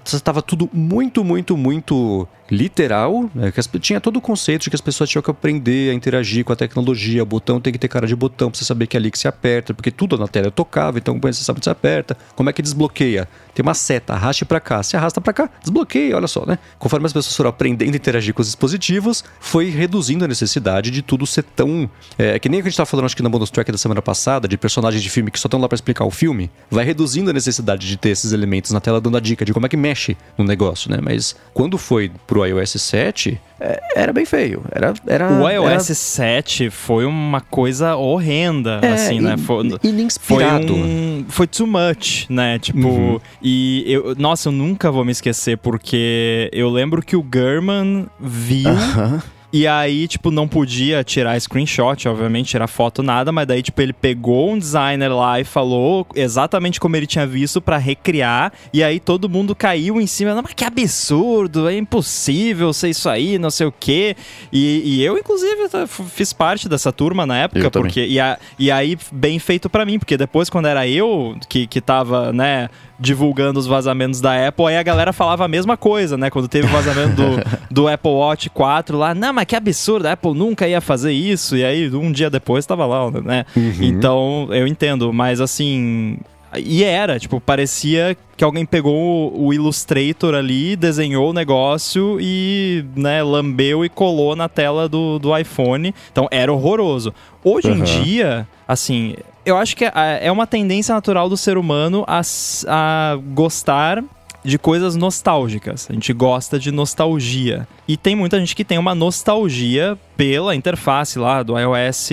estava 0.03 0.41
tudo 0.41 0.69
muito, 0.73 1.23
muito, 1.23 1.55
muito 1.55 2.27
literal, 2.49 3.29
né? 3.33 3.51
que 3.51 3.79
tinha 3.79 3.99
todo 3.99 4.17
o 4.17 4.21
conceito 4.21 4.63
de 4.63 4.69
que 4.69 4.75
as 4.75 4.81
pessoas 4.81 5.09
tinham 5.09 5.21
que 5.21 5.31
aprender 5.31 5.91
a 5.91 5.93
interagir 5.93 6.43
com 6.43 6.53
a 6.53 6.55
tecnologia, 6.55 7.23
o 7.23 7.25
botão 7.25 7.59
tem 7.59 7.71
que 7.71 7.79
ter 7.79 7.87
cara 7.87 8.05
de 8.05 8.15
botão 8.15 8.51
pra 8.51 8.59
você 8.59 8.65
saber 8.65 8.87
que 8.87 8.97
é 8.97 8.99
ali 8.99 9.09
que 9.09 9.17
se 9.17 9.27
aperta, 9.27 9.73
porque 9.73 9.91
tudo 9.91 10.17
na 10.17 10.27
tela 10.27 10.51
tocável, 10.51 10.99
então 10.99 11.19
você 11.19 11.43
sabe 11.43 11.57
onde 11.57 11.65
se 11.65 11.69
aperta, 11.69 12.17
como 12.35 12.49
é 12.49 12.53
que 12.53 12.61
desbloqueia. 12.61 13.27
Tem 13.53 13.63
uma 13.63 13.73
seta, 13.73 14.13
arraste 14.13 14.45
para 14.45 14.59
cá, 14.59 14.83
se 14.83 14.97
arrasta 14.97 15.21
para 15.21 15.33
cá, 15.33 15.49
desbloqueia, 15.61 16.15
olha 16.15 16.27
só, 16.27 16.45
né? 16.45 16.57
Conforme 16.77 17.05
as 17.05 17.13
pessoas 17.13 17.35
foram 17.35 17.49
aprendendo 17.49 17.93
a 17.93 17.97
interagir 17.97 18.33
com 18.33 18.41
os 18.41 18.47
dispositivos, 18.47 19.23
foi 19.39 19.69
reduzindo 19.69 20.25
a 20.25 20.27
necessidade 20.27 20.91
de 20.91 21.01
tudo 21.01 21.25
ser 21.25 21.43
tão... 21.43 21.89
É, 22.17 22.39
que 22.39 22.49
nem 22.49 22.59
o 22.59 22.63
que 22.63 22.67
a 22.67 22.71
gente 22.71 22.77
tava 22.77 22.87
falando, 22.87 23.05
acho 23.05 23.15
que 23.15 23.23
na 23.23 23.29
bonus 23.29 23.51
track 23.51 23.71
da 23.71 23.77
semana 23.77 24.01
passada, 24.01 24.47
de 24.47 24.57
personagens 24.57 25.01
de 25.01 25.09
filme 25.09 25.29
que 25.31 25.39
só 25.39 25.47
estão 25.47 25.59
lá 25.59 25.67
para 25.67 25.75
explicar 25.75 26.05
o 26.05 26.11
filme, 26.11 26.49
vai 26.69 26.83
reduzindo 26.83 27.29
a 27.29 27.33
necessidade 27.33 27.87
de 27.87 27.97
ter 27.97 28.09
esses 28.09 28.31
elementos 28.31 28.71
na 28.71 28.81
tela, 28.81 28.99
dando 28.99 29.17
a 29.17 29.19
dica 29.19 29.45
de 29.45 29.53
como 29.53 29.65
é 29.65 29.69
que 29.69 29.77
mexe 29.83 30.15
no 30.37 30.45
negócio, 30.45 30.89
né? 30.89 30.99
Mas 31.01 31.35
quando 31.53 31.77
foi 31.77 32.09
pro 32.25 32.45
iOS 32.45 32.81
7, 32.81 33.39
é, 33.59 33.81
era 33.95 34.13
bem 34.13 34.25
feio. 34.25 34.63
Era, 34.71 34.93
era, 35.05 35.31
o 35.31 35.49
iOS 35.49 35.67
era... 35.67 35.79
7 35.79 36.69
foi 36.69 37.05
uma 37.05 37.41
coisa 37.41 37.95
horrenda, 37.97 38.79
é, 38.81 38.93
assim, 38.93 39.19
né? 39.19 39.35
Foi, 39.37 39.67
ininspirado. 39.83 40.67
Foi, 40.67 40.77
um, 40.77 41.25
foi 41.27 41.47
too 41.47 41.67
much, 41.67 42.25
né? 42.29 42.57
Tipo, 42.59 42.87
uhum. 42.87 43.19
e 43.41 43.83
eu, 43.87 44.15
nossa, 44.15 44.47
eu 44.47 44.53
nunca 44.53 44.89
vou 44.89 45.03
me 45.03 45.11
esquecer, 45.11 45.57
porque 45.57 46.49
eu 46.53 46.69
lembro 46.69 47.01
que 47.01 47.15
o 47.15 47.25
German 47.33 48.07
viu. 48.19 48.69
Uh 48.69 48.75
-huh 48.75 49.32
e 49.53 49.67
aí, 49.67 50.07
tipo, 50.07 50.31
não 50.31 50.47
podia 50.47 51.03
tirar 51.03 51.39
screenshot, 51.39 52.07
obviamente, 52.07 52.47
tirar 52.47 52.65
foto, 52.65 53.03
nada, 53.03 53.31
mas 53.31 53.45
daí, 53.45 53.61
tipo, 53.61 53.79
ele 53.79 53.93
pegou 53.93 54.51
um 54.51 54.57
designer 54.57 55.13
lá 55.13 55.39
e 55.39 55.43
falou 55.43 56.07
exatamente 56.15 56.79
como 56.79 56.95
ele 56.95 57.05
tinha 57.05 57.27
visto 57.27 57.61
para 57.61 57.77
recriar, 57.77 58.51
e 58.73 58.83
aí 58.83 58.99
todo 58.99 59.29
mundo 59.29 59.55
caiu 59.55 60.01
em 60.01 60.07
cima, 60.07 60.33
não, 60.33 60.41
mas 60.41 60.53
que 60.55 60.65
absurdo, 60.65 61.69
é 61.69 61.77
impossível 61.77 62.73
ser 62.73 62.89
isso 62.89 63.07
aí, 63.07 63.37
não 63.37 63.51
sei 63.51 63.67
o 63.67 63.71
quê. 63.71 64.15
E, 64.51 64.81
e 64.83 65.03
eu, 65.03 65.19
inclusive, 65.19 65.69
fiz 66.09 66.33
parte 66.33 66.67
dessa 66.67 66.91
turma 66.91 67.23
na 67.23 67.37
época, 67.37 67.69
porque. 67.69 68.03
E, 68.07 68.19
a, 68.19 68.39
e 68.57 68.71
aí, 68.71 68.97
bem 69.11 69.37
feito 69.37 69.69
para 69.69 69.85
mim, 69.85 69.99
porque 69.99 70.17
depois, 70.17 70.49
quando 70.49 70.67
era 70.67 70.87
eu 70.87 71.37
que, 71.47 71.67
que 71.67 71.79
tava, 71.79 72.33
né, 72.33 72.69
divulgando 72.99 73.59
os 73.59 73.67
vazamentos 73.67 74.21
da 74.21 74.47
Apple, 74.47 74.65
aí 74.67 74.77
a 74.77 74.83
galera 74.83 75.11
falava 75.11 75.45
a 75.45 75.47
mesma 75.47 75.75
coisa, 75.75 76.17
né? 76.17 76.29
Quando 76.29 76.47
teve 76.47 76.67
o 76.67 76.69
vazamento 76.69 77.15
do, 77.15 77.43
do 77.69 77.87
Apple 77.87 78.11
Watch 78.11 78.49
4 78.49 78.97
lá, 78.97 79.13
não, 79.13 79.33
mas 79.33 79.42
que 79.45 79.55
absurdo, 79.55 80.07
a 80.07 80.13
Apple 80.13 80.33
nunca 80.33 80.67
ia 80.67 80.81
fazer 80.81 81.11
isso, 81.11 81.55
e 81.55 81.63
aí 81.63 81.89
um 81.93 82.11
dia 82.11 82.29
depois 82.29 82.65
tava 82.65 82.85
lá, 82.85 83.09
né? 83.11 83.45
Uhum. 83.55 83.73
Então, 83.81 84.47
eu 84.51 84.67
entendo, 84.67 85.11
mas 85.11 85.41
assim, 85.41 86.17
e 86.57 86.83
era, 86.83 87.19
tipo, 87.19 87.39
parecia 87.39 88.15
que 88.37 88.43
alguém 88.43 88.65
pegou 88.65 89.33
o 89.35 89.53
Illustrator 89.53 90.35
ali, 90.35 90.75
desenhou 90.75 91.31
o 91.31 91.33
negócio 91.33 92.17
e, 92.21 92.85
né, 92.95 93.23
lambeu 93.23 93.83
e 93.83 93.89
colou 93.89 94.35
na 94.35 94.47
tela 94.47 94.87
do, 94.87 95.17
do 95.17 95.35
iPhone. 95.35 95.93
Então 96.11 96.27
era 96.31 96.51
horroroso. 96.51 97.13
Hoje 97.43 97.69
uhum. 97.69 97.77
em 97.77 97.83
dia, 97.83 98.47
assim, 98.67 99.15
eu 99.45 99.57
acho 99.57 99.75
que 99.75 99.85
é, 99.85 99.91
é 100.21 100.31
uma 100.31 100.45
tendência 100.45 100.93
natural 100.93 101.27
do 101.27 101.37
ser 101.37 101.57
humano 101.57 102.03
a, 102.07 102.21
a 102.67 103.17
gostar 103.33 104.03
de 104.43 104.57
coisas 104.57 104.95
nostálgicas. 104.95 105.87
A 105.89 105.93
gente 105.93 106.11
gosta 106.13 106.59
de 106.59 106.71
nostalgia. 106.71 107.67
E 107.87 107.95
tem 107.97 108.15
muita 108.15 108.39
gente 108.39 108.55
que 108.55 108.63
tem 108.63 108.77
uma 108.77 108.93
nostalgia 108.93 109.97
pela 110.17 110.55
interface 110.55 111.17
lá 111.17 111.43
do 111.43 111.57
iOS 111.57 112.09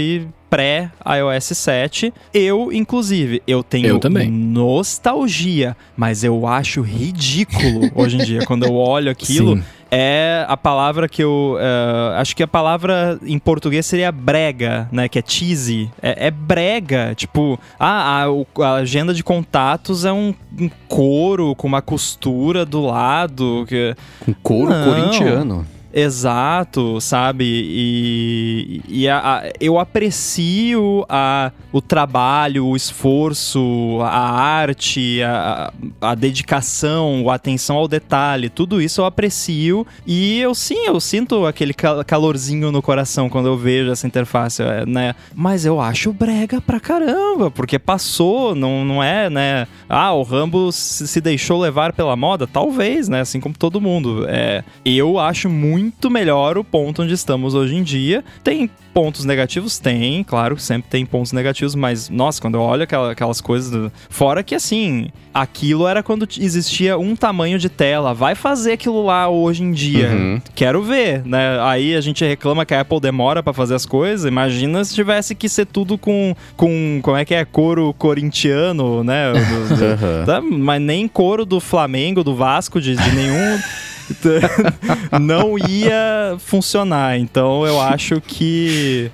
pré-iOS 0.51 1.45
7. 1.45 2.13
Eu, 2.35 2.73
inclusive, 2.73 3.41
eu 3.47 3.63
tenho 3.63 3.87
eu 3.87 3.99
também. 4.01 4.29
nostalgia, 4.29 5.77
mas 5.97 6.25
eu 6.25 6.45
acho 6.45 6.81
ridículo 6.81 7.89
hoje 7.95 8.17
em 8.17 8.25
dia. 8.25 8.45
Quando 8.45 8.65
eu 8.65 8.75
olho 8.75 9.09
aquilo, 9.13 9.57
Sim 9.57 9.65
é 9.91 10.45
a 10.49 10.57
palavra 10.57 11.09
que 11.09 11.23
eu. 11.23 11.57
Uh, 11.57 12.15
acho 12.17 12.37
que 12.37 12.43
a 12.43 12.49
palavra 12.49 13.19
em 13.23 13.39
português 13.39 13.85
seria 13.85 14.13
brega, 14.13 14.89
né? 14.93 15.09
Que 15.09 15.19
é 15.19 15.23
cheesy. 15.27 15.91
É, 16.01 16.29
é 16.29 16.31
brega. 16.31 17.15
Tipo, 17.15 17.59
ah, 17.79 18.25
a, 18.25 18.65
a, 18.65 18.75
agenda 18.75 19.13
de 19.13 19.25
contatos 19.25 20.05
é 20.05 20.13
um, 20.13 20.35
um 20.59 20.71
couro 20.89 21.55
com 21.57 21.67
uma 21.67 21.83
costura 21.83 22.65
do 22.65 22.83
lado. 22.83 23.65
Que... 23.69 23.97
Um 24.29 24.35
couro 24.35 24.71
Não. 24.71 24.85
corintiano. 24.85 25.67
Exato, 25.93 27.01
sabe? 27.01 27.45
E, 27.45 28.81
e 28.89 29.09
a, 29.09 29.19
a, 29.19 29.51
eu 29.61 29.79
aprecio 29.79 31.05
a, 31.09 31.51
o 31.73 31.81
trabalho, 31.81 32.67
o 32.67 32.77
esforço, 32.77 33.99
a 34.03 34.31
arte, 34.31 35.21
a, 35.23 35.73
a, 36.01 36.15
dedicação, 36.15 37.29
a 37.29 37.35
atenção 37.35 37.77
ao 37.77 37.89
detalhe, 37.89 38.49
tudo 38.49 38.81
isso 38.81 39.01
eu 39.01 39.05
aprecio. 39.05 39.85
E 40.07 40.41
eu 40.41 40.55
sim, 40.55 40.87
eu 40.87 41.01
sinto 41.01 41.45
aquele 41.45 41.75
calorzinho 41.75 42.71
no 42.71 42.81
coração 42.81 43.29
quando 43.29 43.47
eu 43.47 43.57
vejo 43.57 43.91
essa 43.91 44.07
interface, 44.07 44.63
é, 44.63 44.87
né? 44.87 45.15
Mas 45.35 45.65
eu 45.65 45.81
acho 45.81 46.13
brega 46.13 46.61
pra 46.61 46.79
caramba, 46.79 47.51
porque 47.51 47.79
passou, 47.81 48.55
não, 48.55 48.85
não 48.85 49.03
é, 49.03 49.29
né? 49.29 49.67
Ah, 49.89 50.13
o 50.13 50.23
Rambo 50.23 50.71
se 50.71 51.21
deixou 51.21 51.61
levar 51.61 51.93
pela 51.93 52.15
moda? 52.15 52.47
Talvez, 52.47 53.09
né? 53.09 53.21
Assim 53.21 53.41
como 53.41 53.57
todo 53.57 53.81
mundo. 53.81 54.25
É, 54.29 54.63
eu 54.85 55.19
acho 55.19 55.49
muito 55.49 55.80
muito 55.81 56.11
melhor 56.11 56.57
o 56.59 56.65
ponto 56.65 57.03
onde 57.03 57.15
estamos 57.15 57.55
hoje 57.55 57.75
em 57.77 57.83
dia. 57.83 58.25
Tem 58.45 58.71
pontos 58.93 59.25
negativos? 59.25 59.79
Tem, 59.79 60.23
claro, 60.25 60.59
sempre 60.59 60.91
tem 60.91 61.07
pontos 61.07 61.33
negativos, 61.33 61.75
mas, 61.75 62.09
nossa, 62.09 62.41
quando 62.41 62.57
eu 62.57 62.61
olho 62.61 62.83
aquela, 62.83 63.13
aquelas 63.13 63.41
coisas. 63.41 63.71
Do... 63.71 63.93
Fora 64.09 64.43
que, 64.43 64.55
assim, 64.55 65.09
aquilo 65.33 65.87
era 65.87 66.03
quando 66.03 66.27
existia 66.39 66.99
um 66.99 67.15
tamanho 67.15 67.59
de 67.59 67.69
tela. 67.69 68.13
Vai 68.13 68.35
fazer 68.35 68.73
aquilo 68.73 69.05
lá 69.05 69.29
hoje 69.29 69.63
em 69.63 69.73
dia. 69.73 70.09
Uhum. 70.11 70.43
Quero 70.55 70.83
ver, 70.83 71.25
né? 71.25 71.61
Aí 71.63 71.95
a 71.95 72.01
gente 72.01 72.25
reclama 72.25 72.67
que 72.67 72.75
a 72.75 72.81
Apple 72.81 73.01
demora 73.01 73.43
para 73.43 73.53
fazer 73.53 73.75
as 73.77 73.87
coisas. 73.87 74.27
Imagina 74.27 74.85
se 74.85 74.95
tivesse 74.95 75.35
que 75.35 75.49
ser 75.49 75.67
tudo 75.67 75.97
com, 75.97 76.35
com 76.57 76.99
como 77.03 77.17
é 77.17 77.25
que 77.25 77.35
é? 77.35 77.45
Coro 77.45 77.95
corintiano, 77.95 79.03
né? 79.05 79.33
Do- 79.33 79.77
do- 79.77 79.81
Uhum. 79.91 80.25
Tá? 80.27 80.41
Mas 80.41 80.81
nem 80.81 81.09
coro 81.09 81.45
do 81.45 81.59
Flamengo, 81.61 82.23
do 82.25 82.35
Vasco, 82.35 82.81
de, 82.81 82.95
de 82.97 83.11
nenhum. 83.15 83.59
não 85.21 85.59
ia 85.59 86.37
funcionar. 86.39 87.19
Então 87.19 87.67
eu 87.67 87.81
acho 87.81 88.21
que 88.21 89.11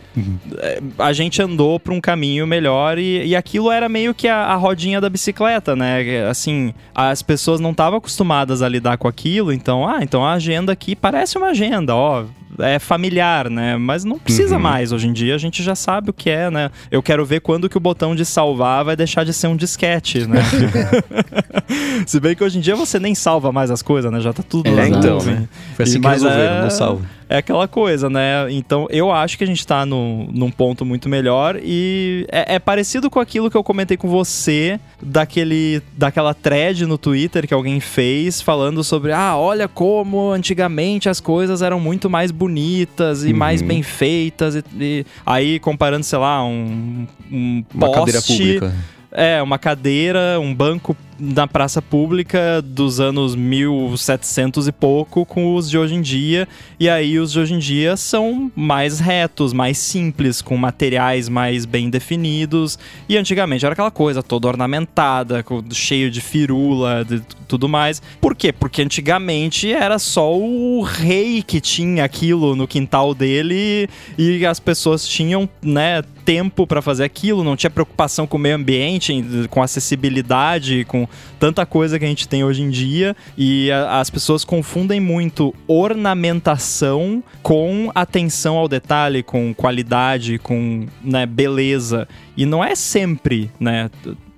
é, 0.58 0.80
a 0.98 1.12
gente 1.12 1.40
andou 1.40 1.78
para 1.78 1.92
um 1.92 2.00
caminho 2.00 2.46
melhor 2.46 2.98
e, 2.98 3.26
e 3.26 3.36
aquilo 3.36 3.70
era 3.70 3.88
meio 3.88 4.14
que 4.14 4.28
a, 4.28 4.46
a 4.46 4.54
rodinha 4.56 5.00
da 5.00 5.08
bicicleta, 5.08 5.76
né? 5.76 6.26
Assim, 6.28 6.72
as 6.94 7.22
pessoas 7.22 7.60
não 7.60 7.70
estavam 7.70 7.98
acostumadas 7.98 8.62
a 8.62 8.68
lidar 8.68 8.98
com 8.98 9.08
aquilo, 9.08 9.52
então, 9.52 9.88
ah, 9.88 9.98
então 10.02 10.24
a 10.24 10.32
agenda 10.32 10.72
aqui 10.72 10.96
parece 10.96 11.36
uma 11.38 11.48
agenda, 11.48 11.94
ó. 11.94 12.24
É 12.58 12.78
familiar, 12.78 13.50
né? 13.50 13.76
Mas 13.76 14.04
não 14.04 14.18
precisa 14.18 14.56
Uhum. 14.56 14.62
mais. 14.62 14.92
Hoje 14.92 15.08
em 15.08 15.12
dia 15.12 15.34
a 15.34 15.38
gente 15.38 15.62
já 15.62 15.74
sabe 15.74 16.10
o 16.10 16.12
que 16.12 16.30
é, 16.30 16.50
né? 16.50 16.70
Eu 16.90 17.02
quero 17.02 17.24
ver 17.24 17.40
quando 17.40 17.68
que 17.68 17.76
o 17.76 17.80
botão 17.80 18.14
de 18.14 18.24
salvar 18.24 18.84
vai 18.84 18.96
deixar 18.96 19.24
de 19.24 19.32
ser 19.32 19.46
um 19.48 19.56
disquete, 19.56 20.26
né? 20.26 20.40
Se 22.06 22.20
bem 22.20 22.34
que 22.34 22.42
hoje 22.44 22.58
em 22.58 22.60
dia 22.60 22.76
você 22.76 22.98
nem 22.98 23.14
salva 23.14 23.50
mais 23.52 23.70
as 23.70 23.82
coisas, 23.82 24.10
né? 24.10 24.20
Já 24.20 24.32
tá 24.32 24.42
tudo 24.42 24.68
É, 24.68 24.70
lá 24.70 24.88
na 24.88 24.98
então, 24.98 25.18
né? 25.22 25.48
Foi 25.74 25.82
assim 25.84 25.96
E- 25.98 26.00
que 26.00 26.06
mas 26.06 26.22
resolveram, 26.22 26.54
é- 26.56 26.62
não 26.62 26.70
salvo. 26.70 27.06
É 27.28 27.38
aquela 27.38 27.66
coisa, 27.66 28.08
né? 28.08 28.46
Então 28.50 28.86
eu 28.88 29.10
acho 29.10 29.36
que 29.36 29.42
a 29.42 29.46
gente 29.46 29.66
tá 29.66 29.84
no, 29.84 30.28
num 30.32 30.50
ponto 30.50 30.84
muito 30.84 31.08
melhor 31.08 31.58
e 31.60 32.24
é, 32.30 32.54
é 32.54 32.58
parecido 32.60 33.10
com 33.10 33.18
aquilo 33.18 33.50
que 33.50 33.56
eu 33.56 33.64
comentei 33.64 33.96
com 33.96 34.08
você 34.08 34.78
daquele, 35.02 35.82
daquela 35.96 36.32
thread 36.34 36.86
no 36.86 36.96
Twitter 36.96 37.46
que 37.48 37.52
alguém 37.54 37.80
fez 37.80 38.40
falando 38.40 38.84
sobre, 38.84 39.10
ah, 39.12 39.36
olha 39.36 39.66
como 39.66 40.30
antigamente 40.30 41.08
as 41.08 41.18
coisas 41.18 41.62
eram 41.62 41.80
muito 41.80 42.08
mais 42.08 42.30
bonitas 42.30 43.24
e 43.24 43.32
Uhum. 43.32 43.36
mais 43.38 43.60
bem 43.60 43.82
feitas 43.82 44.54
e, 44.54 44.64
e- 44.80 45.06
aí 45.24 45.58
comparando, 45.58 46.04
sei 46.04 46.18
lá, 46.20 46.44
um, 46.44 47.06
um 47.30 47.64
Uma 47.74 47.90
cadeira 47.90 48.20
poste- 48.20 48.36
pública. 48.36 48.74
é, 49.10 49.42
uma 49.42 49.58
cadeira, 49.58 50.38
um 50.40 50.54
banco 50.54 50.96
na 51.18 51.46
praça 51.46 51.80
pública 51.80 52.62
dos 52.62 53.00
anos 53.00 53.34
1700 53.34 54.68
e 54.68 54.72
pouco 54.72 55.24
com 55.24 55.54
os 55.54 55.70
de 55.70 55.78
hoje 55.78 55.94
em 55.94 56.00
dia. 56.00 56.46
E 56.78 56.88
aí 56.88 57.18
os 57.18 57.32
de 57.32 57.40
hoje 57.40 57.54
em 57.54 57.58
dia 57.58 57.96
são 57.96 58.50
mais 58.54 59.00
retos, 59.00 59.52
mais 59.52 59.78
simples, 59.78 60.42
com 60.42 60.56
materiais 60.56 61.28
mais 61.28 61.64
bem 61.64 61.90
definidos. 61.90 62.78
E 63.08 63.16
antigamente 63.16 63.64
era 63.64 63.72
aquela 63.72 63.90
coisa 63.90 64.22
toda 64.22 64.48
ornamentada, 64.48 65.44
cheio 65.72 66.10
de 66.10 66.20
firula, 66.20 67.04
de 67.04 67.20
tudo 67.48 67.68
mais. 67.68 68.02
Por 68.20 68.34
quê? 68.34 68.52
Porque 68.52 68.82
antigamente 68.82 69.72
era 69.72 69.98
só 69.98 70.36
o 70.36 70.82
rei 70.82 71.42
que 71.42 71.60
tinha 71.60 72.04
aquilo 72.04 72.54
no 72.54 72.66
quintal 72.66 73.14
dele 73.14 73.88
e 74.18 74.44
as 74.44 74.60
pessoas 74.60 75.06
tinham, 75.06 75.48
né, 75.62 76.02
tempo 76.24 76.66
para 76.66 76.82
fazer 76.82 77.04
aquilo, 77.04 77.44
não 77.44 77.54
tinha 77.54 77.70
preocupação 77.70 78.26
com 78.26 78.36
o 78.36 78.40
meio 78.40 78.56
ambiente, 78.56 79.24
com 79.48 79.62
acessibilidade, 79.62 80.84
com 80.84 81.05
tanta 81.38 81.64
coisa 81.66 81.98
que 81.98 82.04
a 82.04 82.08
gente 82.08 82.28
tem 82.28 82.44
hoje 82.44 82.62
em 82.62 82.70
dia 82.70 83.16
e 83.36 83.70
a- 83.70 84.00
as 84.00 84.10
pessoas 84.10 84.44
confundem 84.44 85.00
muito 85.00 85.54
ornamentação 85.66 87.22
com 87.42 87.90
atenção 87.94 88.56
ao 88.56 88.68
detalhe, 88.68 89.22
com 89.22 89.52
qualidade, 89.54 90.38
com 90.38 90.86
né, 91.02 91.26
beleza. 91.26 92.08
E 92.36 92.44
não 92.46 92.62
é 92.64 92.74
sempre, 92.74 93.50
né? 93.58 93.90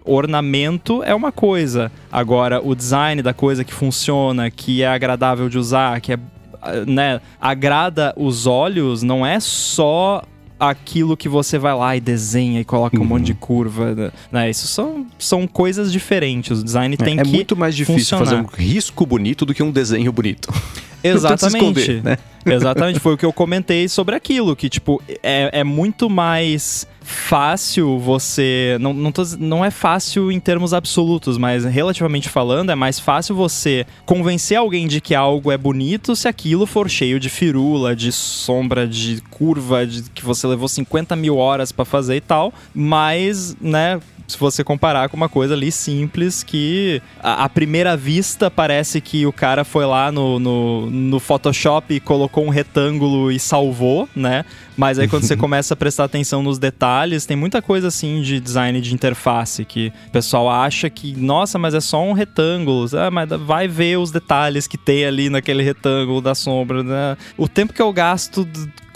Ornamento 0.04 1.02
é 1.02 1.14
uma 1.14 1.30
coisa. 1.30 1.92
Agora, 2.10 2.60
o 2.64 2.74
design 2.74 3.20
da 3.20 3.34
coisa 3.34 3.62
que 3.62 3.74
funciona, 3.74 4.50
que 4.50 4.82
é 4.82 4.88
agradável 4.88 5.48
de 5.48 5.58
usar, 5.58 6.00
que 6.00 6.12
é, 6.14 6.18
né, 6.86 7.20
agrada 7.40 8.14
os 8.16 8.46
olhos, 8.46 9.02
não 9.02 9.24
é 9.24 9.38
só 9.38 10.22
aquilo 10.58 11.16
que 11.16 11.28
você 11.28 11.58
vai 11.58 11.74
lá 11.74 11.96
e 11.96 12.00
desenha 12.00 12.60
e 12.60 12.64
coloca 12.64 12.96
um 12.96 13.00
Uhum. 13.00 13.06
monte 13.06 13.26
de 13.26 13.34
curva, 13.34 14.12
né? 14.32 14.50
Isso 14.50 14.66
são, 14.66 15.06
são 15.18 15.46
coisas 15.46 15.92
diferentes. 15.92 16.60
O 16.60 16.64
design 16.64 16.96
tem 16.96 17.18
é 17.20 17.22
que 17.22 17.30
muito 17.30 17.56
mais 17.56 17.76
difícil 17.76 18.16
funcionar. 18.18 18.24
fazer 18.24 18.36
um 18.42 18.46
risco 18.46 19.06
bonito 19.06 19.44
do 19.46 19.54
que 19.54 19.62
um 19.62 19.70
desenho 19.70 20.12
bonito. 20.12 20.48
Exatamente. 21.02 21.80
esconder, 21.80 22.02
né? 22.02 22.18
Exatamente, 22.46 22.98
foi 22.98 23.12
o 23.14 23.16
que 23.18 23.26
eu 23.26 23.32
comentei 23.32 23.88
sobre 23.88 24.14
aquilo, 24.14 24.56
que, 24.56 24.68
tipo, 24.70 25.02
é, 25.22 25.50
é 25.52 25.64
muito 25.64 26.08
mais 26.08 26.86
fácil 27.02 27.98
você. 27.98 28.76
Não, 28.80 28.94
não, 28.94 29.12
tô- 29.12 29.22
não 29.38 29.62
é 29.64 29.70
fácil 29.70 30.32
em 30.32 30.40
termos 30.40 30.72
absolutos, 30.72 31.36
mas 31.36 31.64
relativamente 31.64 32.28
falando, 32.28 32.70
é 32.70 32.74
mais 32.74 32.98
fácil 32.98 33.34
você 33.34 33.86
convencer 34.06 34.56
alguém 34.56 34.86
de 34.88 35.00
que 35.00 35.14
algo 35.14 35.50
é 35.52 35.58
bonito 35.58 36.16
se 36.16 36.26
aquilo 36.26 36.64
for 36.64 36.88
cheio 36.88 37.20
de 37.20 37.28
firula, 37.28 37.94
de 37.94 38.10
sombra, 38.12 38.86
de 38.88 39.22
curva, 39.30 39.86
de 39.86 40.04
que 40.14 40.24
você 40.24 40.46
levou 40.46 40.68
50 40.68 41.14
mil 41.16 41.36
horas 41.36 41.70
pra 41.70 41.84
fazer 41.84 42.16
e 42.16 42.20
tal. 42.20 42.52
Mas, 42.74 43.54
né, 43.60 44.00
se 44.28 44.38
você 44.38 44.62
comparar 44.62 45.08
com 45.08 45.16
uma 45.16 45.28
coisa 45.28 45.54
ali 45.54 45.72
simples 45.72 46.42
que 46.42 47.02
à 47.20 47.38
à 47.44 47.48
primeira 47.48 47.96
vista 47.96 48.50
parece 48.50 49.00
que 49.00 49.24
o 49.24 49.32
cara 49.32 49.64
foi 49.64 49.86
lá 49.86 50.12
no, 50.12 50.38
no, 50.38 50.90
no 50.90 51.18
Photoshop 51.18 51.94
e 51.94 51.98
colocou 51.98 52.44
um 52.44 52.50
retângulo 52.50 53.32
e 53.32 53.38
salvou, 53.38 54.06
né? 54.14 54.44
Mas 54.76 54.98
aí 54.98 55.08
quando 55.08 55.24
você 55.24 55.36
começa 55.36 55.72
a 55.72 55.76
prestar 55.76 56.04
atenção 56.04 56.42
nos 56.42 56.58
detalhes, 56.58 57.24
tem 57.24 57.36
muita 57.36 57.62
coisa 57.62 57.88
assim 57.88 58.20
de 58.20 58.38
design 58.38 58.80
de 58.80 58.94
interface 58.94 59.64
que 59.64 59.92
o 60.08 60.10
pessoal 60.10 60.50
acha 60.50 60.90
que, 60.90 61.16
nossa, 61.16 61.58
mas 61.58 61.74
é 61.74 61.80
só 61.80 62.02
um 62.02 62.12
retângulo. 62.12 62.86
Ah, 62.96 63.10
mas 63.10 63.28
vai 63.28 63.66
ver 63.66 63.98
os 63.98 64.10
detalhes 64.10 64.66
que 64.66 64.76
tem 64.76 65.04
ali 65.04 65.30
naquele 65.30 65.62
retângulo 65.62 66.20
da 66.20 66.34
sombra, 66.34 66.82
né? 66.82 67.16
O 67.36 67.48
tempo 67.48 67.72
que 67.72 67.82
eu 67.82 67.92
gasto 67.92 68.46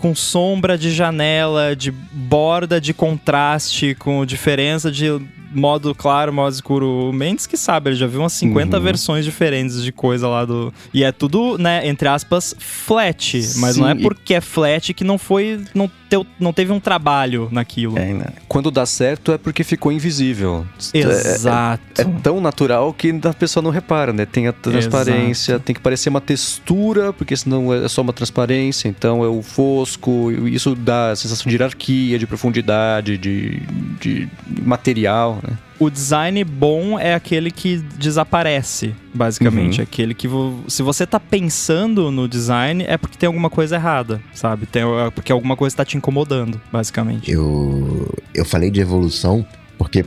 com 0.03 0.15
sombra 0.17 0.77
de 0.77 0.91
janela, 0.91 1.77
de 1.77 1.93
borda 1.93 2.81
de 2.81 2.93
contraste, 2.93 3.95
com 3.95 4.27
diferença 4.27 4.91
de 4.91 5.07
modo 5.55 5.95
claro, 5.95 6.33
modo 6.33 6.53
escuro. 6.53 7.09
O 7.09 7.13
Mendes 7.13 7.47
que 7.47 7.57
sabe, 7.57 7.91
ele 7.91 7.97
já 7.97 8.07
viu 8.09 8.21
umas 8.21 8.33
50 8.33 8.77
Uhum. 8.79 8.83
versões 8.83 9.25
diferentes 9.25 9.83
de 9.85 9.93
coisa 9.93 10.27
lá 10.27 10.45
do. 10.45 10.75
E 10.93 11.05
é 11.05 11.13
tudo, 11.13 11.57
né, 11.57 11.87
entre 11.87 12.09
aspas, 12.09 12.53
flat. 12.59 13.35
Mas 13.59 13.77
não 13.77 13.89
é 13.89 13.95
Sim, 13.95 14.01
e- 14.01 14.03
porque 14.03 14.35
é 14.35 14.41
flat 14.41 14.93
que 14.93 15.05
não 15.05 15.19
foi. 15.19 15.61
Não, 15.75 15.89
teu, 16.13 16.27
não 16.39 16.53
teve 16.53 16.71
um 16.71 16.79
trabalho 16.79 17.49
naquilo. 17.51 17.99
É, 17.99 18.13
né? 18.13 18.27
Quando 18.47 18.71
dá 18.71 18.85
certo 18.85 19.33
é 19.33 19.39
porque 19.39 19.65
ficou 19.65 19.91
invisível. 19.91 20.67
É- 20.93 20.99
Exato. 20.99 21.83
É, 22.03 22.05
tão 22.23 22.39
natural 22.39 22.93
que 22.93 23.19
a 23.25 23.33
pessoa 23.33 23.63
não 23.63 23.71
repara, 23.71 24.13
né? 24.13 24.27
Tem 24.27 24.47
a 24.47 24.53
transparência, 24.53 25.59
tem 25.59 25.75
que 25.75 25.81
parecer 25.81 26.11
uma 26.11 26.21
textura, 26.21 27.15
porque 27.15 27.35
senão 27.35 27.73
é 27.73 27.89
só 27.89 28.03
uma 28.03 28.13
transparência, 28.13 28.89
então 28.89 29.25
é 29.25 29.29
o 29.29 29.41
fosco, 29.41 30.31
isso 30.47 30.75
dá 30.75 31.13
a 31.13 31.17
sensação 31.17 31.49
de 31.49 31.57
hierarquia, 31.57 32.19
de 32.19 32.27
profundidade, 32.27 33.17
de, 33.17 33.63
de 33.99 34.29
material, 34.63 35.41
né? 35.43 35.57
O 35.83 35.91
design 35.91 36.45
bom 36.45 36.97
é 36.97 37.13
aquele 37.13 37.51
que 37.51 37.79
desaparece, 37.99 38.95
basicamente. 39.13 39.79
Uhum. 39.79 39.83
Aquele 39.83 40.15
que. 40.15 40.29
se 40.69 40.81
você 40.81 41.05
tá 41.05 41.19
pensando 41.19 42.09
no 42.09 42.29
design, 42.29 42.85
é 42.87 42.97
porque 42.97 43.19
tem 43.19 43.27
alguma 43.27 43.51
coisa 43.51 43.75
errada, 43.75 44.23
sabe? 44.33 44.65
Tem, 44.67 44.83
é 44.83 45.11
porque 45.11 45.33
alguma 45.33 45.57
coisa 45.57 45.75
tá 45.75 45.85
te 45.85 45.97
incomodando, 45.97 46.61
basicamente. 46.71 47.29
Eu, 47.29 48.15
eu 48.33 48.45
falei 48.45 48.71
de 48.71 48.81
evolução 48.81 49.45
porque, 49.77 50.05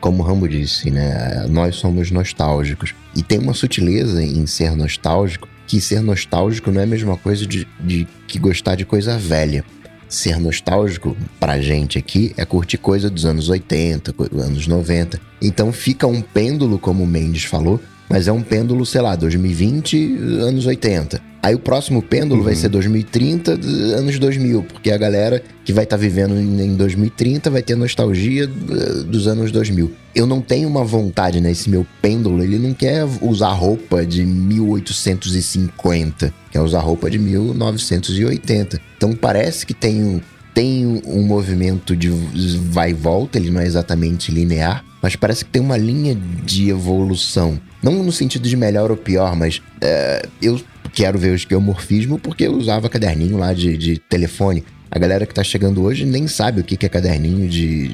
como 0.00 0.22
o 0.22 0.26
Rambo 0.26 0.48
disse, 0.48 0.90
né? 0.90 1.46
Nós 1.50 1.76
somos 1.76 2.10
nostálgicos. 2.10 2.94
E 3.14 3.22
tem 3.22 3.38
uma 3.38 3.52
sutileza 3.52 4.22
em 4.22 4.46
ser 4.46 4.74
nostálgico, 4.74 5.46
que 5.66 5.78
ser 5.78 6.00
nostálgico 6.00 6.70
não 6.70 6.80
é 6.80 6.84
a 6.84 6.86
mesma 6.86 7.18
coisa 7.18 7.46
de, 7.46 7.68
de 7.78 8.08
que 8.26 8.38
gostar 8.38 8.76
de 8.76 8.86
coisa 8.86 9.18
velha. 9.18 9.62
Ser 10.08 10.40
nostálgico, 10.40 11.16
pra 11.38 11.60
gente 11.60 11.98
aqui, 11.98 12.32
é 12.36 12.44
curtir 12.44 12.78
coisa 12.78 13.10
dos 13.10 13.26
anos 13.26 13.48
80, 13.50 14.12
co- 14.12 14.28
anos 14.40 14.66
90. 14.66 15.20
Então 15.40 15.70
fica 15.72 16.06
um 16.06 16.22
pêndulo, 16.22 16.78
como 16.78 17.04
o 17.04 17.06
Mendes 17.06 17.44
falou, 17.44 17.78
mas 18.08 18.28
é 18.28 18.32
um 18.32 18.42
pêndulo, 18.42 18.86
sei 18.86 19.00
lá, 19.00 19.16
2020, 19.16 20.16
anos 20.40 20.66
80. 20.66 21.20
Aí 21.40 21.54
o 21.54 21.58
próximo 21.58 22.02
pêndulo 22.02 22.42
vai 22.42 22.54
Uhum. 22.54 22.60
ser 22.60 22.68
2030, 22.68 23.56
d- 23.56 23.66
anos 23.94 24.18
2000, 24.18 24.64
porque 24.64 24.90
a 24.90 24.98
galera 24.98 25.40
que 25.64 25.72
vai 25.72 25.84
estar 25.84 25.96
vivendo 25.96 26.34
em 26.36 26.60
em 26.62 26.74
2030 26.76 27.48
vai 27.48 27.62
ter 27.62 27.76
nostalgia 27.76 28.44
eh, 28.44 29.02
dos 29.04 29.26
anos 29.28 29.52
2000. 29.52 29.90
Eu 30.16 30.26
não 30.26 30.40
tenho 30.40 30.68
uma 30.68 30.82
vontade 30.84 31.40
nesse 31.40 31.70
meu 31.70 31.86
pêndulo, 32.02 32.42
ele 32.42 32.58
não 32.58 32.74
quer 32.74 33.06
usar 33.22 33.52
roupa 33.52 34.04
de 34.04 34.24
1850, 34.24 36.34
quer 36.50 36.60
usar 36.60 36.80
roupa 36.80 37.08
de 37.10 37.18
1980. 37.18 38.80
Então 38.96 39.12
parece 39.14 39.64
que 39.64 39.74
tem 39.74 40.02
um, 40.04 40.20
tem 40.54 41.02
um 41.06 41.22
movimento 41.22 41.94
de 41.94 42.08
vai 42.10 42.90
e 42.90 42.94
volta, 42.94 43.38
ele 43.38 43.50
não 43.50 43.60
é 43.60 43.66
exatamente 43.66 44.32
linear, 44.32 44.84
mas 45.02 45.16
parece 45.16 45.44
que 45.44 45.50
tem 45.50 45.62
uma 45.62 45.76
linha 45.76 46.14
de 46.14 46.70
evolução. 46.70 47.60
Não 47.82 48.02
no 48.02 48.12
sentido 48.12 48.48
de 48.48 48.56
melhor 48.56 48.90
ou 48.90 48.96
pior, 48.96 49.36
mas 49.36 49.62
é, 49.80 50.22
eu 50.42 50.60
quero 50.92 51.18
ver 51.18 51.30
o 51.30 51.34
esquemorfismo 51.34 52.18
porque 52.18 52.44
eu 52.44 52.54
usava 52.54 52.88
caderninho 52.88 53.36
lá 53.36 53.52
de, 53.52 53.76
de 53.76 53.98
telefone. 53.98 54.64
A 54.90 54.98
galera 54.98 55.26
que 55.26 55.34
tá 55.34 55.44
chegando 55.44 55.82
hoje 55.82 56.06
nem 56.06 56.26
sabe 56.26 56.60
o 56.60 56.64
que 56.64 56.84
é 56.84 56.88
caderninho 56.88 57.48
de, 57.48 57.88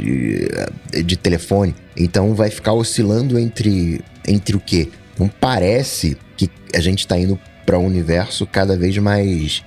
de, 0.93 1.03
de 1.03 1.17
telefone. 1.17 1.75
Então 1.97 2.35
vai 2.35 2.51
ficar 2.51 2.73
oscilando 2.73 3.39
entre, 3.39 4.01
entre 4.27 4.57
o 4.57 4.61
quê? 4.61 4.89
Então 5.15 5.29
parece 5.41 6.17
que 6.37 6.49
a 6.75 6.81
gente 6.81 7.07
tá 7.07 7.19
indo 7.19 7.39
para 7.67 7.79
um 7.79 7.87
universo 7.87 8.47
cada 8.47 8.77
vez 8.77 8.97
mais. 8.99 9.65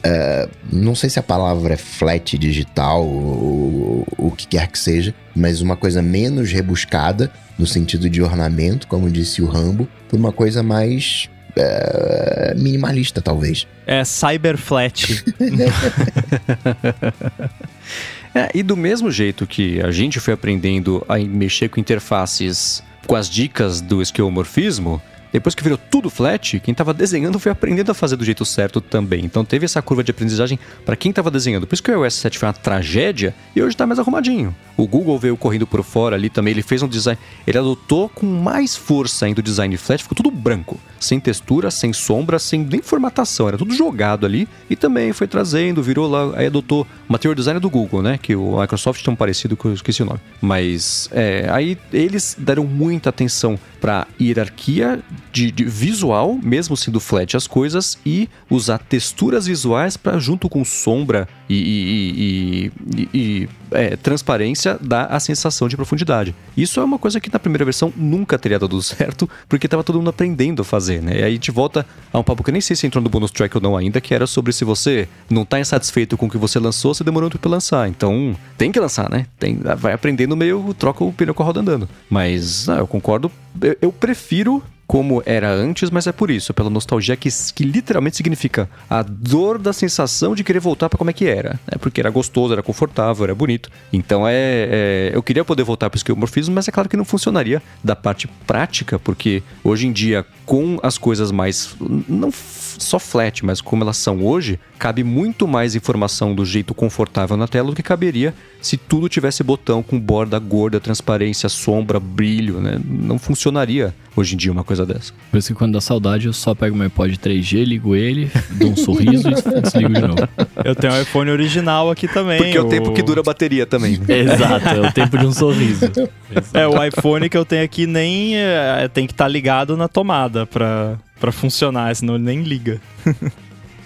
Uh, 0.00 0.50
não 0.72 0.94
sei 0.94 1.10
se 1.10 1.18
a 1.18 1.22
palavra 1.22 1.74
é 1.74 1.76
flat 1.76 2.38
digital 2.38 3.04
ou, 3.04 4.06
ou 4.16 4.28
o 4.28 4.30
que 4.30 4.46
quer 4.46 4.68
que 4.68 4.78
seja, 4.78 5.14
mas 5.34 5.60
uma 5.60 5.76
coisa 5.76 6.00
menos 6.00 6.50
rebuscada, 6.50 7.30
no 7.58 7.66
sentido 7.66 8.08
de 8.08 8.22
ornamento, 8.22 8.86
como 8.86 9.10
disse 9.10 9.42
o 9.42 9.46
Rambo, 9.46 9.86
por 10.08 10.18
uma 10.18 10.32
coisa 10.32 10.62
mais 10.62 11.28
uh, 11.50 12.58
minimalista, 12.58 13.20
talvez. 13.20 13.66
É 13.86 14.02
cyberflat. 14.04 15.22
é, 18.34 18.50
e 18.54 18.62
do 18.62 18.76
mesmo 18.76 19.10
jeito 19.10 19.46
que 19.46 19.80
a 19.82 19.90
gente 19.90 20.18
foi 20.18 20.32
aprendendo 20.32 21.04
a 21.08 21.18
mexer 21.18 21.68
com 21.68 21.78
interfaces 21.78 22.82
com 23.06 23.16
as 23.16 23.28
dicas 23.28 23.80
do 23.80 24.00
esquemorfismo, 24.00 25.02
depois 25.32 25.54
que 25.54 25.62
virou 25.62 25.78
tudo 25.78 26.10
flat, 26.10 26.60
quem 26.60 26.72
estava 26.72 26.92
desenhando 26.92 27.38
foi 27.38 27.52
aprendendo 27.52 27.90
a 27.90 27.94
fazer 27.94 28.16
do 28.16 28.24
jeito 28.24 28.44
certo 28.44 28.80
também. 28.80 29.24
Então 29.24 29.44
teve 29.44 29.64
essa 29.64 29.80
curva 29.80 30.02
de 30.02 30.10
aprendizagem 30.10 30.58
para 30.84 30.96
quem 30.96 31.10
estava 31.10 31.30
desenhando. 31.30 31.66
Por 31.66 31.74
isso 31.74 31.82
que 31.82 31.90
o 31.90 32.04
iOS 32.04 32.14
7 32.14 32.38
foi 32.38 32.48
uma 32.48 32.52
tragédia 32.52 33.34
e 33.54 33.62
hoje 33.62 33.74
está 33.74 33.86
mais 33.86 33.98
arrumadinho. 33.98 34.54
O 34.76 34.86
Google 34.86 35.18
veio 35.18 35.36
correndo 35.36 35.66
por 35.66 35.82
fora 35.82 36.16
ali 36.16 36.30
também, 36.30 36.52
ele 36.52 36.62
fez 36.62 36.82
um 36.82 36.88
design, 36.88 37.20
ele 37.46 37.58
adotou 37.58 38.08
com 38.08 38.26
mais 38.26 38.74
força 38.74 39.26
ainda 39.26 39.40
o 39.40 39.42
design 39.42 39.76
flat, 39.76 40.02
ficou 40.02 40.16
tudo 40.16 40.30
branco, 40.30 40.80
sem 40.98 41.20
textura, 41.20 41.70
sem 41.70 41.92
sombra, 41.92 42.38
sem 42.38 42.64
nem 42.64 42.80
formatação, 42.80 43.48
era 43.48 43.58
tudo 43.58 43.74
jogado 43.74 44.24
ali 44.24 44.48
e 44.70 44.76
também 44.76 45.12
foi 45.12 45.26
trazendo, 45.26 45.82
virou 45.82 46.08
lá, 46.08 46.32
aí 46.34 46.46
adotou 46.46 46.86
material 47.06 47.34
design 47.34 47.60
do 47.60 47.68
Google, 47.68 48.00
né, 48.02 48.18
que 48.20 48.34
o 48.34 48.58
Microsoft 48.58 49.06
um 49.06 49.16
parecido 49.16 49.56
que 49.56 49.66
eu 49.66 49.74
esqueci 49.74 50.02
o 50.02 50.06
nome. 50.06 50.20
Mas 50.40 51.10
é, 51.12 51.46
aí 51.50 51.76
eles 51.92 52.36
deram 52.38 52.64
muita 52.64 53.10
atenção 53.10 53.58
para 53.80 54.06
hierarquia 54.20 55.00
de, 55.32 55.50
de, 55.50 55.64
visual, 55.64 56.38
mesmo 56.42 56.76
sendo 56.76 57.00
flat 57.00 57.36
as 57.36 57.46
coisas, 57.46 57.98
e 58.06 58.28
usar 58.48 58.78
texturas 58.78 59.46
visuais 59.46 59.96
para 59.96 60.18
junto 60.18 60.48
com 60.48 60.64
sombra 60.64 61.28
e, 61.48 61.56
e, 61.56 62.70
e, 62.96 63.08
e 63.12 63.48
é, 63.72 63.96
transparência 63.96 64.78
dar 64.80 65.06
a 65.06 65.18
sensação 65.18 65.68
de 65.68 65.76
profundidade. 65.76 66.34
Isso 66.56 66.80
é 66.80 66.84
uma 66.84 66.98
coisa 66.98 67.20
que 67.20 67.32
na 67.32 67.38
primeira 67.38 67.64
versão 67.64 67.92
nunca 67.96 68.38
teria 68.38 68.58
dado 68.58 68.80
certo, 68.82 69.28
porque 69.48 69.66
estava 69.66 69.82
todo 69.84 69.96
mundo 69.96 70.10
aprendendo 70.10 70.62
a 70.62 70.64
fazer, 70.64 71.02
né? 71.02 71.20
E 71.20 71.22
aí 71.24 71.38
gente 71.40 71.50
volta 71.50 71.86
a 72.12 72.18
um 72.18 72.22
papo 72.22 72.44
que 72.44 72.50
eu 72.50 72.52
nem 72.52 72.60
sei 72.60 72.76
se 72.76 72.86
entrou 72.86 73.02
no 73.02 73.08
bonus 73.08 73.30
track 73.30 73.56
ou 73.56 73.62
não 73.62 73.76
ainda, 73.76 74.00
que 74.00 74.14
era 74.14 74.26
sobre 74.26 74.52
se 74.52 74.64
você 74.64 75.08
não 75.28 75.42
está 75.42 75.58
insatisfeito 75.58 76.16
com 76.16 76.26
o 76.26 76.30
que 76.30 76.36
você 76.36 76.58
lançou, 76.58 76.94
você 76.94 77.02
demorou 77.02 77.28
muito 77.28 77.38
para 77.38 77.50
lançar. 77.50 77.88
Então 77.88 78.36
tem 78.58 78.70
que 78.70 78.78
lançar, 78.78 79.10
né? 79.10 79.26
Tem, 79.38 79.56
vai 79.56 79.94
aprendendo 79.94 80.36
meio, 80.36 80.74
troca 80.78 81.02
o 81.02 81.12
pneu 81.12 81.34
com 81.34 81.42
a 81.42 81.46
roda 81.46 81.60
andando. 81.60 81.88
Mas 82.08 82.68
ah, 82.68 82.76
eu 82.76 82.86
concordo, 82.86 83.32
eu, 83.60 83.76
eu 83.80 83.92
prefiro 83.92 84.62
como 84.90 85.22
era 85.24 85.48
antes, 85.48 85.88
mas 85.88 86.08
é 86.08 86.12
por 86.12 86.32
isso, 86.32 86.52
pela 86.52 86.68
nostalgia 86.68 87.16
que, 87.16 87.28
que 87.54 87.62
literalmente 87.62 88.16
significa 88.16 88.68
a 88.90 89.04
dor 89.04 89.56
da 89.56 89.72
sensação 89.72 90.34
de 90.34 90.42
querer 90.42 90.58
voltar 90.58 90.88
para 90.88 90.98
como 90.98 91.10
é 91.10 91.12
que 91.12 91.26
era, 91.26 91.60
né? 91.64 91.78
Porque 91.78 92.00
era 92.00 92.10
gostoso, 92.10 92.52
era 92.52 92.60
confortável, 92.60 93.22
era 93.22 93.32
bonito. 93.32 93.70
Então 93.92 94.26
é, 94.26 94.32
é 94.34 95.10
eu 95.14 95.22
queria 95.22 95.44
poder 95.44 95.62
voltar 95.62 95.88
para 95.88 95.96
o 95.96 95.98
esquemorfismo, 95.98 96.56
mas 96.56 96.66
é 96.66 96.72
claro 96.72 96.88
que 96.88 96.96
não 96.96 97.04
funcionaria 97.04 97.62
da 97.84 97.94
parte 97.94 98.26
prática, 98.44 98.98
porque 98.98 99.44
hoje 99.62 99.86
em 99.86 99.92
dia 99.92 100.26
com 100.44 100.80
as 100.82 100.98
coisas 100.98 101.30
mais 101.30 101.76
não 102.08 102.32
só 102.82 102.98
flat, 102.98 103.44
mas 103.44 103.60
como 103.60 103.82
elas 103.82 103.96
são 103.96 104.24
hoje, 104.24 104.58
cabe 104.78 105.04
muito 105.04 105.46
mais 105.46 105.74
informação 105.74 106.34
do 106.34 106.44
jeito 106.44 106.74
confortável 106.74 107.36
na 107.36 107.46
tela 107.46 107.68
do 107.68 107.76
que 107.76 107.82
caberia 107.82 108.34
se 108.60 108.76
tudo 108.76 109.08
tivesse 109.08 109.42
botão 109.42 109.82
com 109.82 109.98
borda 109.98 110.38
gorda, 110.38 110.78
transparência, 110.78 111.48
sombra, 111.48 111.98
brilho, 111.98 112.60
né? 112.60 112.78
Não 112.84 113.18
funcionaria 113.18 113.94
hoje 114.14 114.34
em 114.34 114.36
dia 114.36 114.52
uma 114.52 114.64
coisa 114.64 114.84
dessa. 114.84 115.12
Por 115.30 115.38
isso 115.38 115.48
que 115.48 115.54
quando 115.54 115.72
dá 115.72 115.80
saudade, 115.80 116.26
eu 116.26 116.32
só 116.32 116.54
pego 116.54 116.76
meu 116.76 116.86
iPod 116.86 117.16
3G, 117.16 117.64
ligo 117.64 117.94
ele, 117.94 118.30
dou 118.50 118.70
um 118.70 118.76
sorriso 118.76 119.28
e 119.28 119.34
desligo 119.62 119.92
de 119.92 120.00
novo. 120.00 120.28
Eu 120.64 120.74
tenho 120.74 120.92
um 120.92 121.00
iPhone 121.00 121.30
original 121.30 121.90
aqui 121.90 122.06
também. 122.06 122.38
Porque 122.38 122.58
é 122.58 122.60
o 122.60 122.68
tempo 122.68 122.92
que 122.92 123.02
dura 123.02 123.20
a 123.20 123.24
bateria 123.24 123.66
também. 123.66 123.94
Exato, 124.08 124.68
é 124.68 124.88
o 124.88 124.92
tempo 124.92 125.16
de 125.16 125.26
um 125.26 125.32
sorriso. 125.32 125.86
Exato. 125.86 126.10
É, 126.54 126.66
o 126.66 126.82
iPhone 126.84 127.28
que 127.28 127.36
eu 127.36 127.44
tenho 127.44 127.64
aqui 127.64 127.86
nem 127.86 128.36
é, 128.36 128.88
tem 128.92 129.06
que 129.06 129.12
estar 129.12 129.24
tá 129.24 129.28
ligado 129.28 129.76
na 129.76 129.88
tomada 129.88 130.46
para 130.46 130.98
para 131.20 131.30
funcionar, 131.30 131.94
senão 131.94 132.14
ele 132.14 132.24
nem 132.24 132.42
liga. 132.42 132.80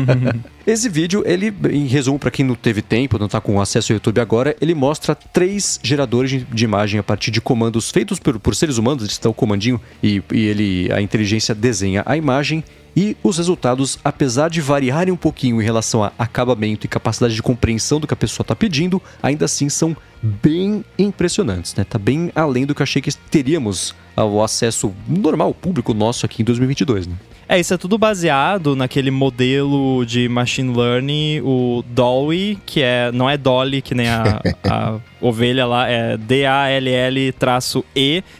Esse 0.66 0.88
vídeo, 0.88 1.22
ele, 1.26 1.54
em 1.70 1.86
resumo, 1.86 2.18
para 2.18 2.30
quem 2.30 2.44
não 2.44 2.54
teve 2.54 2.82
tempo, 2.82 3.18
não 3.18 3.28
tá 3.28 3.40
com 3.40 3.60
acesso 3.60 3.92
ao 3.92 3.94
YouTube 3.94 4.20
agora, 4.20 4.56
ele 4.60 4.74
mostra 4.74 5.14
três 5.14 5.78
geradores 5.82 6.44
de, 6.52 6.64
imagem 6.64 6.98
a 6.98 7.02
partir 7.02 7.30
de 7.30 7.40
comandos 7.40 7.90
feitos 7.90 8.18
por, 8.18 8.38
por 8.38 8.54
seres 8.54 8.76
humanos, 8.76 9.04
eles 9.04 9.18
dão 9.18 9.30
o 9.30 9.34
comandinho 9.34 9.80
e, 10.02 10.22
e 10.32 10.46
ele, 10.46 10.92
a 10.92 11.00
inteligência 11.00 11.54
desenha 11.54 12.02
a 12.04 12.16
imagem 12.16 12.64
e 12.96 13.14
os 13.22 13.36
resultados, 13.36 13.98
apesar 14.02 14.48
de 14.48 14.62
variarem 14.62 15.12
um 15.12 15.16
pouquinho 15.16 15.60
em 15.60 15.64
relação 15.64 16.02
a 16.02 16.12
acabamento 16.18 16.86
e 16.86 16.88
capacidade 16.88 17.34
de 17.34 17.42
compreensão 17.42 18.00
do 18.00 18.06
que 18.06 18.14
a 18.14 18.16
pessoa 18.16 18.42
está 18.42 18.56
pedindo, 18.56 19.02
ainda 19.22 19.44
assim 19.44 19.68
são 19.68 19.94
bem 20.22 20.82
impressionantes, 20.98 21.74
né? 21.74 21.84
Tá 21.84 21.98
bem 21.98 22.32
além 22.34 22.64
do 22.64 22.74
que 22.74 22.80
eu 22.80 22.84
achei 22.84 23.02
que 23.02 23.14
teríamos 23.30 23.94
ao 24.16 24.42
acesso 24.42 24.94
normal, 25.06 25.52
público 25.52 25.92
nosso 25.92 26.24
aqui 26.24 26.40
em 26.40 26.44
2022, 26.44 27.06
né? 27.06 27.14
É, 27.48 27.60
isso 27.60 27.72
é 27.72 27.76
tudo 27.76 27.96
baseado 27.96 28.74
naquele 28.74 29.10
modelo 29.10 30.04
de 30.04 30.28
machine 30.28 30.74
learning, 30.76 31.42
o 31.44 31.84
Dolly, 31.86 32.58
que 32.66 32.82
é 32.82 33.12
não 33.12 33.30
é 33.30 33.36
Dolly, 33.36 33.80
que 33.80 33.94
nem 33.94 34.08
a, 34.08 34.42
a 34.68 34.98
ovelha 35.20 35.64
lá, 35.64 35.88
é 35.88 36.16
D-A-L-L-E, 36.16 37.34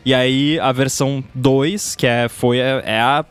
e 0.05 0.15
aí 0.15 0.59
a 0.59 0.73
versão 0.73 1.23
2, 1.35 1.95
que 1.95 2.05
é, 2.07 2.29
foi, 2.29 2.59
é, 2.59 2.83
é 2.85 3.01
a 3.01 3.25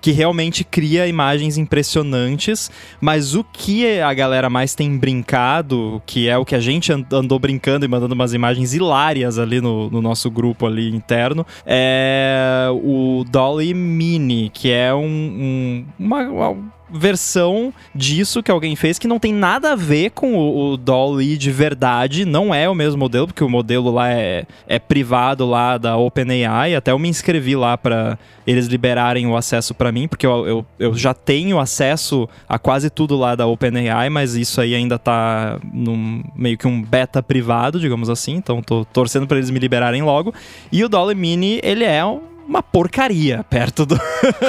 que 0.00 0.12
realmente 0.12 0.64
cria 0.64 1.06
imagens 1.06 1.58
impressionantes, 1.58 2.70
mas 3.00 3.34
o 3.34 3.44
que 3.44 4.00
a 4.00 4.12
galera 4.14 4.48
mais 4.48 4.74
tem 4.74 4.96
brincado, 4.96 6.00
que 6.06 6.28
é 6.28 6.36
o 6.38 6.44
que 6.44 6.54
a 6.54 6.60
gente 6.60 6.92
and- 6.92 7.04
andou 7.12 7.38
brincando 7.38 7.84
e 7.84 7.88
mandando 7.88 8.14
umas 8.14 8.32
imagens 8.32 8.72
hilárias 8.74 9.38
ali 9.38 9.60
no, 9.60 9.90
no 9.90 10.00
nosso 10.00 10.30
grupo 10.30 10.66
ali 10.66 10.88
interno, 10.94 11.46
é 11.66 12.66
o 12.72 13.24
Dolly 13.30 13.74
Mini, 13.74 14.50
que 14.52 14.70
é 14.70 14.94
um, 14.94 15.04
um- 15.04 15.84
uma, 15.98 16.22
uma 16.22 16.56
versão 16.92 17.72
disso 17.94 18.42
que 18.42 18.50
alguém 18.50 18.74
fez 18.76 18.98
que 18.98 19.08
não 19.08 19.18
tem 19.18 19.32
nada 19.32 19.72
a 19.72 19.76
ver 19.76 20.10
com 20.10 20.34
o, 20.34 20.72
o 20.72 20.76
Dolly 20.76 21.36
de 21.36 21.50
verdade, 21.50 22.24
não 22.24 22.54
é 22.54 22.68
o 22.68 22.74
mesmo 22.74 22.98
modelo, 22.98 23.26
porque 23.26 23.44
o 23.44 23.48
modelo 23.48 23.90
lá 23.90 24.10
é, 24.12 24.44
é 24.66 24.78
privado 24.78 25.46
lá 25.46 25.78
da 25.78 25.96
OpenAI, 25.96 26.74
até 26.74 26.90
eu 26.92 26.98
me 26.98 27.08
inscrevi 27.08 27.56
lá 27.56 27.76
para 27.78 28.18
eles 28.46 28.66
liberarem 28.66 29.26
o 29.26 29.36
acesso 29.36 29.74
para 29.74 29.92
mim, 29.92 30.08
porque 30.08 30.26
eu, 30.26 30.46
eu, 30.46 30.66
eu 30.78 30.94
já 30.94 31.14
tenho 31.14 31.58
acesso 31.58 32.28
a 32.48 32.58
quase 32.58 32.90
tudo 32.90 33.16
lá 33.16 33.34
da 33.34 33.46
OpenAI, 33.46 34.08
mas 34.10 34.34
isso 34.34 34.60
aí 34.60 34.74
ainda 34.74 34.98
tá 34.98 35.58
num 35.72 36.22
meio 36.34 36.58
que 36.58 36.66
um 36.66 36.82
beta 36.82 37.22
privado, 37.22 37.78
digamos 37.78 38.08
assim, 38.10 38.34
então 38.34 38.62
tô 38.62 38.84
torcendo 38.84 39.26
para 39.26 39.36
eles 39.36 39.50
me 39.50 39.58
liberarem 39.58 40.02
logo. 40.02 40.34
E 40.72 40.82
o 40.84 40.88
Dolly 40.88 41.14
Mini, 41.14 41.60
ele 41.62 41.84
é 41.84 42.04
um- 42.04 42.29
uma 42.48 42.62
porcaria 42.62 43.44
perto 43.48 43.86
do 43.86 43.96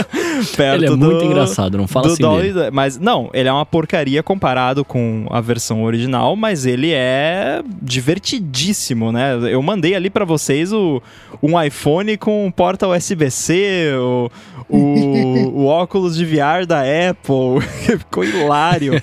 perto 0.58 0.76
Ele 0.76 0.86
é 0.86 0.90
do- 0.90 0.98
muito 0.98 1.24
engraçado, 1.26 1.78
não 1.78 1.88
fala 1.88 2.08
do 2.08 2.14
assim 2.14 2.22
Dolly, 2.24 2.52
dele. 2.54 2.72
mas 2.72 2.98
não, 2.98 3.30
ele 3.34 3.48
é 3.48 3.52
uma 3.54 3.66
porcaria 3.66 4.24
comparado 4.24 4.84
com 4.84 5.28
a 5.30 5.40
versão 5.40 5.84
original, 5.84 6.36
mas 6.36 6.66
ele 6.66 6.92
é 6.92 7.62
divertidíssimo, 7.82 9.12
né? 9.12 9.34
Eu 9.52 9.62
mandei 9.62 9.96
ali 9.96 10.10
pra 10.10 10.26
vocês 10.26 10.72
o, 10.74 11.02
um 11.42 11.62
iPhone 11.62 12.18
com 12.18 12.52
porta 12.56 12.88
USB-C, 12.88 13.92
o, 13.98 14.32
o, 14.70 14.78
o 15.62 15.66
óculos 15.66 16.16
de 16.16 16.26
VR 16.26 16.66
da 16.68 16.82
Apple, 16.82 17.62
ficou 18.00 18.24
hilário. 18.24 18.94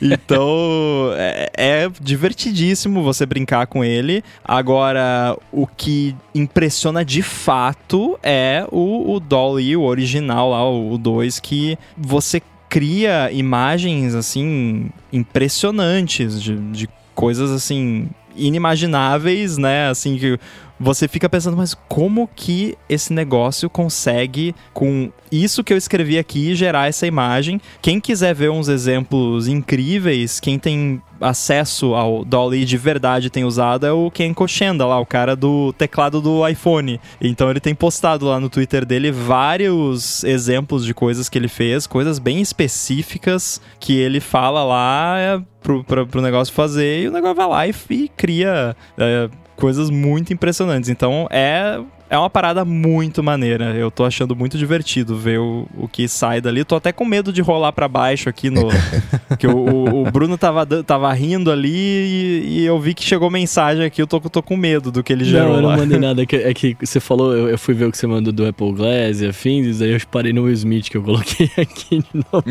Então, 0.00 1.12
é, 1.16 1.50
é 1.56 1.90
divertidíssimo 2.00 3.02
você 3.02 3.24
brincar 3.24 3.66
com 3.66 3.84
ele. 3.84 4.22
Agora, 4.44 5.36
o 5.50 5.66
que 5.66 6.14
impressiona 6.34 7.04
de 7.04 7.22
fato 7.22 8.18
é 8.22 8.31
o, 8.70 9.14
o 9.14 9.20
Dolly, 9.20 9.76
o 9.76 9.82
original 9.82 10.50
lá, 10.50 10.68
o 10.68 10.96
2, 10.98 11.40
que 11.40 11.78
você 11.96 12.42
cria 12.68 13.30
imagens 13.30 14.14
assim 14.14 14.90
impressionantes 15.12 16.42
de, 16.42 16.56
de 16.56 16.88
coisas 17.14 17.50
assim 17.50 18.08
inimagináveis, 18.34 19.58
né? 19.58 19.88
Assim 19.88 20.16
que 20.16 20.38
você 20.78 21.06
fica 21.06 21.28
pensando, 21.28 21.56
mas 21.56 21.74
como 21.88 22.28
que 22.34 22.76
esse 22.88 23.12
negócio 23.12 23.70
consegue, 23.70 24.54
com 24.72 25.10
isso 25.30 25.62
que 25.62 25.72
eu 25.72 25.76
escrevi 25.76 26.18
aqui, 26.18 26.54
gerar 26.54 26.88
essa 26.88 27.06
imagem? 27.06 27.60
Quem 27.80 28.00
quiser 28.00 28.34
ver 28.34 28.50
uns 28.50 28.68
exemplos 28.68 29.46
incríveis, 29.46 30.40
quem 30.40 30.58
tem 30.58 31.00
acesso 31.20 31.94
ao 31.94 32.24
Dolly 32.24 32.64
de 32.64 32.76
verdade 32.76 33.30
tem 33.30 33.44
usado 33.44 33.86
é 33.86 33.92
o 33.92 34.10
Ken 34.10 34.34
Koshenda 34.34 34.84
lá, 34.84 34.98
o 34.98 35.06
cara 35.06 35.36
do 35.36 35.72
teclado 35.72 36.20
do 36.20 36.46
iPhone. 36.46 37.00
Então 37.20 37.48
ele 37.48 37.60
tem 37.60 37.74
postado 37.74 38.26
lá 38.26 38.40
no 38.40 38.50
Twitter 38.50 38.84
dele 38.84 39.12
vários 39.12 40.24
exemplos 40.24 40.84
de 40.84 40.92
coisas 40.92 41.28
que 41.28 41.38
ele 41.38 41.48
fez, 41.48 41.86
coisas 41.86 42.18
bem 42.18 42.40
específicas 42.40 43.60
que 43.78 43.96
ele 43.96 44.20
fala 44.20 44.64
lá 44.64 45.18
é, 45.18 45.40
pro, 45.62 45.84
pro, 45.84 46.06
pro 46.06 46.20
negócio 46.20 46.52
fazer 46.52 47.04
e 47.04 47.08
o 47.08 47.12
negócio 47.12 47.36
vai 47.36 47.46
lá 47.46 47.66
e, 47.66 47.74
e 47.90 48.08
cria 48.08 48.76
é, 48.98 49.30
coisas 49.62 49.88
muito 49.90 50.32
impressionantes. 50.32 50.90
Então 50.90 51.26
é. 51.30 51.80
É 52.10 52.18
uma 52.18 52.28
parada 52.28 52.62
muito 52.62 53.22
maneira. 53.22 53.74
Eu 53.74 53.90
tô 53.90 54.04
achando 54.04 54.36
muito 54.36 54.58
divertido 54.58 55.16
ver 55.16 55.38
o, 55.40 55.66
o 55.78 55.88
que 55.88 56.06
sai 56.06 56.42
dali. 56.42 56.62
Tô 56.62 56.76
até 56.76 56.92
com 56.92 57.06
medo 57.06 57.32
de 57.32 57.40
rolar 57.40 57.72
pra 57.72 57.88
baixo 57.88 58.28
aqui 58.28 58.50
no. 58.50 58.68
que 59.38 59.46
o, 59.46 59.56
o- 59.56 60.02
o 60.06 60.10
Bruno 60.10 60.36
tava, 60.36 60.66
tava 60.84 61.10
rindo 61.14 61.50
ali 61.50 61.72
e, 61.74 62.44
e 62.60 62.64
eu 62.66 62.78
vi 62.78 62.92
que 62.92 63.02
chegou 63.02 63.30
mensagem 63.30 63.86
aqui. 63.86 64.02
Eu 64.02 64.06
tô, 64.06 64.20
tô 64.20 64.42
com 64.42 64.58
medo 64.58 64.92
do 64.92 65.02
que 65.02 65.10
ele 65.10 65.24
gerou 65.24 65.54
Não, 65.54 65.56
eu 65.56 65.62
lá. 65.62 65.70
não 65.70 65.78
mandei 65.78 65.98
nada. 65.98 66.20
É 66.22 66.26
que, 66.26 66.36
é 66.36 66.52
que 66.52 66.76
você 66.84 67.00
falou, 67.00 67.34
eu, 67.34 67.48
eu 67.48 67.56
fui 67.58 67.72
ver 67.72 67.86
o 67.86 67.90
que 67.90 67.96
você 67.96 68.06
mandou 68.06 68.30
do 68.30 68.44
Apple 68.46 68.72
Glass 68.74 69.22
e 69.22 69.28
afins, 69.28 69.80
aí 69.80 69.92
eu 69.94 70.00
parei 70.10 70.34
no 70.34 70.42
Will 70.42 70.52
Smith 70.52 70.90
que 70.90 70.98
eu 70.98 71.02
coloquei 71.02 71.50
aqui 71.56 72.00
de 72.00 72.24
novo. 72.30 72.44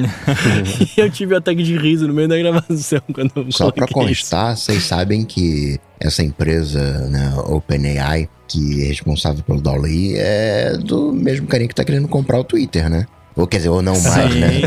e 0.98 1.00
eu 1.00 1.08
tive 1.12 1.36
um 1.36 1.38
ataque 1.38 1.62
de 1.62 1.78
riso 1.78 2.08
no 2.08 2.16
meio 2.16 2.28
da 2.28 2.36
gravação 2.40 3.00
quando 3.14 3.32
eu 3.36 3.52
Só 3.52 3.70
pra 3.72 3.86
isso. 3.86 3.94
constar, 3.94 4.58
vocês 4.58 4.82
sabem 4.84 5.24
que 5.24 5.80
essa 6.02 6.23
empresa, 6.23 7.07
né, 7.07 7.34
OpenAI, 7.45 8.28
que 8.48 8.84
é 8.84 8.88
responsável 8.88 9.44
pelo 9.44 9.61
Dolly, 9.61 10.15
é 10.18 10.76
do 10.78 11.14
mesmo 11.14 11.48
carinha 11.48 11.69
que 11.69 11.76
tá 11.76 11.86
querendo 11.86 12.07
comprar 12.07 12.40
o 12.40 12.44
Twitter, 12.44 12.90
né? 12.90 13.06
Ou 13.36 13.48
quer 13.48 13.57
dizer, 13.57 13.69
ou 13.69 13.82
não 13.82 13.94
mais, 14.02 14.36
né? 14.36 14.61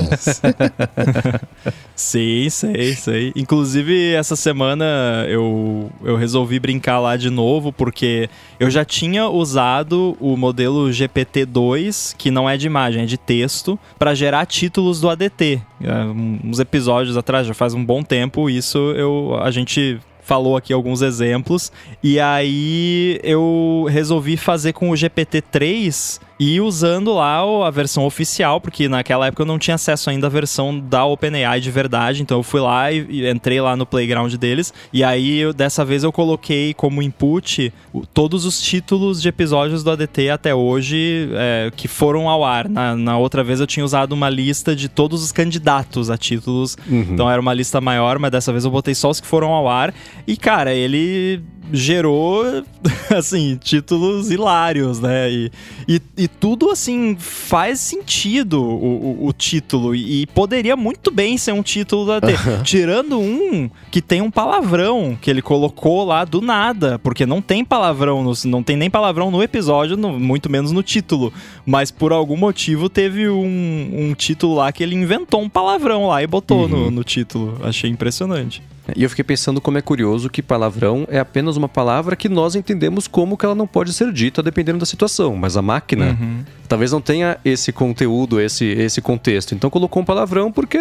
Sim, 1.94 2.48
sei, 2.48 2.94
sei. 2.94 3.32
Inclusive, 3.36 4.14
essa 4.14 4.34
semana 4.34 5.26
eu, 5.28 5.90
eu 6.02 6.16
resolvi 6.16 6.58
brincar 6.58 6.98
lá 6.98 7.14
de 7.16 7.28
novo, 7.28 7.70
porque 7.70 8.28
eu 8.58 8.70
já 8.70 8.82
tinha 8.82 9.28
usado 9.28 10.16
o 10.18 10.34
modelo 10.34 10.88
GPT-2, 10.88 12.14
que 12.16 12.30
não 12.30 12.48
é 12.48 12.56
de 12.56 12.66
imagem, 12.66 13.02
é 13.02 13.06
de 13.06 13.18
texto, 13.18 13.78
para 13.98 14.14
gerar 14.14 14.46
títulos 14.46 14.98
do 14.98 15.10
ADT. 15.10 15.60
É, 15.82 16.04
uns 16.42 16.58
episódios 16.58 17.18
atrás, 17.18 17.46
já 17.46 17.52
faz 17.52 17.74
um 17.74 17.84
bom 17.84 18.02
tempo, 18.02 18.48
isso 18.48 18.78
eu 18.96 19.38
a 19.42 19.50
gente 19.50 20.00
falou 20.24 20.56
aqui 20.56 20.72
alguns 20.72 21.02
exemplos. 21.02 21.70
E 22.02 22.18
aí 22.18 23.20
eu 23.22 23.86
resolvi 23.88 24.36
fazer 24.36 24.72
com 24.72 24.90
o 24.90 24.94
GPT-3 24.94 26.20
e 26.46 26.60
usando 26.60 27.14
lá 27.14 27.40
a 27.66 27.70
versão 27.70 28.04
oficial, 28.04 28.60
porque 28.60 28.88
naquela 28.88 29.26
época 29.28 29.42
eu 29.42 29.46
não 29.46 29.58
tinha 29.58 29.76
acesso 29.76 30.10
ainda 30.10 30.26
à 30.26 30.30
versão 30.30 30.78
da 30.78 31.04
OpenAI 31.04 31.58
de 31.60 31.70
verdade, 31.70 32.20
então 32.22 32.38
eu 32.38 32.42
fui 32.42 32.60
lá 32.60 32.92
e, 32.92 33.28
entrei 33.30 33.60
lá 33.60 33.74
no 33.76 33.86
playground 33.86 34.34
deles, 34.34 34.72
e 34.92 35.02
aí 35.02 35.38
eu- 35.38 35.54
dessa 35.54 35.84
vez 35.84 36.02
eu 36.04 36.12
coloquei 36.12 36.74
como 36.74 37.00
input 37.02 37.72
todos 38.12 38.44
os 38.44 38.60
títulos 38.60 39.22
de 39.22 39.28
episódios 39.28 39.82
do 39.82 39.90
ADT 39.90 40.28
até 40.30 40.54
hoje 40.54 41.28
é, 41.32 41.70
que 41.74 41.88
foram 41.88 42.28
ao 42.28 42.44
ar. 42.44 42.68
Na, 42.68 42.94
na 42.96 43.16
outra 43.16 43.42
vez 43.42 43.60
eu 43.60 43.66
tinha 43.66 43.84
usado 43.84 44.12
uma 44.12 44.28
lista 44.28 44.74
de 44.76 44.88
todos 44.88 45.22
os 45.22 45.32
candidatos 45.32 46.10
a 46.10 46.18
títulos, 46.18 46.76
então 46.90 47.30
era 47.30 47.40
uma 47.40 47.54
lista 47.54 47.80
maior, 47.80 48.18
mas 48.18 48.30
dessa 48.30 48.52
vez 48.52 48.64
eu 48.64 48.70
botei 48.70 48.94
só 48.94 49.08
os 49.10 49.20
que 49.20 49.26
foram 49.26 49.52
ao 49.52 49.68
ar, 49.68 49.94
e 50.26 50.36
cara, 50.36 50.74
ele 50.74 51.40
gerou, 51.72 52.44
assim, 53.16 53.56
títulos 53.62 54.30
hilários, 54.30 55.00
né? 55.00 55.30
E, 55.30 55.50
e, 55.88 56.00
e 56.16 56.28
tudo, 56.28 56.70
assim, 56.70 57.16
faz 57.18 57.80
sentido 57.80 58.62
o, 58.62 59.22
o, 59.22 59.26
o 59.28 59.32
título. 59.32 59.94
E 59.94 60.26
poderia 60.26 60.76
muito 60.76 61.10
bem 61.10 61.36
ser 61.38 61.52
um 61.52 61.62
título 61.62 62.06
da 62.06 62.20
T. 62.20 62.34
Tirando 62.64 63.18
um 63.18 63.70
que 63.90 64.00
tem 64.02 64.20
um 64.20 64.30
palavrão 64.30 65.16
que 65.20 65.30
ele 65.30 65.42
colocou 65.42 66.04
lá 66.04 66.24
do 66.24 66.40
nada. 66.40 66.98
Porque 66.98 67.26
não 67.26 67.40
tem 67.40 67.64
palavrão, 67.64 68.22
no, 68.22 68.32
não 68.46 68.62
tem 68.62 68.76
nem 68.76 68.90
palavrão 68.90 69.30
no 69.30 69.42
episódio, 69.42 69.96
no- 69.96 70.18
muito 70.18 70.50
menos 70.50 70.72
no 70.72 70.82
título. 70.82 71.32
Mas 71.66 71.90
por 71.90 72.12
algum 72.12 72.36
motivo 72.36 72.88
teve 72.88 73.28
um, 73.28 73.90
um 74.10 74.14
título 74.14 74.54
lá 74.56 74.70
que 74.72 74.82
ele 74.82 74.94
inventou 74.94 75.40
um 75.42 75.48
palavrão 75.48 76.06
lá 76.08 76.22
e 76.22 76.26
botou 76.26 76.68
no, 76.68 76.90
no 76.90 77.04
título. 77.04 77.58
Achei 77.62 77.90
impressionante. 77.90 78.62
E 78.94 79.02
eu 79.02 79.10
fiquei 79.10 79.24
pensando 79.24 79.60
como 79.60 79.78
é 79.78 79.80
curioso 79.80 80.28
que 80.28 80.42
palavrão 80.42 81.06
é 81.08 81.18
apenas 81.18 81.56
uma 81.56 81.68
palavra 81.68 82.16
que 82.16 82.28
nós 82.28 82.54
entendemos 82.54 83.06
como 83.06 83.36
que 83.36 83.44
ela 83.44 83.54
não 83.54 83.66
pode 83.66 83.92
ser 83.92 84.12
dita 84.12 84.42
dependendo 84.42 84.78
da 84.78 84.86
situação, 84.86 85.36
mas 85.36 85.56
a 85.56 85.62
máquina 85.62 86.16
Uhum. 86.20 86.44
talvez 86.68 86.92
não 86.92 87.00
tenha 87.00 87.38
esse 87.44 87.72
conteúdo, 87.72 88.40
esse, 88.40 88.64
esse 88.64 89.00
contexto. 89.00 89.54
Então 89.54 89.70
colocou 89.70 90.02
um 90.02 90.04
palavrão 90.04 90.52
porque 90.52 90.78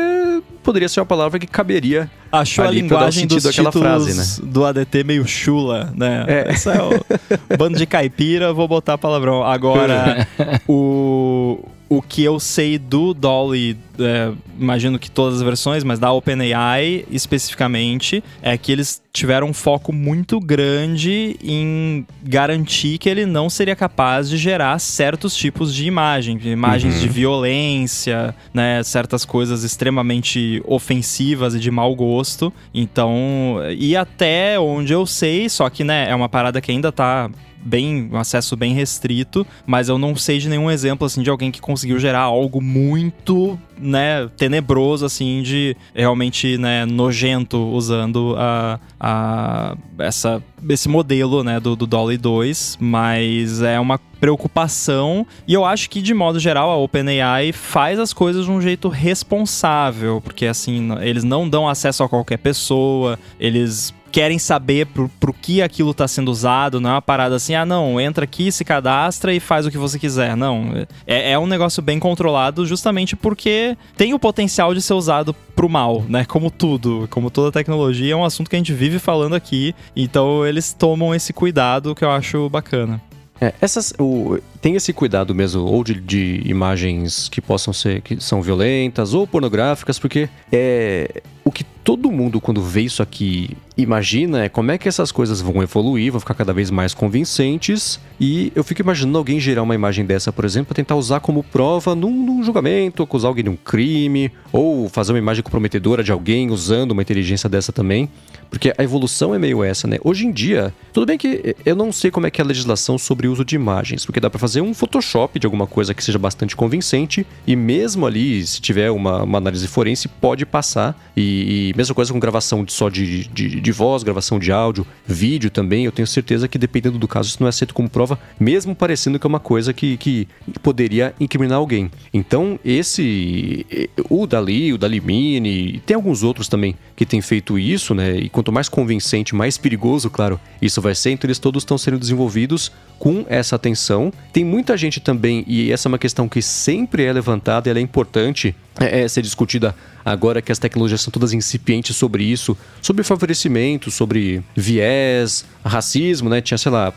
poderia 0.62 0.90
ser 0.90 1.00
uma 1.00 1.06
palavra 1.06 1.40
que 1.40 1.48
caberia 1.48 2.10
Achou 2.32 2.66
a 2.66 2.72
linguagem 2.72 3.28
dos 3.28 3.44
títulos 3.44 3.74
frase, 3.74 4.42
do 4.42 4.66
ADT 4.66 5.04
meio 5.04 5.28
chula, 5.28 5.94
né? 5.96 6.26
É. 6.28 6.52
Esse 6.52 6.70
é 6.70 6.82
o 6.82 7.58
bando 7.58 7.78
de 7.78 7.86
caipira, 7.86 8.52
vou 8.52 8.68
botar 8.68 8.98
palavrão. 8.98 9.44
Agora, 9.44 10.28
o, 10.68 11.60
o 11.98 12.02
que 12.02 12.24
eu 12.24 12.40
sei 12.40 12.78
do 12.80 13.14
Dolly, 13.14 13.78
é, 14.00 14.32
imagino 14.60 14.98
que 14.98 15.12
todas 15.12 15.36
as 15.36 15.42
versões, 15.44 15.84
mas 15.84 16.00
da 16.00 16.12
OpenAI 16.12 17.06
especificamente, 17.12 18.24
é 18.42 18.58
que 18.58 18.72
eles 18.72 19.02
tiveram 19.14 19.48
um 19.48 19.54
foco 19.54 19.94
muito 19.94 20.40
grande 20.40 21.38
em 21.44 22.06
garantir 22.24 22.98
que 22.98 23.08
ele 23.08 23.26
não 23.28 23.48
seria 23.50 23.76
capaz 23.76 24.28
de 24.28 24.38
gerar 24.38 24.80
certos 24.80 25.36
tipos 25.36 25.74
de 25.74 25.86
imagem, 25.86 26.40
imagens 26.44 26.96
Uhum. 26.96 27.02
de 27.02 27.10
violência, 27.10 28.36
né, 28.54 28.82
certas 28.84 29.24
coisas 29.24 29.64
extremamente 29.64 30.62
ofensivas 30.66 31.54
e 31.54 31.60
de 31.60 31.70
mau 31.70 31.94
gosto. 31.96 32.52
Então, 32.74 33.58
e 33.78 33.96
até 33.96 34.60
onde 34.60 34.94
eu 34.94 35.06
sei, 35.06 35.48
só 35.48 35.70
que 35.70 35.84
né, 35.84 36.10
é 36.10 36.16
uma 36.16 36.28
parada 36.28 36.60
que 36.60 36.72
ainda 36.72 36.92
tá 36.92 37.30
bem 37.64 38.10
um 38.12 38.18
acesso 38.18 38.56
bem 38.56 38.74
restrito, 38.74 39.46
mas 39.66 39.90
eu 39.90 39.98
não 39.98 40.16
sei 40.16 40.40
de 40.40 40.50
nenhum 40.50 40.70
exemplo 40.70 41.06
assim 41.06 41.22
de 41.22 41.30
alguém 41.30 41.52
que 41.52 41.62
conseguiu 41.62 42.00
gerar 42.00 42.22
algo 42.22 42.62
muito, 42.62 43.58
né, 43.78 44.30
tenebroso 44.38 45.06
assim 45.06 45.42
de 45.42 45.76
realmente, 45.94 46.58
né, 46.58 46.86
nojento 46.86 47.58
usando 47.58 48.36
a, 48.38 48.80
a 49.00 49.78
essa 50.00 50.42
esse 50.70 50.88
modelo, 50.88 51.44
né, 51.44 51.60
do, 51.60 51.76
do 51.76 51.86
Dolly 51.86 52.18
2, 52.18 52.78
mas 52.80 53.62
é 53.62 53.80
uma 53.80 54.00
preocupação. 54.20 55.28
E 55.46 55.54
eu 55.54 55.66
acho 55.66 55.90
que 55.90 56.02
de 56.02 56.14
modo 56.14 56.40
geral 56.40 56.70
a 56.70 56.78
OpenAI 56.78 57.52
faz 57.52 58.00
as 58.00 58.14
coisas 58.14 58.46
de 58.46 58.52
um 58.52 58.62
jeito 58.62 58.88
responsável, 58.88 60.22
porque 60.22 60.46
assim, 60.46 60.90
eles 61.02 61.24
não 61.24 61.50
dão 61.50 61.68
acesso 61.68 62.04
a 62.04 62.10
qualquer 62.10 62.38
pessoa, 62.38 63.20
eles 63.40 63.94
querem 64.14 64.38
saber 64.38 64.86
pro, 64.86 65.10
pro 65.20 65.34
que 65.34 65.60
aquilo 65.60 65.90
está 65.90 66.08
sendo 66.08 66.30
usado, 66.30 66.80
não 66.80 66.92
é 66.92 66.94
uma 66.94 67.02
parada 67.02 67.36
assim, 67.36 67.56
ah 67.56 67.66
não, 67.66 68.00
entra 68.00 68.26
aqui, 68.26 68.52
se 68.52 68.64
cadastra 68.64 69.34
e 69.34 69.40
faz 69.40 69.66
o 69.66 69.72
que 69.72 69.78
você 69.78 69.98
quiser. 69.98 70.38
Não, 70.38 70.86
é, 71.08 71.32
é 71.32 71.40
um 71.40 71.48
negócio 71.48 71.82
bem 71.82 71.98
controlado 71.98 72.64
justamente 72.64 73.16
porque 73.16 73.76
tem 73.98 74.14
o 74.14 74.20
potencial 74.20 74.72
de 74.72 74.84
ser 74.84 74.94
usado 74.94 75.34
pro 75.56 75.68
mal, 75.68 76.06
né? 76.08 76.26
Como 76.26 76.52
tudo, 76.52 77.08
como 77.10 77.32
toda 77.32 77.52
tecnologia, 77.52 78.14
é 78.14 78.16
um 78.16 78.24
assunto 78.24 78.52
que 78.52 78.56
a 78.56 78.60
gente 78.60 78.72
vive 78.72 79.00
falando 79.00 79.34
aqui, 79.34 79.74
então 79.96 80.46
eles 80.46 80.74
tomam 80.74 81.16
esse 81.16 81.34
cuidado 81.34 81.96
que 81.96 82.06
eu 82.06 82.12
acho 82.12 82.48
bacana. 82.52 83.02
É, 83.42 83.52
essas, 83.60 83.94
o, 84.00 84.38
tem 84.62 84.76
esse 84.76 84.94
cuidado 84.94 85.34
mesmo, 85.34 85.64
ou 85.64 85.84
de, 85.84 85.96
de 85.96 86.42
imagens 86.46 87.28
que 87.30 87.42
possam 87.42 87.74
ser, 87.74 88.02
que 88.02 88.22
são 88.22 88.44
violentas 88.44 89.16
ou 89.16 89.26
pornográficas, 89.26 89.98
porque 89.98 90.30
é 90.52 91.24
o 91.44 91.52
que 91.52 91.66
todo 91.84 92.12
mundo, 92.12 92.40
quando 92.40 92.62
vê 92.62 92.82
isso 92.82 93.04
aqui, 93.04 93.58
imagina 93.78 94.46
é 94.46 94.50
como 94.50 94.72
é 94.72 94.78
que 94.78 94.88
essas 94.88 95.12
coisas 95.12 95.42
vão 95.42 95.62
evoluir, 95.62 96.12
vão 96.12 96.20
ficar 96.20 96.34
cada 96.34 96.54
vez 96.54 96.72
mais 96.72 96.94
convincentes. 96.94 98.00
E 98.20 98.52
eu 98.56 98.64
fico 98.64 98.82
imaginando 98.82 99.18
alguém 99.18 99.40
gerar 99.40 99.64
uma 99.64 99.76
imagem 99.76 100.06
dessa, 100.06 100.32
por 100.32 100.46
exemplo, 100.46 100.68
pra 100.68 100.76
tentar 100.76 100.96
usar 100.96 101.20
como 101.20 101.44
prova 101.44 101.94
num, 101.94 102.12
num 102.26 102.44
julgamento, 102.44 103.04
acusar 103.04 103.30
alguém 103.30 103.44
de 103.44 103.50
um 103.50 103.56
crime, 103.56 104.32
ou 104.52 104.88
fazer 104.88 105.12
uma 105.12 105.20
imagem 105.20 105.44
comprometedora 105.44 106.04
de 106.04 106.12
alguém 106.12 106.50
usando 106.50 106.92
uma 106.92 107.02
inteligência 107.02 107.50
dessa 107.50 107.72
também. 107.72 108.10
Porque 108.50 108.72
a 108.78 108.84
evolução 108.84 109.34
é 109.34 109.40
meio 109.40 109.64
essa, 109.64 109.88
né? 109.88 109.98
Hoje 110.04 110.28
em 110.28 110.32
dia, 110.32 110.72
tudo 110.94 111.08
bem 111.08 111.18
que 111.18 111.56
eu 111.66 111.76
não 111.76 111.92
sei 111.92 112.12
como 112.12 112.28
é 112.28 112.32
que 112.32 112.40
é 112.40 112.44
a 112.44 112.48
legislação 112.48 113.00
sobre 113.00 113.28
o 113.28 113.32
uso 113.32 113.44
de 113.44 113.56
imagens, 113.56 114.06
porque 114.06 114.20
dá 114.20 114.30
pra 114.30 114.38
fazer 114.38 114.62
um 114.62 114.76
Photoshop 114.76 115.40
de 115.40 115.48
alguma 115.48 115.66
coisa 115.66 115.92
que 115.92 116.04
seja 116.04 116.20
bastante 116.20 116.56
convincente, 116.56 117.26
e 117.48 117.56
mesmo 117.56 118.06
ali, 118.06 118.46
se 118.46 118.62
tiver 118.62 118.92
uma, 118.92 119.24
uma 119.24 119.40
análise 119.40 119.68
forense, 119.68 120.08
pode 120.08 120.46
passar. 120.46 120.96
E, 121.18 121.72
e 121.72 121.73
mesma 121.76 121.96
coisa 121.96 122.12
com 122.12 122.20
gravação 122.20 122.64
de, 122.64 122.72
só 122.72 122.90
de, 122.90 123.28
de, 123.28 123.62
de 123.62 123.72
voz, 123.72 124.04
gravação 124.04 124.40
de 124.40 124.52
áudio, 124.52 124.86
vídeo 125.06 125.50
também, 125.50 125.86
eu 125.86 125.92
tenho 125.92 126.08
certeza 126.08 126.48
que 126.48 126.58
dependendo 126.58 126.98
do 126.98 127.08
caso, 127.08 127.30
isso 127.30 127.38
não 127.40 127.48
é 127.48 127.50
aceito 127.50 127.74
como 127.74 127.90
prova, 127.90 128.20
mesmo 128.40 128.76
parecendo 128.76 129.20
que 129.20 129.26
é 129.26 129.30
uma 129.30 129.40
coisa 129.40 129.74
que, 129.74 129.98
que 129.98 130.28
poderia 130.62 131.14
incriminar 131.20 131.58
alguém. 131.58 131.90
Então, 132.14 132.60
esse. 132.64 133.66
O 134.10 134.26
Dali, 134.26 134.74
o 134.74 134.78
Dali 134.78 135.02
Mini, 135.02 135.82
tem 135.86 135.96
alguns 135.96 136.24
outros 136.24 136.48
também 136.48 136.76
que 136.96 137.06
têm 137.06 137.22
feito 137.22 137.58
isso, 137.58 137.94
né? 137.94 138.16
E 138.16 138.30
quanto 138.30 138.52
mais 138.52 138.70
convincente, 138.70 139.36
mais 139.36 139.58
perigoso, 139.58 140.10
claro, 140.10 140.40
isso 140.62 140.82
vai 140.82 140.96
ser. 140.96 141.12
Então, 141.12 141.28
eles 141.28 141.40
todos 141.40 141.62
estão 141.62 141.78
sendo 141.78 142.00
desenvolvidos 142.00 142.72
com 143.00 143.26
essa 143.28 143.56
atenção. 143.56 144.12
Tem 144.32 144.46
muita 144.46 144.78
gente 144.78 145.00
também, 145.00 145.44
e 145.48 145.72
essa 145.72 145.88
é 145.88 145.90
uma 145.90 145.98
questão 145.98 146.30
que 146.30 146.42
sempre 146.42 147.04
é 147.04 147.12
levantada 147.12 147.70
ela 147.70 147.80
é 147.80 147.82
importante 147.82 148.56
é, 148.80 149.02
é, 149.02 149.08
ser 149.08 149.22
discutida 149.22 149.76
agora 150.04 150.42
que 150.42 150.52
as 150.52 150.60
tecnologias 150.60 151.02
são 151.02 151.12
todas 151.12 151.34
incipientes 151.34 151.96
sobre 151.96 152.24
isso, 152.24 152.58
sobre 152.82 153.04
favorecimento, 153.04 153.92
sobre 153.92 154.44
viés, 154.56 155.46
racismo, 155.64 156.30
né? 156.30 156.42
Tinha, 156.42 156.58
sei 156.58 156.72
lá, 156.72 156.94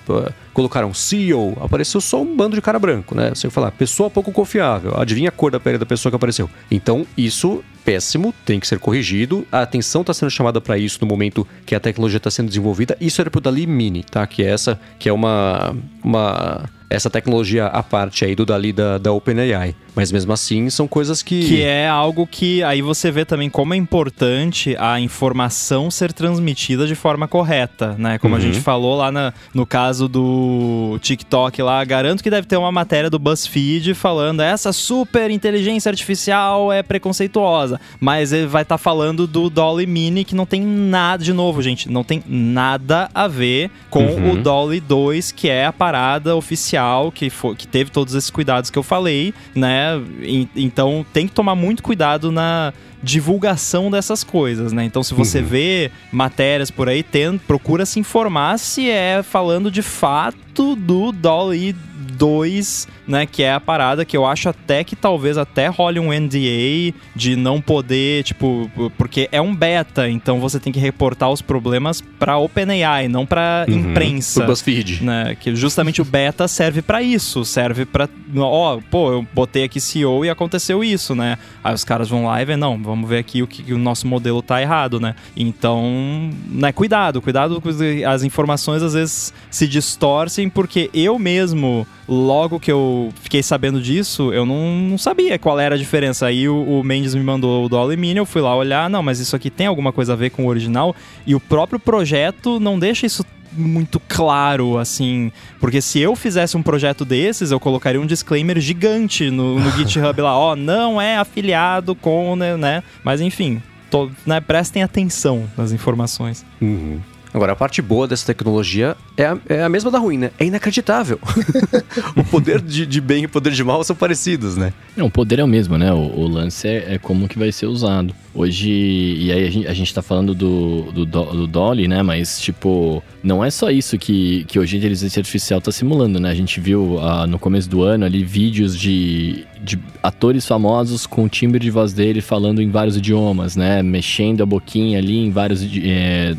colocaram 0.53 0.93
CEO, 0.93 1.57
apareceu 1.61 2.01
só 2.01 2.23
um 2.23 2.37
bando 2.37 2.57
de 2.57 2.63
cara 2.63 2.79
branco, 2.79 3.15
né? 3.15 3.31
Você 3.31 3.51
falar, 3.51 3.71
pessoa 3.73 4.11
pouco 4.11 4.33
confiável, 4.33 4.95
adivinha 4.97 5.29
a 5.29 5.33
cor 5.33 5.51
da 5.51 5.61
pele 5.61 5.79
da 5.79 5.87
pessoa 5.87 6.11
que 6.11 6.17
apareceu. 6.17 6.49
Então, 6.71 7.07
isso 7.17 7.63
péssimo, 7.85 8.35
tem 8.45 8.59
que 8.59 8.67
ser 8.67 8.81
corrigido. 8.81 9.47
A 9.53 9.63
atenção 9.63 10.01
está 10.01 10.13
sendo 10.13 10.31
chamada 10.31 10.61
para 10.61 10.77
isso 10.77 10.99
no 11.01 11.07
momento 11.07 11.47
que 11.65 11.75
a 11.75 11.79
tecnologia 11.79 12.17
está 12.17 12.31
sendo 12.31 12.49
desenvolvida. 12.49 12.97
Isso 13.01 13.21
era 13.21 13.31
pro 13.31 13.41
Dali 13.41 13.65
Mini, 13.67 14.03
tá? 14.03 14.27
Que 14.27 14.43
é 14.43 14.51
essa, 14.51 14.81
que 14.99 15.09
é 15.09 15.13
uma 15.13 15.75
uma 16.03 16.65
essa 16.89 17.11
tecnologia 17.11 17.67
à 17.67 17.83
parte 17.83 18.25
aí 18.25 18.35
do 18.35 18.47
Dali 18.47 18.73
da, 18.73 18.99
da 18.99 19.13
OpenAI. 19.13 19.75
Mas 19.95 20.13
mesmo 20.13 20.33
assim, 20.33 20.69
são 20.69 20.87
coisas 20.87 21.23
que. 21.23 21.47
Que 21.49 21.63
é 21.63 21.89
algo 21.89 22.27
que 22.27 22.63
aí 22.63 22.83
você 22.83 23.11
vê 23.11 23.25
também 23.25 23.49
como 23.49 23.73
é 23.73 23.77
importante 23.77 24.77
a 24.79 25.01
informação 25.01 25.91
ser 25.91 26.13
transmitida 26.13 26.87
de 26.87 26.95
forma 26.95 27.27
correta, 27.27 27.95
né? 27.99 28.19
Como 28.19 28.35
a 28.35 28.39
Uhum. 28.39 28.45
gente 28.45 28.61
falou 28.61 28.95
lá 28.97 29.11
na- 29.11 29.33
no 29.55 29.65
caso 29.65 30.07
do 30.07 30.99
TikTok 31.01 31.63
lá, 31.63 31.83
garanto 31.85 32.23
que 32.23 32.29
deve 32.31 32.47
ter 32.47 32.57
uma 32.59 32.71
matéria 32.71 33.09
do 33.09 33.19
BuzzFeed 33.19 33.95
falando 33.95 34.41
essa 34.43 34.71
super 34.73 35.31
inteligência 35.31 35.89
artificial 35.89 36.71
é 36.73 36.83
preconceituosa, 36.83 37.81
mas 37.99 38.33
ele 38.33 38.47
vai 38.47 38.63
estar 38.63 38.77
falando 38.79 39.27
do 39.27 39.49
Dolly 39.49 39.87
Mini 39.87 40.25
que 40.25 40.35
não 40.35 40.45
tem 40.45 40.61
nada 40.63 41.25
de 41.25 41.33
novo, 41.33 41.63
gente, 41.63 41.91
não 41.91 42.05
tem 42.05 42.23
nada 42.27 43.09
a 43.15 43.27
ver 43.27 43.71
com 43.89 44.05
Uhum. 44.05 44.33
o 44.33 44.37
Dolly 44.43 44.79
2, 44.81 45.33
que 45.33 45.49
é 45.49 45.65
a 45.65 45.73
parada 45.73 46.37
oficial 46.37 46.76
que, 47.15 47.31
foi, 47.31 47.55
que 47.55 47.67
teve 47.67 47.91
todos 47.91 48.15
esses 48.15 48.31
cuidados 48.31 48.71
que 48.71 48.79
eu 48.79 48.83
falei, 48.83 49.33
né? 49.55 50.01
E- 50.23 50.49
então 50.57 51.05
tem 51.13 51.27
que 51.27 51.33
tomar 51.35 51.55
muito 51.55 51.83
cuidado 51.83 52.31
na 52.33 52.73
divulgação 53.03 53.91
dessas 53.91 54.25
coisas, 54.25 54.73
né? 54.73 54.85
Então 54.85 55.03
se 55.03 55.15
você 55.15 55.39
Uhum. 55.39 55.47
vê 55.47 55.91
matérias 56.13 56.71
por 56.71 56.89
aí, 56.89 57.03
tem, 57.03 57.39
procura 57.39 57.87
se 57.87 58.01
informar 58.01 58.59
se 58.59 58.91
é 58.91 59.23
falando 59.23 59.71
de 59.71 59.83
fato 59.83 60.39
do 60.77 61.13
Dolly 61.13 61.75
2, 62.17 62.89
né, 63.07 63.27
que 63.27 63.43
é 63.43 63.53
a 63.53 63.61
parada 63.61 64.05
que 64.05 64.17
eu 64.17 64.25
acho 64.25 64.49
até 64.49 64.83
que 64.83 64.97
talvez 64.97 65.37
até 65.37 65.67
role 65.69 66.01
um 66.01 66.11
NDA 66.13 66.95
de 67.15 67.37
não 67.37 67.61
poder, 67.61 68.25
tipo, 68.25 68.71
porque 68.97 69.29
é 69.31 69.41
um 69.41 69.55
beta, 69.55 70.09
então 70.09 70.41
você 70.41 70.59
tem 70.59 70.73
que 70.73 70.79
reportar 70.81 71.31
os 71.31 71.43
problemas 71.43 72.01
pra 72.01 72.39
OpenAI, 72.39 73.07
não 73.09 73.27
pra 73.27 73.67
Uhum. 73.69 73.75
imprensa 73.91 74.41
Pro 74.41 74.49
BuzzFeed. 74.49 75.05
né? 75.05 75.37
Que 75.39 75.55
justamente 75.55 76.01
o 76.01 76.05
beta 76.05 76.49
serve 76.49 76.81
pra 76.83 77.03
isso, 77.03 77.45
serve 77.45 77.85
pra, 77.85 78.09
ó, 78.39 78.79
pô, 78.91 79.13
eu 79.13 79.27
botei 79.35 79.65
aqui 79.65 79.79
CEO 79.81 80.25
e 80.25 80.31
aconteceu 80.31 80.83
isso, 80.83 81.15
né? 81.15 81.39
Aí 81.63 81.75
os 81.75 81.85
caras 81.85 82.09
vão 82.09 82.25
lá 82.27 82.41
e 82.41 82.45
vê, 82.45 82.57
não, 82.57 82.83
vamos 82.83 83.09
ver 83.09 83.19
aqui 83.19 83.43
o 83.43 83.47
que, 83.47 83.63
que 83.63 83.73
o 83.75 83.79
nosso 83.79 84.07
modelo 84.07 84.41
tá 84.43 84.61
errado, 84.61 84.99
né? 84.99 85.15
Então, 85.37 86.31
né, 86.49 86.73
cuidado, 86.73 87.21
cuidado 87.21 87.63
as 88.09 88.23
informações 88.25 88.83
às 88.83 88.95
vezes 88.95 89.33
se 89.51 89.69
distorcem 89.69 90.46
porque 90.49 90.91
eu 90.95 91.19
mesmo 91.19 91.87
logo 92.09 92.59
que 92.61 92.71
eu 92.71 93.13
fiquei 93.23 93.43
sabendo 93.43 93.81
disso, 93.81 94.33
eu 94.33 94.47
não, 94.47 94.71
não 94.91 94.99
sabia 94.99 95.39
qual 95.39 95.59
era 95.59 95.75
a 95.75 95.79
diferença. 95.79 96.27
Aí 96.27 96.49
o, 96.49 96.57
o 96.81 96.85
Mendes 96.85 97.15
me 97.15 97.23
mandou 97.23 97.65
o 97.65 97.69
Dolly 97.69 97.97
Mini, 97.97 98.19
eu 98.19 98.27
fui 98.27 98.41
lá 98.43 98.55
olhar, 98.57 98.89
não, 98.91 99.03
mas 99.03 99.19
isso 99.21 99.35
aqui 99.37 99.51
tem 99.51 99.67
alguma 99.67 99.93
coisa 99.93 100.13
a 100.13 100.17
ver 100.17 100.31
com 100.31 100.45
o 100.45 100.49
original, 100.49 100.95
e 101.27 101.35
o 101.35 101.41
próprio 101.41 101.79
projeto 101.81 102.59
não 102.61 102.79
deixa 102.79 103.07
isso 103.07 103.25
muito 103.53 104.01
claro, 104.07 104.77
assim. 104.79 105.33
Porque 105.59 105.81
se 105.81 105.99
eu 105.99 106.15
fizesse 106.15 106.57
um 106.57 106.63
projeto 106.63 107.05
desses, 107.05 107.51
eu 107.51 107.59
colocaria 107.59 108.01
um 108.01 108.05
disclaimer 108.07 108.61
gigante 108.61 109.31
no, 109.31 109.59
no 109.59 109.71
GitHub 109.79 110.21
lá, 110.21 110.37
ó, 110.37 110.55
não 110.55 111.01
é 111.01 111.17
afiliado 111.17 111.95
com, 111.95 112.37
né? 112.37 112.57
né? 112.57 112.83
Mas 113.03 113.21
enfim, 113.23 113.63
to- 113.91 114.11
né, 114.27 114.41
prestem 114.41 114.83
atenção 114.83 115.45
nas 115.57 115.73
informações. 115.73 116.45
Uhum. 116.61 117.01
Agora, 117.37 117.53
a 117.53 117.57
parte 117.57 117.83
boa 117.83 118.09
dessa 118.09 118.25
tecnologia 118.25 118.97
é 119.15 119.27
a, 119.27 119.39
é 119.47 119.63
a 119.63 119.69
mesma 119.69 119.91
da 119.91 119.99
ruim, 119.99 120.17
né? 120.17 120.31
É 120.39 120.47
inacreditável. 120.47 121.21
o 122.17 122.25
poder 122.25 122.63
de, 122.63 122.87
de 122.87 122.99
bem 122.99 123.25
e 123.25 123.27
o 123.27 123.29
poder 123.29 123.53
de 123.53 123.63
mal 123.63 123.85
são 123.85 123.95
parecidos, 123.95 124.57
né? 124.57 124.73
Não, 124.97 125.05
o 125.05 125.11
poder 125.11 125.41
é 125.41 125.45
o 125.45 125.47
mesmo, 125.47 125.77
né? 125.77 125.93
O, 125.93 125.99
o 125.99 126.27
lance 126.27 126.67
é, 126.67 126.95
é 126.95 126.99
como 126.99 127.29
que 127.29 127.39
vai 127.39 127.53
ser 127.53 127.67
usado. 127.67 128.15
Hoje, 128.37 128.71
e 128.71 129.33
aí 129.33 129.47
a 129.47 129.51
gente, 129.51 129.67
a 129.67 129.73
gente 129.73 129.95
tá 129.95 130.03
falando 130.03 130.35
do, 130.35 130.93
do, 130.93 131.07
do 131.07 131.47
Dolly, 131.47 131.89
né? 131.89 132.03
Mas, 132.03 132.39
tipo, 132.39 133.03
não 133.23 133.43
é 133.43 133.49
só 133.49 133.71
isso 133.71 133.97
que, 133.97 134.45
que 134.45 134.59
hoje 134.59 134.77
a 134.77 134.79
inteligência 134.79 135.21
artificial 135.21 135.59
tá 135.59 135.73
simulando, 135.73 136.21
né? 136.21 136.29
A 136.29 136.35
gente 136.35 136.61
viu 136.61 136.97
uh, 136.97 137.27
no 137.27 137.39
começo 137.39 137.67
do 137.67 137.83
ano 137.83 138.05
ali 138.05 138.23
vídeos 138.23 138.79
de, 138.79 139.47
de 139.63 139.79
atores 140.03 140.47
famosos 140.47 141.07
com 141.07 141.25
o 141.25 141.29
timbre 141.31 141.59
de 141.59 141.71
voz 141.71 141.95
dele 141.95 142.21
falando 142.21 142.61
em 142.61 142.71
vários 142.71 142.99
idiomas, 142.99 143.57
né? 143.57 143.83
Mexendo 143.83 144.43
a 144.43 144.47
boquinha 144.47 144.99
ali 144.99 145.17
em 145.17 145.31
vários. 145.31 145.67
É, 145.83 146.37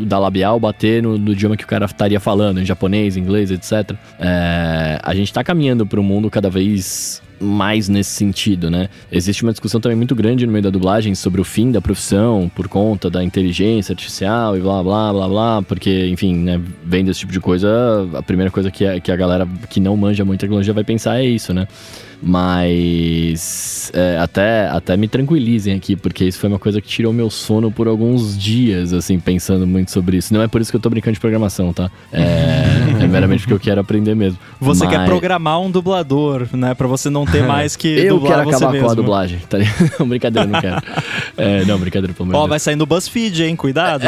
da 0.00 0.18
labial 0.18 0.60
bater 0.60 1.02
no, 1.02 1.16
no, 1.16 1.32
idioma 1.32 1.56
que 1.56 1.64
o 1.64 1.66
cara 1.66 1.86
estaria 1.86 2.20
falando, 2.20 2.60
em 2.60 2.66
japonês, 2.66 3.16
inglês, 3.16 3.50
etc. 3.50 3.96
É, 4.18 4.98
a 5.02 5.14
gente 5.14 5.32
tá 5.32 5.42
caminhando 5.42 5.86
para 5.86 5.98
um 5.98 6.02
mundo 6.02 6.28
cada 6.28 6.50
vez 6.50 7.22
mais 7.44 7.88
nesse 7.88 8.10
sentido, 8.10 8.70
né? 8.70 8.88
Existe 9.12 9.42
uma 9.42 9.52
discussão 9.52 9.80
também 9.80 9.96
muito 9.96 10.14
grande 10.14 10.46
no 10.46 10.52
meio 10.52 10.62
da 10.62 10.70
dublagem 10.70 11.14
sobre 11.14 11.40
o 11.40 11.44
fim 11.44 11.70
da 11.70 11.80
profissão 11.80 12.50
por 12.54 12.68
conta 12.68 13.10
da 13.10 13.22
inteligência 13.22 13.92
artificial 13.92 14.56
e 14.56 14.60
blá 14.60 14.82
blá 14.82 15.12
blá 15.12 15.28
blá, 15.28 15.62
porque, 15.62 16.08
enfim, 16.08 16.34
né, 16.36 16.60
vendo 16.84 17.10
esse 17.10 17.20
tipo 17.20 17.32
de 17.32 17.40
coisa, 17.40 18.08
a 18.14 18.22
primeira 18.22 18.50
coisa 18.50 18.70
que 18.70 18.84
a, 18.84 18.98
que 18.98 19.12
a 19.12 19.16
galera 19.16 19.46
que 19.68 19.78
não 19.80 19.96
manja 19.96 20.24
muito 20.24 20.40
tecnologia 20.40 20.72
vai 20.72 20.84
pensar 20.84 21.20
é 21.20 21.24
isso, 21.24 21.52
né? 21.52 21.68
Mas 22.26 23.90
é, 23.92 24.16
até, 24.18 24.66
até 24.68 24.96
me 24.96 25.06
tranquilizem 25.06 25.74
aqui, 25.74 25.94
porque 25.94 26.24
isso 26.24 26.38
foi 26.38 26.48
uma 26.48 26.58
coisa 26.58 26.80
que 26.80 26.88
tirou 26.88 27.12
meu 27.12 27.28
sono 27.28 27.70
por 27.70 27.86
alguns 27.86 28.38
dias, 28.38 28.94
assim, 28.94 29.20
pensando 29.20 29.66
muito 29.66 29.90
sobre 29.90 30.16
isso. 30.16 30.32
Não 30.32 30.40
é 30.40 30.48
por 30.48 30.62
isso 30.62 30.70
que 30.70 30.76
eu 30.76 30.80
tô 30.80 30.88
brincando 30.88 31.12
de 31.12 31.20
programação, 31.20 31.70
tá? 31.74 31.90
É, 32.10 32.64
é 33.04 33.06
meramente 33.06 33.40
porque 33.42 33.52
eu 33.52 33.60
quero 33.60 33.82
aprender 33.82 34.14
mesmo. 34.14 34.38
Você 34.58 34.84
Mas... 34.84 34.96
quer 34.96 35.04
programar 35.04 35.60
um 35.60 35.70
dublador, 35.70 36.48
né? 36.54 36.72
Pra 36.72 36.86
você 36.86 37.10
não 37.10 37.26
ter 37.26 37.42
mais 37.42 37.76
que 37.76 37.88
eu 38.00 38.18
quero 38.22 38.48
acabar 38.48 38.72
mesmo. 38.72 38.86
com 38.86 38.92
a 38.92 38.94
dublagem, 38.94 39.38
tá 39.46 39.58
ligado? 39.58 40.06
brincadeira, 40.08 40.48
não 40.48 40.60
quero. 40.60 40.82
É, 41.36 41.64
não, 41.66 41.78
brincadeira, 41.78 42.14
pelo 42.14 42.28
menos. 42.28 42.40
Ó, 42.40 42.46
vai 42.46 42.58
sair 42.58 42.76
no 42.76 42.86
BuzzFeed, 42.86 43.44
hein? 43.44 43.54
Cuidado. 43.54 44.04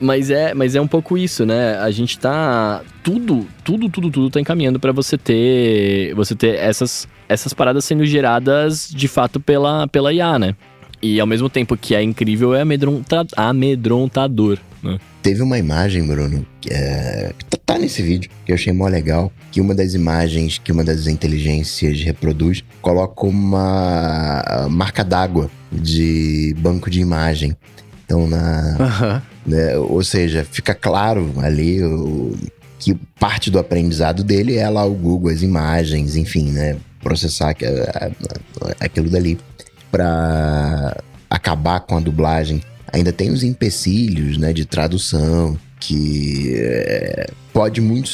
Mas 0.00 0.30
é, 0.30 0.52
mas 0.52 0.74
é 0.74 0.80
um 0.80 0.86
pouco 0.86 1.16
isso, 1.16 1.46
né? 1.46 1.78
A 1.78 1.90
gente 1.90 2.18
tá 2.18 2.82
tudo, 3.02 3.46
tudo, 3.64 3.88
tudo, 3.88 4.10
tudo 4.10 4.30
tá 4.30 4.40
encaminhando 4.40 4.78
para 4.78 4.92
você 4.92 5.16
ter, 5.16 6.14
você 6.14 6.34
ter 6.34 6.56
essas 6.56 7.08
essas 7.28 7.52
paradas 7.52 7.84
sendo 7.84 8.04
geradas 8.06 8.88
de 8.88 9.08
fato 9.08 9.40
pela 9.40 9.88
pela 9.88 10.12
IA, 10.12 10.38
né? 10.38 10.54
E 11.02 11.20
ao 11.20 11.26
mesmo 11.26 11.48
tempo 11.48 11.76
que 11.76 11.94
é 11.94 12.02
incrível, 12.02 12.54
é 12.54 12.62
amedronta, 12.62 13.26
amedrontador, 13.36 14.58
né? 14.82 14.98
Teve 15.22 15.42
uma 15.42 15.58
imagem, 15.58 16.06
Bruno, 16.06 16.46
que, 16.60 16.72
é, 16.72 17.32
que 17.50 17.58
tá 17.58 17.76
nesse 17.78 18.00
vídeo, 18.00 18.30
que 18.44 18.52
eu 18.52 18.54
achei 18.54 18.72
mó 18.72 18.86
legal, 18.86 19.32
que 19.50 19.60
uma 19.60 19.74
das 19.74 19.92
imagens 19.92 20.58
que 20.58 20.70
uma 20.70 20.84
das 20.84 21.06
inteligências 21.06 22.00
reproduz 22.00 22.62
coloca 22.80 23.26
uma 23.26 24.68
marca 24.70 25.02
d'água 25.02 25.50
de 25.72 26.54
banco 26.58 26.88
de 26.88 27.00
imagem. 27.00 27.56
Então, 28.04 28.28
na, 28.28 28.76
uhum. 28.78 29.35
Né? 29.46 29.76
Ou 29.76 30.02
seja, 30.02 30.44
fica 30.44 30.74
claro 30.74 31.32
ali 31.38 31.82
o, 31.84 32.34
que 32.78 32.94
parte 33.18 33.50
do 33.50 33.58
aprendizado 33.58 34.24
dele 34.24 34.56
é 34.56 34.68
lá 34.68 34.84
o 34.84 34.94
Google, 34.94 35.30
as 35.30 35.42
imagens, 35.42 36.16
enfim, 36.16 36.50
né? 36.50 36.76
Processar 37.00 37.54
aquilo 38.80 39.08
dali 39.08 39.38
para 39.90 40.96
acabar 41.30 41.80
com 41.80 41.96
a 41.96 42.00
dublagem. 42.00 42.62
Ainda 42.92 43.12
tem 43.12 43.30
os 43.30 43.42
empecilhos, 43.42 44.38
né, 44.38 44.52
de 44.52 44.64
tradução, 44.64 45.58
que 45.80 46.54
é, 46.56 47.26
pode 47.52 47.80
muito 47.80 48.10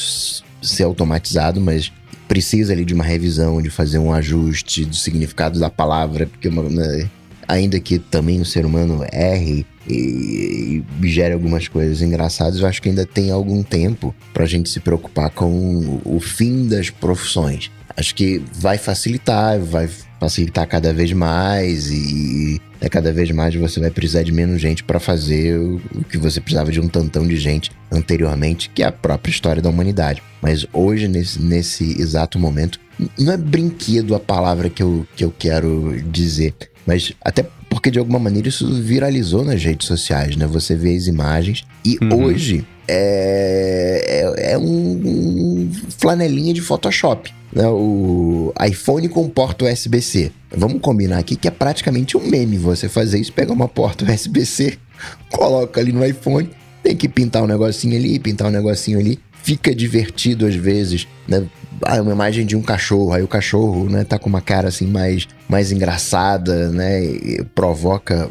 ser 0.62 0.84
automatizado, 0.84 1.60
mas 1.60 1.92
precisa 2.26 2.72
ali 2.72 2.84
de 2.84 2.94
uma 2.94 3.04
revisão, 3.04 3.60
de 3.60 3.70
fazer 3.70 3.98
um 3.98 4.12
ajuste 4.12 4.84
do 4.84 4.96
significado 4.96 5.58
da 5.58 5.68
palavra, 5.68 6.26
porque 6.26 6.48
uma, 6.48 6.62
né, 6.62 7.08
ainda 7.46 7.78
que 7.78 7.98
também 7.98 8.40
o 8.40 8.44
ser 8.44 8.64
humano 8.64 9.04
erre 9.12 9.66
e, 9.88 10.82
e 11.02 11.08
gere 11.08 11.34
algumas 11.34 11.68
coisas 11.68 12.02
engraçadas, 12.02 12.60
eu 12.60 12.66
acho 12.66 12.80
que 12.80 12.88
ainda 12.88 13.06
tem 13.06 13.30
algum 13.30 13.62
tempo 13.62 14.14
para 14.32 14.44
a 14.44 14.46
gente 14.46 14.68
se 14.70 14.80
preocupar 14.80 15.30
com 15.30 16.00
o 16.04 16.20
fim 16.20 16.66
das 16.66 16.90
profissões. 16.90 17.70
Acho 17.96 18.14
que 18.14 18.42
vai 18.54 18.78
facilitar, 18.78 19.58
vai 19.60 19.88
facilitar 20.18 20.66
cada 20.66 20.92
vez 20.92 21.12
mais 21.12 21.90
e 21.90 22.60
é 22.80 22.88
cada 22.88 23.12
vez 23.12 23.30
mais 23.30 23.54
você 23.54 23.80
vai 23.80 23.90
precisar 23.90 24.22
de 24.22 24.32
menos 24.32 24.60
gente 24.60 24.82
para 24.82 24.98
fazer 24.98 25.58
o, 25.58 25.80
o 25.94 26.04
que 26.04 26.16
você 26.16 26.40
precisava 26.40 26.70
de 26.70 26.80
um 26.80 26.88
tantão 26.88 27.26
de 27.26 27.36
gente 27.36 27.70
anteriormente, 27.90 28.70
que 28.70 28.82
é 28.82 28.86
a 28.86 28.92
própria 28.92 29.30
história 29.30 29.60
da 29.60 29.68
humanidade. 29.68 30.22
Mas 30.40 30.66
hoje, 30.72 31.06
nesse, 31.06 31.40
nesse 31.40 32.00
exato 32.00 32.38
momento, 32.38 32.80
não 33.18 33.32
é 33.32 33.36
brinquedo 33.36 34.14
a 34.14 34.20
palavra 34.20 34.70
que 34.70 34.82
eu, 34.82 35.06
que 35.14 35.24
eu 35.24 35.32
quero 35.36 36.00
dizer, 36.10 36.54
mas 36.86 37.12
até 37.20 37.44
porque 37.72 37.90
de 37.90 37.98
alguma 37.98 38.18
maneira 38.18 38.50
isso 38.50 38.70
viralizou 38.82 39.42
nas 39.42 39.64
redes 39.64 39.86
sociais, 39.86 40.36
né? 40.36 40.46
Você 40.46 40.76
vê 40.76 40.94
as 40.94 41.06
imagens 41.06 41.64
e 41.82 41.96
uhum. 42.02 42.24
hoje 42.24 42.66
é, 42.86 44.34
é, 44.36 44.52
é 44.52 44.58
um, 44.58 44.64
um, 44.64 45.70
flanelinha 45.96 46.52
de 46.52 46.60
Photoshop. 46.60 47.32
Né? 47.50 47.66
O 47.66 48.52
iPhone 48.68 49.08
com 49.08 49.26
porta 49.26 49.64
USB-C. 49.64 50.30
Vamos 50.54 50.82
combinar 50.82 51.16
aqui 51.16 51.34
que 51.34 51.48
é 51.48 51.50
praticamente 51.50 52.14
um 52.14 52.28
meme 52.28 52.58
você 52.58 52.90
fazer 52.90 53.18
isso, 53.18 53.32
pegar 53.32 53.54
uma 53.54 53.68
porta 53.68 54.04
USB-C, 54.04 54.76
coloca 55.32 55.80
ali 55.80 55.92
no 55.92 56.04
iPhone, 56.04 56.50
tem 56.82 56.94
que 56.94 57.08
pintar 57.08 57.42
um 57.42 57.46
negocinho 57.46 57.96
ali, 57.96 58.18
pintar 58.18 58.48
um 58.48 58.52
negocinho 58.52 58.98
ali. 58.98 59.18
Fica 59.42 59.74
divertido 59.74 60.44
às 60.44 60.54
vezes, 60.54 61.08
né? 61.26 61.42
Ah, 61.84 62.00
uma 62.00 62.12
imagem 62.12 62.46
de 62.46 62.56
um 62.56 62.62
cachorro, 62.62 63.12
aí 63.12 63.22
o 63.22 63.28
cachorro, 63.28 63.88
né, 63.88 64.04
tá 64.04 64.18
com 64.18 64.28
uma 64.28 64.40
cara 64.40 64.68
assim 64.68 64.86
mais, 64.86 65.26
mais 65.48 65.72
engraçada, 65.72 66.70
né, 66.70 67.04
e 67.04 67.44
provoca 67.54 68.30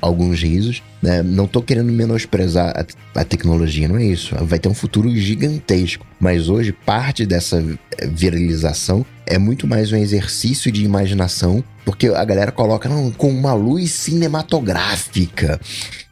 alguns 0.00 0.42
risos, 0.42 0.82
né? 1.02 1.22
Não 1.22 1.46
tô 1.46 1.62
querendo 1.62 1.92
menosprezar 1.92 2.72
a, 2.76 3.20
a, 3.20 3.24
tecnologia, 3.24 3.88
não 3.88 3.96
é 3.96 4.04
isso. 4.04 4.34
Vai 4.44 4.58
ter 4.58 4.68
um 4.68 4.74
futuro 4.74 5.14
gigantesco, 5.14 6.06
mas 6.18 6.48
hoje 6.48 6.72
parte 6.72 7.24
dessa 7.24 7.62
viralização 8.08 9.04
é 9.26 9.38
muito 9.38 9.66
mais 9.66 9.92
um 9.92 9.96
exercício 9.96 10.72
de 10.72 10.84
imaginação, 10.84 11.62
porque 11.84 12.08
a 12.08 12.24
galera 12.24 12.50
coloca 12.50 12.88
não, 12.88 13.10
com 13.10 13.30
uma 13.30 13.54
luz 13.54 13.92
cinematográfica. 13.92 15.60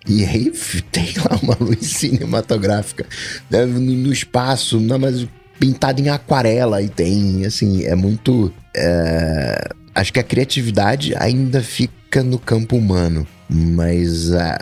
E 0.06 0.24
aí 0.24 0.52
tem 0.92 1.14
lá 1.18 1.38
uma 1.42 1.56
luz 1.58 1.86
cinematográfica 1.86 3.06
né, 3.50 3.64
no, 3.64 3.80
no 3.80 4.12
espaço, 4.12 4.78
não, 4.78 4.98
mas 4.98 5.26
pintado 5.58 6.00
em 6.00 6.08
aquarela 6.08 6.82
e 6.82 6.88
tem, 6.88 7.44
assim, 7.44 7.84
é 7.84 7.94
muito. 7.94 8.52
É... 8.74 9.70
Acho 9.94 10.12
que 10.12 10.20
a 10.20 10.22
criatividade 10.22 11.14
ainda 11.16 11.62
fica 11.62 12.22
no 12.22 12.38
campo 12.38 12.76
humano, 12.76 13.26
mas 13.48 14.32
a, 14.32 14.58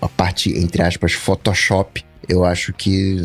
a 0.00 0.08
parte, 0.08 0.56
entre 0.56 0.82
aspas, 0.82 1.12
Photoshop, 1.12 2.04
eu 2.28 2.44
acho 2.44 2.72
que. 2.72 3.16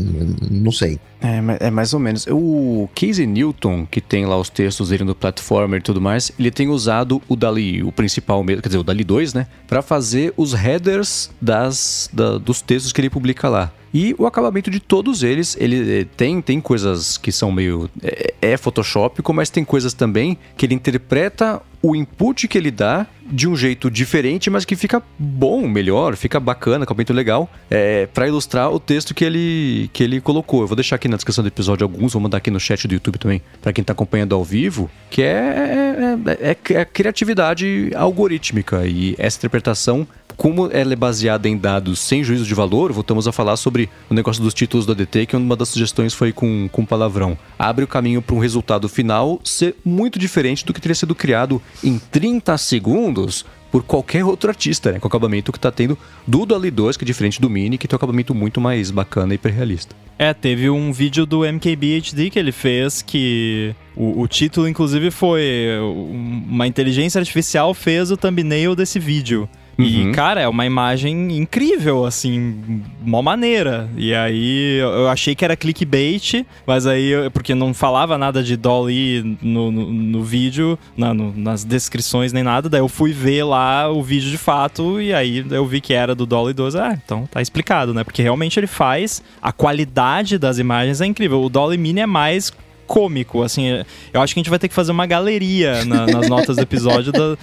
Não 0.49 0.71
sei. 0.71 0.99
É, 1.21 1.67
é 1.67 1.71
mais 1.71 1.93
ou 1.93 1.99
menos. 1.99 2.25
O 2.27 2.89
Casey 2.95 3.25
Newton, 3.25 3.85
que 3.85 4.01
tem 4.01 4.25
lá 4.25 4.37
os 4.37 4.49
textos 4.49 4.89
dele 4.89 5.03
no 5.03 5.15
Platformer 5.15 5.79
e 5.79 5.83
tudo 5.83 6.01
mais, 6.01 6.31
ele 6.39 6.51
tem 6.51 6.69
usado 6.69 7.21
o 7.27 7.35
Dali, 7.35 7.83
o 7.83 7.91
principal 7.91 8.43
mesmo, 8.43 8.61
quer 8.61 8.69
dizer, 8.69 8.79
o 8.79 8.83
Dali 8.83 9.03
2, 9.03 9.33
né? 9.33 9.47
Para 9.67 9.81
fazer 9.81 10.33
os 10.37 10.53
headers 10.53 11.29
das, 11.41 12.09
da, 12.11 12.37
dos 12.37 12.61
textos 12.61 12.91
que 12.91 13.01
ele 13.01 13.09
publica 13.09 13.49
lá. 13.49 13.71
E 13.93 14.15
o 14.17 14.25
acabamento 14.25 14.69
de 14.69 14.79
todos 14.79 15.23
eles, 15.23 15.57
ele 15.59 16.01
eh, 16.01 16.05
tem, 16.15 16.41
tem 16.41 16.61
coisas 16.61 17.17
que 17.17 17.31
são 17.31 17.51
meio. 17.51 17.89
É, 18.03 18.33
é 18.41 18.57
Photoshop, 18.57 19.21
mas 19.33 19.49
tem 19.49 19.63
coisas 19.63 19.93
também 19.93 20.37
que 20.55 20.65
ele 20.65 20.75
interpreta 20.75 21.61
o 21.81 21.95
input 21.95 22.47
que 22.47 22.57
ele 22.57 22.71
dá 22.71 23.07
de 23.25 23.47
um 23.47 23.55
jeito 23.55 23.89
diferente, 23.89 24.49
mas 24.49 24.65
que 24.65 24.75
fica 24.75 25.01
bom, 25.17 25.67
melhor, 25.67 26.15
fica 26.15 26.39
bacana, 26.39 26.83
acabamento 26.83 27.13
legal, 27.13 27.49
é, 27.69 28.07
para 28.07 28.27
ilustrar 28.27 28.71
o 28.71 28.79
texto 28.79 29.13
que 29.13 29.23
ele, 29.23 29.89
que 29.93 30.03
ele 30.03 30.19
colocou. 30.19 30.61
Eu 30.61 30.67
vou 30.67 30.75
deixar 30.75 30.95
aqui 30.95 31.07
na 31.07 31.15
descrição 31.15 31.43
do 31.43 31.47
episódio 31.47 31.85
alguns, 31.85 32.13
vou 32.13 32.21
mandar 32.21 32.37
aqui 32.37 32.49
no 32.49 32.59
chat 32.59 32.87
do 32.87 32.93
YouTube 32.93 33.17
também, 33.17 33.41
para 33.61 33.71
quem 33.71 33.83
tá 33.83 33.93
acompanhando 33.93 34.33
ao 34.33 34.43
vivo, 34.43 34.89
que 35.09 35.21
é, 35.21 36.17
é, 36.27 36.49
é, 36.51 36.73
é 36.73 36.85
criatividade 36.85 37.91
algorítmica 37.95 38.85
e 38.85 39.15
essa 39.17 39.37
interpretação 39.37 40.07
como 40.39 40.69
ela 40.71 40.93
é 40.93 40.95
baseada 40.95 41.49
em 41.49 41.57
dados 41.57 41.99
sem 41.99 42.23
juízo 42.23 42.45
de 42.45 42.53
valor, 42.53 42.93
voltamos 42.93 43.27
a 43.27 43.31
falar 43.33 43.57
sobre 43.57 43.89
o 44.09 44.13
negócio 44.13 44.41
dos 44.41 44.53
títulos 44.53 44.85
do 44.85 44.93
ADT, 44.93 45.25
que 45.25 45.35
uma 45.35 45.53
das 45.53 45.67
sugestões 45.67 46.13
foi 46.13 46.31
com, 46.31 46.69
com 46.71 46.85
palavrão. 46.85 47.37
Abre 47.59 47.83
o 47.83 47.87
caminho 47.87 48.21
para 48.21 48.33
um 48.33 48.39
resultado 48.39 48.87
final 48.87 49.41
ser 49.43 49.75
muito 49.83 50.17
diferente 50.17 50.65
do 50.65 50.73
que 50.73 50.79
teria 50.79 50.95
sido 50.95 51.13
criado 51.13 51.61
em 51.83 51.99
30 51.99 52.57
segundos 52.57 53.45
por 53.69 53.83
qualquer 53.83 54.23
outro 54.23 54.49
artista, 54.49 54.93
né? 54.93 54.99
Com 54.99 55.07
o 55.07 55.09
acabamento 55.09 55.51
que 55.51 55.59
tá 55.59 55.71
tendo 55.73 55.97
do 56.25 56.45
Dolly 56.45 56.71
2, 56.71 56.95
que 56.95 57.03
é 57.03 57.05
diferente 57.05 57.41
do 57.41 57.49
Mini, 57.49 57.77
que 57.77 57.85
tem 57.85 57.95
um 57.95 57.97
acabamento 57.97 58.33
muito 58.33 58.61
mais 58.61 58.91
bacana 58.91 59.33
e 59.33 59.35
hiperrealista. 59.35 59.93
É, 60.17 60.33
teve 60.33 60.69
um 60.69 60.93
vídeo 60.93 61.25
do 61.25 61.41
MKBHD 61.41 62.29
que 62.29 62.39
ele 62.39 62.53
fez 62.53 63.01
que 63.01 63.75
o, 63.95 64.21
o, 64.21 64.27
título, 64.27 64.67
inclusive, 64.67 65.11
foi 65.11 65.67
uma 65.81 66.65
inteligência 66.65 67.19
artificial 67.19 67.73
fez 67.73 68.09
o 68.09 68.17
thumbnail 68.17 68.73
desse 68.73 68.99
vídeo. 68.99 69.47
E, 69.79 70.03
Uhum. 70.03 70.11
cara, 70.11 70.41
é 70.41 70.47
uma 70.47 70.65
imagem 70.65 71.37
incrível, 71.37 72.05
assim, 72.05 72.83
mó 73.01 73.21
maneira. 73.21 73.89
E 73.95 74.13
aí 74.13 74.77
eu 74.79 75.07
achei 75.07 75.33
que 75.33 75.45
era 75.45 75.55
clickbait, 75.55 76.45
mas 76.67 76.85
aí, 76.85 77.07
eu- 77.09 77.31
porque 77.31 77.55
não 77.55 77.73
falava 77.73 78.17
nada 78.17 78.43
de 78.43 78.57
Dolly 78.57 79.37
no, 79.41 79.71
no, 79.71 79.91
no 79.91 80.23
vídeo, 80.23 80.77
na- 80.97 81.13
no- 81.13 81.33
nas 81.35 81.63
descrições 81.63 82.33
nem 82.33 82.43
nada, 82.43 82.67
daí 82.67 82.81
eu 82.81 82.89
fui 82.89 83.13
ver 83.13 83.43
lá 83.45 83.89
o 83.89 84.03
vídeo 84.03 84.29
de 84.29 84.37
fato 84.37 84.99
e 85.01 85.13
aí 85.13 85.45
eu 85.49 85.65
vi 85.65 85.79
que 85.79 85.93
era 85.93 86.13
do 86.13 86.25
Dolly 86.25 86.53
2. 86.53 86.75
Ah, 86.75 86.99
então 87.01 87.25
tá 87.25 87.41
explicado, 87.41 87.93
né? 87.93 88.03
Porque 88.03 88.21
realmente 88.21 88.59
ele 88.59 88.67
faz, 88.67 89.23
a 89.41 89.51
qualidade 89.51 90.37
das 90.37 90.59
imagens 90.59 90.99
é 90.99 91.05
incrível. 91.05 91.41
O 91.41 91.49
Dolly 91.49 91.77
Mini 91.77 92.01
é 92.01 92.05
mais 92.05 92.51
cômico, 92.89 93.43
assim, 93.43 93.67
eu 94.11 94.19
acho 94.19 94.33
que 94.33 94.39
a 94.39 94.41
gente 94.41 94.49
vai 94.49 94.57
ter 94.57 94.67
que 94.67 94.73
fazer 94.73 94.91
uma 94.91 95.05
galeria 95.05 95.85
na- 95.85 96.07
nas 96.07 96.27
notas 96.27 96.55
do 96.55 96.61
episódio. 96.63 97.11
da- 97.11 97.37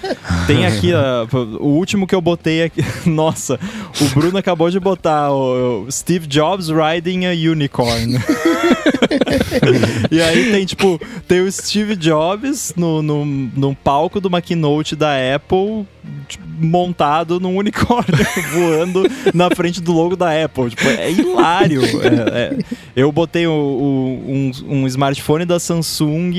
Tem 0.49 0.67
aqui, 0.67 0.93
ó, 0.93 1.25
o 1.61 1.69
último 1.69 2.05
que 2.07 2.15
eu 2.15 2.21
botei 2.21 2.65
aqui, 2.65 2.85
nossa, 3.09 3.59
o 4.01 4.05
Bruno 4.19 4.37
acabou 4.39 4.69
de 4.71 4.81
botar 4.81 5.31
o 5.33 5.87
Steve 5.91 6.27
Jobs 6.27 6.69
riding 6.69 7.27
a 7.27 7.31
unicorn. 7.31 8.19
e 10.11 10.21
aí 10.21 10.51
tem, 10.51 10.65
tipo, 10.67 11.01
tem 11.27 11.41
o 11.41 11.51
Steve 11.51 11.97
Jobs 11.97 12.73
no, 12.77 13.03
no, 13.03 13.75
palco 13.75 14.21
de 14.21 14.27
uma 14.27 14.41
keynote 14.41 14.95
da 14.97 15.13
Apple 15.35 15.87
tipo, 16.29 16.45
montado 16.59 17.39
num 17.41 17.57
unicórnio 17.57 18.15
voando 18.53 19.05
na 19.35 19.51
frente 19.51 19.81
do 19.81 19.93
logo 19.93 20.17
da 20.17 20.45
Apple. 20.45 20.71
Tipo, 20.71 20.89
é 20.89 21.11
hilário. 21.11 21.83
É- 21.85 22.55
é- 22.55 22.59
Eu 22.95 23.11
botei 23.13 23.47
o- 23.47 23.51
o- 23.53 24.25
um, 24.31 24.53
um 24.83 24.87
smartphone 24.87 25.45
da 25.45 25.59
Samsung 25.61 26.33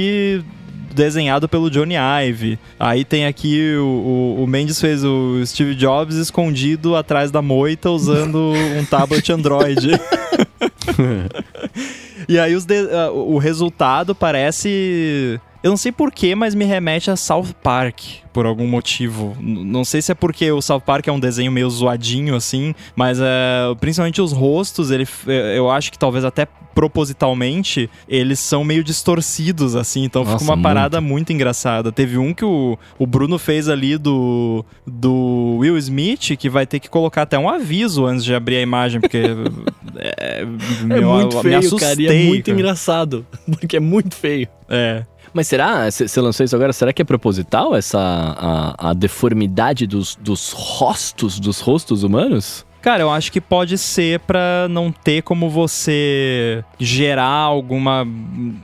desenhado 0.93 1.47
pelo 1.47 1.69
Johnny 1.69 1.93
Ive. 1.95 2.57
Aí 2.79 3.05
tem 3.05 3.27
aqui 3.27 3.75
o, 3.75 3.85
o, 4.39 4.43
o 4.43 4.47
Mendes 4.47 4.81
fez 4.81 5.03
o 5.03 5.39
Steve 5.45 5.75
Jobs 5.75 6.15
escondido 6.15 6.95
atrás 6.95 7.29
da 7.29 7.39
moita 7.41 7.91
usando 7.91 8.51
um 8.79 8.83
tablet 8.85 9.31
Android. 9.31 9.89
E 12.27 12.37
aí 12.39 12.55
os 12.55 12.65
de- 12.65 12.87
o 13.13 13.35
o 13.35 13.37
resultado 13.37 14.13
parece. 14.15 15.39
Eu 15.63 15.71
não 15.71 15.77
sei 15.77 15.91
porquê, 15.91 16.35
mas 16.35 16.53
me 16.53 16.65
remete 16.65 17.09
a 17.09 17.15
South 17.15 17.53
Park, 17.63 17.99
por 18.31 18.45
algum 18.45 18.67
motivo. 18.67 19.35
Não 19.39 19.83
sei 19.83 20.01
se 20.01 20.11
é 20.11 20.15
porque 20.15 20.51
o 20.51 20.61
South 20.61 20.81
Park 20.81 21.07
é 21.07 21.11
um 21.11 21.19
desenho 21.19 21.51
meio 21.51 21.69
zoadinho, 21.69 22.35
assim, 22.35 22.75
mas 22.95 23.19
é, 23.19 23.25
principalmente 23.79 24.21
os 24.21 24.31
rostos, 24.31 24.91
ele, 24.91 25.07
eh, 25.27 25.57
eu 25.57 25.69
acho 25.71 25.91
que 25.91 25.97
talvez 25.97 26.23
até 26.23 26.47
propositalmente, 26.77 27.89
eles 28.07 28.37
são 28.39 28.63
meio 28.63 28.83
distorcidos, 28.83 29.75
assim, 29.75 30.03
então 30.03 30.23
Nossa, 30.23 30.37
fica 30.37 30.51
uma 30.51 30.61
parada 30.61 31.01
muito 31.01 31.33
engraçada. 31.33 31.91
Teve 31.91 32.19
um 32.19 32.35
que 32.35 32.45
o, 32.45 32.77
o 32.99 33.07
Bruno 33.07 33.39
fez 33.39 33.67
ali 33.67 33.97
do, 33.97 34.63
do 34.85 35.57
Will 35.57 35.75
Smith, 35.79 36.37
que 36.37 36.47
vai 36.47 36.67
ter 36.67 36.79
que 36.79 36.87
colocar 36.87 37.23
até 37.23 37.39
um 37.39 37.49
aviso 37.49 38.05
antes 38.05 38.23
de 38.23 38.35
abrir 38.35 38.57
a 38.57 38.61
imagem, 38.61 39.01
porque. 39.01 39.23
é, 39.97 40.41
É 40.41 40.45
meu, 40.85 41.09
muito 41.09 41.37
me 41.37 41.41
feio, 41.41 41.57
assustei, 41.57 41.89
cara. 41.89 42.01
E 42.01 42.07
é 42.07 42.27
muito 42.27 42.45
cara. 42.45 42.59
engraçado. 42.59 43.25
Porque 43.59 43.77
é 43.77 43.79
muito 43.79 44.15
feio. 44.15 44.47
É. 44.69 45.03
Mas 45.37 45.47
será, 45.47 45.87
você 45.91 46.19
lançou 46.19 46.43
isso 46.43 46.55
agora, 46.55 46.73
será 46.73 46.91
que 46.91 46.99
é 46.99 47.05
proposital 47.05 47.75
essa 47.75 47.99
a, 47.99 48.89
a 48.89 48.93
deformidade 48.93 49.85
dos, 49.85 50.15
dos 50.15 50.51
rostos, 50.51 51.39
dos 51.39 51.59
rostos 51.59 52.01
humanos? 52.01 52.65
Cara, 52.81 53.03
eu 53.03 53.11
acho 53.11 53.31
que 53.31 53.39
pode 53.39 53.77
ser 53.77 54.19
pra 54.21 54.65
não 54.67 54.91
ter 54.91 55.21
como 55.21 55.47
você 55.47 56.63
gerar 56.79 57.27
alguma 57.27 58.03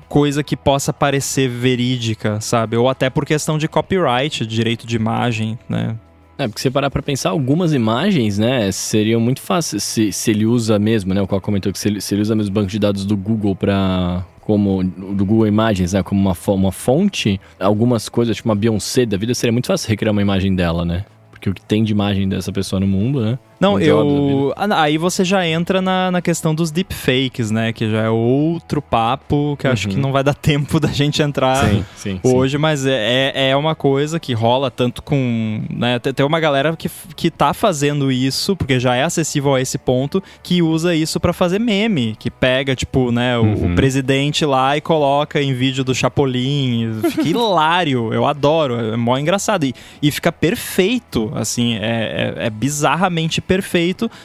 coisa 0.10 0.44
que 0.44 0.58
possa 0.58 0.92
parecer 0.92 1.48
verídica, 1.48 2.42
sabe? 2.42 2.76
Ou 2.76 2.90
até 2.90 3.08
por 3.08 3.24
questão 3.24 3.60
de 3.60 3.68
copyright, 3.68 4.44
direito 4.44 4.88
de 4.88 4.96
imagem, 4.96 5.60
né? 5.70 5.96
É, 6.40 6.48
porque 6.48 6.60
se 6.60 6.72
parar 6.72 6.90
pra 6.90 7.04
pensar, 7.04 7.30
algumas 7.30 7.72
imagens, 7.72 8.40
né, 8.40 8.72
seriam 8.72 9.22
muito 9.22 9.42
fáceis 9.42 9.84
se, 9.84 10.12
se 10.12 10.32
ele 10.32 10.48
usa 10.48 10.80
mesmo, 10.80 11.14
né, 11.14 11.22
o 11.22 11.28
qual 11.28 11.40
comentou 11.40 11.72
que 11.72 11.78
se 11.78 11.88
ele, 11.88 12.02
se 12.02 12.16
ele 12.16 12.24
usa 12.24 12.36
mesmo 12.36 12.50
o 12.50 12.54
banco 12.56 12.72
de 12.72 12.80
dados 12.80 13.06
do 13.06 13.16
Google 13.16 13.56
pra 13.56 14.26
como 14.46 14.84
do 14.84 15.26
Google 15.26 15.48
Imagens, 15.48 15.94
né, 15.94 16.04
como 16.04 16.20
uma, 16.20 16.36
uma 16.54 16.72
fonte, 16.72 17.40
algumas 17.60 18.10
coisas, 18.10 18.36
tipo 18.36 18.50
uma 18.50 18.56
Beyoncé 18.56 19.06
da 19.06 19.18
vida, 19.18 19.34
seria 19.34 19.52
muito 19.52 19.68
fácil 19.68 19.90
recriar 19.90 20.12
uma 20.12 20.22
imagem 20.22 20.54
dela, 20.56 20.84
né? 20.84 21.06
Porque 21.32 21.50
o 21.50 21.54
que 21.54 21.62
tem 21.62 21.84
de 21.84 21.92
imagem 21.92 22.28
dessa 22.28 22.52
pessoa 22.52 22.80
no 22.80 22.88
mundo, 22.88 23.22
né? 23.22 23.40
Não, 23.64 23.80
eu. 23.80 24.54
Ah, 24.56 24.84
Aí 24.84 24.98
você 24.98 25.24
já 25.24 25.48
entra 25.48 25.82
na, 25.82 26.12
na 26.12 26.22
questão 26.22 26.54
dos 26.54 26.70
deepfakes, 26.72 27.50
né? 27.52 27.72
Que 27.74 27.90
já 27.90 28.02
é 28.04 28.10
outro 28.10 28.82
papo 28.82 29.56
que 29.58 29.66
eu 29.68 29.72
acho 29.72 29.88
Uhum. 29.88 29.94
que 29.96 30.00
não 30.00 30.12
vai 30.12 30.24
dar 30.24 30.34
tempo 30.36 30.80
da 30.80 30.90
gente 30.90 31.22
entrar 31.22 31.66
sim, 31.70 31.86
sim. 31.96 32.20
hoje, 32.24 32.58
mas 32.58 32.86
é, 32.86 33.32
é 33.34 33.50
é 33.50 33.56
uma 33.56 33.76
coisa 33.76 34.20
que 34.20 34.34
rola 34.34 34.70
tanto 34.72 35.02
com. 35.04 35.62
Né, 35.70 36.00
tem 36.00 36.26
uma 36.26 36.40
galera 36.40 36.76
que, 36.76 36.90
que 37.16 37.30
tá 37.32 37.54
fazendo 37.54 38.12
isso, 38.12 38.56
porque 38.56 38.80
já 38.80 38.96
é 38.96 39.04
acessível 39.04 39.54
a 39.56 39.62
esse 39.62 39.78
ponto, 39.78 40.22
que 40.42 40.62
usa 40.62 40.94
isso 40.96 41.20
pra 41.20 41.34
fazer 41.34 41.60
meme. 41.60 42.16
Que 42.18 42.30
pega, 42.32 42.76
tipo, 42.76 43.12
né, 43.12 43.38
o, 43.38 43.44
Uhum. 43.44 43.72
o 43.74 43.76
presidente 43.76 44.46
lá 44.46 44.76
e 44.78 44.82
coloca 44.82 45.42
em 45.42 45.54
vídeo 45.54 45.84
do 45.84 45.94
Chapolin. 45.94 47.00
Fica 47.12 47.28
hilário, 47.28 48.14
eu 48.14 48.26
adoro, 48.26 48.94
é 48.94 48.98
mó 48.98 49.18
engraçado. 49.18 49.64
E, 49.66 49.74
e 50.02 50.10
fica 50.12 50.32
perfeito, 50.32 51.32
assim, 51.36 51.76
é, 51.76 52.34
é, 52.40 52.46
é 52.48 52.50
bizarramente 52.50 53.42
perfeito, 53.42 53.53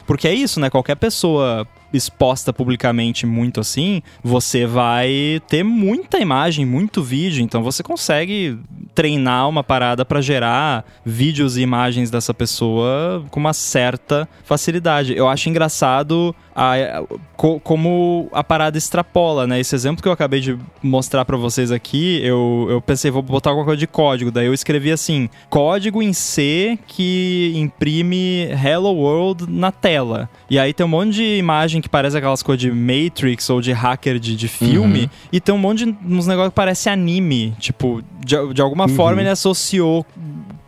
porque 0.05 0.27
é 0.27 0.33
isso, 0.33 0.59
né? 0.59 0.69
Qualquer 0.69 0.95
pessoa 0.95 1.67
exposta 1.93 2.51
publicamente 2.53 3.25
muito 3.25 3.59
assim, 3.59 4.01
você 4.23 4.65
vai 4.65 5.41
ter 5.47 5.63
muita 5.63 6.19
imagem, 6.19 6.65
muito 6.65 7.01
vídeo, 7.01 7.43
então 7.43 7.63
você 7.63 7.81
consegue 7.83 8.57
treinar 8.93 9.47
uma 9.47 9.63
parada 9.63 10.03
pra 10.03 10.21
gerar 10.21 10.85
vídeos 11.05 11.57
e 11.57 11.61
imagens 11.61 12.09
dessa 12.11 12.33
pessoa 12.33 13.23
com 13.29 13.39
uma 13.39 13.53
certa 13.53 14.27
facilidade. 14.43 15.15
Eu 15.15 15.27
acho 15.27 15.49
engraçado 15.49 16.35
a- 16.55 16.73
a- 16.75 17.03
co- 17.37 17.59
como 17.61 18.27
a 18.33 18.43
parada 18.43 18.77
extrapola, 18.77 19.47
né? 19.47 19.59
Esse 19.59 19.73
exemplo 19.75 20.01
que 20.01 20.07
eu 20.07 20.11
acabei 20.11 20.41
de 20.41 20.57
mostrar 20.83 21.23
pra 21.23 21.37
vocês 21.37 21.71
aqui, 21.71 22.19
eu, 22.23 22.67
eu 22.69 22.81
pensei, 22.81 23.09
vou 23.09 23.21
botar 23.21 23.51
alguma 23.51 23.65
coisa 23.65 23.79
de 23.79 23.87
código, 23.87 24.31
daí 24.31 24.47
eu 24.47 24.53
escrevi 24.53 24.91
assim, 24.91 25.29
código 25.49 26.01
em 26.01 26.11
C 26.11 26.77
que 26.87 27.53
imprime 27.55 28.49
Hello 28.63 28.91
World 28.91 29.45
na 29.49 29.71
tela. 29.71 30.29
E 30.49 30.59
aí 30.59 30.73
tem 30.73 30.85
um 30.85 30.89
monte 30.89 31.11
de 31.13 31.37
imagem 31.37 31.78
que 31.81 31.89
parece 31.89 32.17
aquelas 32.17 32.41
coisas 32.43 32.61
de 32.61 32.71
Matrix 32.71 33.49
ou 33.49 33.61
de 33.61 33.71
hacker 33.71 34.19
de, 34.19 34.35
de 34.35 34.47
filme, 34.47 35.09
e 35.31 35.39
tem 35.39 35.53
um 35.53 35.57
monte 35.57 35.85
de 35.85 35.95
uns 36.05 36.27
negócios 36.27 36.51
que 36.51 36.55
parece 36.55 36.89
anime, 36.89 37.55
tipo, 37.59 38.01
de, 38.25 38.53
de 38.53 38.61
alguma 38.61 38.87
forma 38.87 39.21
ele 39.21 39.29
associou 39.29 40.05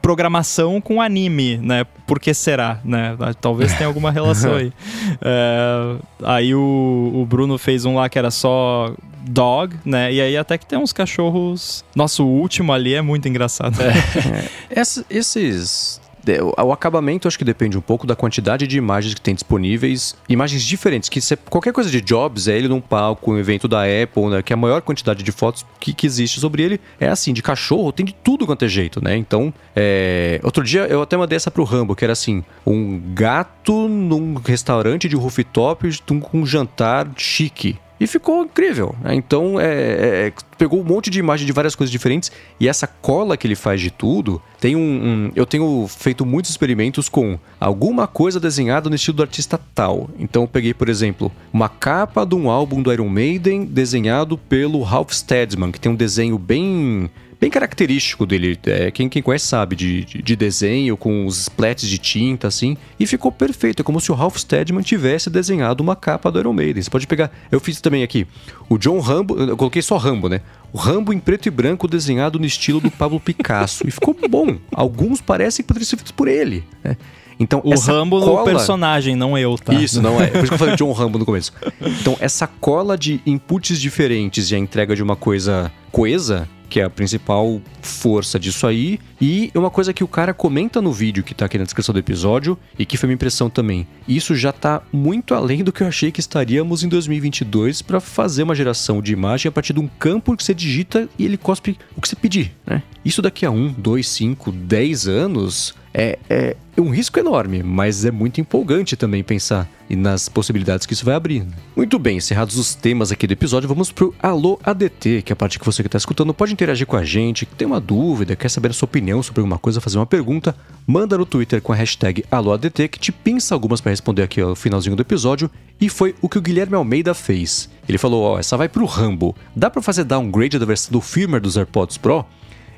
programação 0.01 0.81
com 0.81 0.99
anime, 1.01 1.57
né? 1.57 1.85
Por 2.07 2.19
que 2.19 2.33
será, 2.33 2.79
né? 2.83 3.15
Talvez 3.39 3.73
tenha 3.73 3.87
alguma 3.87 4.09
relação 4.11 4.55
aí. 4.57 4.73
É, 5.21 5.95
aí 6.23 6.55
o, 6.55 7.11
o 7.13 7.25
Bruno 7.25 7.57
fez 7.57 7.85
um 7.85 7.95
lá 7.95 8.09
que 8.09 8.17
era 8.17 8.31
só 8.31 8.93
dog, 9.23 9.75
né? 9.85 10.11
E 10.11 10.19
aí 10.19 10.35
até 10.35 10.57
que 10.57 10.65
tem 10.65 10.79
uns 10.79 10.91
cachorros... 10.91 11.85
Nosso 11.95 12.25
último 12.25 12.73
ali 12.73 12.95
é 12.95 13.01
muito 13.01 13.27
engraçado. 13.27 13.77
Essa- 14.69 15.05
esses. 15.09 16.01
De- 16.23 16.39
O 16.41 16.71
acabamento 16.71 17.27
acho 17.27 17.37
que 17.37 17.43
depende 17.45 17.77
um 17.77 17.81
pouco 17.81 18.05
da 18.07 18.15
quantidade 18.15 18.67
de 18.67 18.77
imagens 18.77 19.13
que 19.13 19.21
tem 19.21 19.33
disponíveis. 19.33 20.15
Imagens 20.29 20.63
diferentes, 20.63 21.09
que 21.09 21.19
se- 21.21 21.35
qualquer 21.35 21.73
coisa 21.73 21.89
de 21.89 22.01
Jobs 22.01 22.47
é 22.47 22.57
ele 22.57 22.67
num 22.67 22.81
palco, 22.81 23.31
um 23.33 23.37
evento 23.37 23.67
da 23.67 23.81
Apple, 23.83 24.25
né? 24.27 24.41
Que 24.41 24.53
a 24.53 24.57
maior 24.57 24.81
quantidade 24.81 25.23
de 25.23 25.31
fotos 25.31 25.65
que, 25.79 25.93
que 25.93 26.05
existe 26.07 26.39
sobre 26.39 26.63
ele 26.63 26.79
é 26.99 27.07
assim, 27.07 27.33
de 27.33 27.41
cachorro, 27.41 27.91
tem 27.91 28.05
de 28.05 28.13
tudo 28.13 28.45
quanto 28.45 28.65
é 28.65 28.67
jeito, 28.67 29.03
né? 29.03 29.15
Então, 29.15 29.53
é, 29.75 30.39
outro 30.43 30.63
dia 30.63 30.81
eu 30.87 31.01
até 31.01 31.15
mandei 31.17 31.35
essa 31.35 31.49
pro 31.51 31.63
Rambo, 31.63 31.95
que 31.95 32.03
era 32.03 32.13
assim, 32.13 32.43
um 32.65 32.99
gato 33.13 33.87
num 33.87 34.35
restaurante 34.35 35.07
de 35.09 35.15
rooftop 35.15 35.89
com 36.21 36.39
um 36.39 36.45
jantar 36.45 37.07
chique. 37.15 37.77
E 38.01 38.07
ficou 38.07 38.43
incrível. 38.45 38.95
né? 39.03 39.13
Então, 39.13 39.59
é, 39.59 39.65
é- 39.65 40.27
é- 40.27 40.33
pegou 40.57 40.81
um 40.81 40.83
monte 40.83 41.11
de 41.11 41.19
imagem 41.19 41.45
de 41.45 41.53
várias 41.53 41.75
coisas 41.75 41.91
diferentes. 41.91 42.31
E 42.59 42.67
essa 42.67 42.87
cola 42.87 43.37
que 43.37 43.45
ele 43.45 43.53
faz 43.55 43.79
de 43.79 43.91
tudo, 43.91 44.41
tem 44.59 44.75
um, 44.75 44.79
um- 44.79 45.31
Eu 45.35 45.45
tenho 45.45 45.85
feito 45.87 46.25
muitos 46.25 46.49
experimentos 46.49 47.07
com 47.07 47.37
alguma 47.59 48.07
coisa 48.07 48.39
desenhada 48.39 48.89
no 48.89 48.95
estilo 48.95 49.17
do 49.17 49.23
artista 49.23 49.59
tal. 49.75 50.09
Então, 50.17 50.41
eu 50.41 50.47
peguei, 50.47 50.73
por 50.73 50.89
exemplo, 50.89 51.31
uma 51.53 51.69
capa 51.69 52.25
de 52.25 52.33
um 52.33 52.49
álbum 52.49 52.81
do 52.81 52.91
Iron 52.91 53.07
Maiden 53.07 53.65
desenhado 53.65 54.35
pelo 54.35 54.81
Ralph 54.81 55.11
Steadman, 55.11 55.71
que 55.71 55.79
tem 55.79 55.91
um 55.91 55.95
desenho 55.95 56.39
bem 56.39 57.07
bem 57.41 57.49
característico 57.49 58.25
dele. 58.25 58.57
É, 58.67 58.91
quem, 58.91 59.09
quem 59.09 59.21
conhece 59.21 59.47
sabe 59.47 59.75
de, 59.75 60.05
de, 60.05 60.21
de 60.21 60.35
desenho, 60.35 60.95
com 60.95 61.25
os 61.25 61.39
splats 61.41 61.89
de 61.89 61.97
tinta, 61.97 62.47
assim. 62.47 62.77
E 62.99 63.07
ficou 63.07 63.31
perfeito. 63.31 63.81
É 63.81 63.83
como 63.83 63.99
se 63.99 64.11
o 64.11 64.15
Ralph 64.15 64.37
Steadman 64.37 64.83
tivesse 64.83 65.29
desenhado 65.29 65.81
uma 65.81 65.95
capa 65.95 66.31
do 66.31 66.39
Iron 66.39 66.53
Maiden. 66.53 66.83
Você 66.83 66.89
pode 66.89 67.07
pegar. 67.07 67.31
Eu 67.51 67.59
fiz 67.59 67.81
também 67.81 68.03
aqui. 68.03 68.27
O 68.69 68.77
John 68.77 68.99
Rambo. 68.99 69.35
Eu 69.37 69.57
coloquei 69.57 69.81
só 69.81 69.97
Rambo, 69.97 70.29
né? 70.29 70.41
O 70.71 70.77
Rambo 70.77 71.11
em 71.11 71.19
preto 71.19 71.47
e 71.47 71.49
branco 71.49 71.87
desenhado 71.87 72.37
no 72.39 72.45
estilo 72.45 72.79
do 72.79 72.91
Pablo 72.91 73.19
Picasso. 73.19 73.85
E 73.87 73.91
ficou 73.91 74.15
bom. 74.29 74.57
Alguns 74.71 75.19
parecem 75.19 75.63
que 75.63 75.67
poderiam 75.67 75.87
ser 75.89 75.95
feitos 75.97 76.11
por 76.11 76.27
ele. 76.27 76.63
né? 76.83 76.95
Então, 77.39 77.59
O 77.65 77.73
Rambo 77.79 78.21
cola- 78.21 78.43
personagem, 78.45 79.15
não 79.15 79.35
eu, 79.35 79.57
tá? 79.57 79.73
isso, 79.73 79.99
não 79.99 80.21
é. 80.21 80.27
Por 80.27 80.37
isso 80.43 80.47
que 80.49 80.53
eu 80.53 80.57
falei 80.59 80.75
John 80.75 80.91
Rambo 80.91 81.17
no 81.17 81.25
começo. 81.25 81.51
Então, 81.99 82.15
essa 82.19 82.45
cola 82.45 82.95
de 82.95 83.19
inputs 83.25 83.81
diferentes 83.81 84.51
e 84.51 84.55
a 84.55 84.59
entrega 84.59 84.95
de 84.95 85.01
uma 85.01 85.15
coisa 85.15 85.71
coesa, 85.91 86.47
que 86.71 86.79
é 86.79 86.85
a 86.85 86.89
principal 86.89 87.61
força 87.81 88.39
disso 88.39 88.65
aí, 88.65 88.97
E 89.21 89.51
uma 89.53 89.69
coisa 89.69 89.93
que 89.93 90.03
o 90.03 90.07
cara 90.07 90.33
comenta 90.33 90.81
no 90.81 90.91
vídeo 90.91 91.23
que 91.23 91.35
tá 91.35 91.45
aqui 91.45 91.57
na 91.57 91.63
descrição 91.63 91.93
do 91.93 91.99
episódio 91.99 92.57
e 92.77 92.85
que 92.85 92.97
foi 92.97 93.05
minha 93.05 93.13
impressão 93.13 93.51
também. 93.51 93.85
Isso 94.07 94.35
já 94.35 94.51
tá 94.51 94.81
muito 94.91 95.35
além 95.35 95.63
do 95.63 95.71
que 95.71 95.83
eu 95.83 95.87
achei 95.87 96.11
que 96.11 96.19
estaríamos 96.19 96.83
em 96.83 96.89
2022 96.89 97.83
para 97.83 97.99
fazer 97.99 98.41
uma 98.41 98.55
geração 98.55 98.99
de 98.99 99.13
imagem 99.13 99.47
a 99.47 99.51
partir 99.51 99.73
de 99.73 99.79
um 99.79 99.87
campo 99.87 100.35
que 100.35 100.43
você 100.43 100.55
digita 100.55 101.07
e 101.19 101.25
ele 101.25 101.37
cospe 101.37 101.77
o 101.95 102.01
que 102.01 102.07
você 102.07 102.15
pedir, 102.15 102.51
né? 102.65 102.81
Isso 103.05 103.21
daqui 103.21 103.45
a 103.45 103.51
um, 103.51 103.71
dois, 103.71 104.07
cinco, 104.07 104.51
dez 104.51 105.07
anos 105.07 105.75
é, 105.93 106.17
é 106.29 106.55
um 106.77 106.89
risco 106.89 107.19
enorme, 107.19 107.61
mas 107.63 108.05
é 108.05 108.11
muito 108.11 108.39
empolgante 108.39 108.95
também 108.95 109.23
pensar 109.23 109.69
e 109.89 109.95
nas 109.95 110.29
possibilidades 110.29 110.85
que 110.85 110.93
isso 110.93 111.03
vai 111.03 111.15
abrir. 111.15 111.45
Muito 111.75 111.99
bem, 111.99 112.17
encerrados 112.17 112.57
os 112.57 112.73
temas 112.73 113.11
aqui 113.11 113.27
do 113.27 113.33
episódio, 113.33 113.67
vamos 113.67 113.91
pro 113.91 114.15
Alô 114.21 114.57
ADT, 114.63 115.21
que 115.21 115.31
é 115.31 115.33
a 115.33 115.35
parte 115.35 115.59
que 115.59 115.65
você 115.65 115.83
que 115.83 115.87
está 115.87 115.97
escutando 115.97 116.33
pode 116.33 116.53
interagir 116.53 116.87
com 116.87 116.95
a 116.95 117.03
gente, 117.03 117.45
tem 117.45 117.67
uma 117.67 117.81
dúvida, 117.81 118.35
quer 118.35 118.49
saber 118.49 118.69
a 118.69 118.73
sua 118.73 118.85
opinião 118.85 119.10
sobre 119.23 119.39
alguma 119.39 119.57
coisa, 119.57 119.81
fazer 119.81 119.97
uma 119.97 120.05
pergunta, 120.05 120.55
manda 120.85 121.17
no 121.17 121.25
Twitter 121.25 121.59
com 121.59 121.73
a 121.73 121.75
hashtag 121.75 122.23
AlôADT, 122.29 122.87
que 122.87 122.99
te 122.99 123.11
pinça 123.11 123.55
algumas 123.55 123.81
para 123.81 123.89
responder 123.89 124.21
aqui 124.21 124.39
ao 124.39 124.55
finalzinho 124.55 124.95
do 124.95 125.01
episódio, 125.01 125.49
e 125.79 125.89
foi 125.89 126.13
o 126.21 126.29
que 126.29 126.37
o 126.37 126.41
Guilherme 126.41 126.75
Almeida 126.75 127.15
fez. 127.15 127.67
Ele 127.89 127.97
falou, 127.97 128.23
ó, 128.23 128.35
oh, 128.35 128.39
essa 128.39 128.55
vai 128.55 128.69
pro 128.69 128.85
Rambo. 128.85 129.35
Dá 129.55 129.71
para 129.71 129.81
fazer 129.81 130.03
downgrade 130.03 130.59
da 130.59 130.65
versão 130.65 130.91
do 130.91 131.01
firmware 131.01 131.41
dos 131.41 131.57
AirPods 131.57 131.97
Pro? 131.97 132.23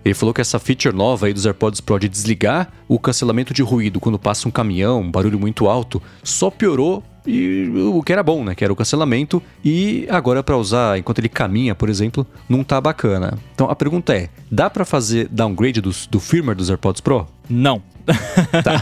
Ele 0.03 0.13
falou 0.13 0.34
que 0.34 0.41
essa 0.41 0.59
feature 0.59 0.95
nova 0.95 1.27
aí 1.27 1.34
dos 1.34 1.45
AirPods 1.45 1.81
Pro 1.81 1.99
de 1.99 2.09
desligar 2.09 2.71
o 2.88 2.99
cancelamento 2.99 3.53
de 3.53 3.61
ruído 3.61 3.99
quando 3.99 4.19
passa 4.19 4.47
um 4.47 4.51
caminhão, 4.51 5.01
um 5.01 5.11
barulho 5.11 5.39
muito 5.39 5.67
alto, 5.67 6.01
só 6.23 6.49
piorou 6.49 7.03
e 7.25 7.71
o 7.73 8.03
que 8.03 8.11
era 8.11 8.21
bom, 8.21 8.43
né? 8.43 8.53
Que 8.53 8.63
era 8.63 8.73
o 8.73 8.75
cancelamento. 8.75 9.41
E 9.63 10.05
agora 10.09 10.43
para 10.43 10.57
usar 10.57 10.97
enquanto 10.99 11.19
ele 11.19 11.30
caminha, 11.30 11.73
por 11.73 11.89
exemplo, 11.89 12.27
não 12.49 12.63
tá 12.63 12.81
bacana. 12.81 13.38
Então 13.53 13.69
a 13.69 13.75
pergunta 13.75 14.13
é: 14.13 14.30
dá 14.51 14.69
para 14.69 14.84
fazer 14.84 15.30
downgrade 15.30 15.80
do, 15.80 15.91
do 16.09 16.19
firmware 16.19 16.57
dos 16.57 16.69
AirPods 16.69 17.01
Pro? 17.01 17.25
Não. 17.49 17.81
Tá. 18.05 18.81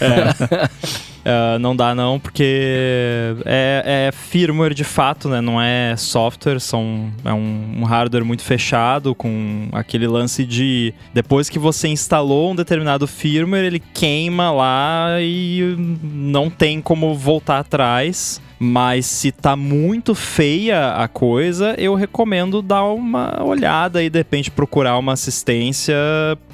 é. 0.00 1.04
Uh, 1.24 1.58
não 1.58 1.74
dá 1.74 1.94
não, 1.94 2.20
porque 2.20 3.34
é, 3.46 4.08
é, 4.08 4.12
firmware 4.12 4.74
de 4.74 4.84
fato, 4.84 5.26
né? 5.26 5.40
Não 5.40 5.60
é 5.60 5.96
software, 5.96 6.60
são, 6.60 7.10
é 7.24 7.32
um, 7.32 7.78
um, 7.78 7.84
hardware 7.84 8.24
muito 8.24 8.42
fechado, 8.42 9.14
com 9.14 9.68
aquele 9.72 10.06
lance 10.06 10.44
de 10.44 10.92
depois 11.14 11.48
que 11.48 11.58
você 11.58 11.88
instalou 11.88 12.52
um 12.52 12.54
determinado 12.54 13.06
firmware, 13.06 13.64
ele 13.64 13.80
queima 13.80 14.52
lá 14.52 15.16
e 15.18 15.74
não 16.02 16.50
tem 16.50 16.82
como 16.82 17.14
voltar 17.14 17.60
atrás. 17.60 18.38
Mas 18.58 19.06
se 19.06 19.32
tá 19.32 19.56
muito 19.56 20.14
feia 20.14 20.92
a 20.94 21.08
coisa, 21.08 21.74
eu 21.76 21.94
recomendo 21.94 22.62
dar 22.62 22.84
uma 22.84 23.42
olhada 23.42 24.02
e 24.02 24.08
de 24.08 24.18
repente 24.18 24.50
procurar 24.50 24.96
uma 24.98 25.12
assistência 25.12 25.94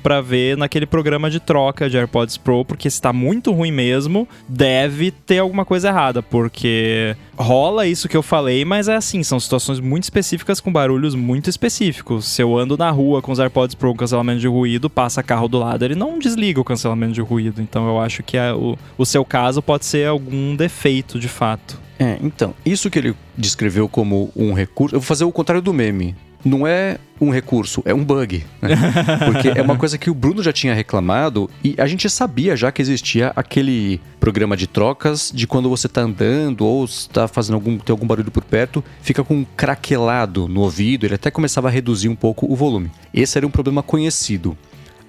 para 0.02 0.20
ver 0.20 0.56
naquele 0.56 0.86
programa 0.86 1.30
de 1.30 1.38
troca 1.38 1.88
de 1.90 1.96
AirPods 1.96 2.36
Pro, 2.36 2.64
porque 2.64 2.90
se 2.90 3.00
tá 3.00 3.12
muito 3.12 3.52
ruim 3.52 3.70
mesmo, 3.70 4.26
deve 4.48 5.10
ter 5.10 5.38
alguma 5.38 5.64
coisa 5.64 5.88
errada, 5.88 6.22
porque 6.22 7.14
rola 7.40 7.86
isso 7.86 8.08
que 8.08 8.16
eu 8.16 8.22
falei, 8.22 8.64
mas 8.64 8.88
é 8.88 8.94
assim, 8.94 9.22
são 9.22 9.40
situações 9.40 9.80
muito 9.80 10.04
específicas 10.04 10.60
com 10.60 10.72
barulhos 10.72 11.14
muito 11.14 11.48
específicos. 11.48 12.26
Se 12.26 12.42
eu 12.42 12.56
ando 12.56 12.76
na 12.76 12.90
rua 12.90 13.22
com 13.22 13.32
os 13.32 13.38
AirPods 13.38 13.74
Pro 13.74 13.90
com 13.92 13.98
cancelamento 13.98 14.40
de 14.40 14.48
ruído, 14.48 14.90
passa 14.90 15.22
carro 15.22 15.48
do 15.48 15.58
lado, 15.58 15.84
ele 15.84 15.94
não 15.94 16.18
desliga 16.18 16.60
o 16.60 16.64
cancelamento 16.64 17.14
de 17.14 17.20
ruído. 17.20 17.60
Então 17.60 17.88
eu 17.88 18.00
acho 18.00 18.22
que 18.22 18.36
é, 18.36 18.52
o, 18.52 18.76
o 18.96 19.06
seu 19.06 19.24
caso 19.24 19.62
pode 19.62 19.84
ser 19.84 20.06
algum 20.06 20.54
defeito 20.54 21.18
de 21.18 21.28
fato. 21.28 21.80
É, 21.98 22.18
então, 22.22 22.54
isso 22.64 22.88
que 22.88 22.98
ele 22.98 23.14
descreveu 23.36 23.88
como 23.88 24.30
um 24.34 24.54
recurso, 24.54 24.96
eu 24.96 25.00
vou 25.00 25.06
fazer 25.06 25.24
o 25.24 25.32
contrário 25.32 25.62
do 25.62 25.72
meme. 25.72 26.14
Não 26.44 26.66
é 26.66 26.98
um 27.20 27.30
recurso, 27.30 27.82
é 27.84 27.92
um 27.92 28.04
bug. 28.04 28.44
Né? 28.62 28.70
Porque 29.26 29.48
é 29.48 29.62
uma 29.62 29.76
coisa 29.76 29.98
que 29.98 30.10
o 30.10 30.14
Bruno 30.14 30.42
já 30.42 30.52
tinha 30.52 30.74
reclamado 30.74 31.50
e 31.62 31.74
a 31.78 31.86
gente 31.86 32.08
sabia 32.08 32.56
já 32.56 32.72
que 32.72 32.80
existia 32.80 33.32
aquele 33.36 34.00
programa 34.18 34.56
de 34.56 34.66
trocas 34.66 35.30
de 35.34 35.46
quando 35.46 35.68
você 35.68 35.86
está 35.86 36.00
andando 36.00 36.64
ou 36.66 36.84
está 36.84 37.28
fazendo 37.28 37.54
algum, 37.54 37.76
tem 37.78 37.92
algum 37.92 38.06
barulho 38.06 38.30
por 38.30 38.44
perto, 38.44 38.82
fica 39.02 39.22
com 39.22 39.34
um 39.34 39.46
craquelado 39.56 40.48
no 40.48 40.60
ouvido, 40.60 41.06
ele 41.06 41.14
até 41.14 41.30
começava 41.30 41.68
a 41.68 41.70
reduzir 41.70 42.08
um 42.08 42.16
pouco 42.16 42.50
o 42.50 42.56
volume. 42.56 42.90
Esse 43.12 43.36
era 43.38 43.46
um 43.46 43.50
problema 43.50 43.82
conhecido. 43.82 44.56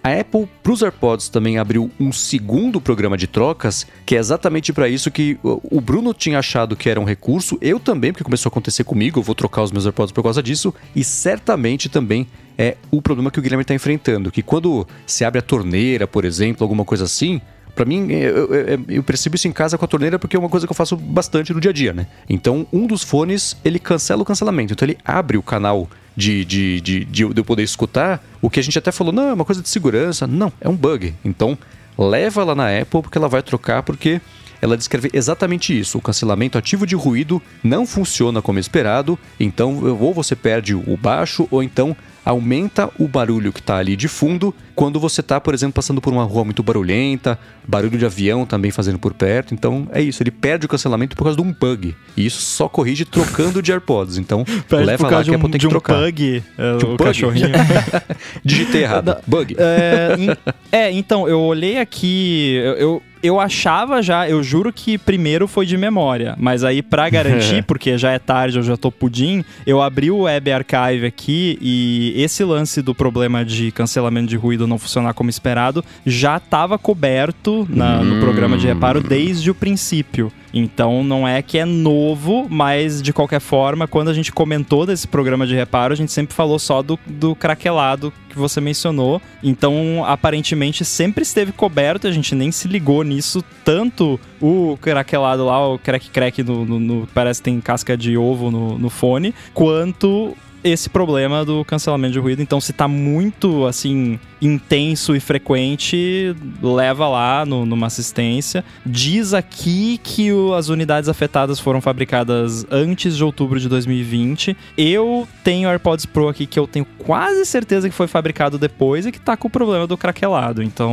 A 0.03 0.19
Apple, 0.19 0.49
para 0.63 0.71
os 0.71 0.81
AirPods, 0.81 1.29
também 1.29 1.59
abriu 1.59 1.91
um 1.99 2.11
segundo 2.11 2.81
programa 2.81 3.15
de 3.15 3.27
trocas, 3.27 3.85
que 4.03 4.15
é 4.15 4.19
exatamente 4.19 4.73
para 4.73 4.89
isso 4.89 5.11
que 5.11 5.37
o 5.43 5.79
Bruno 5.79 6.11
tinha 6.11 6.39
achado 6.39 6.75
que 6.75 6.89
era 6.89 6.99
um 6.99 7.03
recurso, 7.03 7.57
eu 7.61 7.79
também, 7.79 8.11
porque 8.11 8.23
começou 8.23 8.49
a 8.49 8.51
acontecer 8.51 8.83
comigo, 8.83 9.19
eu 9.19 9.23
vou 9.23 9.35
trocar 9.35 9.61
os 9.61 9.71
meus 9.71 9.85
AirPods 9.85 10.11
por 10.11 10.23
causa 10.23 10.41
disso, 10.41 10.73
e 10.95 11.03
certamente 11.03 11.87
também 11.87 12.27
é 12.57 12.77
o 12.89 12.99
problema 12.99 13.29
que 13.29 13.37
o 13.37 13.41
Guilherme 13.43 13.61
está 13.61 13.75
enfrentando, 13.75 14.31
que 14.31 14.41
quando 14.41 14.87
se 15.05 15.23
abre 15.23 15.37
a 15.37 15.41
torneira, 15.41 16.07
por 16.07 16.25
exemplo, 16.25 16.63
alguma 16.63 16.83
coisa 16.83 17.05
assim, 17.05 17.39
para 17.75 17.85
mim, 17.85 18.11
eu, 18.11 18.53
eu, 18.53 18.85
eu, 18.89 19.03
percebo 19.03 19.35
isso 19.35 19.47
em 19.47 19.51
casa 19.51 19.77
com 19.77 19.85
a 19.85 19.87
torneira 19.87 20.19
porque 20.19 20.35
é 20.35 20.39
uma 20.39 20.49
coisa 20.49 20.67
que 20.67 20.71
eu 20.71 20.75
faço 20.75 20.97
bastante 20.97 21.53
no 21.53 21.61
dia 21.61 21.71
a 21.71 21.73
dia, 21.73 21.93
né? 21.93 22.07
Então, 22.29 22.67
um 22.71 22.85
dos 22.85 23.01
fones, 23.01 23.55
ele 23.63 23.79
cancela 23.79 24.21
o 24.21 24.25
cancelamento. 24.25 24.73
Então, 24.73 24.85
ele 24.85 24.97
abre 25.05 25.37
o 25.37 25.41
canal 25.41 25.87
de, 26.15 26.43
de, 26.45 26.81
de, 26.81 27.05
de, 27.05 27.23
eu 27.23 27.45
poder 27.45 27.63
escutar, 27.63 28.23
o 28.41 28.49
que 28.49 28.59
a 28.59 28.63
gente 28.63 28.77
até 28.77 28.91
falou, 28.91 29.13
não, 29.13 29.29
é 29.29 29.33
uma 29.33 29.45
coisa 29.45 29.61
de 29.61 29.69
segurança. 29.69 30.27
Não, 30.27 30.51
é 30.59 30.67
um 30.67 30.75
bug. 30.75 31.13
Então, 31.23 31.57
leva 31.97 32.43
lá 32.43 32.55
na 32.55 32.67
Apple 32.67 33.01
porque 33.01 33.17
ela 33.17 33.29
vai 33.29 33.41
trocar, 33.41 33.83
porque 33.83 34.21
ela 34.61 34.77
descreve 34.77 35.09
exatamente 35.13 35.77
isso. 35.77 35.97
O 35.97 36.01
cancelamento 36.01 36.57
ativo 36.57 36.85
de 36.85 36.95
ruído 36.95 37.41
não 37.63 37.85
funciona 37.85 38.41
como 38.41 38.59
esperado, 38.59 39.17
então 39.39 39.79
ou 39.99 40.13
você 40.13 40.35
perde 40.35 40.75
o 40.75 40.95
baixo, 40.95 41.47
ou 41.49 41.63
então 41.63 41.95
aumenta 42.23 42.89
o 42.99 43.07
barulho 43.07 43.51
que 43.51 43.59
está 43.59 43.77
ali 43.77 43.95
de 43.95 44.07
fundo 44.07 44.53
quando 44.75 44.99
você 44.99 45.21
está, 45.21 45.39
por 45.39 45.53
exemplo, 45.53 45.73
passando 45.73 46.01
por 46.01 46.11
uma 46.11 46.23
rua 46.23 46.43
muito 46.43 46.63
barulhenta, 46.63 47.37
barulho 47.67 47.97
de 47.97 48.05
avião 48.05 48.45
também 48.45 48.71
fazendo 48.71 48.97
por 48.97 49.13
perto. 49.13 49.53
Então 49.53 49.87
é 49.91 50.01
isso, 50.01 50.23
ele 50.23 50.31
perde 50.31 50.65
o 50.65 50.69
cancelamento 50.69 51.15
por 51.15 51.23
causa 51.23 51.37
de 51.37 51.43
um 51.43 51.53
bug. 51.53 51.95
E 52.15 52.25
isso 52.25 52.41
só 52.41 52.67
corrige 52.67 53.05
trocando 53.05 53.61
de 53.61 53.71
AirPods. 53.71 54.17
Então 54.17 54.45
leva 54.71 55.09
lá 55.09 55.23
que 55.23 55.31
a 55.31 55.35
Apple 55.35 55.51
tem 55.51 55.59
que 55.59 55.67
trocar. 55.67 55.97
Um 55.97 56.01
bug, 56.05 56.43
é, 56.57 56.77
de 56.77 56.85
um 56.85 56.93
o 56.93 56.97
bug? 56.97 57.03
cachorrinho. 57.03 57.49
Digitei 58.43 58.83
errado. 58.83 59.17
Bug. 59.27 59.55
É, 59.57 60.37
é, 60.71 60.91
então, 60.91 61.27
eu 61.27 61.39
olhei 61.39 61.77
aqui, 61.79 62.55
eu, 62.55 62.73
eu 62.73 63.03
eu 63.23 63.39
achava 63.39 64.01
já, 64.01 64.27
eu 64.29 64.41
juro 64.43 64.71
que 64.73 64.97
primeiro 64.97 65.47
foi 65.47 65.65
de 65.65 65.77
memória, 65.77 66.35
mas 66.37 66.63
aí 66.63 66.81
para 66.81 67.09
garantir, 67.09 67.63
porque 67.67 67.97
já 67.97 68.11
é 68.11 68.19
tarde, 68.19 68.57
eu 68.57 68.63
já 68.63 68.75
tô 68.75 68.91
pudim, 68.91 69.43
eu 69.65 69.81
abri 69.81 70.09
o 70.09 70.21
Web 70.21 70.51
Archive 70.51 71.05
aqui 71.05 71.57
e 71.61 72.13
esse 72.17 72.43
lance 72.43 72.81
do 72.81 72.95
problema 72.95 73.45
de 73.45 73.71
cancelamento 73.71 74.27
de 74.27 74.35
ruído 74.35 74.67
não 74.67 74.77
funcionar 74.77 75.13
como 75.13 75.29
esperado 75.29 75.83
já 76.05 76.37
estava 76.37 76.77
coberto 76.77 77.67
na, 77.69 77.99
hum. 77.99 78.05
no 78.05 78.19
programa 78.19 78.57
de 78.57 78.67
reparo 78.67 79.01
desde 79.01 79.49
o 79.51 79.55
princípio. 79.55 80.31
Então 80.53 81.03
não 81.03 81.27
é 81.27 81.41
que 81.41 81.57
é 81.57 81.65
novo, 81.65 82.47
mas 82.49 83.01
de 83.01 83.13
qualquer 83.13 83.39
forma, 83.39 83.87
quando 83.87 84.09
a 84.09 84.13
gente 84.13 84.31
comentou 84.31 84.85
desse 84.85 85.07
programa 85.07 85.47
de 85.47 85.55
reparo, 85.55 85.93
a 85.93 85.97
gente 85.97 86.11
sempre 86.11 86.35
falou 86.35 86.59
só 86.59 86.81
do, 86.81 86.99
do 87.07 87.35
craquelado 87.35 88.13
que 88.29 88.37
você 88.37 88.61
mencionou. 88.61 89.21
Então, 89.43 90.03
aparentemente, 90.05 90.85
sempre 90.85 91.23
esteve 91.23 91.51
coberto, 91.51 92.07
a 92.07 92.11
gente 92.11 92.33
nem 92.33 92.51
se 92.51 92.67
ligou 92.67 93.03
nisso. 93.03 93.43
Tanto 93.63 94.19
o 94.41 94.77
craquelado 94.81 95.45
lá, 95.45 95.67
o 95.67 95.77
crack-crack 95.77 96.43
no, 96.43 96.65
no, 96.65 96.79
no, 96.79 97.07
parece 97.13 97.41
que 97.41 97.45
tem 97.45 97.61
casca 97.61 97.97
de 97.97 98.17
ovo 98.17 98.49
no, 98.49 98.77
no 98.77 98.89
fone, 98.89 99.35
quanto 99.53 100.35
esse 100.63 100.89
problema 100.89 101.43
do 101.45 101.63
cancelamento 101.65 102.13
de 102.13 102.19
ruído. 102.19 102.41
Então, 102.41 102.59
se 102.61 102.73
tá 102.73 102.87
muito, 102.87 103.65
assim, 103.65 104.19
intenso 104.41 105.15
e 105.15 105.19
frequente, 105.19 106.35
leva 106.61 107.07
lá 107.07 107.45
no, 107.45 107.65
numa 107.65 107.87
assistência. 107.87 108.65
Diz 108.85 109.33
aqui 109.33 109.99
que 110.03 110.31
o, 110.31 110.53
as 110.53 110.69
unidades 110.69 111.07
afetadas 111.07 111.59
foram 111.59 111.79
fabricadas 111.79 112.65
antes 112.71 113.15
de 113.15 113.23
outubro 113.23 113.59
de 113.59 113.69
2020. 113.69 114.57
Eu 114.77 115.27
tenho 115.43 115.69
AirPods 115.69 116.05
Pro 116.05 116.27
aqui 116.27 116.45
que 116.45 116.57
eu 116.57 116.67
tenho 116.67 116.85
quase 116.97 117.45
certeza 117.45 117.89
que 117.89 117.95
foi 117.95 118.07
fabricado 118.07 118.57
depois 118.57 119.05
e 119.05 119.11
que 119.11 119.19
tá 119.19 119.37
com 119.37 119.47
o 119.47 119.51
problema 119.51 119.85
do 119.85 119.97
craquelado. 119.97 120.63
Então, 120.63 120.91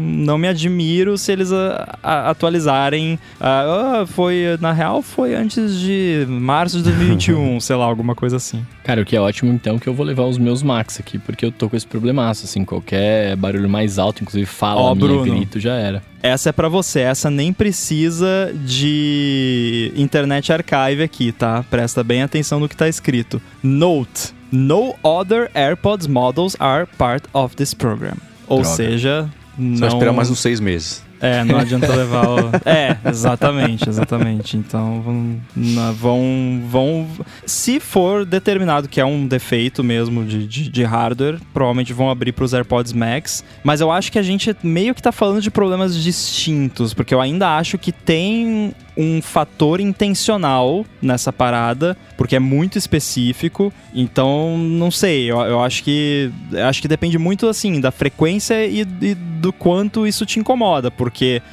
não 0.00 0.36
me 0.36 0.48
admiro 0.48 1.16
se 1.16 1.30
eles 1.30 1.52
a, 1.52 1.98
a, 2.02 2.30
atualizarem. 2.30 3.18
Uh, 3.40 4.06
foi, 4.06 4.58
na 4.60 4.72
real, 4.72 5.02
foi 5.02 5.34
antes 5.34 5.78
de 5.78 6.26
março 6.28 6.78
de 6.78 6.84
2021, 6.84 7.60
sei 7.60 7.76
lá, 7.76 7.84
alguma 7.84 8.14
coisa 8.14 8.36
assim. 8.36 8.64
Cara, 8.82 9.00
o 9.00 9.04
que 9.04 9.14
é 9.14 9.20
ótimo 9.20 9.52
então 9.52 9.78
que 9.78 9.88
eu 9.88 9.94
vou 9.94 10.04
levar 10.04 10.24
os 10.24 10.38
meus 10.38 10.62
Max 10.62 10.98
aqui, 10.98 11.18
porque 11.18 11.46
eu 11.46 11.52
tô 11.52 11.68
com 11.68 11.76
esse 11.76 11.86
problemaço, 11.86 12.44
assim, 12.44 12.64
qualquer 12.64 13.36
barulho 13.36 13.68
mais 13.68 13.98
alto, 13.98 14.22
inclusive 14.22 14.46
fala, 14.46 14.80
oh, 14.80 14.94
minha, 14.94 15.22
grito, 15.22 15.60
já 15.60 15.74
era. 15.74 16.02
Essa 16.22 16.48
é 16.50 16.52
para 16.52 16.68
você, 16.68 17.00
essa 17.00 17.30
nem 17.30 17.52
precisa 17.52 18.52
de 18.64 19.92
internet 19.96 20.52
archive 20.52 21.02
aqui, 21.02 21.32
tá? 21.32 21.64
Presta 21.70 22.02
bem 22.02 22.22
atenção 22.22 22.60
no 22.60 22.68
que 22.68 22.76
tá 22.76 22.88
escrito. 22.88 23.40
Note: 23.62 24.32
No 24.50 24.96
other 25.02 25.50
AirPods 25.54 26.06
models 26.06 26.56
are 26.58 26.86
part 26.98 27.28
of 27.32 27.56
this 27.56 27.74
program. 27.74 28.16
Ou 28.48 28.62
Droga. 28.62 28.76
seja, 28.76 29.30
não... 29.58 29.78
Vai 29.78 29.88
esperar 29.88 30.12
mais 30.12 30.30
uns 30.30 30.38
seis 30.40 30.60
meses. 30.60 31.04
É, 31.22 31.44
não 31.44 31.58
adianta 31.58 31.86
levar 31.94 32.28
o... 32.28 32.50
É, 32.66 32.96
exatamente, 33.08 33.88
exatamente. 33.88 34.56
Então, 34.56 35.00
vão, 35.00 35.40
vão, 35.94 36.62
vão... 36.68 37.08
Se 37.46 37.78
for 37.78 38.26
determinado 38.26 38.88
que 38.88 39.00
é 39.00 39.04
um 39.04 39.26
defeito 39.26 39.84
mesmo 39.84 40.24
de, 40.24 40.46
de, 40.46 40.68
de 40.68 40.84
hardware, 40.84 41.38
provavelmente 41.54 41.92
vão 41.92 42.10
abrir 42.10 42.32
para 42.32 42.44
os 42.44 42.52
AirPods 42.52 42.92
Max. 42.92 43.44
Mas 43.62 43.80
eu 43.80 43.90
acho 43.90 44.10
que 44.10 44.18
a 44.18 44.22
gente 44.22 44.54
meio 44.62 44.94
que 44.94 45.02
tá 45.02 45.12
falando 45.12 45.40
de 45.40 45.50
problemas 45.50 45.96
distintos, 45.96 46.92
porque 46.92 47.14
eu 47.14 47.20
ainda 47.20 47.56
acho 47.56 47.78
que 47.78 47.92
tem 47.92 48.74
um 48.96 49.22
fator 49.22 49.80
intencional 49.80 50.84
nessa 51.00 51.32
parada, 51.32 51.96
porque 52.16 52.36
é 52.36 52.38
muito 52.38 52.76
específico. 52.76 53.72
Então, 53.94 54.58
não 54.58 54.90
sei, 54.90 55.30
eu, 55.30 55.40
eu 55.40 55.62
acho 55.62 55.82
que 55.82 56.30
acho 56.68 56.82
que 56.82 56.88
depende 56.88 57.18
muito 57.18 57.48
assim 57.48 57.80
da 57.80 57.90
frequência 57.90 58.66
e, 58.66 58.80
e, 58.80 59.14
do 59.14 59.52
quanto 59.52 60.06
isso 60.06 60.26
te 60.26 60.38
incomoda, 60.38 60.90
porque 60.90 61.11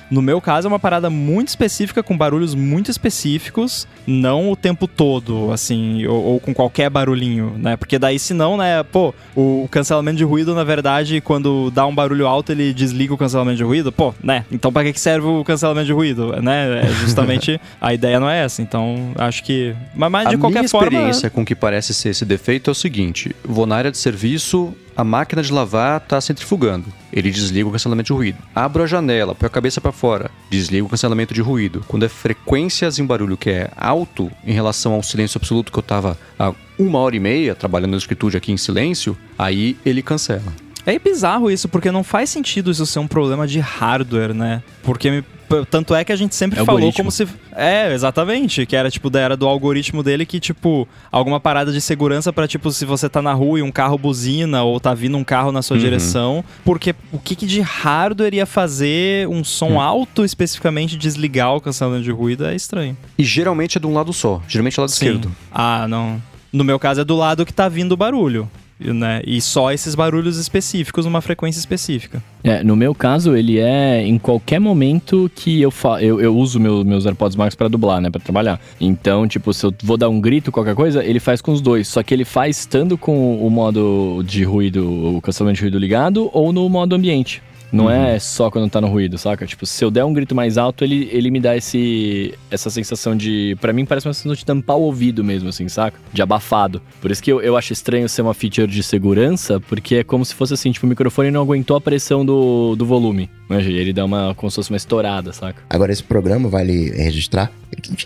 no 0.09 0.21
meu 0.21 0.39
caso 0.41 0.67
é 0.67 0.69
uma 0.69 0.79
parada 0.79 1.09
muito 1.09 1.49
específica 1.49 2.01
com 2.01 2.17
barulhos 2.17 2.55
muito 2.55 2.89
específicos, 2.89 3.87
não 4.07 4.51
o 4.51 4.55
tempo 4.55 4.87
todo, 4.87 5.51
assim, 5.51 6.05
ou, 6.05 6.23
ou 6.23 6.39
com 6.39 6.53
qualquer 6.53 6.89
barulhinho, 6.89 7.55
né? 7.57 7.75
Porque 7.77 7.99
daí 7.99 8.17
senão, 8.17 8.57
né, 8.57 8.83
pô, 8.83 9.13
o 9.35 9.67
cancelamento 9.69 10.17
de 10.17 10.23
ruído 10.23 10.55
na 10.55 10.63
verdade, 10.63 11.21
quando 11.21 11.71
dá 11.71 11.85
um 11.85 11.93
barulho 11.93 12.27
alto, 12.27 12.51
ele 12.51 12.73
desliga 12.73 13.13
o 13.13 13.17
cancelamento 13.17 13.57
de 13.57 13.63
ruído, 13.63 13.91
pô, 13.91 14.13
né? 14.23 14.45
Então 14.51 14.71
para 14.71 14.91
que 14.91 14.99
serve 14.99 15.27
o 15.27 15.43
cancelamento 15.43 15.87
de 15.87 15.93
ruído, 15.93 16.41
né? 16.41 16.83
É 16.83 16.87
justamente 17.01 17.59
a 17.79 17.93
ideia 17.93 18.19
não 18.19 18.29
é 18.29 18.43
essa. 18.43 18.61
Então, 18.61 19.11
acho 19.15 19.43
que. 19.43 19.75
Mas, 19.95 20.11
mas 20.11 20.29
de 20.29 20.35
a 20.35 20.37
qualquer 20.37 20.59
minha 20.59 20.69
forma. 20.69 20.87
A 20.87 20.91
experiência 20.91 21.29
com 21.29 21.45
que 21.45 21.55
parece 21.55 21.93
ser 21.93 22.09
esse 22.09 22.25
defeito 22.25 22.69
é 22.69 22.71
o 22.71 22.75
seguinte: 22.75 23.35
vou 23.43 23.65
na 23.65 23.75
área 23.75 23.91
de 23.91 23.97
serviço, 23.97 24.73
a 24.95 25.03
máquina 25.03 25.41
de 25.41 25.51
lavar 25.51 25.97
está 25.97 26.19
centrifugando. 26.19 26.85
Ele 27.11 27.31
desliga 27.31 27.67
o 27.67 27.71
cancelamento 27.71 28.07
de 28.07 28.13
ruído. 28.13 28.37
Abro 28.53 28.83
a 28.83 28.87
janela, 28.87 29.35
põe 29.35 29.47
a 29.47 29.49
cabeça 29.49 29.81
para 29.81 29.91
fora, 29.91 30.31
desliga 30.49 30.85
o 30.85 30.89
cancelamento 30.89 31.33
de 31.33 31.41
ruído. 31.41 31.83
Quando 31.87 32.05
é 32.05 32.09
frequências 32.09 32.99
em 32.99 33.05
barulho 33.05 33.37
que 33.37 33.49
é 33.49 33.71
alto 33.75 34.31
em 34.45 34.53
relação 34.53 34.93
ao 34.93 35.03
silêncio 35.03 35.37
absoluto 35.37 35.71
que 35.71 35.79
eu 35.79 35.81
estava 35.81 36.17
há 36.37 36.53
uma 36.77 36.99
hora 36.99 37.15
e 37.15 37.19
meia 37.19 37.55
trabalhando 37.55 37.91
no 37.91 37.97
escritório 37.97 38.37
aqui 38.37 38.51
em 38.51 38.57
silêncio, 38.57 39.17
aí 39.37 39.77
ele 39.85 40.01
cancela. 40.01 40.53
É 40.85 40.97
bizarro 40.97 41.51
isso, 41.51 41.67
porque 41.67 41.91
não 41.91 42.03
faz 42.03 42.29
sentido 42.29 42.71
isso 42.71 42.85
ser 42.85 42.99
um 42.99 43.07
problema 43.07 43.47
de 43.47 43.59
hardware, 43.59 44.33
né? 44.33 44.63
Porque 44.83 45.23
tanto 45.69 45.95
é 45.95 46.03
que 46.03 46.11
a 46.11 46.15
gente 46.15 46.35
sempre 46.35 46.59
é 46.59 46.65
falou 46.65 46.79
algoritmo. 46.79 47.05
como 47.05 47.11
se. 47.11 47.27
É, 47.55 47.93
exatamente. 47.93 48.65
Que 48.65 48.75
era, 48.75 48.89
tipo, 48.89 49.09
da 49.09 49.19
era 49.19 49.35
do 49.35 49.47
algoritmo 49.47 50.03
dele 50.03 50.25
que, 50.25 50.39
tipo, 50.39 50.87
alguma 51.11 51.39
parada 51.39 51.71
de 51.71 51.81
segurança 51.81 52.31
para 52.31 52.47
tipo, 52.47 52.71
se 52.71 52.85
você 52.85 53.09
tá 53.09 53.21
na 53.21 53.33
rua 53.33 53.59
e 53.59 53.61
um 53.61 53.71
carro 53.71 53.97
buzina 53.97 54.63
ou 54.63 54.79
tá 54.79 54.93
vindo 54.93 55.17
um 55.17 55.23
carro 55.23 55.51
na 55.51 55.61
sua 55.61 55.75
uhum. 55.75 55.83
direção. 55.83 56.43
Porque 56.63 56.95
o 57.11 57.19
que, 57.19 57.35
que, 57.35 57.45
de 57.45 57.61
hardware 57.61 58.33
ia 58.33 58.45
fazer 58.45 59.27
um 59.27 59.43
som 59.43 59.71
uhum. 59.71 59.81
alto 59.81 60.23
especificamente 60.23 60.97
desligar 60.97 61.55
o 61.55 61.61
cancelamento 61.61 62.03
de 62.03 62.11
ruído 62.11 62.45
é 62.45 62.55
estranho. 62.55 62.95
E 63.17 63.23
geralmente 63.23 63.77
é 63.77 63.81
de 63.81 63.87
um 63.87 63.93
lado 63.93 64.13
só, 64.13 64.41
geralmente 64.47 64.73
é 64.73 64.77
do 64.77 64.81
lado 64.81 64.91
Sim. 64.91 65.05
esquerdo. 65.05 65.31
Ah, 65.51 65.87
não. 65.87 66.21
No 66.51 66.63
meu 66.63 66.79
caso 66.79 67.01
é 67.01 67.03
do 67.03 67.15
lado 67.15 67.45
que 67.45 67.53
tá 67.53 67.67
vindo 67.69 67.91
o 67.91 67.97
barulho 67.97 68.49
né? 68.79 69.21
E 69.25 69.41
só 69.41 69.71
esses 69.71 69.93
barulhos 69.95 70.37
específicos 70.37 71.05
numa 71.05 71.21
frequência 71.21 71.59
específica. 71.59 72.23
É, 72.43 72.63
no 72.63 72.75
meu 72.75 72.95
caso, 72.95 73.35
ele 73.35 73.59
é 73.59 74.01
em 74.01 74.17
qualquer 74.17 74.59
momento 74.59 75.29
que 75.35 75.61
eu, 75.61 75.69
fa 75.69 76.01
eu, 76.01 76.21
eu 76.21 76.35
uso 76.35 76.59
meu, 76.59 76.85
meus 76.85 77.05
AirPods 77.05 77.35
Max 77.35 77.55
para 77.55 77.67
dublar, 77.67 77.99
né? 77.99 78.09
Para 78.09 78.21
trabalhar. 78.21 78.59
Então, 78.79 79.27
tipo, 79.27 79.53
se 79.53 79.65
eu 79.65 79.73
vou 79.83 79.97
dar 79.97 80.09
um 80.09 80.21
grito, 80.21 80.51
qualquer 80.51 80.75
coisa, 80.75 81.03
ele 81.03 81.19
faz 81.19 81.41
com 81.41 81.51
os 81.51 81.61
dois. 81.61 81.87
Só 81.87 82.01
que 82.01 82.13
ele 82.13 82.25
faz 82.25 82.59
estando 82.59 82.97
com 82.97 83.45
o 83.45 83.49
modo 83.49 84.23
de 84.25 84.43
ruído, 84.43 85.15
o 85.17 85.21
cancelamento 85.21 85.57
de 85.57 85.63
ruído 85.63 85.77
ligado 85.77 86.29
ou 86.33 86.53
no 86.53 86.67
modo 86.69 86.95
ambiente. 86.95 87.41
Não 87.71 87.85
uhum. 87.85 87.91
é 87.91 88.19
só 88.19 88.49
quando 88.49 88.69
tá 88.69 88.81
no 88.81 88.87
ruído, 88.87 89.17
saca? 89.17 89.45
Tipo, 89.45 89.65
se 89.65 89.83
eu 89.83 89.91
der 89.91 90.03
um 90.03 90.13
grito 90.13 90.33
mais 90.33 90.57
alto, 90.57 90.83
ele, 90.83 91.09
ele 91.11 91.29
me 91.29 91.39
dá 91.39 91.55
esse, 91.55 92.33
essa 92.49 92.69
sensação 92.69 93.15
de. 93.15 93.55
para 93.61 93.71
mim, 93.71 93.85
parece 93.85 94.07
uma 94.07 94.13
sensação 94.13 94.33
de 94.33 94.45
tampar 94.45 94.77
o 94.77 94.81
ouvido 94.81 95.23
mesmo, 95.23 95.49
assim, 95.49 95.67
saca? 95.69 95.99
De 96.11 96.21
abafado. 96.21 96.81
Por 97.01 97.11
isso 97.11 97.21
que 97.21 97.31
eu, 97.31 97.41
eu 97.41 97.55
acho 97.55 97.73
estranho 97.73 98.09
ser 98.09 98.21
uma 98.21 98.33
feature 98.33 98.67
de 98.67 98.81
segurança, 98.81 99.59
porque 99.59 99.95
é 99.95 100.03
como 100.03 100.25
se 100.25 100.33
fosse 100.33 100.53
assim: 100.53 100.71
tipo, 100.71 100.85
o 100.85 100.89
microfone 100.89 101.31
não 101.31 101.41
aguentou 101.41 101.77
a 101.77 101.81
pressão 101.81 102.25
do, 102.25 102.75
do 102.75 102.85
volume. 102.85 103.29
Né? 103.49 103.61
Ele 103.63 103.93
dá 103.93 104.05
uma. 104.05 104.33
como 104.35 104.49
se 104.49 104.55
fosse 104.55 104.71
uma 104.71 104.77
estourada, 104.77 105.31
saca? 105.31 105.61
Agora, 105.69 105.91
esse 105.91 106.03
programa, 106.03 106.49
vale 106.49 106.89
registrar. 106.91 107.51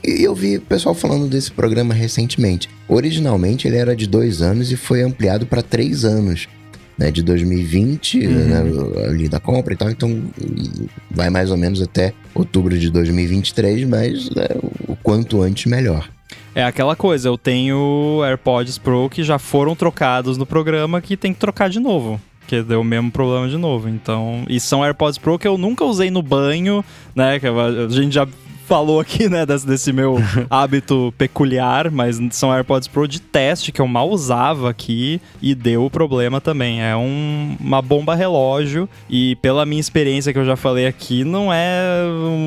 Eu 0.04 0.36
vi 0.36 0.58
o 0.58 0.62
pessoal 0.62 0.94
falando 0.94 1.28
desse 1.28 1.52
programa 1.52 1.94
recentemente. 1.94 2.70
Originalmente, 2.88 3.68
ele 3.68 3.78
era 3.78 3.96
de 3.96 4.06
dois 4.08 4.42
anos 4.42 4.72
e 4.72 4.76
foi 4.76 5.02
ampliado 5.02 5.46
para 5.46 5.62
três 5.62 6.04
anos 6.04 6.48
né, 6.98 7.12
de 7.12 7.24
2020, 7.24 8.20
uhum. 8.20 8.34
né, 8.34 9.06
ali 9.08 9.28
da 9.28 9.40
compra 9.40 9.74
e 9.74 9.78
tal, 9.78 9.90
então 9.90 10.24
vai 11.10 11.30
mais 11.30 11.52
ou 11.52 11.58
menos 11.58 11.82
até 11.82 12.14
outubro 12.34 12.78
de 12.78 12.90
2023, 12.90 13.86
mas 13.86 14.30
né, 14.30 14.48
o 14.88 14.96
quanto 14.96 15.42
antes 15.42 15.66
melhor. 15.66 16.10
É 16.56 16.64
aquela 16.64 16.96
coisa, 16.96 17.28
eu 17.28 17.38
tenho 17.38 18.22
AirPods 18.24 18.78
Pro 18.78 19.10
que 19.10 19.24
já 19.24 19.40
foram 19.40 19.76
trocados 19.76 20.38
no 20.38 20.46
programa 20.46 21.02
que 21.02 21.18
tem 21.18 21.34
que 21.34 21.40
trocar 21.40 21.70
de 21.70 21.80
novo 21.80 22.20
que 22.46 22.62
deu 22.62 22.82
o 22.82 22.84
mesmo 22.84 23.10
problema 23.10 23.48
de 23.48 23.58
novo. 23.58 23.90
Então, 23.90 24.44
e 24.50 24.60
são 24.60 24.84
AirPods 24.84 25.18
Pro 25.18 25.40
que 25.40 25.48
eu 25.48 25.58
nunca 25.58 25.86
usei 25.86 26.12
no 26.12 26.22
banho, 26.22 26.84
né? 27.16 27.40
Que 27.40 27.48
a 27.48 27.88
gente 27.90 28.14
já 28.14 28.28
falou 28.68 29.00
aqui, 29.00 29.30
né, 29.30 29.46
desse, 29.46 29.68
desse 29.68 29.94
meu 29.94 30.18
hábito 30.50 31.14
peculiar, 31.18 31.92
mas 31.92 32.20
são 32.32 32.52
AirPods 32.52 32.88
Pro 32.88 33.08
de 33.08 33.22
teste 33.22 33.72
que 33.72 33.82
eu 33.82 33.88
mal 33.88 34.10
usava 34.10 34.70
aqui 34.70 35.22
e 35.42 35.54
deu 35.54 35.90
problema 35.90 36.40
também. 36.42 36.82
É 36.82 36.96
um, 36.96 37.56
uma 37.60 37.82
bomba 37.82 38.16
relógio 38.16 38.88
e 39.10 39.36
pela 39.38 39.66
minha 39.66 39.80
experiência 39.80 40.34
que 40.34 40.40
eu 40.40 40.46
já 40.46 40.56
falei 40.56 40.88
aqui, 40.88 41.24
não 41.24 41.52
é 41.52 42.04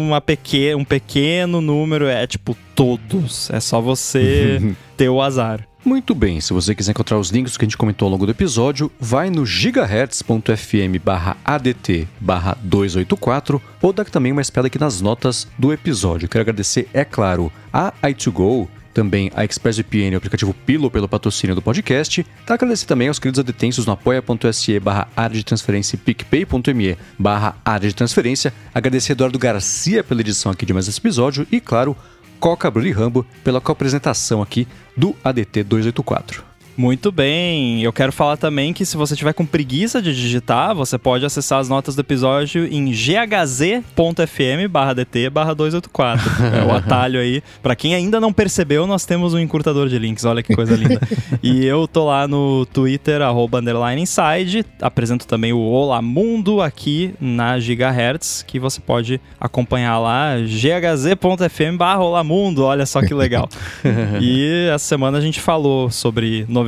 uma 0.09 0.20
peque, 0.20 0.74
um 0.74 0.84
pequeno 0.84 1.60
número, 1.60 2.06
é 2.06 2.26
tipo 2.26 2.56
todos. 2.74 3.51
É 3.51 3.60
só 3.60 3.80
você 3.80 4.60
ter 4.97 5.09
o 5.09 5.20
azar. 5.20 5.66
Muito 5.86 6.16
bem, 6.16 6.40
se 6.40 6.52
você 6.52 6.74
quiser 6.74 6.90
encontrar 6.90 7.16
os 7.16 7.30
links 7.30 7.56
que 7.56 7.64
a 7.64 7.66
gente 7.66 7.76
comentou 7.76 8.06
ao 8.06 8.10
longo 8.10 8.26
do 8.26 8.32
episódio, 8.32 8.90
vai 8.98 9.30
no 9.30 9.46
gigahertz.fm 9.46 10.98
ADT 11.44 12.08
barra 12.18 12.58
284 12.60 13.62
ou 13.80 13.92
dá 13.92 14.04
também 14.04 14.32
uma 14.32 14.42
espiada 14.42 14.66
aqui 14.66 14.80
nas 14.80 15.00
notas 15.00 15.46
do 15.56 15.72
episódio. 15.72 16.28
Quero 16.28 16.42
agradecer, 16.42 16.88
é 16.92 17.04
claro, 17.04 17.52
a 17.72 17.92
i2Go, 18.02 18.66
também 18.92 19.30
a 19.32 19.44
ExpressVPN, 19.44 20.14
o 20.14 20.16
aplicativo 20.16 20.52
Pilo 20.52 20.90
pelo 20.90 21.06
patrocínio 21.06 21.54
do 21.54 21.62
podcast. 21.62 22.26
Tá 22.44 22.54
agradecer 22.54 22.86
também 22.86 23.06
aos 23.06 23.20
queridos 23.20 23.38
adetensos 23.38 23.86
no 23.86 23.92
apoia.se 23.92 24.80
barra 24.80 25.06
área 25.16 25.36
de 25.36 25.44
transferência 25.44 25.94
e 25.94 25.98
picpay.me 26.00 26.98
barra 27.16 27.54
área 27.64 27.88
de 27.88 27.94
transferência. 27.94 28.52
Agradecer 28.74 29.12
Eduardo 29.12 29.38
Garcia 29.38 30.02
pela 30.02 30.20
edição 30.20 30.50
aqui 30.50 30.66
de 30.66 30.74
mais 30.74 30.88
esse 30.88 30.98
episódio 30.98 31.46
e, 31.52 31.60
claro, 31.60 31.96
Coca 32.38 32.70
Bruni 32.70 32.90
Rambo 32.90 33.26
pela 33.42 33.60
co-apresentação 33.60 34.42
aqui 34.42 34.66
do 34.96 35.14
ADT 35.22 35.62
284. 35.64 36.56
Muito 36.77 37.11
bem. 37.11 37.82
Eu 37.82 37.90
quero 37.90 38.12
falar 38.12 38.36
também 38.36 38.74
que 38.74 38.85
se 38.85 38.98
você 38.98 39.16
tiver 39.16 39.32
com 39.32 39.47
preguiça 39.47 40.03
de 40.03 40.15
digitar, 40.15 40.74
você 40.74 40.98
pode 40.98 41.24
acessar 41.24 41.59
as 41.59 41.70
notas 41.70 41.97
do 41.97 42.01
episódio 42.01 42.66
em 42.66 42.90
ghz.fm 42.90 44.69
barra 44.70 44.93
DT 44.93 45.31
barra 45.31 45.55
284. 45.55 46.44
é 46.55 46.65
o 46.65 46.73
atalho 46.77 47.19
aí. 47.19 47.43
Para 47.62 47.74
quem 47.74 47.94
ainda 47.94 48.20
não 48.20 48.31
percebeu, 48.31 48.86
nós 48.86 49.07
temos 49.07 49.32
um 49.32 49.39
encurtador 49.39 49.89
de 49.89 49.98
links. 49.98 50.27
Olha 50.27 50.43
que 50.43 50.55
coisa 50.55 50.77
linda. 50.77 51.01
e 51.43 51.65
eu 51.65 51.89
tô 51.89 52.05
lá 52.05 52.28
no 52.28 52.66
Twitter, 52.66 53.23
arroba 53.23 53.59
underline 53.59 54.03
inside. 54.03 54.62
Apresento 54.82 55.27
também 55.27 55.55
o 55.55 55.61
Olá 55.61 56.03
Mundo 56.03 56.61
aqui 56.61 57.15
na 57.19 57.59
Gigahertz, 57.59 58.44
que 58.47 58.61
você 58.61 58.82
pode 58.82 59.19
acompanhar 59.40 59.98
lá, 59.98 60.35
ghz.fm 60.36 61.78
barra 61.78 62.03
Olá 62.03 62.23
Mundo. 62.23 62.65
Olha 62.65 62.85
só 62.85 63.01
que 63.01 63.15
legal. 63.15 63.48
e 64.20 64.69
essa 64.70 64.85
semana 64.85 65.16
a 65.16 65.23
gente 65.23 65.40
falou 65.40 65.90
sobre 65.90 66.44
novidades 66.47 66.65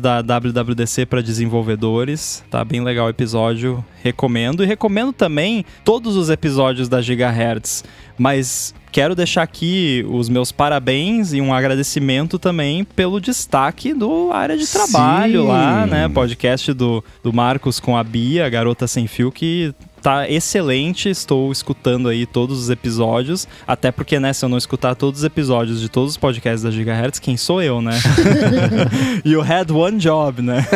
da 0.00 0.20
WWDC 0.20 1.06
para 1.06 1.22
desenvolvedores. 1.22 2.44
Tá 2.50 2.64
bem 2.64 2.82
legal 2.82 3.06
o 3.06 3.10
episódio, 3.10 3.84
recomendo. 4.02 4.64
E 4.64 4.66
recomendo 4.66 5.12
também 5.12 5.64
todos 5.84 6.16
os 6.16 6.28
episódios 6.28 6.88
da 6.88 7.00
Gigahertz. 7.00 7.84
Mas 8.18 8.74
quero 8.90 9.14
deixar 9.14 9.42
aqui 9.42 10.04
os 10.08 10.28
meus 10.28 10.50
parabéns 10.50 11.32
e 11.32 11.40
um 11.40 11.54
agradecimento 11.54 12.38
também 12.38 12.82
pelo 12.82 13.20
destaque 13.20 13.94
do 13.94 14.32
área 14.32 14.56
de 14.56 14.66
trabalho 14.66 15.42
Sim. 15.42 15.48
lá, 15.48 15.86
né? 15.86 16.08
Podcast 16.08 16.72
do, 16.72 17.04
do 17.22 17.32
Marcos 17.32 17.78
com 17.78 17.96
a 17.96 18.02
Bia, 18.02 18.48
Garota 18.48 18.86
Sem 18.88 19.06
Fio, 19.06 19.30
que 19.30 19.72
tá 20.02 20.28
excelente. 20.28 21.08
Estou 21.08 21.50
escutando 21.52 22.08
aí 22.08 22.26
todos 22.26 22.58
os 22.58 22.70
episódios. 22.70 23.46
Até 23.66 23.90
porque, 23.90 24.18
né, 24.18 24.32
se 24.32 24.44
eu 24.44 24.48
não 24.48 24.58
escutar 24.58 24.94
todos 24.94 25.20
os 25.20 25.24
episódios 25.24 25.80
de 25.80 25.88
todos 25.88 26.12
os 26.12 26.16
podcasts 26.16 26.62
da 26.62 26.70
Gigahertz, 26.70 27.18
quem 27.18 27.36
sou 27.36 27.62
eu, 27.62 27.80
né? 27.80 27.92
you 29.24 29.40
had 29.40 29.70
one 29.70 29.98
job, 29.98 30.42
né? 30.42 30.66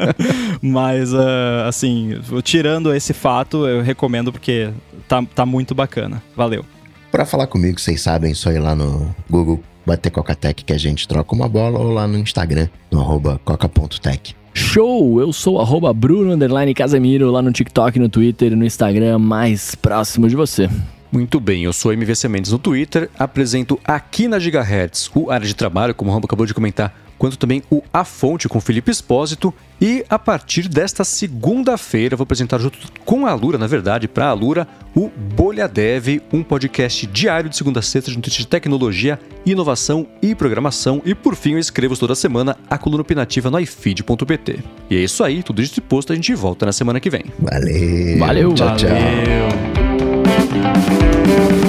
Mas, 0.60 1.12
uh, 1.12 1.66
assim, 1.68 2.20
tirando 2.42 2.94
esse 2.94 3.12
fato, 3.12 3.66
eu 3.66 3.82
recomendo 3.82 4.32
porque 4.32 4.70
tá, 5.08 5.22
tá 5.34 5.46
muito 5.46 5.74
bacana. 5.74 6.22
Valeu. 6.36 6.64
Para 7.10 7.24
falar 7.24 7.46
comigo, 7.46 7.80
vocês 7.80 8.00
sabem, 8.00 8.34
só 8.34 8.50
ir 8.50 8.58
lá 8.58 8.74
no 8.74 9.14
Google, 9.30 9.62
bater 9.86 10.10
Cocatec 10.10 10.64
que 10.64 10.72
a 10.72 10.78
gente 10.78 11.06
troca 11.06 11.34
uma 11.34 11.48
bola 11.48 11.78
ou 11.78 11.92
lá 11.92 12.08
no 12.08 12.18
Instagram, 12.18 12.68
no 12.90 13.00
arroba 13.00 13.40
coca.tech. 13.44 14.34
Show! 14.56 15.20
Eu 15.20 15.32
sou 15.32 15.60
arroba 15.60 15.92
Bruno 15.92 16.36
Casemiro 16.74 17.28
lá 17.32 17.42
no 17.42 17.50
TikTok, 17.50 17.98
no 17.98 18.08
Twitter 18.08 18.56
no 18.56 18.64
Instagram 18.64 19.18
mais 19.18 19.74
próximo 19.74 20.28
de 20.28 20.36
você. 20.36 20.70
Muito 21.10 21.40
bem, 21.40 21.64
eu 21.64 21.72
sou 21.72 21.92
MVC 21.92 22.28
Mendes 22.28 22.52
no 22.52 22.58
Twitter, 22.58 23.10
apresento 23.18 23.78
aqui 23.84 24.28
na 24.28 24.38
Gigahertz 24.38 25.10
o 25.14 25.30
área 25.30 25.46
de 25.46 25.54
trabalho, 25.54 25.94
como 25.94 26.10
o 26.10 26.14
Rambo 26.14 26.26
acabou 26.26 26.46
de 26.46 26.54
comentar, 26.54 26.94
quanto 27.18 27.38
também 27.38 27.62
o 27.70 27.82
A 27.92 28.04
Fonte 28.04 28.48
com 28.48 28.60
Felipe 28.60 28.90
Espósito. 28.90 29.52
E 29.80 30.04
a 30.08 30.18
partir 30.18 30.68
desta 30.68 31.04
segunda-feira, 31.04 32.16
vou 32.16 32.24
apresentar 32.24 32.58
junto 32.58 32.78
com 33.04 33.26
a 33.26 33.34
Lura, 33.34 33.58
na 33.58 33.66
verdade, 33.66 34.08
para 34.08 34.28
a 34.28 34.32
Lura, 34.32 34.66
o 34.94 35.08
Bolha 35.08 35.68
Dev, 35.68 36.20
um 36.32 36.42
podcast 36.42 37.06
diário 37.06 37.50
de 37.50 37.56
segunda 37.56 37.80
a 37.80 37.82
sexta 37.82 38.10
de 38.10 38.16
notícias 38.16 38.44
de 38.44 38.46
tecnologia, 38.46 39.18
inovação 39.44 40.06
e 40.22 40.34
programação. 40.34 41.02
E 41.04 41.14
por 41.14 41.34
fim, 41.34 41.52
eu 41.52 41.58
escrevo 41.58 41.96
toda 41.96 42.14
semana 42.14 42.56
a 42.70 42.78
coluna 42.78 43.02
opinativa 43.02 43.50
no 43.50 43.60
ifeed.pt. 43.60 44.60
E 44.88 44.96
é 44.96 45.00
isso 45.00 45.22
aí, 45.24 45.42
tudo 45.42 45.60
isso 45.60 45.82
posto, 45.82 46.12
a 46.12 46.16
gente 46.16 46.34
volta 46.34 46.64
na 46.64 46.72
semana 46.72 47.00
que 47.00 47.10
vem. 47.10 47.24
Valeu. 47.38 48.18
Valeu, 48.18 48.54
tchau, 48.54 48.68
Valeu. 48.68 48.78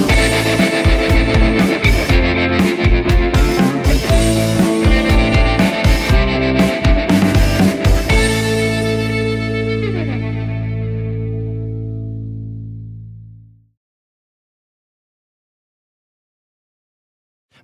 tchau. 0.08 0.15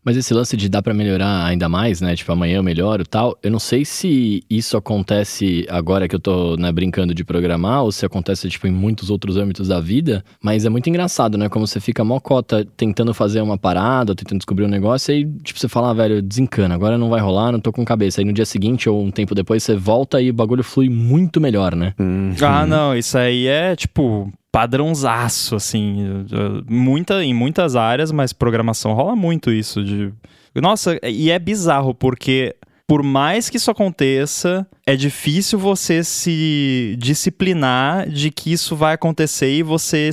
Mas 0.05 0.16
esse 0.16 0.35
lance 0.35 0.57
de 0.57 0.69
dar 0.69 0.83
pra 0.83 0.93
melhorar 0.93 1.45
ainda 1.45 1.69
mais, 1.69 2.01
né? 2.01 2.16
Tipo, 2.16 2.33
amanhã 2.33 2.57
eu 2.57 2.62
melhoro 2.62 3.03
e 3.03 3.07
tal. 3.07 3.39
Eu 3.43 3.51
não 3.51 3.61
sei 3.61 3.85
se 3.85 4.43
isso 4.51 4.77
acontece 4.77 5.65
agora 5.70 6.09
que 6.09 6.16
eu 6.16 6.20
tô 6.20 6.57
né, 6.57 6.73
brincando 6.73 7.15
de 7.15 7.24
programar 7.24 7.85
ou 7.85 7.93
se 7.93 8.05
acontece, 8.05 8.49
tipo, 8.49 8.66
em 8.66 8.73
muitos 8.73 9.11
outros 9.11 9.37
âmbitos 9.37 9.69
da 9.69 9.81
vida. 9.81 10.24
Mas 10.43 10.65
é 10.65 10.69
muito 10.69 10.89
engraçado, 10.89 11.39
né? 11.39 11.49
Como 11.49 11.66
você 11.66 11.79
fica 11.79 12.05
mocota 12.05 12.66
tentando 12.77 13.15
fazer 13.15 13.41
uma 13.41 13.57
parada, 13.57 14.15
tentando 14.15 14.39
descobrir 14.39 14.65
um 14.65 14.69
negócio, 14.69 15.12
e 15.12 15.19
aí, 15.19 15.24
tipo, 15.43 15.59
você 15.61 15.69
fala, 15.69 15.91
ah, 15.91 15.95
velho, 15.95 16.20
desencana, 16.20 16.74
agora 16.74 16.99
não 16.99 17.09
vai 17.09 17.20
rolar, 17.20 17.53
não 17.53 17.61
tô 17.61 17.73
com 17.73 17.85
cabeça. 17.85 18.20
Aí 18.20 18.24
no 18.24 18.33
dia 18.33 18.45
seguinte 18.47 18.89
ou 18.89 19.03
um 19.05 19.11
tempo 19.11 19.35
depois 19.35 19.62
você 19.62 19.77
volta 19.77 20.20
e 20.20 20.31
o 20.31 20.35
bagulho 20.35 20.65
flui 20.65 20.89
muito 20.89 21.41
melhor, 21.41 21.77
né? 21.77 21.95
Ah, 22.43 22.66
não, 22.66 22.97
isso 22.97 23.16
aí 23.16 23.47
é 23.47 23.77
tipo 23.77 24.33
padrãozaço, 24.53 25.57
assim, 25.57 26.27
muita, 26.69 27.24
em 27.24 27.33
muitas 27.33 27.74
áreas, 27.74 28.12
mas 28.12 28.35
programação 28.35 28.93
rola 28.93 29.16
muito 29.16 29.51
isso 29.51 29.83
de... 29.83 30.12
Nossa, 30.55 31.01
e 31.03 31.31
é 31.31 31.39
bizarro, 31.39 31.95
porque 31.95 32.55
por 32.87 33.03
mais 33.03 33.49
que 33.49 33.57
isso 33.57 33.70
aconteça, 33.70 34.66
é 34.87 34.95
difícil 34.95 35.59
você 35.59 36.05
se 36.05 36.95
disciplinar 36.99 38.07
de 38.07 38.31
que 38.31 38.53
isso 38.53 38.77
vai 38.77 38.93
acontecer 38.93 39.51
e 39.51 39.62
você 39.62 40.11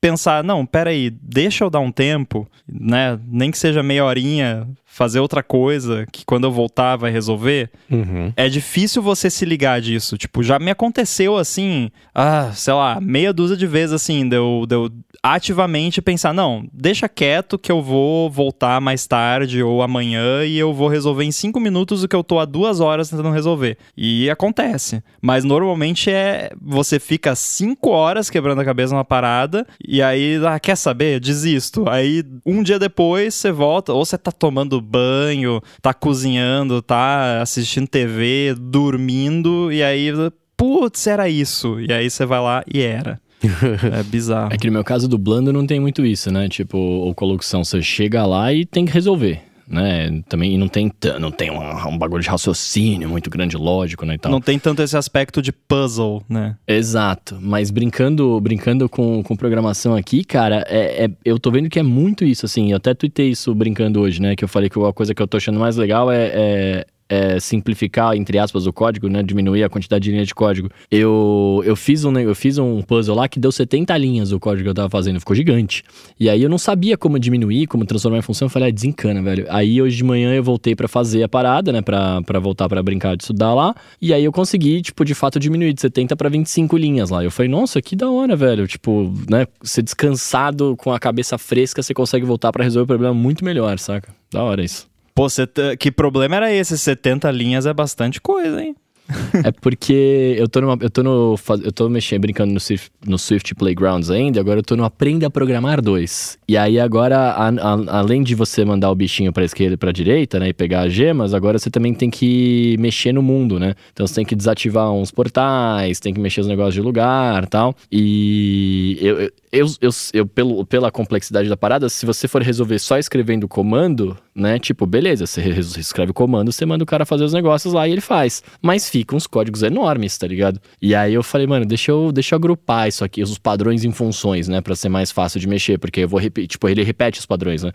pensar, 0.00 0.44
não, 0.44 0.66
peraí, 0.66 1.08
deixa 1.08 1.64
eu 1.64 1.70
dar 1.70 1.80
um 1.80 1.90
tempo, 1.90 2.46
né, 2.70 3.18
nem 3.26 3.50
que 3.50 3.58
seja 3.58 3.82
meia 3.82 4.04
horinha, 4.04 4.68
fazer 4.92 5.20
outra 5.20 5.42
coisa, 5.42 6.04
que 6.12 6.24
quando 6.26 6.44
eu 6.44 6.52
voltar 6.52 6.96
vai 6.96 7.10
resolver, 7.10 7.70
Uhum. 7.90 8.32
é 8.36 8.48
difícil 8.48 9.00
você 9.00 9.30
se 9.30 9.44
ligar 9.44 9.80
disso. 9.80 10.18
Tipo, 10.18 10.42
já 10.42 10.58
me 10.58 10.70
aconteceu 10.70 11.36
assim, 11.36 11.90
ah, 12.14 12.50
sei 12.52 12.74
lá, 12.74 13.00
meia 13.00 13.32
dúzia 13.32 13.56
de 13.56 13.66
vezes 13.66 13.94
assim, 13.94 14.28
de 14.28 14.36
eu, 14.36 14.64
de 14.68 14.74
eu 14.74 14.90
ativamente 15.22 16.00
pensar, 16.02 16.32
não, 16.34 16.66
deixa 16.72 17.08
quieto 17.08 17.58
que 17.58 17.70
eu 17.70 17.82
vou 17.82 18.30
voltar 18.30 18.80
mais 18.80 19.06
tarde 19.06 19.62
ou 19.62 19.82
amanhã 19.82 20.44
e 20.44 20.58
eu 20.58 20.72
vou 20.72 20.88
resolver 20.88 21.24
em 21.24 21.30
cinco 21.32 21.60
minutos 21.60 22.02
o 22.02 22.08
que 22.08 22.16
eu 22.16 22.24
tô 22.24 22.38
há 22.38 22.44
duas 22.44 22.80
horas 22.80 23.08
tentando 23.10 23.30
resolver. 23.30 23.76
E 23.96 24.28
acontece. 24.30 25.02
Mas 25.20 25.44
normalmente 25.44 26.10
é. 26.10 26.50
Você 26.60 26.98
fica 26.98 27.34
cinco 27.34 27.90
horas 27.90 28.28
quebrando 28.30 28.60
a 28.60 28.64
cabeça 28.64 28.94
numa 28.94 29.04
parada 29.04 29.66
e 29.86 30.02
aí, 30.02 30.40
ah, 30.46 30.58
quer 30.58 30.76
saber? 30.76 31.20
Desisto. 31.20 31.84
Aí 31.88 32.24
um 32.44 32.62
dia 32.62 32.78
depois 32.78 33.34
você 33.34 33.52
volta, 33.52 33.92
ou 33.92 34.04
você 34.04 34.16
tá 34.18 34.32
tomando 34.32 34.79
banho, 34.80 35.60
tá 35.80 35.92
cozinhando, 35.92 36.80
tá 36.82 37.40
assistindo 37.40 37.88
TV, 37.88 38.54
dormindo, 38.58 39.72
e 39.72 39.82
aí, 39.82 40.12
putz, 40.56 41.06
era 41.06 41.28
isso. 41.28 41.80
E 41.80 41.92
aí 41.92 42.10
você 42.10 42.26
vai 42.26 42.40
lá 42.40 42.64
e 42.72 42.80
era. 42.80 43.20
É 43.98 44.02
bizarro. 44.02 44.52
É 44.52 44.58
que 44.58 44.66
no 44.66 44.72
meu 44.72 44.84
caso 44.84 45.08
do 45.08 45.16
Blando 45.16 45.52
não 45.52 45.66
tem 45.66 45.80
muito 45.80 46.04
isso, 46.04 46.30
né? 46.30 46.48
Tipo, 46.48 46.76
ou 46.76 47.14
colocação, 47.14 47.64
você 47.64 47.80
chega 47.80 48.26
lá 48.26 48.52
e 48.52 48.66
tem 48.66 48.84
que 48.84 48.92
resolver. 48.92 49.42
Né? 49.70 50.22
Também 50.28 50.58
não 50.58 50.66
tem, 50.66 50.92
não 51.20 51.30
tem 51.30 51.48
um, 51.50 51.88
um 51.88 51.96
bagulho 51.96 52.22
de 52.22 52.28
raciocínio 52.28 53.08
muito 53.08 53.30
grande, 53.30 53.56
lógico, 53.56 54.04
né? 54.04 54.14
E 54.14 54.18
tal. 54.18 54.32
Não 54.32 54.40
tem 54.40 54.58
tanto 54.58 54.82
esse 54.82 54.96
aspecto 54.96 55.40
de 55.40 55.52
puzzle, 55.52 56.22
né? 56.28 56.56
Exato, 56.66 57.38
mas 57.40 57.70
brincando 57.70 58.40
brincando 58.40 58.88
com, 58.88 59.22
com 59.22 59.36
programação 59.36 59.94
aqui, 59.94 60.24
cara, 60.24 60.64
é, 60.68 61.04
é- 61.04 61.10
eu 61.24 61.38
tô 61.38 61.50
vendo 61.52 61.68
que 61.70 61.78
é 61.78 61.82
muito 61.84 62.24
isso, 62.24 62.44
assim, 62.46 62.72
eu 62.72 62.78
até 62.78 62.92
tuitei 62.94 63.28
isso 63.30 63.54
brincando 63.54 64.00
hoje, 64.00 64.20
né, 64.20 64.34
que 64.34 64.42
eu 64.42 64.48
falei 64.48 64.68
que 64.68 64.78
a 64.84 64.92
coisa 64.92 65.14
que 65.14 65.22
eu 65.22 65.28
tô 65.28 65.36
achando 65.36 65.60
mais 65.60 65.76
legal 65.76 66.10
é, 66.10 66.30
é- 66.34 66.86
é 67.10 67.40
simplificar, 67.40 68.14
entre 68.14 68.38
aspas, 68.38 68.68
o 68.68 68.72
código, 68.72 69.08
né, 69.08 69.20
diminuir 69.20 69.64
a 69.64 69.68
quantidade 69.68 70.04
de 70.04 70.12
linha 70.12 70.24
de 70.24 70.32
código. 70.32 70.70
Eu, 70.88 71.60
eu, 71.66 71.74
fiz 71.74 72.04
um, 72.04 72.16
eu 72.16 72.34
fiz 72.36 72.56
um 72.56 72.80
puzzle 72.82 73.16
lá 73.16 73.28
que 73.28 73.40
deu 73.40 73.50
70 73.50 73.96
linhas 73.98 74.30
o 74.30 74.38
código 74.38 74.62
que 74.62 74.70
eu 74.70 74.74
tava 74.74 74.88
fazendo, 74.88 75.18
ficou 75.18 75.34
gigante. 75.34 75.82
E 76.18 76.30
aí 76.30 76.40
eu 76.40 76.48
não 76.48 76.56
sabia 76.56 76.96
como 76.96 77.18
diminuir, 77.18 77.66
como 77.66 77.84
transformar 77.84 78.18
em 78.18 78.22
função, 78.22 78.46
eu 78.46 78.50
falei, 78.50 78.68
ah, 78.68 78.72
desencana, 78.72 79.20
velho. 79.20 79.44
Aí 79.48 79.82
hoje 79.82 79.96
de 79.96 80.04
manhã 80.04 80.32
eu 80.32 80.42
voltei 80.42 80.76
pra 80.76 80.86
fazer 80.86 81.24
a 81.24 81.28
parada, 81.28 81.72
né, 81.72 81.82
pra, 81.82 82.20
voltar 82.40 82.68
pra 82.68 82.80
brincar 82.80 83.16
de 83.16 83.24
estudar 83.24 83.54
lá, 83.54 83.74
e 84.00 84.14
aí 84.14 84.22
eu 84.22 84.30
consegui, 84.30 84.80
tipo, 84.80 85.04
de 85.04 85.14
fato 85.14 85.40
diminuir 85.40 85.72
de 85.72 85.80
70 85.80 86.14
pra 86.14 86.28
25 86.28 86.76
linhas 86.76 87.10
lá. 87.10 87.24
Eu 87.24 87.30
falei, 87.32 87.50
nossa, 87.50 87.82
que 87.82 87.96
da 87.96 88.08
hora, 88.08 88.36
velho. 88.36 88.68
Tipo, 88.68 89.12
né, 89.28 89.46
ser 89.62 89.82
descansado 89.82 90.76
com 90.76 90.92
a 90.92 91.00
cabeça 91.00 91.36
fresca, 91.36 91.82
você 91.82 91.92
consegue 91.92 92.24
voltar 92.24 92.52
pra 92.52 92.62
resolver 92.62 92.84
o 92.84 92.86
problema 92.86 93.14
muito 93.14 93.44
melhor, 93.44 93.78
saca? 93.80 94.14
Da 94.32 94.44
hora 94.44 94.62
isso. 94.62 94.89
Pô, 95.14 95.28
set- 95.28 95.76
que 95.78 95.90
problema 95.90 96.36
era 96.36 96.52
esse? 96.54 96.76
70 96.78 97.30
linhas 97.30 97.66
é 97.66 97.72
bastante 97.74 98.20
coisa, 98.20 98.62
hein? 98.62 98.74
é 99.44 99.50
porque 99.50 100.36
eu 100.38 100.48
tô, 100.48 100.60
numa, 100.60 100.78
eu 100.80 100.88
tô 100.88 101.02
no. 101.02 101.34
Eu 101.64 101.72
tô 101.72 101.88
mexendo, 101.88 102.20
brincando 102.20 102.52
no 102.54 102.60
Swift, 102.60 102.92
no 103.04 103.18
Swift 103.18 103.56
Playgrounds 103.56 104.08
ainda, 104.08 104.38
agora 104.38 104.60
eu 104.60 104.62
tô 104.62 104.76
no 104.76 104.84
Aprenda 104.84 105.26
a 105.26 105.30
Programar 105.30 105.82
2. 105.82 106.38
E 106.46 106.56
aí 106.56 106.78
agora, 106.78 107.18
a- 107.18 107.48
a- 107.48 107.98
além 107.98 108.22
de 108.22 108.36
você 108.36 108.64
mandar 108.64 108.88
o 108.88 108.94
bichinho 108.94 109.32
pra 109.32 109.42
esquerda 109.44 109.74
e 109.74 109.76
pra 109.76 109.90
direita, 109.90 110.38
né? 110.38 110.50
E 110.50 110.52
pegar 110.52 110.82
as 110.82 110.92
gemas, 110.92 111.34
agora 111.34 111.58
você 111.58 111.68
também 111.68 111.92
tem 111.92 112.08
que 112.08 112.76
mexer 112.78 113.12
no 113.12 113.20
mundo, 113.20 113.58
né? 113.58 113.74
Então 113.92 114.06
você 114.06 114.14
tem 114.14 114.24
que 114.24 114.36
desativar 114.36 114.92
uns 114.92 115.10
portais, 115.10 115.98
tem 115.98 116.14
que 116.14 116.20
mexer 116.20 116.42
os 116.42 116.46
negócios 116.46 116.74
de 116.74 116.80
lugar 116.80 117.46
tal. 117.48 117.74
E 117.90 118.96
eu, 119.00 119.28
eu, 119.52 119.66
eu, 119.80 119.90
eu- 120.12 120.26
pelo, 120.26 120.64
pela 120.64 120.90
complexidade 120.90 121.48
da 121.48 121.56
parada, 121.56 121.88
se 121.88 122.06
você 122.06 122.28
for 122.28 122.42
resolver 122.42 122.78
só 122.78 122.98
escrevendo 122.98 123.48
comando, 123.48 124.16
né? 124.34 124.58
Tipo, 124.58 124.86
beleza, 124.86 125.26
você 125.26 125.40
re- 125.40 125.58
escreve 125.60 126.12
o 126.12 126.14
comando, 126.14 126.52
você 126.52 126.64
manda 126.64 126.84
o 126.84 126.86
cara 126.86 127.04
fazer 127.04 127.24
os 127.24 127.32
negócios 127.32 127.74
lá 127.74 127.88
e 127.88 127.92
ele 127.92 128.00
faz. 128.00 128.42
Mas 128.62 128.88
fica 128.88 129.16
uns 129.16 129.26
códigos 129.26 129.62
enormes, 129.62 130.16
tá 130.16 130.26
ligado? 130.26 130.60
E 130.80 130.94
aí 130.94 131.14
eu 131.14 131.22
falei, 131.22 131.46
mano, 131.46 131.66
deixa 131.66 131.90
eu, 131.90 132.12
deixa 132.12 132.34
eu 132.34 132.38
agrupar 132.38 132.88
isso 132.88 133.04
aqui, 133.04 133.22
os 133.22 133.38
padrões 133.38 133.84
em 133.84 133.90
funções, 133.92 134.46
né? 134.48 134.60
Pra 134.60 134.74
ser 134.76 134.88
mais 134.88 135.10
fácil 135.10 135.40
de 135.40 135.48
mexer, 135.48 135.78
porque 135.78 136.00
eu 136.00 136.08
vou 136.08 136.20
repetir, 136.20 136.48
tipo, 136.48 136.68
ele 136.68 136.82
repete 136.84 137.18
os 137.18 137.26
padrões, 137.26 137.62
né? 137.62 137.72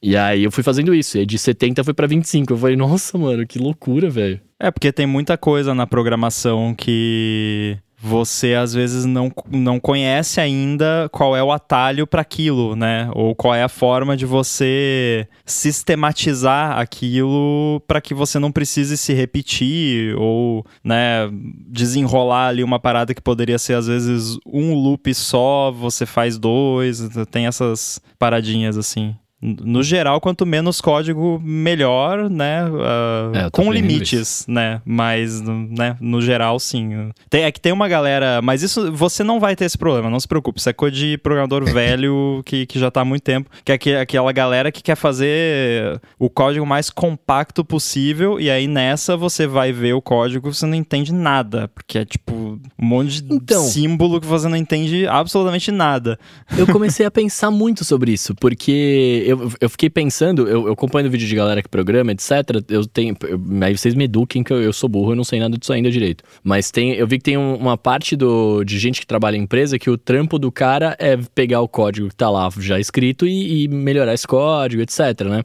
E 0.00 0.16
aí 0.16 0.44
eu 0.44 0.52
fui 0.52 0.62
fazendo 0.62 0.94
isso, 0.94 1.18
e 1.18 1.26
de 1.26 1.36
70 1.36 1.82
foi 1.82 1.92
pra 1.92 2.06
25. 2.06 2.52
Eu 2.52 2.56
falei, 2.56 2.76
nossa, 2.76 3.18
mano, 3.18 3.44
que 3.44 3.58
loucura, 3.58 4.08
velho. 4.08 4.40
É, 4.60 4.70
porque 4.70 4.92
tem 4.92 5.06
muita 5.06 5.36
coisa 5.36 5.74
na 5.74 5.88
programação 5.88 6.72
que 6.72 7.76
você 8.00 8.54
às 8.54 8.72
vezes 8.72 9.04
não, 9.04 9.30
não 9.50 9.80
conhece 9.80 10.40
ainda 10.40 11.08
qual 11.10 11.36
é 11.36 11.42
o 11.42 11.50
atalho 11.50 12.06
para 12.06 12.22
aquilo, 12.22 12.76
né? 12.76 13.10
Ou 13.12 13.34
qual 13.34 13.54
é 13.54 13.62
a 13.62 13.68
forma 13.68 14.16
de 14.16 14.24
você 14.24 15.26
sistematizar 15.44 16.78
aquilo 16.78 17.82
para 17.86 18.00
que 18.00 18.14
você 18.14 18.38
não 18.38 18.52
precise 18.52 18.96
se 18.96 19.12
repetir 19.12 20.14
ou, 20.16 20.64
né, 20.84 21.28
desenrolar 21.66 22.48
ali 22.48 22.62
uma 22.62 22.78
parada 22.78 23.12
que 23.12 23.20
poderia 23.20 23.58
ser 23.58 23.74
às 23.74 23.88
vezes 23.88 24.38
um 24.46 24.74
loop 24.74 25.12
só, 25.14 25.72
você 25.72 26.06
faz 26.06 26.38
dois, 26.38 27.08
tem 27.30 27.46
essas 27.46 28.00
paradinhas 28.18 28.78
assim. 28.78 29.16
No 29.40 29.84
geral, 29.84 30.20
quanto 30.20 30.44
menos 30.44 30.80
código, 30.80 31.40
melhor, 31.44 32.28
né? 32.28 32.62
Ah, 32.82 33.46
É, 33.46 33.50
com 33.50 33.72
limites, 33.72 34.44
né? 34.48 34.82
Mas, 34.84 35.40
né, 35.40 35.96
no 36.00 36.20
geral, 36.20 36.58
sim. 36.58 37.10
Tem- 37.30 37.44
é 37.44 37.52
que 37.52 37.60
tem 37.60 37.70
uma 37.72 37.86
galera. 37.86 38.40
Mas 38.42 38.64
isso 38.64 38.90
você 38.90 39.22
não 39.22 39.38
vai 39.38 39.54
ter 39.54 39.64
esse 39.66 39.78
problema, 39.78 40.10
não 40.10 40.18
se 40.18 40.26
preocupe. 40.26 40.58
Isso 40.58 40.68
é 40.68 40.72
coisa 40.72 40.96
de 40.96 41.16
programador 41.18 41.64
velho 41.72 42.42
que, 42.44 42.66
que 42.66 42.80
já 42.80 42.90
tá 42.90 43.02
há 43.02 43.04
muito 43.04 43.22
tempo. 43.22 43.48
Que 43.64 43.70
é 43.70 43.74
aque- 43.76 43.94
aquela 43.94 44.32
galera 44.32 44.72
que 44.72 44.82
quer 44.82 44.96
fazer 44.96 46.00
o 46.18 46.28
código 46.28 46.66
mais 46.66 46.90
compacto 46.90 47.64
possível. 47.64 48.40
E 48.40 48.50
aí 48.50 48.66
nessa 48.66 49.16
você 49.16 49.46
vai 49.46 49.72
ver 49.72 49.92
o 49.92 50.02
código 50.02 50.52
você 50.52 50.66
não 50.66 50.74
entende 50.74 51.12
nada. 51.12 51.68
Porque 51.68 51.98
é 51.98 52.04
tipo 52.04 52.32
um 52.78 52.86
monte 52.86 53.22
de 53.22 53.34
Então. 53.34 53.62
símbolo 53.62 54.20
que 54.20 54.26
você 54.26 54.48
não 54.48 54.56
entende 54.56 55.06
absolutamente 55.06 55.70
nada. 55.70 56.18
Eu 56.56 56.66
comecei 56.66 57.06
a 57.06 57.10
pensar 57.10 57.50
muito 57.52 57.84
sobre 57.84 58.12
isso, 58.12 58.34
porque 58.34 59.24
eu, 59.28 59.52
eu 59.60 59.68
fiquei 59.70 59.90
pensando, 59.90 60.48
eu, 60.48 60.66
eu 60.66 60.72
acompanho 60.72 61.04
vídeo 61.10 61.26
de 61.26 61.34
galera 61.34 61.62
que 61.62 61.68
programa, 61.68 62.12
etc. 62.12 62.30
Eu 62.68 62.86
tenho. 62.86 63.16
eu- 63.22 63.40
aí 63.62 63.76
vocês 63.76 63.94
me 63.94 64.04
eduquem 64.04 64.42
que 64.42 64.52
eu, 64.52 64.62
eu 64.62 64.72
sou 64.72 64.88
burro, 64.88 65.12
eu 65.12 65.16
não 65.16 65.24
sei 65.24 65.38
nada 65.40 65.56
disso 65.56 65.72
ainda 65.72 65.90
direito. 65.90 66.24
Mas 66.42 66.70
tem, 66.70 66.92
eu 66.94 67.06
vi 67.06 67.18
que 67.18 67.24
tem 67.24 67.36
um- 67.36 67.56
uma 67.56 67.76
parte 67.76 68.16
do, 68.16 68.64
de 68.64 68.78
gente 68.78 69.00
que 69.00 69.06
trabalha 69.06 69.36
em 69.36 69.42
empresa 69.42 69.78
que 69.78 69.90
o 69.90 69.96
trampo 69.98 70.38
do 70.38 70.50
cara 70.52 70.96
é 70.98 71.16
pegar 71.34 71.60
o 71.60 71.68
código 71.68 72.08
que 72.08 72.16
tá 72.16 72.28
lá 72.30 72.48
já 72.58 72.78
escrito 72.78 73.26
e, 73.26 73.64
e 73.64 73.68
melhorar 73.68 74.14
esse 74.14 74.26
código, 74.26 74.82
etc, 74.82 74.98
né? 75.28 75.42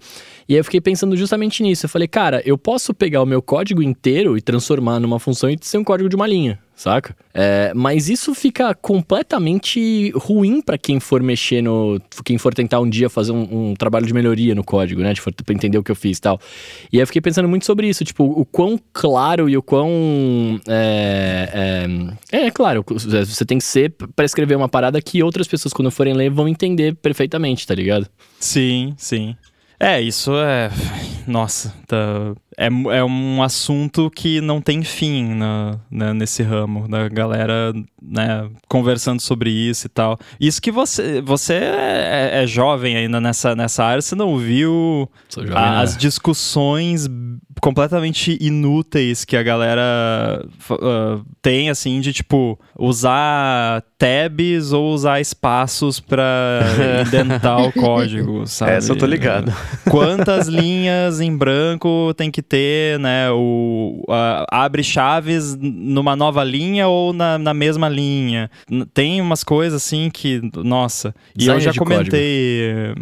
E 0.54 0.56
aí 0.56 0.60
eu 0.60 0.64
fiquei 0.64 0.80
pensando 0.80 1.18
justamente 1.18 1.64
nisso. 1.64 1.88
Eu 1.88 1.90
falei, 1.90 2.08
cara, 2.08 2.40
eu 2.46 2.56
posso 2.60 2.94
pegar 2.94 3.24
o 3.24 3.26
meu 3.26 3.42
código 3.42 3.82
inteiro 3.82 4.38
e 4.38 4.42
transformar 4.42 5.00
numa 5.00 5.18
função 5.18 5.50
e 5.50 5.58
ser 5.60 5.80
um 5.80 5.84
código 5.84 6.08
de 6.08 6.16
uma 6.16 6.28
linha, 6.28 6.60
saca? 6.76 7.16
É, 7.34 7.74
mas 7.74 8.08
isso 8.08 8.36
fica 8.36 8.72
completamente 8.76 10.12
ruim 10.12 10.62
pra 10.62 10.78
quem 10.78 11.00
for 11.00 11.24
mexer 11.24 11.64
no. 11.64 12.00
quem 12.24 12.38
for 12.38 12.54
tentar 12.54 12.80
um 12.82 12.88
dia 12.88 13.10
fazer 13.10 13.32
um, 13.32 13.72
um 13.72 13.74
trabalho 13.74 14.06
de 14.06 14.14
melhoria 14.14 14.54
no 14.54 14.64
código, 14.64 15.02
né? 15.02 15.16
For, 15.16 15.34
pra 15.34 15.56
entender 15.56 15.80
o 15.80 15.84
que 15.84 15.90
eu 15.90 15.96
fiz 15.96 16.20
e 16.20 16.22
tal. 16.22 16.40
E 16.92 16.98
aí 16.98 17.02
eu 17.02 17.08
fiquei 17.08 17.20
pensando 17.20 17.50
muito 17.50 17.66
sobre 17.66 17.90
isso, 17.90 18.06
tipo, 18.06 18.24
o 18.24 18.46
quão 18.46 18.80
claro 18.94 19.50
e 19.50 19.58
o 19.58 19.64
quão. 19.64 19.90
É, 20.68 21.88
é, 22.32 22.46
é 22.46 22.52
claro, 22.52 22.86
você 22.88 23.44
tem 23.44 23.58
que 23.58 23.64
ser 23.64 23.92
pra 24.16 24.24
escrever 24.24 24.56
uma 24.56 24.70
parada 24.70 25.02
que 25.02 25.24
outras 25.24 25.48
pessoas, 25.48 25.74
quando 25.74 25.90
forem 25.90 26.14
ler, 26.14 26.30
vão 26.30 26.48
entender 26.48 26.94
perfeitamente, 26.94 27.66
tá 27.66 27.74
ligado? 27.74 28.08
Sim, 28.40 28.94
sim. 28.98 29.36
É, 29.84 30.00
isso 30.00 30.32
é. 30.38 30.72
Nossa, 31.28 31.74
tá- 31.88 32.34
é, 32.58 32.68
é 32.68 33.04
um 33.04 33.42
assunto 33.42 34.12
que 34.12 34.40
não 34.40 34.62
tem 34.62 34.84
fim 34.84 35.34
na, 35.34 35.80
né, 35.90 36.14
nesse 36.14 36.44
ramo, 36.44 36.88
da 36.88 37.08
galera 37.10 37.74
né, 38.02 38.48
conversando 38.68 39.20
sobre 39.22 39.50
isso 39.50 39.88
e 39.88 39.90
tal. 39.90 40.20
Isso 40.40 40.62
que 40.62 40.72
você. 40.72 41.22
Você 41.22 41.54
é, 41.56 42.44
é 42.44 42.48
jovem 42.48 42.96
ainda 42.96 43.20
nessa, 43.20 43.56
nessa 43.56 43.84
área, 43.84 44.02
você 44.02 44.14
não 44.16 44.38
viu 44.38 45.10
jovem, 45.34 45.52
a- 45.52 45.72
né? 45.72 45.78
as 45.82 45.98
discussões 45.98 47.10
completamente 47.62 48.38
inúteis 48.42 49.24
que 49.24 49.38
a 49.38 49.44
galera 49.44 50.46
ah, 50.70 51.20
tem, 51.42 51.70
assim, 51.70 52.02
de 52.02 52.12
tipo, 52.12 52.60
usar 52.78 53.84
tabs 53.98 54.74
ou 54.74 54.94
usar 54.94 55.22
espaços 55.22 56.00
pra 56.00 56.60
indentar 57.08 57.62
o 57.62 57.72
código, 57.72 58.46
sabe? 58.48 58.74
Essa 58.74 58.92
eu 58.92 58.98
tô 58.98 59.06
ligado. 59.06 59.54
Quantas 59.90 60.48
linhas 60.48 61.13
em 61.20 61.36
branco 61.36 62.14
tem 62.16 62.30
que 62.32 62.42
ter, 62.42 63.00
né? 63.00 63.30
O, 63.32 64.04
a- 64.10 64.46
abre 64.50 64.84
chaves 64.84 65.56
numa 65.60 66.16
nova 66.16 66.44
linha 66.44 66.88
ou 66.88 67.14
na, 67.14 67.38
na 67.38 67.54
mesma 67.54 67.90
linha. 67.90 68.50
Tem 68.94 69.20
umas 69.22 69.44
coisas 69.44 69.82
assim 69.84 70.10
que, 70.12 70.42
nossa. 70.56 71.10
E 71.38 71.48
eu 71.48 71.56
Designer 71.56 71.62
já 71.62 71.74
comentei. 71.74 72.94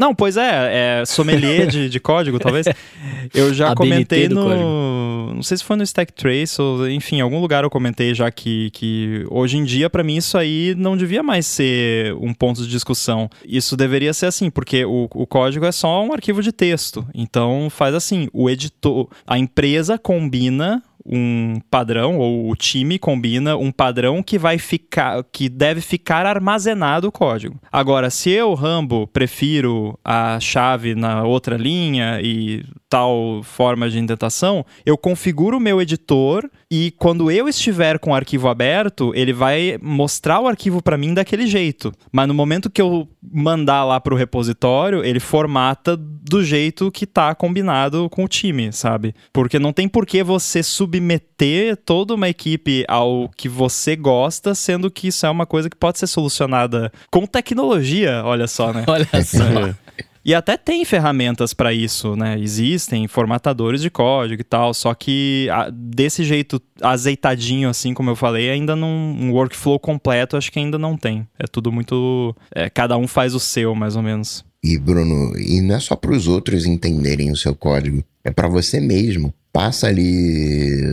Não, 0.00 0.14
pois 0.14 0.38
é, 0.38 1.00
é 1.00 1.04
sommelier 1.04 1.66
de, 1.66 1.90
de 1.90 2.00
código, 2.00 2.38
talvez. 2.38 2.64
Eu 3.34 3.52
já 3.52 3.74
comentei 3.74 4.30
no. 4.30 4.44
código. 4.44 5.34
Não 5.34 5.42
sei 5.42 5.58
se 5.58 5.64
foi 5.64 5.76
no 5.76 5.82
Stack 5.82 6.10
Trace 6.14 6.60
ou, 6.60 6.88
enfim, 6.88 7.16
em 7.16 7.20
algum 7.20 7.38
lugar 7.38 7.64
eu 7.64 7.70
comentei 7.70 8.14
já 8.14 8.30
que, 8.30 8.70
que 8.70 9.24
hoje 9.30 9.58
em 9.58 9.64
dia, 9.64 9.88
pra 9.88 10.02
mim, 10.02 10.16
isso 10.16 10.36
aí 10.36 10.74
não 10.76 10.96
devia 10.96 11.22
mais 11.22 11.46
ser 11.46 12.14
um 12.14 12.32
ponto 12.32 12.62
de 12.62 12.68
discussão. 12.68 13.28
Isso 13.46 13.76
deveria 13.76 14.12
ser 14.12 14.26
assim, 14.26 14.50
porque 14.50 14.84
o, 14.84 15.06
o 15.14 15.26
código 15.26 15.66
é 15.66 15.72
só 15.72 16.02
um 16.02 16.12
arquivo 16.12 16.42
de 16.42 16.50
texto. 16.50 17.06
Então 17.14 17.68
faz 17.70 17.94
assim: 17.94 18.28
o 18.32 18.48
editor, 18.48 19.06
a 19.26 19.38
empresa 19.38 19.98
combina 19.98 20.82
um 21.04 21.60
padrão 21.70 22.18
ou 22.18 22.50
o 22.50 22.56
time 22.56 22.98
combina 22.98 23.56
um 23.56 23.72
padrão 23.72 24.22
que 24.22 24.38
vai 24.38 24.58
ficar 24.58 25.22
que 25.32 25.48
deve 25.48 25.80
ficar 25.80 26.26
armazenado 26.26 27.08
o 27.08 27.12
código. 27.12 27.58
Agora, 27.70 28.10
se 28.10 28.30
eu 28.30 28.54
Rambo 28.54 29.06
prefiro 29.06 29.98
a 30.04 30.38
chave 30.40 30.94
na 30.94 31.24
outra 31.24 31.56
linha 31.56 32.20
e 32.22 32.64
tal 32.90 33.40
forma 33.44 33.88
de 33.88 34.00
indentação, 34.00 34.66
eu 34.84 34.98
configuro 34.98 35.56
o 35.56 35.60
meu 35.60 35.80
editor 35.80 36.50
e 36.68 36.92
quando 36.98 37.30
eu 37.30 37.48
estiver 37.48 38.00
com 38.00 38.10
o 38.10 38.14
arquivo 38.14 38.48
aberto, 38.48 39.12
ele 39.14 39.32
vai 39.32 39.78
mostrar 39.80 40.40
o 40.40 40.48
arquivo 40.48 40.82
para 40.82 40.98
mim 40.98 41.14
daquele 41.14 41.46
jeito. 41.46 41.92
Mas 42.10 42.26
no 42.26 42.34
momento 42.34 42.68
que 42.68 42.82
eu 42.82 43.08
mandar 43.22 43.84
lá 43.84 44.00
pro 44.00 44.16
repositório, 44.16 45.04
ele 45.04 45.20
formata 45.20 45.96
do 45.96 46.42
jeito 46.42 46.90
que 46.90 47.06
tá 47.06 47.32
combinado 47.32 48.10
com 48.10 48.24
o 48.24 48.28
time, 48.28 48.72
sabe? 48.72 49.14
Porque 49.32 49.58
não 49.58 49.72
tem 49.72 49.88
por 49.88 50.04
que 50.04 50.24
você 50.24 50.60
submeter 50.60 51.76
toda 51.76 52.14
uma 52.14 52.28
equipe 52.28 52.84
ao 52.88 53.30
que 53.36 53.48
você 53.48 53.94
gosta, 53.94 54.52
sendo 54.52 54.90
que 54.90 55.08
isso 55.08 55.24
é 55.24 55.30
uma 55.30 55.46
coisa 55.46 55.70
que 55.70 55.76
pode 55.76 56.00
ser 56.00 56.08
solucionada 56.08 56.92
com 57.08 57.24
tecnologia, 57.24 58.22
olha 58.24 58.48
só, 58.48 58.72
né? 58.72 58.84
Olha 58.88 59.06
só. 59.24 59.74
E 60.24 60.34
até 60.34 60.56
tem 60.56 60.84
ferramentas 60.84 61.54
para 61.54 61.72
isso, 61.72 62.14
né? 62.14 62.38
Existem 62.38 63.08
formatadores 63.08 63.80
de 63.80 63.90
código 63.90 64.40
e 64.42 64.44
tal, 64.44 64.74
só 64.74 64.92
que 64.94 65.48
desse 65.72 66.24
jeito 66.24 66.60
azeitadinho, 66.82 67.68
assim 67.68 67.94
como 67.94 68.10
eu 68.10 68.16
falei, 68.16 68.50
ainda 68.50 68.76
não. 68.76 68.90
Um 68.90 69.32
workflow 69.32 69.78
completo, 69.78 70.36
acho 70.36 70.52
que 70.52 70.58
ainda 70.58 70.78
não 70.78 70.96
tem. 70.96 71.26
É 71.38 71.46
tudo 71.46 71.72
muito. 71.72 72.34
é, 72.54 72.68
cada 72.68 72.96
um 72.96 73.06
faz 73.06 73.34
o 73.34 73.40
seu, 73.40 73.74
mais 73.74 73.96
ou 73.96 74.02
menos. 74.02 74.44
E 74.62 74.78
Bruno, 74.78 75.32
e 75.38 75.60
não 75.62 75.76
é 75.76 75.80
só 75.80 75.96
para 75.96 76.12
os 76.12 76.28
outros 76.28 76.66
entenderem 76.66 77.30
o 77.30 77.36
seu 77.36 77.54
código, 77.54 78.04
é 78.22 78.30
para 78.30 78.46
você 78.48 78.78
mesmo. 78.78 79.32
Passa 79.52 79.88
ali 79.88 80.84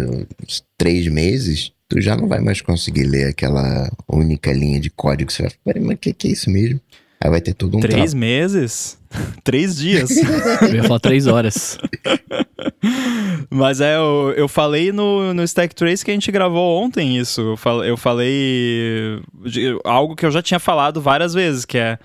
uns 0.41 0.63
três 0.77 1.07
meses, 1.07 1.71
tu 1.87 2.01
já 2.01 2.15
não 2.15 2.27
vai 2.27 2.39
mais 2.39 2.61
conseguir 2.61 3.03
ler 3.03 3.27
aquela 3.27 3.91
única 4.09 4.51
linha 4.53 4.79
de 4.79 4.89
código. 4.89 5.31
Você 5.31 5.43
vai 5.43 5.51
falar, 5.51 5.61
"Peraí, 5.65 5.83
mas 5.83 5.95
o 5.95 5.99
que, 5.99 6.13
que 6.13 6.27
é 6.29 6.31
isso 6.31 6.49
mesmo? 6.49 6.79
Aí 7.19 7.29
vai 7.29 7.41
ter 7.41 7.53
todo 7.53 7.77
um 7.77 7.79
Três 7.81 8.13
meses? 8.13 8.97
Três 9.43 9.77
dias? 9.77 10.09
Eu 10.61 10.75
ia 10.75 10.84
falar 10.84 10.99
três 10.99 11.27
horas. 11.27 11.77
Mas 13.49 13.81
é, 13.81 13.95
eu, 13.95 14.34
eu 14.35 14.47
falei 14.47 14.91
no, 14.91 15.34
no 15.34 15.43
Stack 15.43 15.73
Trace 15.73 16.03
que 16.03 16.11
a 16.11 16.13
gente 16.13 16.31
gravou 16.31 16.84
ontem 16.84 17.17
isso. 17.17 17.41
Eu, 17.41 17.57
fal, 17.57 17.84
eu 17.84 17.97
falei 17.97 19.21
de 19.45 19.77
algo 19.84 20.15
que 20.15 20.25
eu 20.25 20.31
já 20.31 20.41
tinha 20.41 20.59
falado 20.59 21.01
várias 21.01 21.34
vezes, 21.34 21.65
que 21.65 21.77
é 21.77 21.97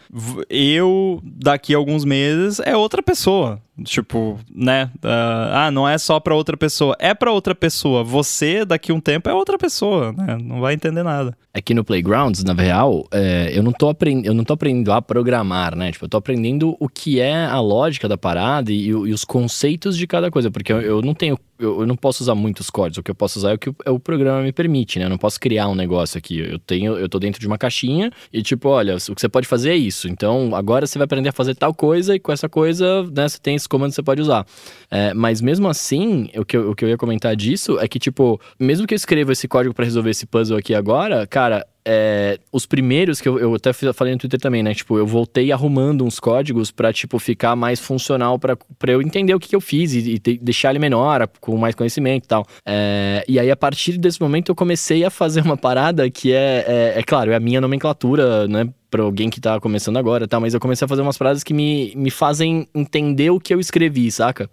eu, 0.49 1.21
daqui 1.23 1.75
a 1.75 1.79
alguns 1.79 2.05
meses, 2.05 2.61
é 2.65 2.77
outra 2.77 3.03
pessoa. 3.03 3.61
Tipo, 3.85 4.39
né? 4.55 4.91
ah, 5.03 5.67
ah, 5.67 5.71
não 5.71 5.89
é 5.89 5.97
só 5.97 6.21
pra 6.21 6.35
outra 6.35 6.57
pessoa. 6.57 6.95
É 6.99 7.15
pra 7.15 7.33
outra 7.33 7.55
pessoa. 7.55 8.05
Você, 8.05 8.65
daqui 8.65 8.93
a 8.93 8.95
um 8.95 9.01
tempo, 9.01 9.31
é 9.31 9.35
outra 9.35 9.57
pessoa, 9.57 10.13
né? 10.13 10.37
Não 10.41 10.61
vai 10.61 10.75
entender 10.75 11.03
nada. 11.03 11.37
Aqui 11.55 11.73
no 11.73 11.83
Playgrounds, 11.83 12.45
na 12.45 12.53
real, 12.53 13.07
é, 13.11 13.51
eu, 13.53 13.63
não 13.63 13.73
tô 13.73 13.89
aprend... 13.89 14.27
eu 14.27 14.35
não 14.35 14.45
tô 14.45 14.53
aprendendo 14.53 14.93
a 14.93 15.01
programar, 15.01 15.75
né? 15.75 15.91
Tipo, 15.91 16.05
eu 16.05 16.09
tô 16.09 16.19
aprendendo 16.19 16.77
o 16.79 16.89
que 16.95 17.21
é 17.21 17.45
a 17.45 17.61
lógica 17.61 18.09
da 18.09 18.19
parada 18.19 18.71
e, 18.71 18.87
e 18.87 18.95
os 18.95 19.25
conceitos 19.25 19.97
de 19.97 20.07
cada 20.07 20.31
coisa. 20.31 20.51
Porque 20.51 20.73
eu, 20.73 20.81
eu 20.81 21.03
não 21.03 21.15
tenho. 21.15 21.39
Eu, 21.63 21.81
eu 21.81 21.87
não 21.87 21.97
posso 21.97 22.23
usar 22.23 22.35
muitos 22.35 22.71
códigos. 22.71 22.99
O 22.99 23.03
que 23.03 23.11
eu 23.11 23.15
posso 23.15 23.39
usar 23.39 23.53
é 23.53 23.55
o 23.55 23.59
que 23.59 23.71
o, 23.71 23.77
é 23.85 23.91
o 23.91 23.99
programa 23.99 24.43
me 24.43 24.53
permite, 24.53 24.99
né? 24.99 25.05
Eu 25.07 25.11
não 25.11 25.19
posso 25.19 25.39
criar 25.41 25.69
um 25.69 25.75
negócio 25.75 26.19
aqui. 26.19 26.39
Eu 26.39 26.59
tenho, 26.59 26.97
eu 26.97 27.09
tô 27.09 27.19
dentro 27.19 27.41
de 27.41 27.47
uma 27.47 27.57
caixinha 27.59 28.11
e, 28.33 28.43
tipo, 28.43 28.69
olha, 28.69 28.97
o 28.97 29.15
que 29.15 29.21
você 29.21 29.29
pode 29.29 29.47
fazer 29.47 29.71
é 29.71 29.77
isso. 29.77 30.09
Então, 30.09 30.55
agora 30.55 30.87
você 30.87 30.99
vai 30.99 31.05
aprender 31.05 31.29
a 31.29 31.33
fazer 31.33 31.55
tal 31.55 31.73
coisa 31.75 32.15
e 32.15 32.21
com 32.21 32.33
essa 32.33 32.49
coisa, 32.49 33.05
né, 33.15 33.29
você 33.29 33.39
tem 33.39 33.55
esse 33.55 33.69
comando 33.69 33.91
que 33.91 33.97
você 33.97 34.03
pode 34.03 34.21
usar. 34.21 34.47
É, 34.91 35.15
mas 35.15 35.41
mesmo 35.41 35.69
assim, 35.69 36.29
o 36.37 36.45
que, 36.45 36.57
eu, 36.57 36.71
o 36.71 36.75
que 36.75 36.85
eu 36.85 36.89
ia 36.89 36.97
comentar 36.97 37.35
disso 37.37 37.79
é 37.79 37.87
que, 37.89 37.99
tipo, 37.99 38.41
mesmo 38.59 38.87
que 38.87 38.95
eu 38.95 38.97
escreva 38.97 39.33
esse 39.33 39.47
código 39.49 39.75
pra 39.75 39.85
resolver 39.85 40.11
esse 40.11 40.27
puzzle 40.27 40.59
aqui 40.59 40.75
agora, 40.75 41.27
cara, 41.27 41.67
é, 41.85 42.39
os 42.53 42.65
primeiros 42.65 43.21
que 43.21 43.29
eu, 43.29 43.39
eu 43.39 43.55
até 43.55 43.73
falei 43.73 44.13
no 44.13 44.19
Twitter 44.19 44.39
também, 44.39 44.63
né? 44.63 44.73
Tipo, 44.75 44.99
eu 44.99 45.07
voltei 45.07 45.51
arrumando 45.51 46.05
uns 46.05 46.21
códigos 46.21 46.71
pra, 46.71 46.93
tipo, 46.93 47.19
ficar 47.19 47.57
mais 47.57 47.81
funcional 47.81 48.39
pra 48.39 48.57
eu 48.87 49.03
entender 49.03 49.35
o 49.35 49.41
que, 49.41 49.49
que 49.49 49.57
eu 49.57 49.61
fiz 49.61 49.93
e, 49.93 49.99
e 50.13 50.19
te- 50.19 50.39
deixar 50.41 50.71
ele 50.71 50.79
menor, 50.79 51.27
com 51.53 51.59
mais 51.59 51.75
conhecimento 51.75 52.25
e 52.25 52.29
tal. 52.29 52.47
É, 52.67 53.25
e 53.29 53.39
aí, 53.39 53.51
a 53.51 53.57
partir 53.57 53.99
desse 53.99 54.21
momento, 54.21 54.51
eu 54.51 54.55
comecei 54.55 55.05
a 55.05 55.11
fazer 55.11 55.43
uma 55.43 55.57
parada 55.57 56.11
que 56.11 56.33
é, 56.33 56.65
é, 56.67 57.01
é 57.01 57.03
claro, 57.03 57.31
é 57.31 57.35
a 57.35 57.41
minha 57.41 57.61
nomenclatura, 57.61 58.49
né? 58.49 58.69
Pra 58.91 59.03
alguém 59.03 59.31
que 59.31 59.41
tá 59.41 59.59
começando 59.61 59.97
agora 59.97 60.29
tal, 60.29 60.41
mas 60.41 60.55
eu 60.55 60.61
comecei 60.61 60.85
a 60.85 60.89
fazer 60.89 61.03
umas 61.03 61.17
paradas 61.17 61.43
que 61.43 61.55
me, 61.55 61.93
me 61.95 62.11
fazem 62.11 62.67
entender 62.75 63.31
o 63.31 63.41
que 63.41 63.55
eu 63.55 63.61
escrevi, 63.61 64.11
saca? 64.11 64.51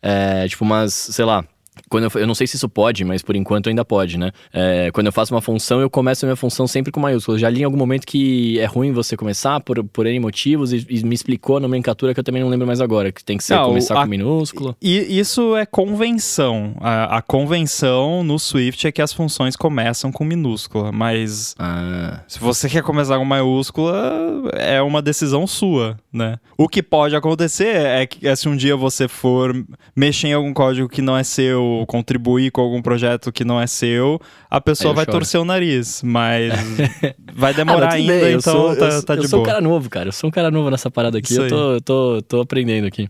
É, 0.00 0.48
tipo, 0.48 0.64
umas, 0.64 0.92
sei 0.92 1.24
lá. 1.24 1.44
Quando 1.88 2.04
eu, 2.04 2.20
eu 2.20 2.26
não 2.26 2.34
sei 2.34 2.46
se 2.46 2.56
isso 2.56 2.68
pode, 2.68 3.04
mas 3.04 3.22
por 3.22 3.34
enquanto 3.34 3.68
ainda 3.68 3.84
pode, 3.84 4.18
né? 4.18 4.30
É, 4.52 4.90
quando 4.92 5.06
eu 5.06 5.12
faço 5.12 5.34
uma 5.34 5.40
função, 5.40 5.80
eu 5.80 5.88
começo 5.88 6.24
a 6.24 6.26
minha 6.26 6.36
função 6.36 6.66
sempre 6.66 6.92
com 6.92 7.00
maiúsculas. 7.00 7.40
Já 7.40 7.48
li 7.48 7.60
em 7.60 7.64
algum 7.64 7.76
momento 7.78 8.06
que 8.06 8.58
é 8.58 8.64
ruim 8.66 8.92
você 8.92 9.16
começar 9.16 9.58
por, 9.60 9.82
por 9.84 10.06
N 10.06 10.18
motivos 10.20 10.72
e, 10.72 10.86
e 10.88 11.02
me 11.04 11.14
explicou 11.14 11.56
a 11.56 11.60
nomenclatura 11.60 12.12
que 12.12 12.20
eu 12.20 12.24
também 12.24 12.42
não 12.42 12.48
lembro 12.50 12.66
mais 12.66 12.80
agora, 12.80 13.10
que 13.10 13.24
tem 13.24 13.36
que 13.38 13.44
ser 13.44 13.54
Não, 13.54 13.66
começar 13.68 13.98
a- 13.98 14.02
com 14.04 14.10
minúsculo. 14.10 14.76
E 14.82 15.18
isso 15.18 15.56
é 15.56 15.64
convenção. 15.66 16.74
A, 16.80 17.18
a 17.18 17.22
convenção 17.22 18.22
no 18.22 18.38
Swift 18.38 18.86
é 18.86 18.92
que 18.92 19.00
as 19.00 19.12
funções 19.12 19.56
começam 19.56 20.10
com 20.12 20.24
minúscula, 20.24 20.90
mas 20.92 21.54
Ah, 21.58 22.20
Se 22.26 22.38
você 22.38 22.68
quer 22.68 22.82
começar 22.82 23.18
com 23.18 23.24
maiúscula, 23.24 24.50
é 24.54 24.80
uma 24.82 25.00
decisão 25.00 25.46
sua, 25.46 25.96
né? 26.12 26.38
O 26.56 26.68
que 26.68 26.82
pode 26.82 27.14
acontecer 27.16 27.74
é 27.76 28.06
que 28.06 28.26
é 28.26 28.34
se 28.36 28.48
um 28.48 28.56
dia 28.56 28.76
você 28.76 29.08
for 29.08 29.54
mexer 29.96 30.28
em 30.28 30.32
algum 30.34 30.52
código 30.52 30.88
que 30.88 31.00
não 31.02 31.16
é 31.16 31.24
seu 31.24 31.61
seu, 31.62 31.86
contribuir 31.86 32.50
com 32.50 32.60
algum 32.60 32.82
projeto 32.82 33.32
que 33.32 33.44
não 33.44 33.60
é 33.60 33.66
seu, 33.66 34.20
a 34.50 34.60
pessoa 34.60 34.92
vai 34.94 35.04
choro. 35.04 35.18
torcer 35.18 35.40
o 35.40 35.44
nariz, 35.44 36.02
mas 36.02 36.52
vai 37.34 37.54
demorar 37.54 37.88
Ah, 37.90 37.92
ainda, 37.94 38.12
bem, 38.12 38.22
eu 38.32 38.38
então 38.38 38.52
sou, 38.52 38.76
tá, 38.76 38.88
eu, 38.88 39.02
tá 39.02 39.14
de 39.16 39.22
eu 39.22 39.28
sou 39.28 39.40
um 39.40 39.42
boa. 39.42 39.54
cara 39.54 39.60
novo, 39.60 39.88
cara. 39.90 40.08
Eu 40.08 40.12
sou 40.12 40.28
um 40.28 40.30
cara 40.30 40.50
novo 40.50 40.70
nessa 40.70 40.90
parada 40.90 41.18
aqui. 41.18 41.34
Eu 41.34 41.48
tô, 41.48 41.72
eu 41.74 41.80
tô, 41.80 42.22
tô 42.22 42.40
aprendendo 42.40 42.86
aqui. 42.86 43.08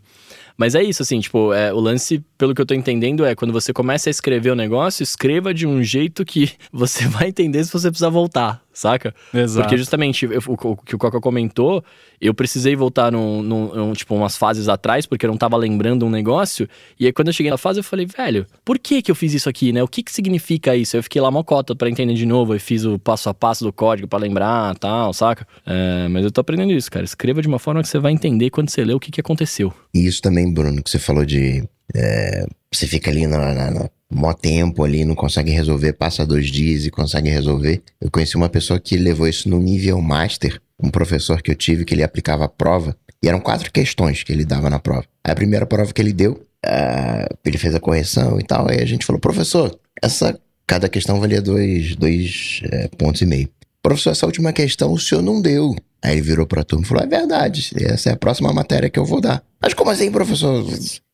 Mas 0.57 0.75
é 0.75 0.83
isso, 0.83 1.03
assim, 1.03 1.19
tipo, 1.19 1.53
é, 1.53 1.73
o 1.73 1.81
lance, 1.81 2.23
pelo 2.37 2.55
que 2.55 2.61
eu 2.61 2.67
tô 2.67 2.75
entendendo, 2.75 3.25
é 3.25 3.35
quando 3.35 3.53
você 3.53 3.73
começa 3.73 4.11
a 4.11 4.13
escrever 4.13 4.51
o 4.51 4.55
negócio, 4.55 5.03
escreva 5.03 5.53
de 5.53 5.67
um 5.67 5.83
jeito 5.83 6.25
que 6.25 6.51
você 6.73 7.09
vai 7.09 7.29
entender 7.29 7.65
se 7.65 7.73
você 7.73 7.89
precisar 7.91 8.11
voltar, 8.11 8.62
saca? 8.73 9.15
Exato. 9.35 9.63
Porque 9.65 9.77
justamente 9.77 10.25
eu- 10.25 10.41
o, 10.47 10.71
o 10.71 10.77
que 10.77 10.95
o 10.95 10.99
Coca 10.99 11.21
comentou, 11.21 11.85
eu 12.21 12.33
precisei 12.35 12.75
voltar 12.77 13.13
num, 13.13 13.43
num- 13.43 13.75
num, 13.75 13.93
tipo, 13.93 14.15
umas 14.15 14.37
fases 14.37 14.69
atrás, 14.69 15.07
porque 15.07 15.27
eu 15.27 15.31
não 15.31 15.37
tava 15.37 15.57
lembrando 15.57 16.07
um 16.07 16.11
negócio. 16.11 16.69
E 16.99 17.07
aí 17.07 17.13
quando 17.13 17.29
eu 17.29 17.33
cheguei 17.35 17.51
na 17.51 17.59
fase, 17.59 17.81
eu 17.81 17.85
falei, 17.85 18.07
velho, 18.07 18.47
por 18.65 18.79
que 18.79 19.03
que 19.03 19.11
eu 19.11 19.15
fiz 19.15 19.33
isso 19.35 19.49
aqui, 19.49 19.73
né? 19.73 19.83
O 19.83 19.89
que 19.89 20.03
que 20.03 20.13
significa 20.13 20.75
isso? 20.77 20.97
Eu 20.97 21.03
fiquei 21.03 21.21
lá 21.21 21.31
mocota 21.31 21.75
pra 21.75 21.89
entender 21.91 22.15
de 22.15 22.27
novo, 22.27 22.55
eu 22.55 22.61
fiz 22.61 22.85
o 22.85 22.99
passo 22.99 23.29
a 23.29 23.35
passo 23.35 23.65
do 23.65 23.73
código 23.73 24.09
pra 24.09 24.19
lembrar 24.19 24.75
tal, 24.77 25.13
saca? 25.13 25.47
É, 25.67 26.09
mas 26.09 26.25
eu 26.25 26.31
tô 26.31 26.41
aprendendo 26.41 26.73
isso, 26.73 26.91
cara. 26.91 27.05
Escreva 27.05 27.43
de 27.43 27.49
uma 27.49 27.59
forma 27.59 27.83
que 27.83 27.89
você 27.89 27.99
vai 27.99 28.13
entender 28.13 28.51
quando 28.51 28.69
você 28.71 28.85
lê 28.85 28.95
o 28.95 29.01
que 29.01 29.11
que 29.11 29.21
aconteceu. 29.21 29.73
E 29.95 30.07
isso 30.07 30.23
também, 30.23 30.53
Bruno, 30.53 30.83
que 30.83 30.91
você 30.91 30.99
falou 30.99 31.25
de. 31.25 31.63
É, 31.95 32.47
você 32.73 32.87
fica 32.87 33.11
ali 33.11 33.27
na, 33.27 33.71
na, 33.71 33.91
mó 34.11 34.33
tempo 34.33 34.85
ali, 34.85 35.05
não 35.05 35.15
consegue 35.15 35.51
resolver, 35.51 35.95
passa 35.95 36.27
dois 36.27 36.49
dias 36.49 36.85
e 36.85 36.91
consegue 36.91 37.29
resolver. 37.29 37.83
Eu 38.01 38.11
conheci 38.11 38.37
uma 38.37 38.49
pessoa 38.49 38.79
que 38.79 38.97
levou 38.97 39.27
isso 39.27 39.49
no 39.49 39.59
nível 39.59 40.01
master, 40.01 40.61
um 40.83 40.91
professor 40.91 41.41
que 41.43 41.51
eu 41.51 41.55
tive 41.55 41.85
que 41.85 41.95
ele 41.95 42.03
aplicava 42.03 42.45
a 42.45 42.49
prova, 42.49 42.97
e 43.23 43.29
eram 43.29 43.41
quatro 43.41 43.71
questões 43.71 44.23
que 44.23 44.33
ele 44.33 44.45
dava 44.45 44.69
na 44.69 44.79
prova. 44.79 45.05
A 45.23 45.35
primeira 45.35 45.65
prova 45.65 45.93
que 45.93 46.03
ele 46.03 46.13
deu, 46.13 46.45
ah, 46.65 47.27
ele 47.45 47.57
fez 47.57 47.75
a 47.75 47.81
correção 47.81 48.39
e 48.39 48.43
tal, 48.43 48.69
aí 48.69 48.81
a 48.81 48.87
gente 48.87 49.07
falou, 49.07 49.21
professor, 49.21 49.79
essa. 50.03 50.39
Cada 50.65 50.89
questão 50.89 51.21
valia 51.21 51.43
dois, 51.43 51.97
dois 51.97 52.61
é, 52.71 52.89
pontos 52.97 53.21
e 53.21 53.27
meio. 53.27 53.49
Professor, 53.83 54.11
essa 54.11 54.25
última 54.25 54.53
questão 54.53 54.93
o 54.93 54.99
senhor 54.99 55.21
não 55.21 55.43
deu. 55.43 55.75
Aí 56.01 56.13
ele 56.13 56.23
virou 56.23 56.47
pra 56.47 56.63
turma 56.63 56.85
e 56.85 56.89
falou: 56.89 57.05
É 57.05 57.07
verdade, 57.07 57.73
essa 57.77 58.11
é 58.11 58.13
a 58.13 58.17
próxima 58.17 58.53
matéria 58.53 58.89
que 58.89 58.99
eu 58.99 59.05
vou 59.05 59.21
dar. 59.21 59.43
Mas 59.61 59.75
como 59.75 59.91
assim, 59.91 60.11
professor? 60.11 60.65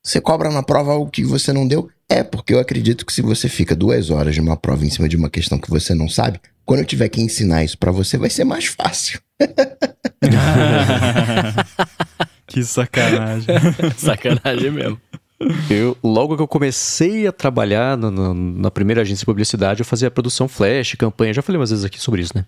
Você 0.09 0.23
cobra 0.23 0.51
na 0.51 0.63
prova 0.63 0.93
algo 0.93 1.11
que 1.11 1.23
você 1.23 1.53
não 1.53 1.69
deu? 1.69 1.91
É, 2.09 2.23
porque 2.23 2.55
eu 2.55 2.59
acredito 2.59 3.05
que 3.05 3.13
se 3.13 3.21
você 3.21 3.47
fica 3.47 3.77
duas 3.77 4.09
horas 4.09 4.35
de 4.35 4.41
uma 4.41 4.57
prova 4.57 4.87
em 4.87 4.89
cima 4.89 5.07
de 5.07 5.19
uma 5.19 5.29
questão 5.29 5.59
que 5.59 5.69
você 5.69 5.95
não 5.95 6.09
sabe, 6.09 6.41
quando 6.65 6.81
eu 6.81 6.87
tiver 6.87 7.11
que 7.11 7.21
ensinar 7.21 7.63
isso 7.63 7.77
pra 7.77 7.93
você, 7.93 8.17
vai 8.17 8.31
ser 8.31 8.45
mais 8.45 8.65
fácil. 8.65 9.21
que 12.47 12.65
sacanagem. 12.65 13.49
Sacanagem 13.99 14.71
mesmo. 14.71 14.99
Eu, 15.69 15.95
logo 16.03 16.37
que 16.37 16.43
eu 16.43 16.49
comecei 16.49 17.27
a 17.27 17.33
trabalhar 17.33 17.95
no- 17.97 18.11
no- 18.11 18.33
na 18.35 18.71
primeira 18.71 19.03
agência 19.03 19.21
de 19.21 19.27
publicidade, 19.27 19.81
eu 19.81 19.85
fazia 19.87 20.11
produção 20.11 20.49
flash, 20.49 20.95
campanha. 20.95 21.35
Já 21.35 21.43
falei 21.43 21.61
umas 21.61 21.69
vezes 21.69 21.85
aqui 21.85 22.01
sobre 22.01 22.23
isso, 22.23 22.33
né? 22.35 22.47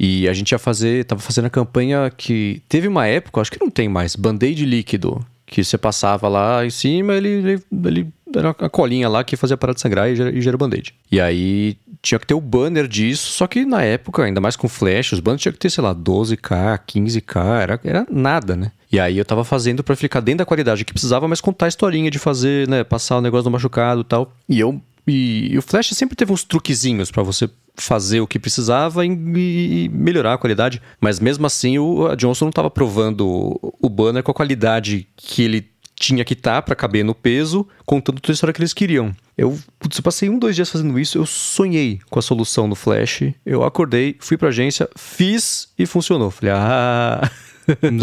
E 0.00 0.26
a 0.26 0.32
gente 0.32 0.52
ia 0.52 0.58
fazer, 0.58 1.04
tava 1.04 1.20
fazendo 1.20 1.44
a 1.44 1.50
campanha 1.50 2.10
que 2.16 2.62
teve 2.66 2.88
uma 2.88 3.06
época, 3.06 3.42
acho 3.42 3.52
que 3.52 3.60
não 3.60 3.68
tem 3.70 3.90
mais, 3.90 4.16
band-aid 4.16 4.64
líquido, 4.64 5.22
que 5.50 5.64
você 5.64 5.78
passava 5.78 6.28
lá 6.28 6.64
em 6.64 6.70
cima, 6.70 7.14
ele, 7.14 7.28
ele, 7.28 7.62
ele 7.84 8.12
era 8.34 8.48
uma 8.48 8.68
colinha 8.68 9.08
lá 9.08 9.24
que 9.24 9.36
fazia 9.36 9.56
parar 9.56 9.72
de 9.72 9.80
sangrar 9.80 10.10
e 10.10 10.16
já, 10.16 10.30
e 10.30 10.40
já 10.40 10.50
era 10.50 10.58
band-aid. 10.58 10.94
E 11.10 11.20
aí 11.20 11.76
tinha 12.02 12.18
que 12.18 12.26
ter 12.26 12.34
o 12.34 12.40
banner 12.40 12.86
disso, 12.86 13.32
só 13.32 13.46
que 13.46 13.64
na 13.64 13.82
época, 13.82 14.22
ainda 14.22 14.40
mais 14.40 14.56
com 14.56 14.68
flash, 14.68 15.12
os 15.12 15.20
banners 15.20 15.42
tinha 15.42 15.52
que 15.52 15.58
ter, 15.58 15.70
sei 15.70 15.82
lá, 15.82 15.94
12k, 15.94 16.80
15k, 16.86 17.62
era, 17.62 17.80
era 17.82 18.06
nada, 18.10 18.54
né? 18.54 18.70
E 18.92 19.00
aí 19.00 19.18
eu 19.18 19.24
tava 19.24 19.44
fazendo 19.44 19.82
pra 19.82 19.96
ficar 19.96 20.20
dentro 20.20 20.38
da 20.38 20.46
qualidade 20.46 20.84
que 20.84 20.92
precisava, 20.92 21.26
mas 21.26 21.40
contar 21.40 21.66
a 21.66 21.68
historinha 21.68 22.10
de 22.10 22.18
fazer, 22.18 22.68
né, 22.68 22.84
passar 22.84 23.18
o 23.18 23.20
negócio 23.20 23.44
do 23.44 23.50
machucado 23.50 24.02
e 24.02 24.04
tal. 24.04 24.32
E 24.48 24.60
eu 24.60 24.80
e, 25.06 25.52
e 25.52 25.58
o 25.58 25.62
Flash 25.62 25.88
sempre 25.94 26.14
teve 26.14 26.32
uns 26.32 26.44
truquezinhos 26.44 27.10
pra 27.10 27.22
você 27.22 27.48
fazer 27.78 28.20
o 28.20 28.26
que 28.26 28.38
precisava 28.38 29.04
e, 29.04 29.10
e 29.10 29.88
melhorar 29.88 30.34
a 30.34 30.38
qualidade, 30.38 30.82
mas 31.00 31.20
mesmo 31.20 31.46
assim 31.46 31.78
o 31.78 32.14
Johnson 32.16 32.46
não 32.46 32.52
tava 32.52 32.70
provando 32.70 33.58
o, 33.80 33.88
banner 33.88 34.22
com 34.22 34.30
a 34.30 34.34
qualidade 34.34 35.06
que 35.16 35.42
ele 35.42 35.68
tinha 35.94 36.24
que 36.24 36.34
estar 36.34 36.62
pra 36.62 36.76
caber 36.76 37.04
no 37.04 37.14
peso, 37.14 37.66
contando 37.84 38.20
toda 38.20 38.32
a 38.32 38.34
história 38.34 38.52
que 38.52 38.60
eles 38.60 38.72
queriam. 38.72 39.14
Eu, 39.36 39.58
putz, 39.78 39.98
eu 39.98 40.02
passei 40.02 40.28
um, 40.28 40.38
dois 40.38 40.54
dias 40.54 40.70
fazendo 40.70 40.98
isso, 40.98 41.18
eu 41.18 41.26
sonhei 41.26 41.98
com 42.08 42.18
a 42.18 42.22
solução 42.22 42.68
no 42.68 42.74
Flash, 42.74 43.32
eu 43.44 43.64
acordei, 43.64 44.16
fui 44.20 44.36
pra 44.36 44.48
agência, 44.48 44.88
fiz 44.96 45.68
e 45.78 45.86
funcionou. 45.86 46.30
Falei, 46.30 46.54
ah... 46.54 47.30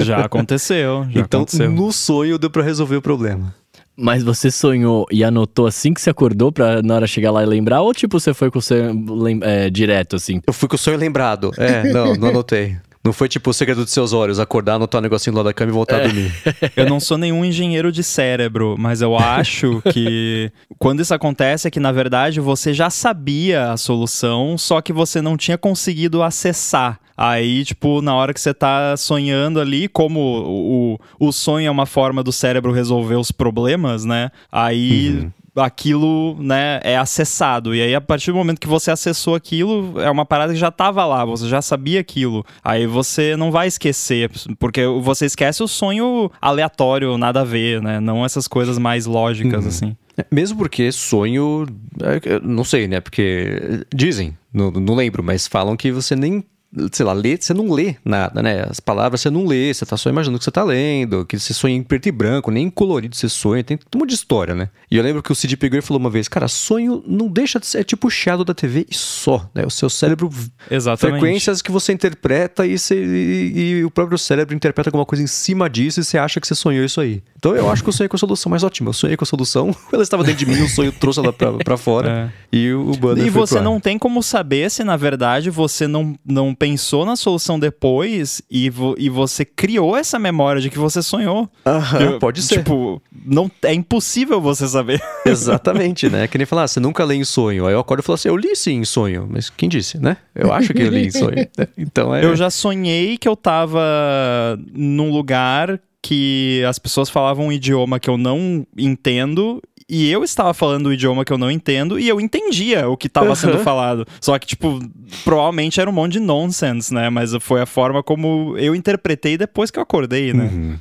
Já 0.03 0.25
aconteceu, 0.25 1.05
já 1.09 1.21
então, 1.21 1.41
aconteceu. 1.41 1.71
no 1.71 1.91
sonho 1.91 2.37
deu 2.37 2.49
pra 2.49 2.61
resolver 2.61 2.97
o 2.97 3.01
problema. 3.01 3.55
Mas 3.97 4.23
você 4.23 4.51
sonhou 4.51 5.05
e 5.11 5.23
anotou 5.23 5.65
assim 5.67 5.93
que 5.93 6.01
você 6.01 6.09
acordou 6.09 6.51
pra 6.51 6.81
na 6.81 6.95
hora 6.95 7.07
chegar 7.07 7.31
lá 7.31 7.41
e 7.43 7.45
lembrar? 7.45 7.81
Ou 7.81 7.93
tipo, 7.93 8.19
você 8.19 8.33
foi 8.33 8.51
com 8.51 8.59
o 8.59 9.15
lem- 9.15 9.39
é, 9.41 9.69
direto, 9.69 10.15
assim? 10.17 10.41
Eu 10.45 10.51
fui 10.53 10.67
com 10.67 10.75
o 10.75 10.79
sonho 10.79 10.97
lembrado. 10.97 11.51
É, 11.57 11.91
não, 11.93 12.13
não 12.15 12.27
anotei. 12.29 12.75
Não 13.05 13.13
foi 13.13 13.29
tipo 13.29 13.51
o 13.51 13.53
segredo 13.53 13.83
dos 13.83 13.93
seus 13.93 14.13
olhos, 14.13 14.39
acordar, 14.39 14.73
anotar 14.73 14.97
um 14.97 15.03
negocinho 15.03 15.35
lá 15.35 15.43
da 15.43 15.53
cama 15.53 15.69
e 15.69 15.73
voltar 15.73 15.97
a 15.97 16.03
dormir. 16.07 16.33
Eu 16.75 16.89
não 16.89 16.99
sou 16.99 17.19
nenhum 17.19 17.45
engenheiro 17.45 17.91
de 17.91 18.03
cérebro, 18.03 18.75
mas 18.79 18.99
eu 18.99 19.15
acho 19.15 19.79
que 19.93 20.51
quando 20.79 21.01
isso 21.01 21.13
acontece 21.13 21.67
é 21.67 21.71
que 21.71 21.79
na 21.79 21.91
verdade 21.91 22.39
você 22.39 22.73
já 22.73 22.89
sabia 22.89 23.71
a 23.71 23.77
solução, 23.77 24.57
só 24.57 24.81
que 24.81 24.91
você 24.91 25.21
não 25.21 25.37
tinha 25.37 25.57
conseguido 25.57 26.23
acessar. 26.23 26.99
Aí, 27.15 27.63
tipo, 27.63 28.01
na 28.01 28.15
hora 28.15 28.33
que 28.33 28.41
você 28.41 28.53
tá 28.53 28.97
sonhando 28.97 29.61
ali, 29.61 29.87
como 29.87 30.19
o, 30.19 30.99
o, 31.27 31.31
sonho 31.31 31.67
é 31.67 31.71
uma 31.71 31.85
forma 31.85 32.23
do 32.23 32.31
cérebro 32.31 32.73
resolver 32.73 33.15
os 33.15 33.31
problemas, 33.31 34.03
né? 34.03 34.31
Aí 34.51 35.29
aquilo, 35.55 36.35
né, 36.39 36.79
é 36.83 36.97
acessado. 36.97 37.73
E 37.73 37.81
aí, 37.81 37.95
a 37.95 38.01
partir 38.01 38.31
do 38.31 38.37
momento 38.37 38.59
que 38.59 38.67
você 38.67 38.91
acessou 38.91 39.35
aquilo, 39.35 39.99
é 40.01 40.09
uma 40.09 40.25
parada 40.25 40.53
que 40.53 40.59
já 40.59 40.71
tava 40.71 41.05
lá, 41.05 41.23
você 41.23 41.47
já 41.47 41.61
sabia 41.61 41.99
aquilo. 41.99 42.45
Aí 42.63 42.85
você 42.85 43.35
não 43.35 43.51
vai 43.51 43.67
esquecer, 43.67 44.29
porque 44.59 44.85
você 45.01 45.25
esquece 45.25 45.63
o 45.63 45.67
sonho 45.67 46.31
aleatório, 46.41 47.17
nada 47.17 47.41
a 47.41 47.45
ver, 47.45 47.81
né? 47.81 47.99
Não 47.99 48.25
essas 48.25 48.47
coisas 48.47 48.77
mais 48.77 49.05
lógicas, 49.05 49.65
assim. 49.65 49.95
É, 50.17 50.25
Mesmo 50.31 50.57
porque 50.57 50.91
sonho. 50.91 51.65
é, 52.01 52.39
Não 52.41 52.63
sei, 52.63 52.87
né? 52.87 53.01
Porque 53.01 53.85
dizem, 53.93 54.37
não, 54.53 54.71
não 54.71 54.95
lembro, 54.95 55.23
mas 55.23 55.47
falam 55.47 55.75
que 55.75 55.91
você 55.91 56.15
nem. 56.15 56.43
Sei 56.91 57.05
lá, 57.05 57.13
lê, 57.13 57.37
você 57.39 57.53
não 57.53 57.71
lê 57.71 57.95
nada, 58.03 58.41
né? 58.43 58.65
As 58.69 58.79
palavras 58.79 59.21
você 59.21 59.29
não 59.29 59.45
lê, 59.45 59.73
você 59.73 59.85
tá 59.85 59.95
só 59.97 60.09
imaginando 60.09 60.37
que 60.39 60.45
você 60.45 60.51
tá 60.51 60.63
lendo, 60.63 61.25
que 61.25 61.37
você 61.39 61.53
sonha 61.53 61.75
em 61.75 61.83
preto 61.83 62.07
e 62.07 62.11
branco, 62.11 62.51
nem 62.51 62.65
em 62.65 62.69
colorido 62.69 63.15
você 63.15 63.29
sonha, 63.29 63.63
tem 63.63 63.77
um 63.95 63.99
monte 63.99 64.09
de 64.09 64.15
história, 64.15 64.53
né? 64.55 64.69
E 64.91 64.97
eu 64.97 65.03
lembro 65.03 65.21
que 65.23 65.31
o 65.31 65.35
Cid 65.35 65.55
pegou 65.57 65.77
e 65.79 65.81
falou 65.81 65.99
uma 65.99 66.09
vez, 66.09 66.27
cara, 66.27 66.47
sonho 66.47 67.03
não 67.07 67.27
deixa 67.27 67.59
de 67.59 67.65
ser, 67.67 67.79
é 67.79 67.83
tipo 67.83 68.07
o 68.07 68.11
shadow 68.11 68.43
da 68.45 68.53
TV 68.53 68.85
e 68.89 68.95
só, 68.95 69.49
né? 69.53 69.65
O 69.65 69.69
seu 69.69 69.89
cérebro 69.89 70.29
Exatamente. 70.69 71.19
frequências 71.19 71.61
que 71.61 71.71
você 71.71 71.93
interpreta 71.93 72.65
e, 72.65 72.77
você- 72.77 72.95
e- 73.03 73.59
e 73.79 73.85
o 73.85 73.91
próprio 73.91 74.17
cérebro 74.17 74.55
interpreta 74.55 74.89
alguma 74.89 75.05
coisa 75.05 75.23
em 75.23 75.27
cima 75.27 75.69
disso 75.69 75.99
e 75.99 76.03
você 76.03 76.17
acha 76.17 76.39
que 76.39 76.47
você 76.47 76.55
sonhou 76.55 76.83
isso 76.85 76.99
aí. 77.01 77.23
Então 77.37 77.55
eu 77.55 77.69
acho 77.69 77.83
que 77.83 77.89
eu 77.89 77.93
sonhei 77.93 78.09
com 78.09 78.15
a 78.15 78.19
solução 78.19 78.49
mais 78.49 78.63
ótima. 78.63 78.89
Eu 78.89 78.93
sonhei 78.93 79.15
com 79.17 79.23
a 79.23 79.27
solução, 79.27 79.75
ela 79.93 80.03
estava 80.03 80.23
dentro 80.23 80.45
de 80.45 80.51
mim, 80.51 80.61
o 80.61 80.69
sonho 80.69 80.91
trouxe 80.91 81.19
ela 81.19 81.31
pra, 81.31 81.53
pra 81.53 81.77
fora 81.77 82.33
e 82.51 82.71
o, 82.71 82.91
o 82.91 82.97
banner 82.97 83.23
É. 83.23 83.27
E 83.27 83.31
foi 83.31 83.41
você 83.41 83.55
pro 83.55 83.59
ar. 83.59 83.63
não 83.63 83.79
tem 83.79 83.97
como 83.99 84.21
saber 84.23 84.69
se, 84.71 84.83
na 84.83 84.97
verdade, 84.97 85.49
você 85.49 85.87
não, 85.87 86.15
não 86.25 86.53
pensou 86.65 87.05
na 87.05 87.15
solução 87.15 87.59
depois 87.59 88.41
e, 88.49 88.69
vo- 88.71 88.95
e 88.97 89.07
você 89.09 89.45
criou 89.45 89.95
essa 89.95 90.17
memória 90.17 90.59
de 90.61 90.69
que 90.69 90.79
você 90.79 91.01
sonhou. 91.01 91.47
Aham, 91.65 91.99
Eu- 92.01 92.19
pode 92.19 92.41
ser. 92.41 92.57
Tipo, 92.57 92.99
não, 93.25 93.49
é 93.63 93.73
impossível 93.73 94.41
você 94.41 94.67
saber. 94.67 94.99
Exatamente, 95.25 96.09
né? 96.09 96.27
Que 96.27 96.37
nem 96.39 96.45
falar, 96.45 96.63
ah, 96.63 96.67
você 96.67 96.79
nunca 96.79 97.03
lê 97.03 97.15
em 97.15 97.23
sonho. 97.23 97.67
Aí 97.67 97.73
eu 97.73 97.79
acordo 97.79 97.99
e 98.01 98.03
falo 98.03 98.15
assim, 98.15 98.29
eu 98.29 98.35
li 98.37 98.55
sim 98.55 98.77
em 98.79 98.85
sonho. 98.85 99.27
Mas 99.29 99.49
quem 99.49 99.69
disse, 99.69 99.99
né? 99.99 100.17
Eu 100.33 100.51
acho 100.51 100.73
que 100.73 100.81
eu 100.81 100.89
li 100.89 101.05
em 101.07 101.11
sonho. 101.11 101.47
Então 101.77 102.13
é... 102.15 102.25
Eu 102.25 102.35
já 102.35 102.49
sonhei 102.49 103.17
que 103.17 103.27
eu 103.27 103.35
tava 103.35 104.59
num 104.73 105.11
lugar 105.11 105.79
que 106.01 106.63
as 106.67 106.77
pessoas 106.77 107.09
falavam 107.09 107.47
um 107.47 107.51
idioma 107.51 107.99
que 107.99 108.09
eu 108.09 108.17
não 108.17 108.65
entendo. 108.77 109.61
E 109.87 110.09
eu 110.11 110.23
estava 110.23 110.51
falando 110.53 110.87
o 110.87 110.93
idioma 110.93 111.23
que 111.23 111.31
eu 111.31 111.37
não 111.37 111.51
entendo 111.51 111.99
e 111.99 112.07
eu 112.09 112.19
entendia 112.19 112.89
o 112.89 112.97
que 112.97 113.05
estava 113.05 113.35
sendo 113.35 113.53
Aham. 113.55 113.63
falado. 113.63 114.07
Só 114.19 114.37
que, 114.39 114.47
tipo, 114.47 114.79
provavelmente 115.23 115.79
era 115.79 115.87
um 115.89 115.93
monte 115.93 116.13
de 116.13 116.19
nonsense, 116.19 116.91
né? 116.91 117.09
Mas 117.11 117.33
foi 117.39 117.61
a 117.61 117.67
forma 117.67 118.01
como 118.01 118.55
eu 118.57 118.73
interpretei 118.73 119.37
depois 119.37 119.69
que 119.69 119.77
eu 119.77 119.83
acordei, 119.83 120.33
né? 120.33 120.45
Uhum. 120.51 120.79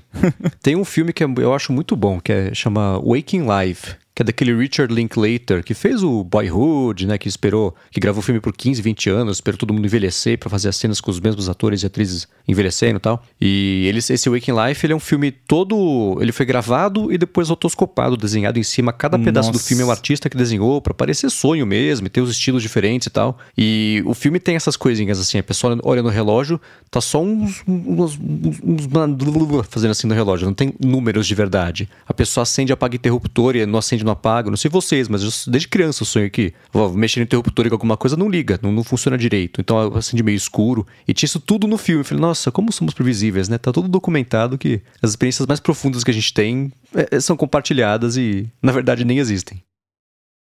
Tem 0.62 0.74
um 0.74 0.84
filme 0.86 1.12
que 1.12 1.22
é- 1.22 1.28
eu 1.36 1.52
acho 1.52 1.70
muito 1.70 1.94
bom, 1.94 2.18
que 2.18 2.32
é, 2.32 2.54
chama 2.54 2.98
Waking 3.04 3.44
Life, 3.46 3.94
que 4.14 4.22
é 4.22 4.24
daquele 4.24 4.54
Richard 4.54 4.94
Linklater, 4.94 5.64
que 5.64 5.74
fez 5.74 6.04
o 6.04 6.22
Boyhood, 6.22 7.04
né, 7.06 7.18
que 7.18 7.28
esperou, 7.28 7.74
que 7.90 7.98
gravou 7.98 8.20
o 8.20 8.22
filme 8.22 8.40
por 8.40 8.52
15, 8.52 8.80
20 8.80 9.10
anos, 9.10 9.36
esperou 9.38 9.58
todo 9.58 9.74
mundo 9.74 9.84
envelhecer 9.84 10.38
pra 10.38 10.48
fazer 10.48 10.68
as 10.68 10.76
cenas 10.76 11.00
com 11.00 11.10
os 11.10 11.18
mesmos 11.18 11.48
atores 11.48 11.82
e 11.82 11.86
atrizes 11.86 12.28
envelhecendo 12.46 12.98
e 12.98 13.00
tal. 13.00 13.24
E 13.40 13.86
ele, 13.88 13.98
esse 13.98 14.28
Waking 14.28 14.52
Life, 14.52 14.86
ele 14.86 14.92
é 14.92 14.96
um 14.96 15.00
filme 15.00 15.32
todo, 15.32 16.16
ele 16.20 16.30
foi 16.30 16.46
gravado 16.46 17.12
e 17.12 17.18
depois 17.18 17.48
rotoscopado, 17.48 18.16
desenhado 18.16 18.56
em 18.56 18.62
cima, 18.62 18.92
cada 18.92 19.18
pedaço 19.18 19.50
do 19.50 19.58
filme 19.58 19.82
é 19.82 19.86
um 19.86 19.90
artista 19.90 20.30
que 20.30 20.36
desenhou 20.36 20.80
pra 20.80 20.94
parecer 20.94 21.28
sonho 21.28 21.66
mesmo, 21.66 22.06
e 22.06 22.10
ter 22.10 22.20
os 22.20 22.30
estilos 22.30 22.62
diferentes 22.62 23.08
e 23.08 23.10
tal. 23.10 23.38
E 23.58 24.00
o 24.06 24.14
filme 24.14 24.38
tem 24.38 24.54
essas 24.54 24.76
coisinhas 24.76 25.18
assim, 25.18 25.38
a 25.38 25.42
pessoa 25.42 25.76
olha 25.82 26.02
no 26.02 26.08
relógio, 26.08 26.60
tá 26.88 27.00
só 27.00 27.20
uns, 27.20 27.64
uns, 27.66 28.16
uns, 28.16 28.86
uns 28.88 29.66
fazendo 29.68 29.90
assim 29.90 30.06
no 30.06 30.14
relógio, 30.14 30.46
não 30.46 30.54
tem 30.54 30.72
números 30.78 31.26
de 31.26 31.34
verdade. 31.34 31.88
A 32.06 32.14
pessoa 32.14 32.42
acende 32.42 32.72
apaga 32.72 32.94
interruptor 32.94 33.56
e 33.56 33.66
não 33.66 33.80
acende 33.80 34.03
acende, 34.04 34.04
não 34.04 34.12
apaga. 34.12 34.50
Não 34.50 34.56
sei 34.56 34.70
vocês, 34.70 35.08
mas 35.08 35.22
eu, 35.22 35.30
desde 35.50 35.68
criança 35.68 36.02
eu 36.02 36.06
sonho 36.06 36.30
que 36.30 36.52
vou 36.72 36.92
mexer 36.92 37.20
no 37.20 37.24
interruptor 37.24 37.66
e 37.66 37.70
alguma 37.72 37.96
coisa 37.96 38.16
não 38.16 38.28
liga, 38.28 38.58
não, 38.62 38.70
não 38.70 38.84
funciona 38.84 39.16
direito. 39.16 39.60
Então 39.60 39.96
acende 39.96 40.22
meio 40.22 40.36
escuro. 40.36 40.86
E 41.08 41.14
tinha 41.14 41.26
isso 41.26 41.40
tudo 41.40 41.66
no 41.66 41.78
filme. 41.78 42.02
Eu 42.02 42.04
falei, 42.04 42.20
nossa, 42.20 42.52
como 42.52 42.70
somos 42.70 42.94
previsíveis, 42.94 43.48
né? 43.48 43.58
Tá 43.58 43.72
tudo 43.72 43.88
documentado 43.88 44.58
que 44.58 44.80
as 45.02 45.10
experiências 45.10 45.46
mais 45.46 45.60
profundas 45.60 46.04
que 46.04 46.10
a 46.10 46.14
gente 46.14 46.32
tem 46.32 46.72
é, 46.94 47.18
são 47.20 47.36
compartilhadas 47.36 48.16
e, 48.16 48.48
na 48.62 48.72
verdade, 48.72 49.04
nem 49.04 49.18
existem. 49.18 49.62